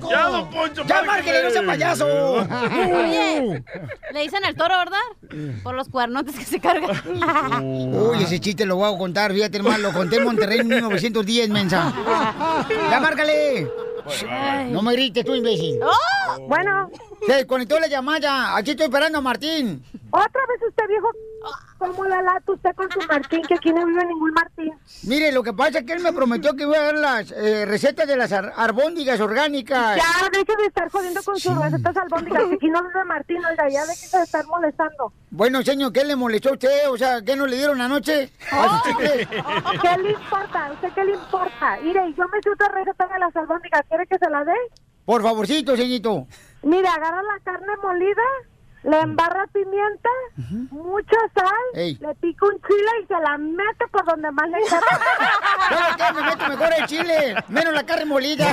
¡Ya, 0.10 0.28
Don 0.28 0.50
Poncho! 0.50 0.82
¡Ya 0.84 1.02
márquele, 1.04 1.44
no 1.44 1.50
sea 1.50 1.62
payaso! 1.64 2.06
Oye, 2.06 3.62
le 4.12 4.20
dicen 4.20 4.44
al 4.44 4.56
toro, 4.56 4.76
¿verdad? 4.78 4.98
Por 5.62 5.76
los 5.76 5.88
cuernotes 5.88 6.34
que 6.34 6.44
se 6.44 6.58
carga. 6.58 6.88
Uy, 7.62 8.20
ese 8.20 8.40
chiste 8.40 8.66
lo 8.66 8.74
voy 8.74 8.92
a 8.92 8.98
contar, 8.98 9.32
fíjate, 9.32 9.58
hermano, 9.58 9.78
lo 9.78 9.92
conté 9.92 10.16
en 10.16 10.24
Monterrey 10.24 10.58
en 10.58 10.66
1910, 10.66 11.50
mensa. 11.50 11.94
¡Ya, 12.90 12.98
márcale! 12.98 13.70
No 14.70 14.82
me 14.82 14.92
grites 14.94 15.24
tú, 15.24 15.36
imbécil. 15.36 15.78
Bueno. 16.48 16.90
Se 17.26 17.32
desconectó 17.34 17.78
la 17.80 17.86
llamada. 17.88 18.56
Aquí 18.56 18.70
estoy 18.70 18.86
esperando 18.86 19.18
a 19.18 19.20
Martín. 19.20 19.82
Otra 20.10 20.40
vez 20.48 20.62
usted, 20.68 20.84
viejo, 20.88 21.10
¿cómo 21.76 22.04
la 22.04 22.22
lata 22.22 22.52
usted 22.52 22.74
con 22.74 22.90
su 22.90 22.98
Martín? 23.06 23.42
Que 23.42 23.54
aquí 23.54 23.70
no 23.72 23.84
vive 23.84 24.04
ningún 24.06 24.32
Martín. 24.32 24.72
Mire, 25.02 25.32
lo 25.32 25.42
que 25.42 25.52
pasa 25.52 25.80
es 25.80 25.84
que 25.84 25.92
él 25.92 26.02
me 26.02 26.12
prometió 26.12 26.54
que 26.56 26.62
iba 26.62 26.76
a 26.78 26.82
dar 26.82 26.94
las 26.94 27.30
eh, 27.32 27.66
recetas 27.66 28.06
de 28.08 28.16
las 28.16 28.32
ar- 28.32 28.52
arbóndigas 28.56 29.20
orgánicas. 29.20 29.96
Ya, 29.96 30.28
deje 30.30 30.56
de 30.56 30.66
estar 30.66 30.88
jodiendo 30.90 31.22
con 31.22 31.38
sus 31.38 31.56
recetas 31.58 31.96
albóndigas. 31.96 32.44
que 32.48 32.54
Aquí 32.54 32.68
no 32.70 32.82
vive 32.82 33.04
Martín, 33.04 33.44
oiga, 33.44 33.68
ya 33.68 33.84
deje 33.84 34.16
de 34.16 34.22
estar 34.24 34.46
molestando. 34.46 35.12
Bueno, 35.30 35.62
señor, 35.62 35.92
¿qué 35.92 36.04
le 36.04 36.16
molestó 36.16 36.50
a 36.50 36.52
usted? 36.52 36.88
O 36.90 36.96
sea, 36.96 37.20
¿qué 37.22 37.36
no 37.36 37.46
le 37.46 37.56
dieron 37.56 37.80
anoche? 37.80 38.30
chicles? 38.84 39.28
¿Qué 39.28 40.02
le 40.02 40.10
importa? 40.12 40.66
¿A 40.66 40.72
usted 40.72 40.88
qué 40.94 41.04
le 41.04 41.12
importa? 41.14 41.78
Mire, 41.82 42.14
yo 42.16 42.24
me 42.28 42.40
sé 42.42 42.50
otra 42.50 42.68
receta 42.68 43.06
de 43.08 43.18
las 43.18 43.36
albóndigas. 43.36 43.82
¿Quiere 43.88 44.06
que 44.06 44.18
se 44.18 44.30
la 44.30 44.44
dé? 44.44 44.52
Por 45.04 45.22
favorcito, 45.22 45.74
señorito. 45.76 46.26
Mire, 46.62 46.88
agarra 46.88 47.22
la 47.22 47.38
carne 47.44 47.72
molida, 47.82 48.22
le 48.84 49.00
embarra 49.00 49.46
pimienta, 49.52 50.08
mucha 50.70 51.16
sal, 51.34 51.64
Ey. 51.74 51.96
le 52.00 52.14
pica 52.16 52.46
un 52.46 52.60
chile 52.62 52.90
y 53.02 53.06
se 53.06 53.14
la 53.20 53.38
mete 53.38 53.86
por 53.90 54.04
donde 54.04 54.30
más 54.32 54.48
le. 54.48 54.64
¿Sabe 54.66 54.86
qué? 55.96 56.12
Me 56.14 56.22
meto 56.22 56.48
mejor 56.48 56.68
el 56.78 56.86
chile, 56.86 57.34
menos 57.48 57.72
la 57.74 57.84
carne 57.84 58.04
molida. 58.06 58.46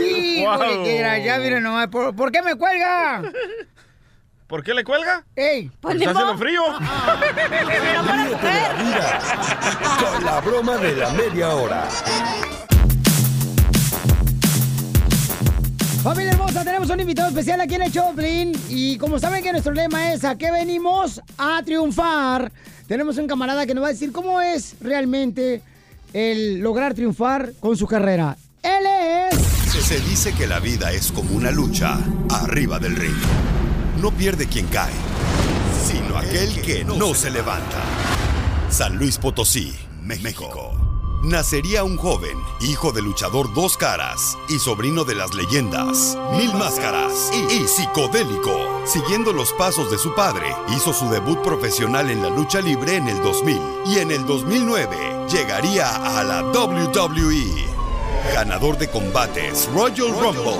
Híjole, 0.00 0.76
Wow. 0.76 1.24
ya 1.24 1.38
mira 1.38 1.60
nomás. 1.60 1.88
¿Por, 1.88 2.14
por 2.14 2.30
qué 2.32 2.42
me 2.42 2.54
cuelga? 2.56 3.22
¿Por 4.50 4.64
qué 4.64 4.74
le 4.74 4.82
cuelga? 4.82 5.24
¡Ey! 5.36 5.70
Porque 5.80 5.98
está 5.98 6.10
haciendo 6.10 6.36
frío. 6.36 6.60
Ríete 7.20 7.48
de 7.48 7.94
la 7.94 8.82
vida 8.82 9.20
con 10.00 10.24
la 10.24 10.40
broma 10.40 10.76
de 10.76 10.96
la 10.96 11.10
media 11.10 11.50
hora. 11.50 11.88
Familia 16.02 16.32
hermosa, 16.32 16.64
tenemos 16.64 16.90
un 16.90 16.98
invitado 16.98 17.28
especial 17.28 17.60
aquí 17.60 17.76
en 17.76 17.82
el 17.82 17.92
Choplin. 17.92 18.52
Y 18.68 18.98
como 18.98 19.20
saben 19.20 19.44
que 19.44 19.52
nuestro 19.52 19.72
lema 19.72 20.12
es 20.12 20.24
¿a 20.24 20.36
qué 20.36 20.50
venimos? 20.50 21.22
A 21.38 21.62
triunfar. 21.62 22.50
Tenemos 22.88 23.18
un 23.18 23.28
camarada 23.28 23.66
que 23.66 23.74
nos 23.74 23.84
va 23.84 23.88
a 23.88 23.92
decir 23.92 24.10
cómo 24.10 24.40
es 24.40 24.74
realmente 24.80 25.62
el 26.12 26.58
lograr 26.58 26.94
triunfar 26.94 27.52
con 27.60 27.76
su 27.76 27.86
carrera. 27.86 28.36
Él 28.64 28.84
es... 29.30 29.38
Se 29.80 30.00
dice 30.00 30.34
que 30.34 30.48
la 30.48 30.58
vida 30.58 30.90
es 30.90 31.12
como 31.12 31.36
una 31.36 31.52
lucha 31.52 32.00
arriba 32.30 32.80
del 32.80 32.96
ring. 32.96 33.69
No 33.98 34.10
pierde 34.10 34.46
quien 34.46 34.66
cae, 34.68 34.92
sino 35.86 36.16
aquel 36.16 36.60
que 36.62 36.84
no 36.84 37.14
se 37.14 37.30
levanta. 37.30 37.78
San 38.70 38.96
Luis 38.96 39.18
Potosí, 39.18 39.74
México. 40.02 40.72
Nacería 41.22 41.84
un 41.84 41.98
joven, 41.98 42.38
hijo 42.62 42.92
del 42.92 43.04
luchador 43.04 43.52
Dos 43.52 43.76
Caras 43.76 44.38
y 44.48 44.58
sobrino 44.58 45.04
de 45.04 45.14
las 45.14 45.34
leyendas 45.34 46.16
Mil 46.34 46.54
Máscaras 46.54 47.30
y, 47.34 47.56
y 47.56 47.68
psicodélico. 47.68 48.82
Siguiendo 48.86 49.34
los 49.34 49.52
pasos 49.52 49.90
de 49.90 49.98
su 49.98 50.14
padre, 50.14 50.46
hizo 50.74 50.94
su 50.94 51.10
debut 51.10 51.42
profesional 51.42 52.10
en 52.10 52.22
la 52.22 52.30
lucha 52.30 52.62
libre 52.62 52.96
en 52.96 53.08
el 53.08 53.22
2000 53.22 53.60
y 53.86 53.98
en 53.98 54.12
el 54.12 54.24
2009 54.24 54.96
llegaría 55.30 56.18
a 56.18 56.24
la 56.24 56.42
WWE. 56.42 57.66
Ganador 58.32 58.78
de 58.78 58.88
combates 58.88 59.68
Royal 59.74 60.12
Rumble 60.18 60.52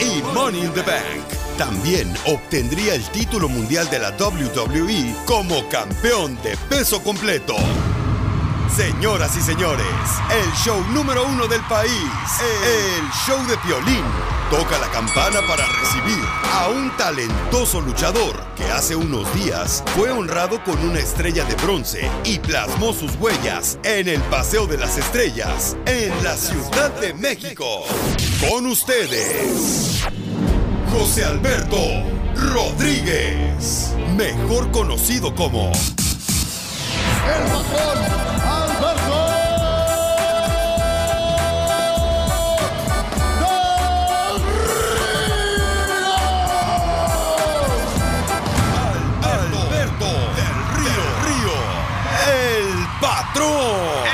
y 0.00 0.22
Money 0.32 0.60
in 0.60 0.72
the 0.72 0.82
Bank. 0.82 1.37
También 1.58 2.14
obtendría 2.26 2.94
el 2.94 3.02
título 3.10 3.48
mundial 3.48 3.90
de 3.90 3.98
la 3.98 4.10
WWE 4.10 5.12
como 5.26 5.68
campeón 5.68 6.40
de 6.40 6.56
peso 6.68 7.02
completo. 7.02 7.56
Señoras 8.76 9.36
y 9.36 9.40
señores, 9.40 9.84
el 10.30 10.52
show 10.52 10.80
número 10.92 11.26
uno 11.26 11.48
del 11.48 11.60
país, 11.62 11.90
el 12.64 13.10
show 13.26 13.44
de 13.48 13.56
Piolín, 13.58 14.04
toca 14.52 14.78
la 14.78 14.88
campana 14.92 15.40
para 15.48 15.66
recibir 15.66 16.22
a 16.52 16.68
un 16.68 16.96
talentoso 16.96 17.80
luchador 17.80 18.36
que 18.56 18.64
hace 18.66 18.94
unos 18.94 19.34
días 19.34 19.82
fue 19.96 20.12
honrado 20.12 20.62
con 20.62 20.78
una 20.78 21.00
estrella 21.00 21.44
de 21.44 21.56
bronce 21.56 22.08
y 22.24 22.38
plasmó 22.38 22.92
sus 22.92 23.16
huellas 23.16 23.80
en 23.82 24.06
el 24.06 24.20
Paseo 24.22 24.68
de 24.68 24.78
las 24.78 24.96
Estrellas 24.96 25.76
en 25.86 26.12
la 26.22 26.36
Ciudad 26.36 26.90
de 27.00 27.14
México. 27.14 27.82
Con 28.48 28.66
ustedes, 28.66 30.04
José 30.90 31.24
Alberto 31.24 31.76
Rodríguez, 32.34 33.94
mejor 34.16 34.70
conocido 34.70 35.34
como 35.34 35.70
El 37.26 37.50
patrón 37.50 37.98
Alberto. 38.44 39.28
Alberto 49.22 50.06
del 50.36 50.56
Río, 50.76 51.04
Río, 51.24 51.56
el 52.26 52.68
patrón. 53.00 54.07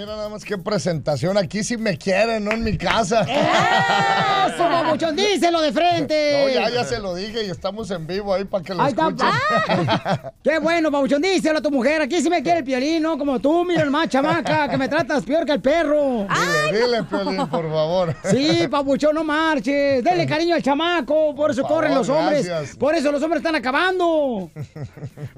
Mira 0.00 0.16
nada 0.16 0.30
más 0.30 0.44
qué 0.44 0.56
presentación. 0.56 1.36
Aquí 1.36 1.62
sí 1.62 1.76
me 1.76 1.98
quieren, 1.98 2.42
no 2.44 2.52
en 2.52 2.64
mi 2.64 2.78
casa. 2.78 3.20
¡Eso, 3.20 4.64
babuchón! 4.64 5.14
¡Díselo 5.14 5.60
de 5.60 5.72
frente! 5.72 6.42
No, 6.42 6.48
ya, 6.48 6.70
ya 6.70 6.84
se 6.84 6.98
lo 6.98 7.14
dije 7.14 7.44
y 7.44 7.50
estamos 7.50 7.90
en 7.90 8.06
vivo 8.06 8.32
ahí 8.32 8.44
para 8.44 8.64
que 8.64 8.74
lo 8.74 8.86
escuchen. 8.86 9.28
¡Ah! 9.30 10.32
¡Qué 10.42 10.58
bueno, 10.58 10.90
Pabuchón! 10.90 11.20
Díselo 11.20 11.58
a 11.58 11.62
tu 11.62 11.70
mujer. 11.70 12.00
Aquí 12.00 12.22
sí 12.22 12.30
me 12.30 12.42
quiere 12.42 12.60
el 12.60 12.64
piolín, 12.64 13.02
¿no? 13.02 13.18
Como 13.18 13.40
tú, 13.40 13.66
mira 13.66 13.82
el 13.82 13.90
más 13.90 14.08
chamaca, 14.08 14.70
que 14.70 14.78
me 14.78 14.88
tratas 14.88 15.22
peor 15.24 15.44
que 15.44 15.52
el 15.52 15.60
perro. 15.60 16.26
Dile, 16.26 16.86
dile, 16.86 17.02
Piolín, 17.04 17.46
por 17.48 17.70
favor. 17.70 18.16
Sí, 18.30 18.68
Pabuchón, 18.70 19.14
no 19.14 19.22
marches. 19.22 20.02
Dele 20.02 20.26
cariño 20.26 20.54
al 20.54 20.62
chamaco. 20.62 21.34
Por 21.34 21.50
eso 21.50 21.60
Por 21.60 21.72
corren 21.72 21.92
favor, 21.92 22.06
los 22.08 22.16
hombres. 22.16 22.46
gracias. 22.46 22.76
Por 22.76 22.94
eso 22.94 23.12
los 23.12 23.22
hombres 23.22 23.40
están 23.40 23.54
acabando. 23.54 24.50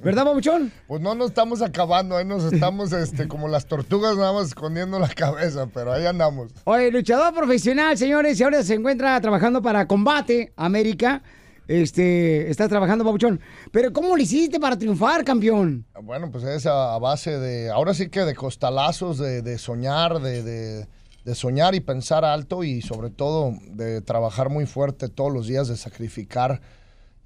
¿Verdad, 0.05 0.25
Pabuchón? 0.25 0.73
Pues 0.87 1.01
no 1.01 1.17
nos 1.17 1.31
estamos 1.31 1.63
acabando, 1.63 2.17
ahí 2.17 2.25
nos 2.25 2.45
estamos 2.53 2.93
este, 2.93 3.27
como 3.27 3.49
las 3.49 3.67
tortugas 3.67 4.17
nada 4.17 4.33
más 4.33 4.52
escondiendo 4.57 4.99
la 4.99 5.09
cabeza, 5.09 5.67
pero 5.73 5.93
ahí 5.93 6.05
andamos. 6.07 6.53
Oye, 6.65 6.91
luchador 6.91 7.35
profesional, 7.35 7.97
señores, 7.99 8.39
y 8.39 8.45
ahora 8.45 8.63
se 8.63 8.75
encuentra 8.75 9.21
trabajando 9.21 9.61
para 9.63 9.87
Combate 9.87 10.53
América. 10.57 11.23
Este, 11.69 12.51
está 12.51 12.69
trabajando, 12.69 13.05
Pabuchón. 13.05 13.41
Pero 13.71 13.93
¿cómo 13.93 14.15
lo 14.17 14.23
hiciste 14.23 14.61
para 14.61 14.77
triunfar, 14.77 15.25
campeón? 15.25 15.87
Bueno, 16.03 16.31
pues 16.31 16.45
es 16.45 16.67
a, 16.67 16.99
base 16.99 17.39
de, 17.39 17.71
ahora 17.71 17.95
sí 17.95 18.09
que 18.11 18.21
de 18.21 18.35
costalazos, 18.35 19.19
de, 19.19 19.43
de 19.43 19.59
soñar, 19.59 20.21
de, 20.21 20.43
de- 20.43 20.87
de 21.25 21.37
soñar 21.37 21.77
y 21.77 21.81
pensar 21.81 22.25
alto 22.25 22.65
y 22.65 22.83
sobre 22.83 23.09
todo 23.09 23.53
de 23.71 24.01
trabajar 24.01 24.49
muy 24.51 24.67
fuerte 24.67 25.09
todos 25.09 25.33
los 25.33 25.47
días, 25.47 25.69
de 25.69 25.77
sacrificar, 25.77 26.61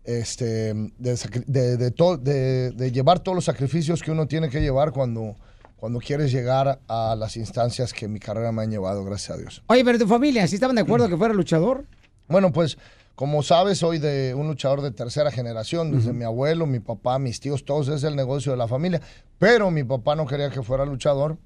este, 0.05 0.75
de, 0.99 1.77
de- 1.79 2.73
de 2.73 2.93
llevar 2.93 3.21
todos 3.21 3.35
los 3.37 3.45
sacrificios 3.47 4.03
que 4.03 4.11
uno 4.11 4.27
tiene 4.27 4.51
que 4.51 4.61
llevar 4.61 4.93
cuando, 4.93 5.37
cuando 5.77 5.99
quieres 6.01 6.33
llegar 6.33 6.81
a 6.89 7.15
las 7.17 7.37
instancias 7.37 7.93
que 7.93 8.09
mi 8.09 8.19
carrera 8.19 8.51
me 8.53 8.63
han 8.63 8.71
llevado, 8.71 9.05
gracias 9.05 9.37
a 9.37 9.41
Dios. 9.41 9.63
Oye, 9.67 9.85
pero 9.85 9.99
tu 9.99 10.07
familia, 10.07 10.47
¿sí 10.49 10.55
estaban 10.57 10.77
de 10.77 10.83
acuerdo 10.83 11.09
que 11.09 11.17
fuera 11.17 11.35
luchador? 11.35 11.85
Bueno, 12.29 12.53
pues 12.53 12.79
como 13.15 13.43
sabes, 13.43 13.79
soy 13.79 13.99
de 13.99 14.35
un 14.35 14.47
luchador 14.47 14.83
de 14.83 14.91
tercera 14.91 15.31
generación, 15.31 15.91
desde 15.91 16.13
mi 16.13 16.25
abuelo, 16.25 16.67
mi 16.67 16.81
papá, 16.81 17.19
mis 17.19 17.41
tíos, 17.41 17.65
todos 17.65 17.89
es 17.89 18.05
el 18.05 18.15
negocio 18.15 18.53
de 18.53 18.59
la 18.59 18.69
familia, 18.69 19.01
pero 19.39 19.71
mi 19.71 19.85
papá 19.85 20.15
no 20.17 20.27
quería 20.27 20.51
que 20.51 20.63
fuera 20.63 20.85
luchador, 20.85 21.39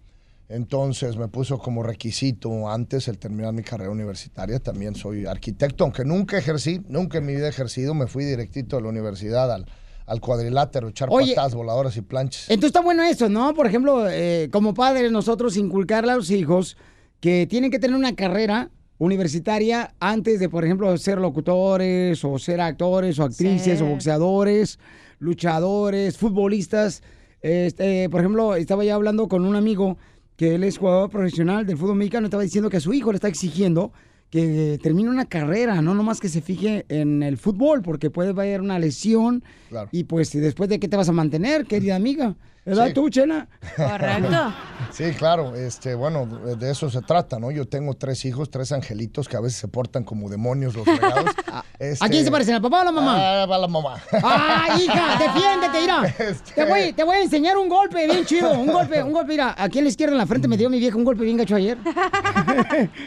entonces 0.49 1.17
me 1.17 1.29
puso 1.29 1.59
como 1.59 1.85
requisito 1.85 2.69
antes 2.69 3.07
el 3.07 3.19
terminar 3.19 3.53
mi 3.53 3.63
carrera 3.63 3.91
universitaria, 3.91 4.59
también 4.59 4.97
soy 4.97 5.27
arquitecto, 5.27 5.85
aunque 5.85 6.05
nunca 6.05 6.39
ejercí, 6.39 6.83
nunca 6.89 7.19
en 7.19 7.27
mi 7.27 7.37
vida 7.37 7.47
he 7.47 7.51
ejercido, 7.51 7.95
me 7.95 8.09
fui 8.09 8.25
directito 8.25 8.75
de 8.75 8.83
la 8.83 8.89
universidad 8.89 9.53
al, 9.53 9.67
al 10.11 10.21
cuadrilátero, 10.21 10.89
echar 10.89 11.09
Oye. 11.11 11.35
patadas 11.35 11.55
voladoras 11.55 11.97
y 11.97 12.01
planchas. 12.03 12.51
Entonces 12.51 12.69
está 12.71 12.81
bueno 12.81 13.03
eso, 13.05 13.29
¿no? 13.29 13.55
Por 13.55 13.67
ejemplo, 13.67 14.09
eh, 14.11 14.49
como 14.53 14.75
padres 14.75 15.13
nosotros 15.13 15.57
inculcarle 15.57 16.11
a 16.13 16.17
los 16.17 16.31
hijos 16.33 16.77
que 17.21 17.47
tienen 17.47 17.71
que 17.71 17.79
tener 17.79 17.97
una 17.97 18.15
carrera 18.17 18.71
universitaria 18.99 19.95
antes 20.01 20.41
de, 20.41 20.49
por 20.49 20.65
ejemplo, 20.65 20.97
ser 20.99 21.19
locutores 21.19 22.25
o 22.25 22.39
ser 22.39 22.61
actores 22.61 23.19
o 23.19 23.25
actrices 23.25 23.79
Sí. 23.79 23.85
o 23.85 23.89
boxeadores, 23.89 24.79
luchadores, 25.21 26.19
futbolistas. 26.19 27.03
Este, 27.41 28.09
por 28.11 28.21
ejemplo, 28.21 28.57
estaba 28.57 28.85
ya 28.85 28.97
hablando 28.97 29.29
con 29.29 29.45
un 29.47 29.55
amigo 29.57 29.97
que 30.37 30.57
él 30.57 30.65
es 30.65 30.79
jugador 30.79 31.09
profesional 31.11 31.67
del 31.67 31.77
fútbol 31.79 31.97
mexicano, 31.97 32.27
estaba 32.27 32.43
diciendo 32.43 32.69
que 32.69 32.79
a 32.79 32.81
su 32.81 32.93
hijo 32.93 33.13
le 33.13 33.17
está 33.17 33.29
exigiendo 33.29 33.93
que 34.31 34.79
termine 34.83 35.11
una 35.11 35.25
carrera, 35.27 35.83
no 35.83 35.95
nomás 35.95 36.21
que 36.21 36.29
se 36.29 36.41
fije 36.41 36.85
en 36.89 37.23
el 37.23 37.37
fútbol, 37.37 37.83
porque 37.83 38.11
puede 38.11 38.31
haber 38.31 38.61
una 38.61 38.79
lesión 38.79 39.43
Claro. 39.69 39.89
y 39.93 40.05
pues 40.05 40.33
después 40.33 40.69
de 40.71 40.79
qué 40.79 40.89
te 40.89 40.97
vas 40.97 41.09
a 41.09 41.13
mantener, 41.13 41.67
querida 41.67 41.97
amiga. 41.97 42.37
¿Verdad 42.65 42.89
Sí. 42.89 42.95
tú, 42.95 43.09
Chena? 43.11 43.49
Correcto. 43.77 44.53
Sí, 44.93 45.13
claro, 45.13 45.55
este, 45.55 45.95
bueno, 45.95 46.27
de 46.27 46.71
eso 46.73 46.91
se 46.91 47.01
trata, 47.03 47.39
¿no? 47.39 47.53
Yo 47.53 47.69
tengo 47.69 47.95
tres 47.95 48.25
hijos, 48.25 48.51
tres 48.51 48.73
angelitos 48.73 49.29
que 49.29 49.37
a 49.37 49.41
veces 49.41 49.59
se 49.61 49.69
portan 49.69 50.03
como 50.03 50.29
demonios 50.29 50.75
los 50.75 50.85
regados. 50.87 51.31
Este, 51.79 52.05
¿A 52.05 52.11
quién 52.11 52.23
se 52.23 52.31
parecen, 52.31 52.55
al 52.57 52.61
papá 52.61 52.79
o 52.79 52.81
a 52.83 52.85
la 52.85 52.93
mamá? 52.93 53.15
Ah, 53.17 53.43
a 53.45 53.59
la 53.59 53.67
mamá. 53.67 53.97
¡Ah, 54.23 54.77
hija! 54.79 55.17
¡Defiéndete, 55.19 55.81
mira! 55.81 56.15
Este 56.19 56.53
Te, 56.55 56.65
voy, 56.67 56.93
te 56.93 57.05
voy 57.05 57.17
a 57.17 57.23
enseñar 57.23 57.57
un 57.57 57.71
golpe 57.71 58.05
bien 58.05 58.27
chido. 58.27 58.53
Un 58.53 58.67
golpe, 58.71 59.03
un 59.03 59.13
golpe, 59.13 59.29
mira. 59.33 59.55
Aquí 59.57 59.79
en 59.79 59.85
la 59.85 59.89
izquierda 59.91 60.13
en 60.13 60.19
la 60.19 60.27
frente 60.27 60.47
me 60.47 60.59
dio 60.59 60.69
mi 60.69 60.79
vieja 60.79 60.99
un 60.99 61.05
golpe 61.05 61.25
bien 61.25 61.39
gacho 61.39 61.55
ayer. 61.57 61.79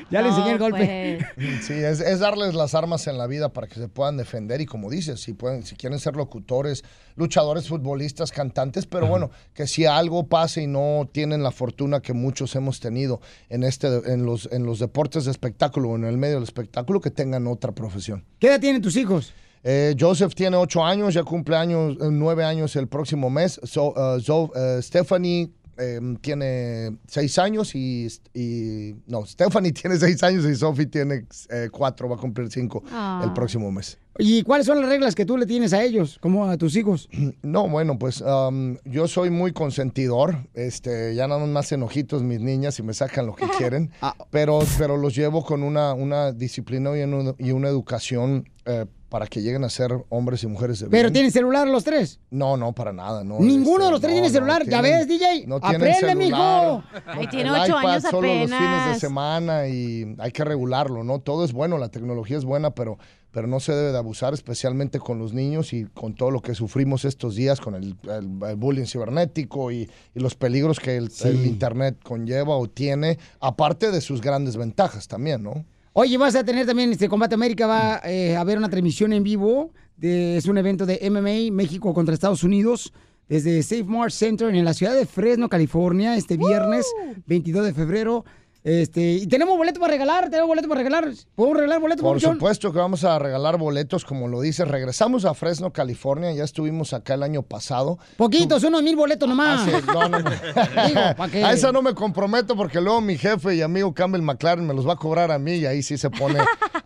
ya 0.10 0.22
le 0.24 0.30
enseñé 0.30 0.54
el 0.54 0.58
golpe. 0.58 1.20
Sí, 1.62 1.74
es, 1.74 2.00
es 2.00 2.20
darles 2.20 2.56
las 2.56 2.74
armas 2.74 3.06
en 3.06 3.20
la 3.20 3.28
vida 3.28 3.50
para 3.50 3.68
que 3.68 3.76
se 3.76 3.88
puedan 3.90 4.18
defender 4.18 4.60
y 4.60 4.66
como 4.66 4.90
dices, 4.90 5.22
si 5.22 5.34
pueden, 5.34 5.62
si 5.64 5.76
quieren 5.76 6.00
ser 6.00 6.16
locutores, 6.16 6.84
luchadores, 7.16 7.68
futbolistas, 7.68 8.32
cantantes, 8.32 8.88
pero 8.88 9.06
bueno, 9.06 9.30
que 9.54 9.68
si 9.68 9.86
algo 9.86 10.28
pasa 10.28 10.62
y 10.62 10.68
no 10.68 11.08
tienen 11.12 11.44
la 11.44 11.52
fortuna 11.52 12.02
que 12.02 12.14
muchos 12.14 12.56
hemos 12.56 12.80
tenido 12.80 13.22
en 13.50 13.64
este, 13.64 13.88
en 14.12 14.26
los, 14.26 14.50
en 14.52 14.66
los 14.66 14.80
deportes 14.80 15.26
de 15.26 15.32
espectáculo 15.32 15.90
o 15.90 15.96
en 15.96 16.06
el 16.06 16.18
medio 16.18 16.36
del 16.36 16.44
espectáculo, 16.44 17.02
que 17.02 17.12
tengan 17.12 17.48
otra 17.48 17.72
profesión. 17.72 18.26
¿Qué 18.40 18.48
edad 18.48 18.60
tienen 18.60 18.82
tus 18.82 18.96
hijos? 18.96 19.34
Eh, 19.64 19.96
Joseph 19.98 20.36
tiene 20.36 20.58
ocho 20.58 20.84
años, 20.84 21.14
ya 21.14 21.24
cumple 21.24 21.56
años, 21.56 21.96
eh, 22.02 22.10
nueve 22.12 22.44
años 22.44 22.76
el 22.76 22.88
próximo 22.88 23.30
mes. 23.30 23.62
So, 23.64 23.94
uh, 23.94 24.18
uh, 24.18 24.82
Stephanie 24.82 25.52
eh, 25.78 26.00
tiene 26.22 26.98
seis 27.08 27.38
años 27.40 27.76
y, 27.76 28.08
y- 28.34 28.96
No, 29.08 29.26
Stephanie 29.26 29.72
tiene 29.74 29.98
seis 29.98 30.22
años 30.24 30.46
y 30.46 30.56
Sophie 30.56 30.86
tiene 30.88 31.26
eh, 31.50 31.70
cuatro, 31.72 32.10
va 32.10 32.16
a 32.16 32.20
cumplir 32.20 32.50
cinco 32.52 32.84
Ah. 32.92 33.22
el 33.26 33.34
próximo 33.34 33.72
mes. 33.72 33.98
¿Y 34.20 34.44
cuáles 34.44 34.68
son 34.68 34.80
las 34.80 34.88
reglas 34.88 35.16
que 35.16 35.26
tú 35.26 35.38
le 35.38 35.48
tienes 35.48 35.74
a 35.74 35.84
ellos, 35.84 36.20
como 36.22 36.46
a 36.48 36.56
tus 36.58 36.76
hijos? 36.76 37.10
No, 37.42 37.68
bueno, 37.68 37.98
pues 37.98 38.22
um, 38.22 38.78
yo 38.86 39.08
soy 39.08 39.30
muy 39.32 39.54
consentidor. 39.54 40.48
Este, 40.54 41.16
ya 41.16 41.28
nada 41.28 41.44
más 41.46 41.72
enojitos 41.72 42.22
mis 42.24 42.40
niñas 42.40 42.78
y 42.80 42.84
me 42.84 42.94
sacan 42.94 43.26
lo 43.26 43.36
que 43.36 43.46
quieren. 43.58 43.92
pero, 44.30 44.60
pero 44.78 44.98
los 44.98 45.16
llevo 45.16 45.44
con 45.44 45.64
una, 45.64 45.94
una 45.94 46.32
disciplina 46.32 46.96
y 46.98 47.04
una, 47.04 47.34
y 47.40 47.52
una 47.52 47.70
educación 47.70 48.48
eh, 48.66 48.86
para 49.14 49.28
que 49.28 49.44
lleguen 49.44 49.64
a 49.64 49.70
ser 49.70 49.92
hombres 50.10 50.42
y 50.42 50.48
mujeres 50.48 50.80
de 50.80 50.88
¿Pero 50.88 51.04
bien. 51.04 51.14
tienen 51.14 51.32
celular 51.32 51.68
los 51.68 51.84
tres? 51.84 52.20
No, 52.32 52.58
no, 52.58 52.74
para 52.74 52.92
nada. 52.92 53.24
No, 53.24 53.38
Ninguno 53.40 53.76
este, 53.76 53.86
de 53.86 53.92
los 53.92 54.02
tres 54.02 54.10
no, 54.10 54.16
tiene 54.16 54.28
no, 54.30 54.34
celular. 54.34 54.64
ya 54.66 54.82
tienen- 54.82 55.00
ves, 55.00 55.08
DJ. 55.08 55.46
No 55.46 55.58
Aprende, 55.58 55.94
celular, 55.94 56.18
mijo. 56.18 56.84
Tiene 57.30 57.52
ocho 57.52 57.78
años 57.78 58.04
solo 58.10 58.28
los 58.28 58.50
fines 58.50 58.88
de 58.88 59.00
semana 59.00 59.68
y 59.68 60.16
hay 60.18 60.32
que 60.32 60.44
regularlo, 60.44 61.04
¿no? 61.04 61.20
Todo 61.20 61.46
es 61.46 61.54
bueno, 61.54 61.78
la 61.78 61.90
tecnología 61.90 62.38
es 62.38 62.44
buena, 62.44 62.72
pero, 62.72 62.98
pero 63.30 63.46
no 63.46 63.60
se 63.60 63.74
debe 63.74 63.92
de 63.92 63.98
abusar, 64.00 64.34
especialmente 64.34 64.98
con 65.00 65.20
los 65.20 65.32
niños 65.32 65.74
y 65.74 65.86
con 65.86 66.16
todo 66.16 66.32
lo 66.32 66.42
que 66.42 66.56
sufrimos 66.56 67.06
estos 67.06 67.36
días 67.36 67.62
con 67.62 67.76
el, 67.76 67.96
el- 68.06 68.40
el 68.50 68.56
bullying 68.56 68.86
cibernético 68.86 69.72
y, 69.72 69.92
y 70.16 70.20
los 70.22 70.34
peligros 70.34 70.80
que 70.80 70.98
el, 70.98 71.12
el 71.24 71.46
Internet 71.46 71.98
conlleva 72.04 72.58
o 72.58 72.68
tiene, 72.68 73.20
aparte 73.40 73.92
de 73.92 74.02
sus 74.02 74.22
grandes 74.22 74.58
ventajas 74.58 75.08
también, 75.08 75.44
¿no? 75.44 75.66
Oye, 75.96 76.18
vas 76.18 76.36
a 76.36 76.44
tener 76.44 76.66
también 76.66 76.92
este 76.92 77.08
Combate 77.08 77.36
América, 77.36 77.68
va 77.68 78.02
eh, 78.04 78.36
a 78.36 78.42
haber 78.42 78.58
una 78.58 78.68
transmisión 78.68 79.14
en 79.14 79.22
vivo. 79.22 79.72
De, 79.96 80.38
es 80.38 80.48
un 80.48 80.58
evento 80.58 80.88
de 80.88 81.00
MMA 81.08 81.56
México 81.56 81.94
contra 81.94 82.16
Estados 82.16 82.44
Unidos 82.44 82.92
desde 83.30 83.62
Safe 83.62 83.84
Mart 83.84 84.12
Center 84.12 84.54
en 84.54 84.66
la 84.66 84.74
ciudad 84.74 84.96
de 84.96 85.06
Fresno, 85.06 85.50
California, 85.50 86.18
este 86.18 86.36
viernes 86.36 86.88
22 87.28 87.66
de 87.66 87.74
febrero. 87.74 88.26
Este, 88.64 89.02
y 89.02 89.28
tenemos 89.28 89.58
boleto 89.58 89.80
para 89.80 89.92
regalar, 89.92 90.30
tenemos 90.30 90.48
boleto 90.48 90.70
para 90.70 90.78
regalar. 90.80 91.10
¿Podemos 91.36 91.58
regalar 91.58 91.82
boleto, 91.82 92.02
Por 92.02 92.22
supuesto 92.22 92.72
que 92.72 92.80
vamos 92.80 93.04
a 93.04 93.20
regalar 93.20 93.58
boletos, 93.58 94.06
como 94.06 94.30
lo 94.30 94.40
dices. 94.40 94.66
Regresamos 94.68 95.26
a 95.26 95.34
Fresno, 95.34 95.74
California. 95.74 96.32
Ya 96.32 96.46
estuvimos 96.46 96.94
acá 96.94 97.16
el 97.16 97.24
año 97.24 97.42
pasado. 97.42 98.00
Poquitos, 98.16 98.64
unos 98.64 98.82
mil 98.82 98.96
boletos 98.96 99.28
nomás. 99.28 99.68
Ah, 99.68 99.80
sí, 99.80 99.86
no, 99.86 100.08
no, 100.08 100.20
no. 100.20 100.30
Digo, 100.88 101.02
¿pa' 101.18 101.30
qué? 101.30 101.44
A 101.44 101.52
eso 101.52 101.74
no 101.74 101.82
me 101.82 101.94
comprometo 101.94 102.56
porque 102.56 102.80
luego 102.80 103.02
mi 103.02 103.18
jefe 103.18 103.56
y 103.56 103.62
amigo 103.62 103.94
Campbell 103.94 104.22
McLaren 104.22 104.66
me 104.66 104.74
los 104.74 104.88
va 104.88 104.94
a 104.94 104.98
cobrar 104.98 105.32
a 105.32 105.40
mí 105.40 105.56
y 105.56 105.66
ahí 105.66 105.84
sí 105.84 105.98
se 105.98 106.10
pone 106.10 106.40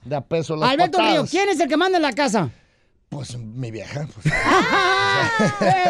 de 0.03 0.15
a 0.15 0.21
peso 0.21 0.55
las 0.55 0.71
Alberto 0.71 0.97
Río, 0.97 1.07
patadas. 1.07 1.29
¿quién 1.29 1.49
es 1.49 1.59
el 1.59 1.67
que 1.67 1.77
manda 1.77 1.97
en 1.97 2.01
la 2.01 2.13
casa? 2.13 2.49
Pues 3.09 3.37
mi 3.37 3.71
vieja. 3.71 4.05
pues. 4.13 4.25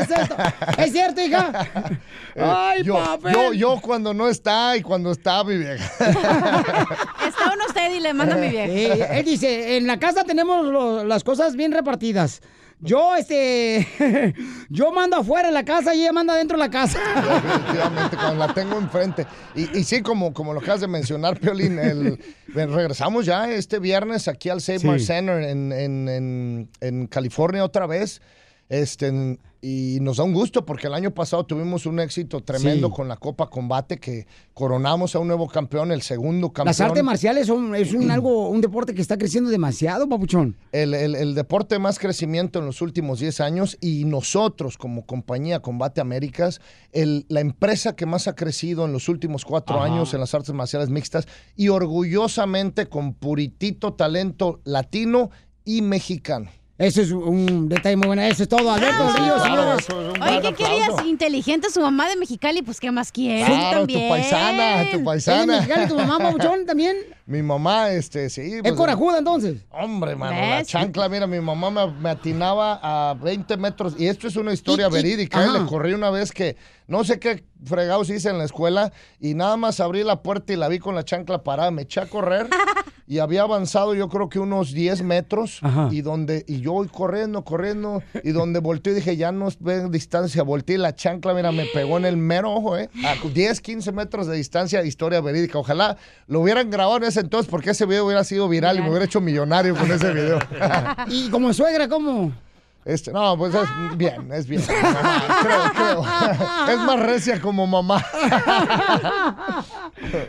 ¿Es, 0.01 0.07
cierto? 0.07 0.35
¿Es 0.77 0.91
cierto, 0.91 1.21
hija? 1.21 1.67
Eh, 2.35 2.43
Ay, 2.45 2.83
yo, 2.83 2.93
papel. 3.03 3.33
yo, 3.33 3.53
yo 3.53 3.81
cuando 3.81 4.13
no 4.13 4.29
está 4.29 4.77
y 4.77 4.83
cuando 4.83 5.11
está 5.11 5.43
mi 5.43 5.57
vieja. 5.57 5.83
Está 5.97 7.51
uno 7.51 7.63
usted 7.67 7.95
y 7.95 7.99
le 7.99 8.13
manda 8.13 8.35
a 8.35 8.37
mi 8.37 8.49
vieja. 8.49 8.67
Eh, 8.71 9.19
él 9.19 9.25
dice, 9.25 9.75
en 9.77 9.87
la 9.87 9.97
casa 9.97 10.23
tenemos 10.23 10.63
lo- 10.67 11.03
las 11.03 11.23
cosas 11.23 11.55
bien 11.55 11.71
repartidas. 11.71 12.41
Yo, 12.79 13.15
este, 13.15 13.87
yo 14.69 14.91
mando 14.91 15.17
afuera 15.17 15.49
la 15.49 15.65
casa 15.65 15.95
y 15.95 16.01
ella 16.01 16.11
manda 16.13 16.35
dentro 16.35 16.57
de 16.57 16.63
la 16.65 16.69
casa. 16.69 16.99
Definitivamente, 17.43 18.15
cuando 18.17 18.45
la 18.47 18.53
tengo 18.53 18.77
enfrente. 18.77 19.25
Y, 19.55 19.79
y 19.79 19.83
sí, 19.83 20.01
como, 20.01 20.31
como 20.33 20.53
lo 20.53 20.59
acabas 20.59 20.81
de 20.81 20.87
mencionar, 20.87 21.39
Piolín, 21.39 21.79
el, 21.79 22.19
regresamos 22.53 23.25
ya 23.25 23.49
este 23.51 23.79
viernes 23.79 24.27
aquí 24.27 24.49
al 24.49 24.61
Save 24.61 24.79
Sí. 24.79 25.05
Center 25.05 25.41
en, 25.43 25.71
en- 25.71 26.07
en- 26.09 26.69
en 26.81 27.07
California 27.07 27.63
otra 27.63 27.87
vez. 27.87 28.21
Este, 28.69 29.39
y 29.61 29.97
nos 30.01 30.17
da 30.17 30.23
un 30.25 30.33
gusto 30.33 30.65
porque 30.65 30.87
el 30.87 30.93
año 30.93 31.11
pasado 31.11 31.45
tuvimos 31.45 31.85
un 31.85 31.99
éxito 32.01 32.41
tremendo 32.43 32.87
Sí. 32.89 32.93
con 32.93 33.07
la 33.07 33.15
Copa 33.15 33.49
Combate 33.49 33.97
que 33.97 34.27
coronamos 34.53 35.15
a 35.15 35.19
un 35.19 35.27
nuevo 35.27 35.47
campeón, 35.47 35.91
el 35.93 36.01
segundo 36.01 36.49
campeón. 36.49 36.67
Las 36.67 36.81
artes 36.81 37.03
marciales 37.03 37.47
son, 37.47 37.73
es 37.75 37.93
un, 37.93 38.11
algo, 38.11 38.49
un 38.49 38.59
deporte 38.61 38.93
que 38.93 39.01
está 39.01 39.17
creciendo 39.17 39.49
demasiado, 39.49 40.07
papuchón. 40.09 40.57
el, 40.73 40.93
el- 40.93 41.15
el 41.15 41.33
deporte 41.33 41.75
de 41.75 41.79
más 41.79 41.97
crecimiento 41.97 42.59
en 42.59 42.65
los 42.65 42.81
últimos 42.81 43.19
10 43.19 43.39
años 43.39 43.77
y 43.79 44.03
nosotros 44.05 44.77
como 44.77 45.05
compañía 45.05 45.61
Combate 45.61 46.01
Américas, 46.01 46.59
el- 46.91 47.25
la 47.29 47.39
empresa 47.39 47.95
que 47.95 48.05
más 48.05 48.27
ha 48.27 48.35
crecido 48.35 48.85
en 48.85 48.91
los 48.91 49.07
últimos 49.09 49.45
cuatro 49.45 49.77
Ajá. 49.77 49.85
años 49.85 50.13
en 50.13 50.19
las 50.19 50.33
artes 50.33 50.53
marciales 50.53 50.89
mixtas 50.89 51.25
y 51.55 51.69
orgullosamente 51.69 52.87
con 52.87 53.13
puritito 53.13 53.93
talento 53.93 54.59
latino 54.65 55.29
y 55.65 55.81
mexicano. 55.81 56.49
Eso 56.79 57.01
es 57.01 57.11
un 57.11 57.67
detalle 57.69 57.95
muy 57.95 58.05
bueno. 58.05 58.21
Eso 58.21 58.43
es 58.43 58.49
todo, 58.49 58.71
Alberto 58.71 59.09
sí, 59.15 59.21
Ríos, 59.23 59.41
claro, 59.41 59.79
señores. 59.79 60.15
es 60.15 60.21
Oye, 60.21 60.41
¿qué 60.41 60.53
querías? 60.53 60.89
Inteligente 61.07 61.71
su 61.71 61.81
mamá 61.81 62.07
de 62.07 62.15
Mexicali, 62.17 62.61
pues 62.61 62.79
¿qué 62.79 62.91
más 62.91 63.11
quieres? 63.11 63.47
Claro, 63.47 63.79
también. 63.79 64.03
tu 64.03 64.09
paisana, 64.09 64.91
tu 64.91 64.97
¿Es 64.97 65.03
paisana. 65.03 65.55
mexicana 65.55 65.87
tu 65.87 65.95
mamá, 65.95 66.19
papuchón, 66.19 66.67
también? 66.67 66.97
Mi 67.25 67.41
mamá, 67.41 67.89
este, 67.89 68.29
sí. 68.29 68.41
¿Es 68.57 68.61
pues, 68.61 68.73
corajuda, 68.75 69.17
entonces? 69.17 69.57
Hombre, 69.71 70.15
mano, 70.15 70.39
la 70.39 70.63
chancla, 70.63 71.09
mira, 71.09 71.25
mi 71.25 71.39
mamá 71.41 71.71
me, 71.71 71.87
me 71.99 72.09
atinaba 72.11 72.79
a 72.81 73.15
20 73.15 73.57
metros. 73.57 73.95
Y 73.97 74.07
esto 74.07 74.27
es 74.27 74.35
una 74.35 74.53
historia 74.53 74.85
Y- 74.85 74.89
y- 74.89 74.93
verídica. 74.93 75.43
¿eh? 75.43 75.49
Le 75.51 75.65
corrí 75.65 75.93
una 75.93 76.11
vez 76.11 76.31
que 76.31 76.57
no 76.85 77.03
sé 77.03 77.19
qué 77.19 77.43
fregados 77.65 78.09
hice 78.11 78.29
en 78.29 78.37
la 78.37 78.43
escuela 78.45 78.93
y 79.19 79.33
nada 79.33 79.57
más 79.57 79.79
abrí 79.79 80.03
la 80.03 80.21
puerta 80.21 80.53
y 80.53 80.55
la 80.57 80.67
vi 80.69 80.77
con 80.79 80.93
la 80.95 81.03
chancla 81.03 81.41
parada. 81.43 81.71
Me 81.71 81.81
eché 81.81 81.99
a 82.01 82.05
correr 82.05 82.47
y 83.07 83.19
había 83.19 83.43
avanzado 83.43 83.95
yo 83.95 84.09
creo 84.09 84.27
que 84.27 84.39
unos 84.39 84.73
10 84.73 85.01
metros. 85.03 85.59
Ajá. 85.61 85.87
Y 85.91 86.01
donde 86.01 86.43
y 86.47 86.59
yo 86.59 86.73
voy 86.73 86.89
corriendo, 86.89 87.43
corriendo. 87.45 88.03
Y 88.23 88.31
donde 88.31 88.59
volteé 88.59 88.93
dije, 88.93 89.15
ya 89.15 89.31
no 89.31 89.47
ve 89.59 89.89
distancia. 89.89 90.43
Volteé 90.43 90.75
y 90.75 90.79
la 90.79 90.93
chancla, 90.93 91.33
mira, 91.33 91.53
me 91.53 91.65
pegó 91.73 91.97
en 91.97 92.05
el 92.05 92.17
mero 92.17 92.53
ojo, 92.53 92.77
¿eh? 92.77 92.89
A 93.05 93.15
10, 93.27 93.61
15 93.61 93.91
metros 93.93 94.27
de 94.27 94.35
distancia, 94.35 94.83
historia 94.83 95.21
verídica. 95.21 95.57
Ojalá 95.57 95.97
lo 96.27 96.41
hubieran 96.41 96.69
grabado 96.69 96.97
en 96.97 97.03
ese 97.05 97.21
entonces 97.21 97.49
porque 97.49 97.69
ese 97.69 97.85
video 97.85 98.05
hubiera 98.05 98.25
sido 98.25 98.49
viral 98.49 98.77
y 98.77 98.81
me 98.81 98.89
hubiera 98.89 99.05
hecho 99.05 99.21
millonario 99.21 99.75
con 99.75 99.89
ese 99.89 100.13
video. 100.13 100.39
Y 101.09 101.29
como 101.29 101.53
suegra, 101.53 101.87
¿cómo? 101.87 102.33
Este, 102.87 103.11
no, 103.11 103.37
pues 103.37 103.53
es 103.53 103.97
bien, 103.97 104.31
es 104.31 104.47
bien. 104.47 104.61
Creo, 105.41 105.71
creo. 105.75 106.03
Es 106.69 106.77
más 106.79 106.99
recia 106.99 107.39
como 107.41 107.67
mamá. 107.67 108.03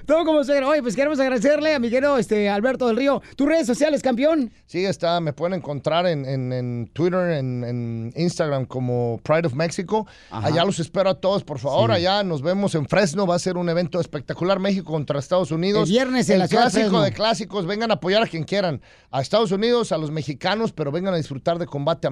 Todo 0.06 0.24
como 0.24 0.42
suegra. 0.44 0.66
Oye, 0.68 0.82
pues 0.82 0.94
queremos 0.96 1.18
agradecerle 1.20 1.74
a 1.74 2.18
este, 2.18 2.48
Alberto 2.48 2.86
del 2.86 2.96
Río. 2.96 3.22
¿Tus 3.36 3.46
redes 3.46 3.66
sociales, 3.66 4.02
campeón? 4.02 4.50
Sí, 4.66 4.84
está, 4.84 5.20
me 5.20 5.32
pueden 5.32 5.54
encontrar 5.58 6.06
en, 6.06 6.24
en- 6.24 6.52
en 6.52 6.90
Twitter, 6.92 7.30
en, 7.32 7.64
en 7.64 8.12
Instagram 8.16 8.64
como 8.66 9.20
Pride 9.22 9.46
of 9.46 9.54
Mexico. 9.54 10.06
Ajá. 10.30 10.48
Allá 10.48 10.64
los 10.64 10.78
espero 10.80 11.10
a 11.10 11.14
todos, 11.14 11.44
por 11.44 11.58
favor. 11.58 11.90
Sí. 11.90 11.96
Allá 11.96 12.22
nos 12.22 12.42
vemos 12.42 12.74
en 12.74 12.86
Fresno. 12.88 13.26
Va 13.26 13.34
a 13.36 13.38
ser 13.38 13.56
un 13.56 13.68
evento 13.68 14.00
espectacular. 14.00 14.58
México 14.58 14.90
contra 14.92 15.18
Estados 15.18 15.50
Unidos. 15.50 15.88
El 15.88 15.92
viernes 15.94 16.28
en 16.28 16.34
El 16.34 16.40
la 16.40 16.48
clásico 16.48 16.80
Fresno. 16.80 17.02
de 17.02 17.12
clásicos. 17.12 17.66
Vengan 17.66 17.90
a 17.90 17.94
apoyar 17.94 18.22
a 18.22 18.26
quien 18.26 18.44
quieran. 18.44 18.80
A 19.10 19.20
Estados 19.20 19.52
Unidos, 19.52 19.92
a 19.92 19.98
los 19.98 20.10
mexicanos, 20.10 20.72
pero 20.72 20.90
vengan 20.92 21.14
a 21.14 21.16
disfrutar 21.16 21.58
de 21.58 21.66
Combate 21.66 22.08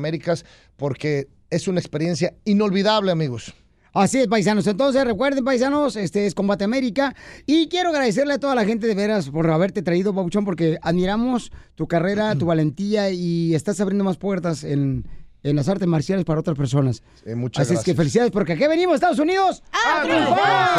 Porque 0.76 1.28
es 1.50 1.68
una 1.68 1.80
experiencia 1.80 2.34
inolvidable, 2.44 3.12
amigos. 3.12 3.54
Así 3.92 4.18
es, 4.18 4.26
paisanos. 4.28 4.66
Entonces, 4.66 5.02
recuerden, 5.04 5.42
paisanos, 5.42 5.96
este 5.96 6.26
es 6.26 6.34
Combate 6.34 6.64
América. 6.64 7.14
Y 7.46 7.68
quiero 7.68 7.88
agradecerle 7.88 8.34
a 8.34 8.38
toda 8.38 8.54
la 8.54 8.66
gente 8.66 8.86
de 8.86 8.94
veras 8.94 9.30
por 9.30 9.50
haberte 9.50 9.80
traído, 9.80 10.12
Babuchón, 10.12 10.44
porque 10.44 10.78
admiramos 10.82 11.50
tu 11.74 11.86
carrera, 11.88 12.34
tu 12.34 12.44
valentía 12.46 13.10
y 13.10 13.54
estás 13.54 13.80
abriendo 13.80 14.04
más 14.04 14.18
puertas 14.18 14.64
en, 14.64 15.06
en 15.42 15.56
las 15.56 15.70
artes 15.70 15.88
marciales 15.88 16.26
para 16.26 16.40
otras 16.40 16.58
personas. 16.58 17.02
muchas 17.34 17.62
Así 17.62 17.72
es 17.72 17.80
que 17.80 17.92
gracias. 17.92 17.96
felicidades, 17.96 18.32
porque 18.32 18.52
aquí 18.52 18.66
venimos, 18.66 18.96
Estados 18.96 19.18
Unidos, 19.18 19.62
a 19.72 20.02
triunfar. 20.02 20.78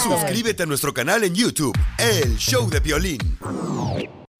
Suscríbete 0.00 0.62
a 0.62 0.66
nuestro 0.66 0.94
canal 0.94 1.24
en 1.24 1.34
YouTube, 1.34 1.76
El 1.98 2.36
Show 2.36 2.70
de 2.70 2.78
Violín. 2.78 3.18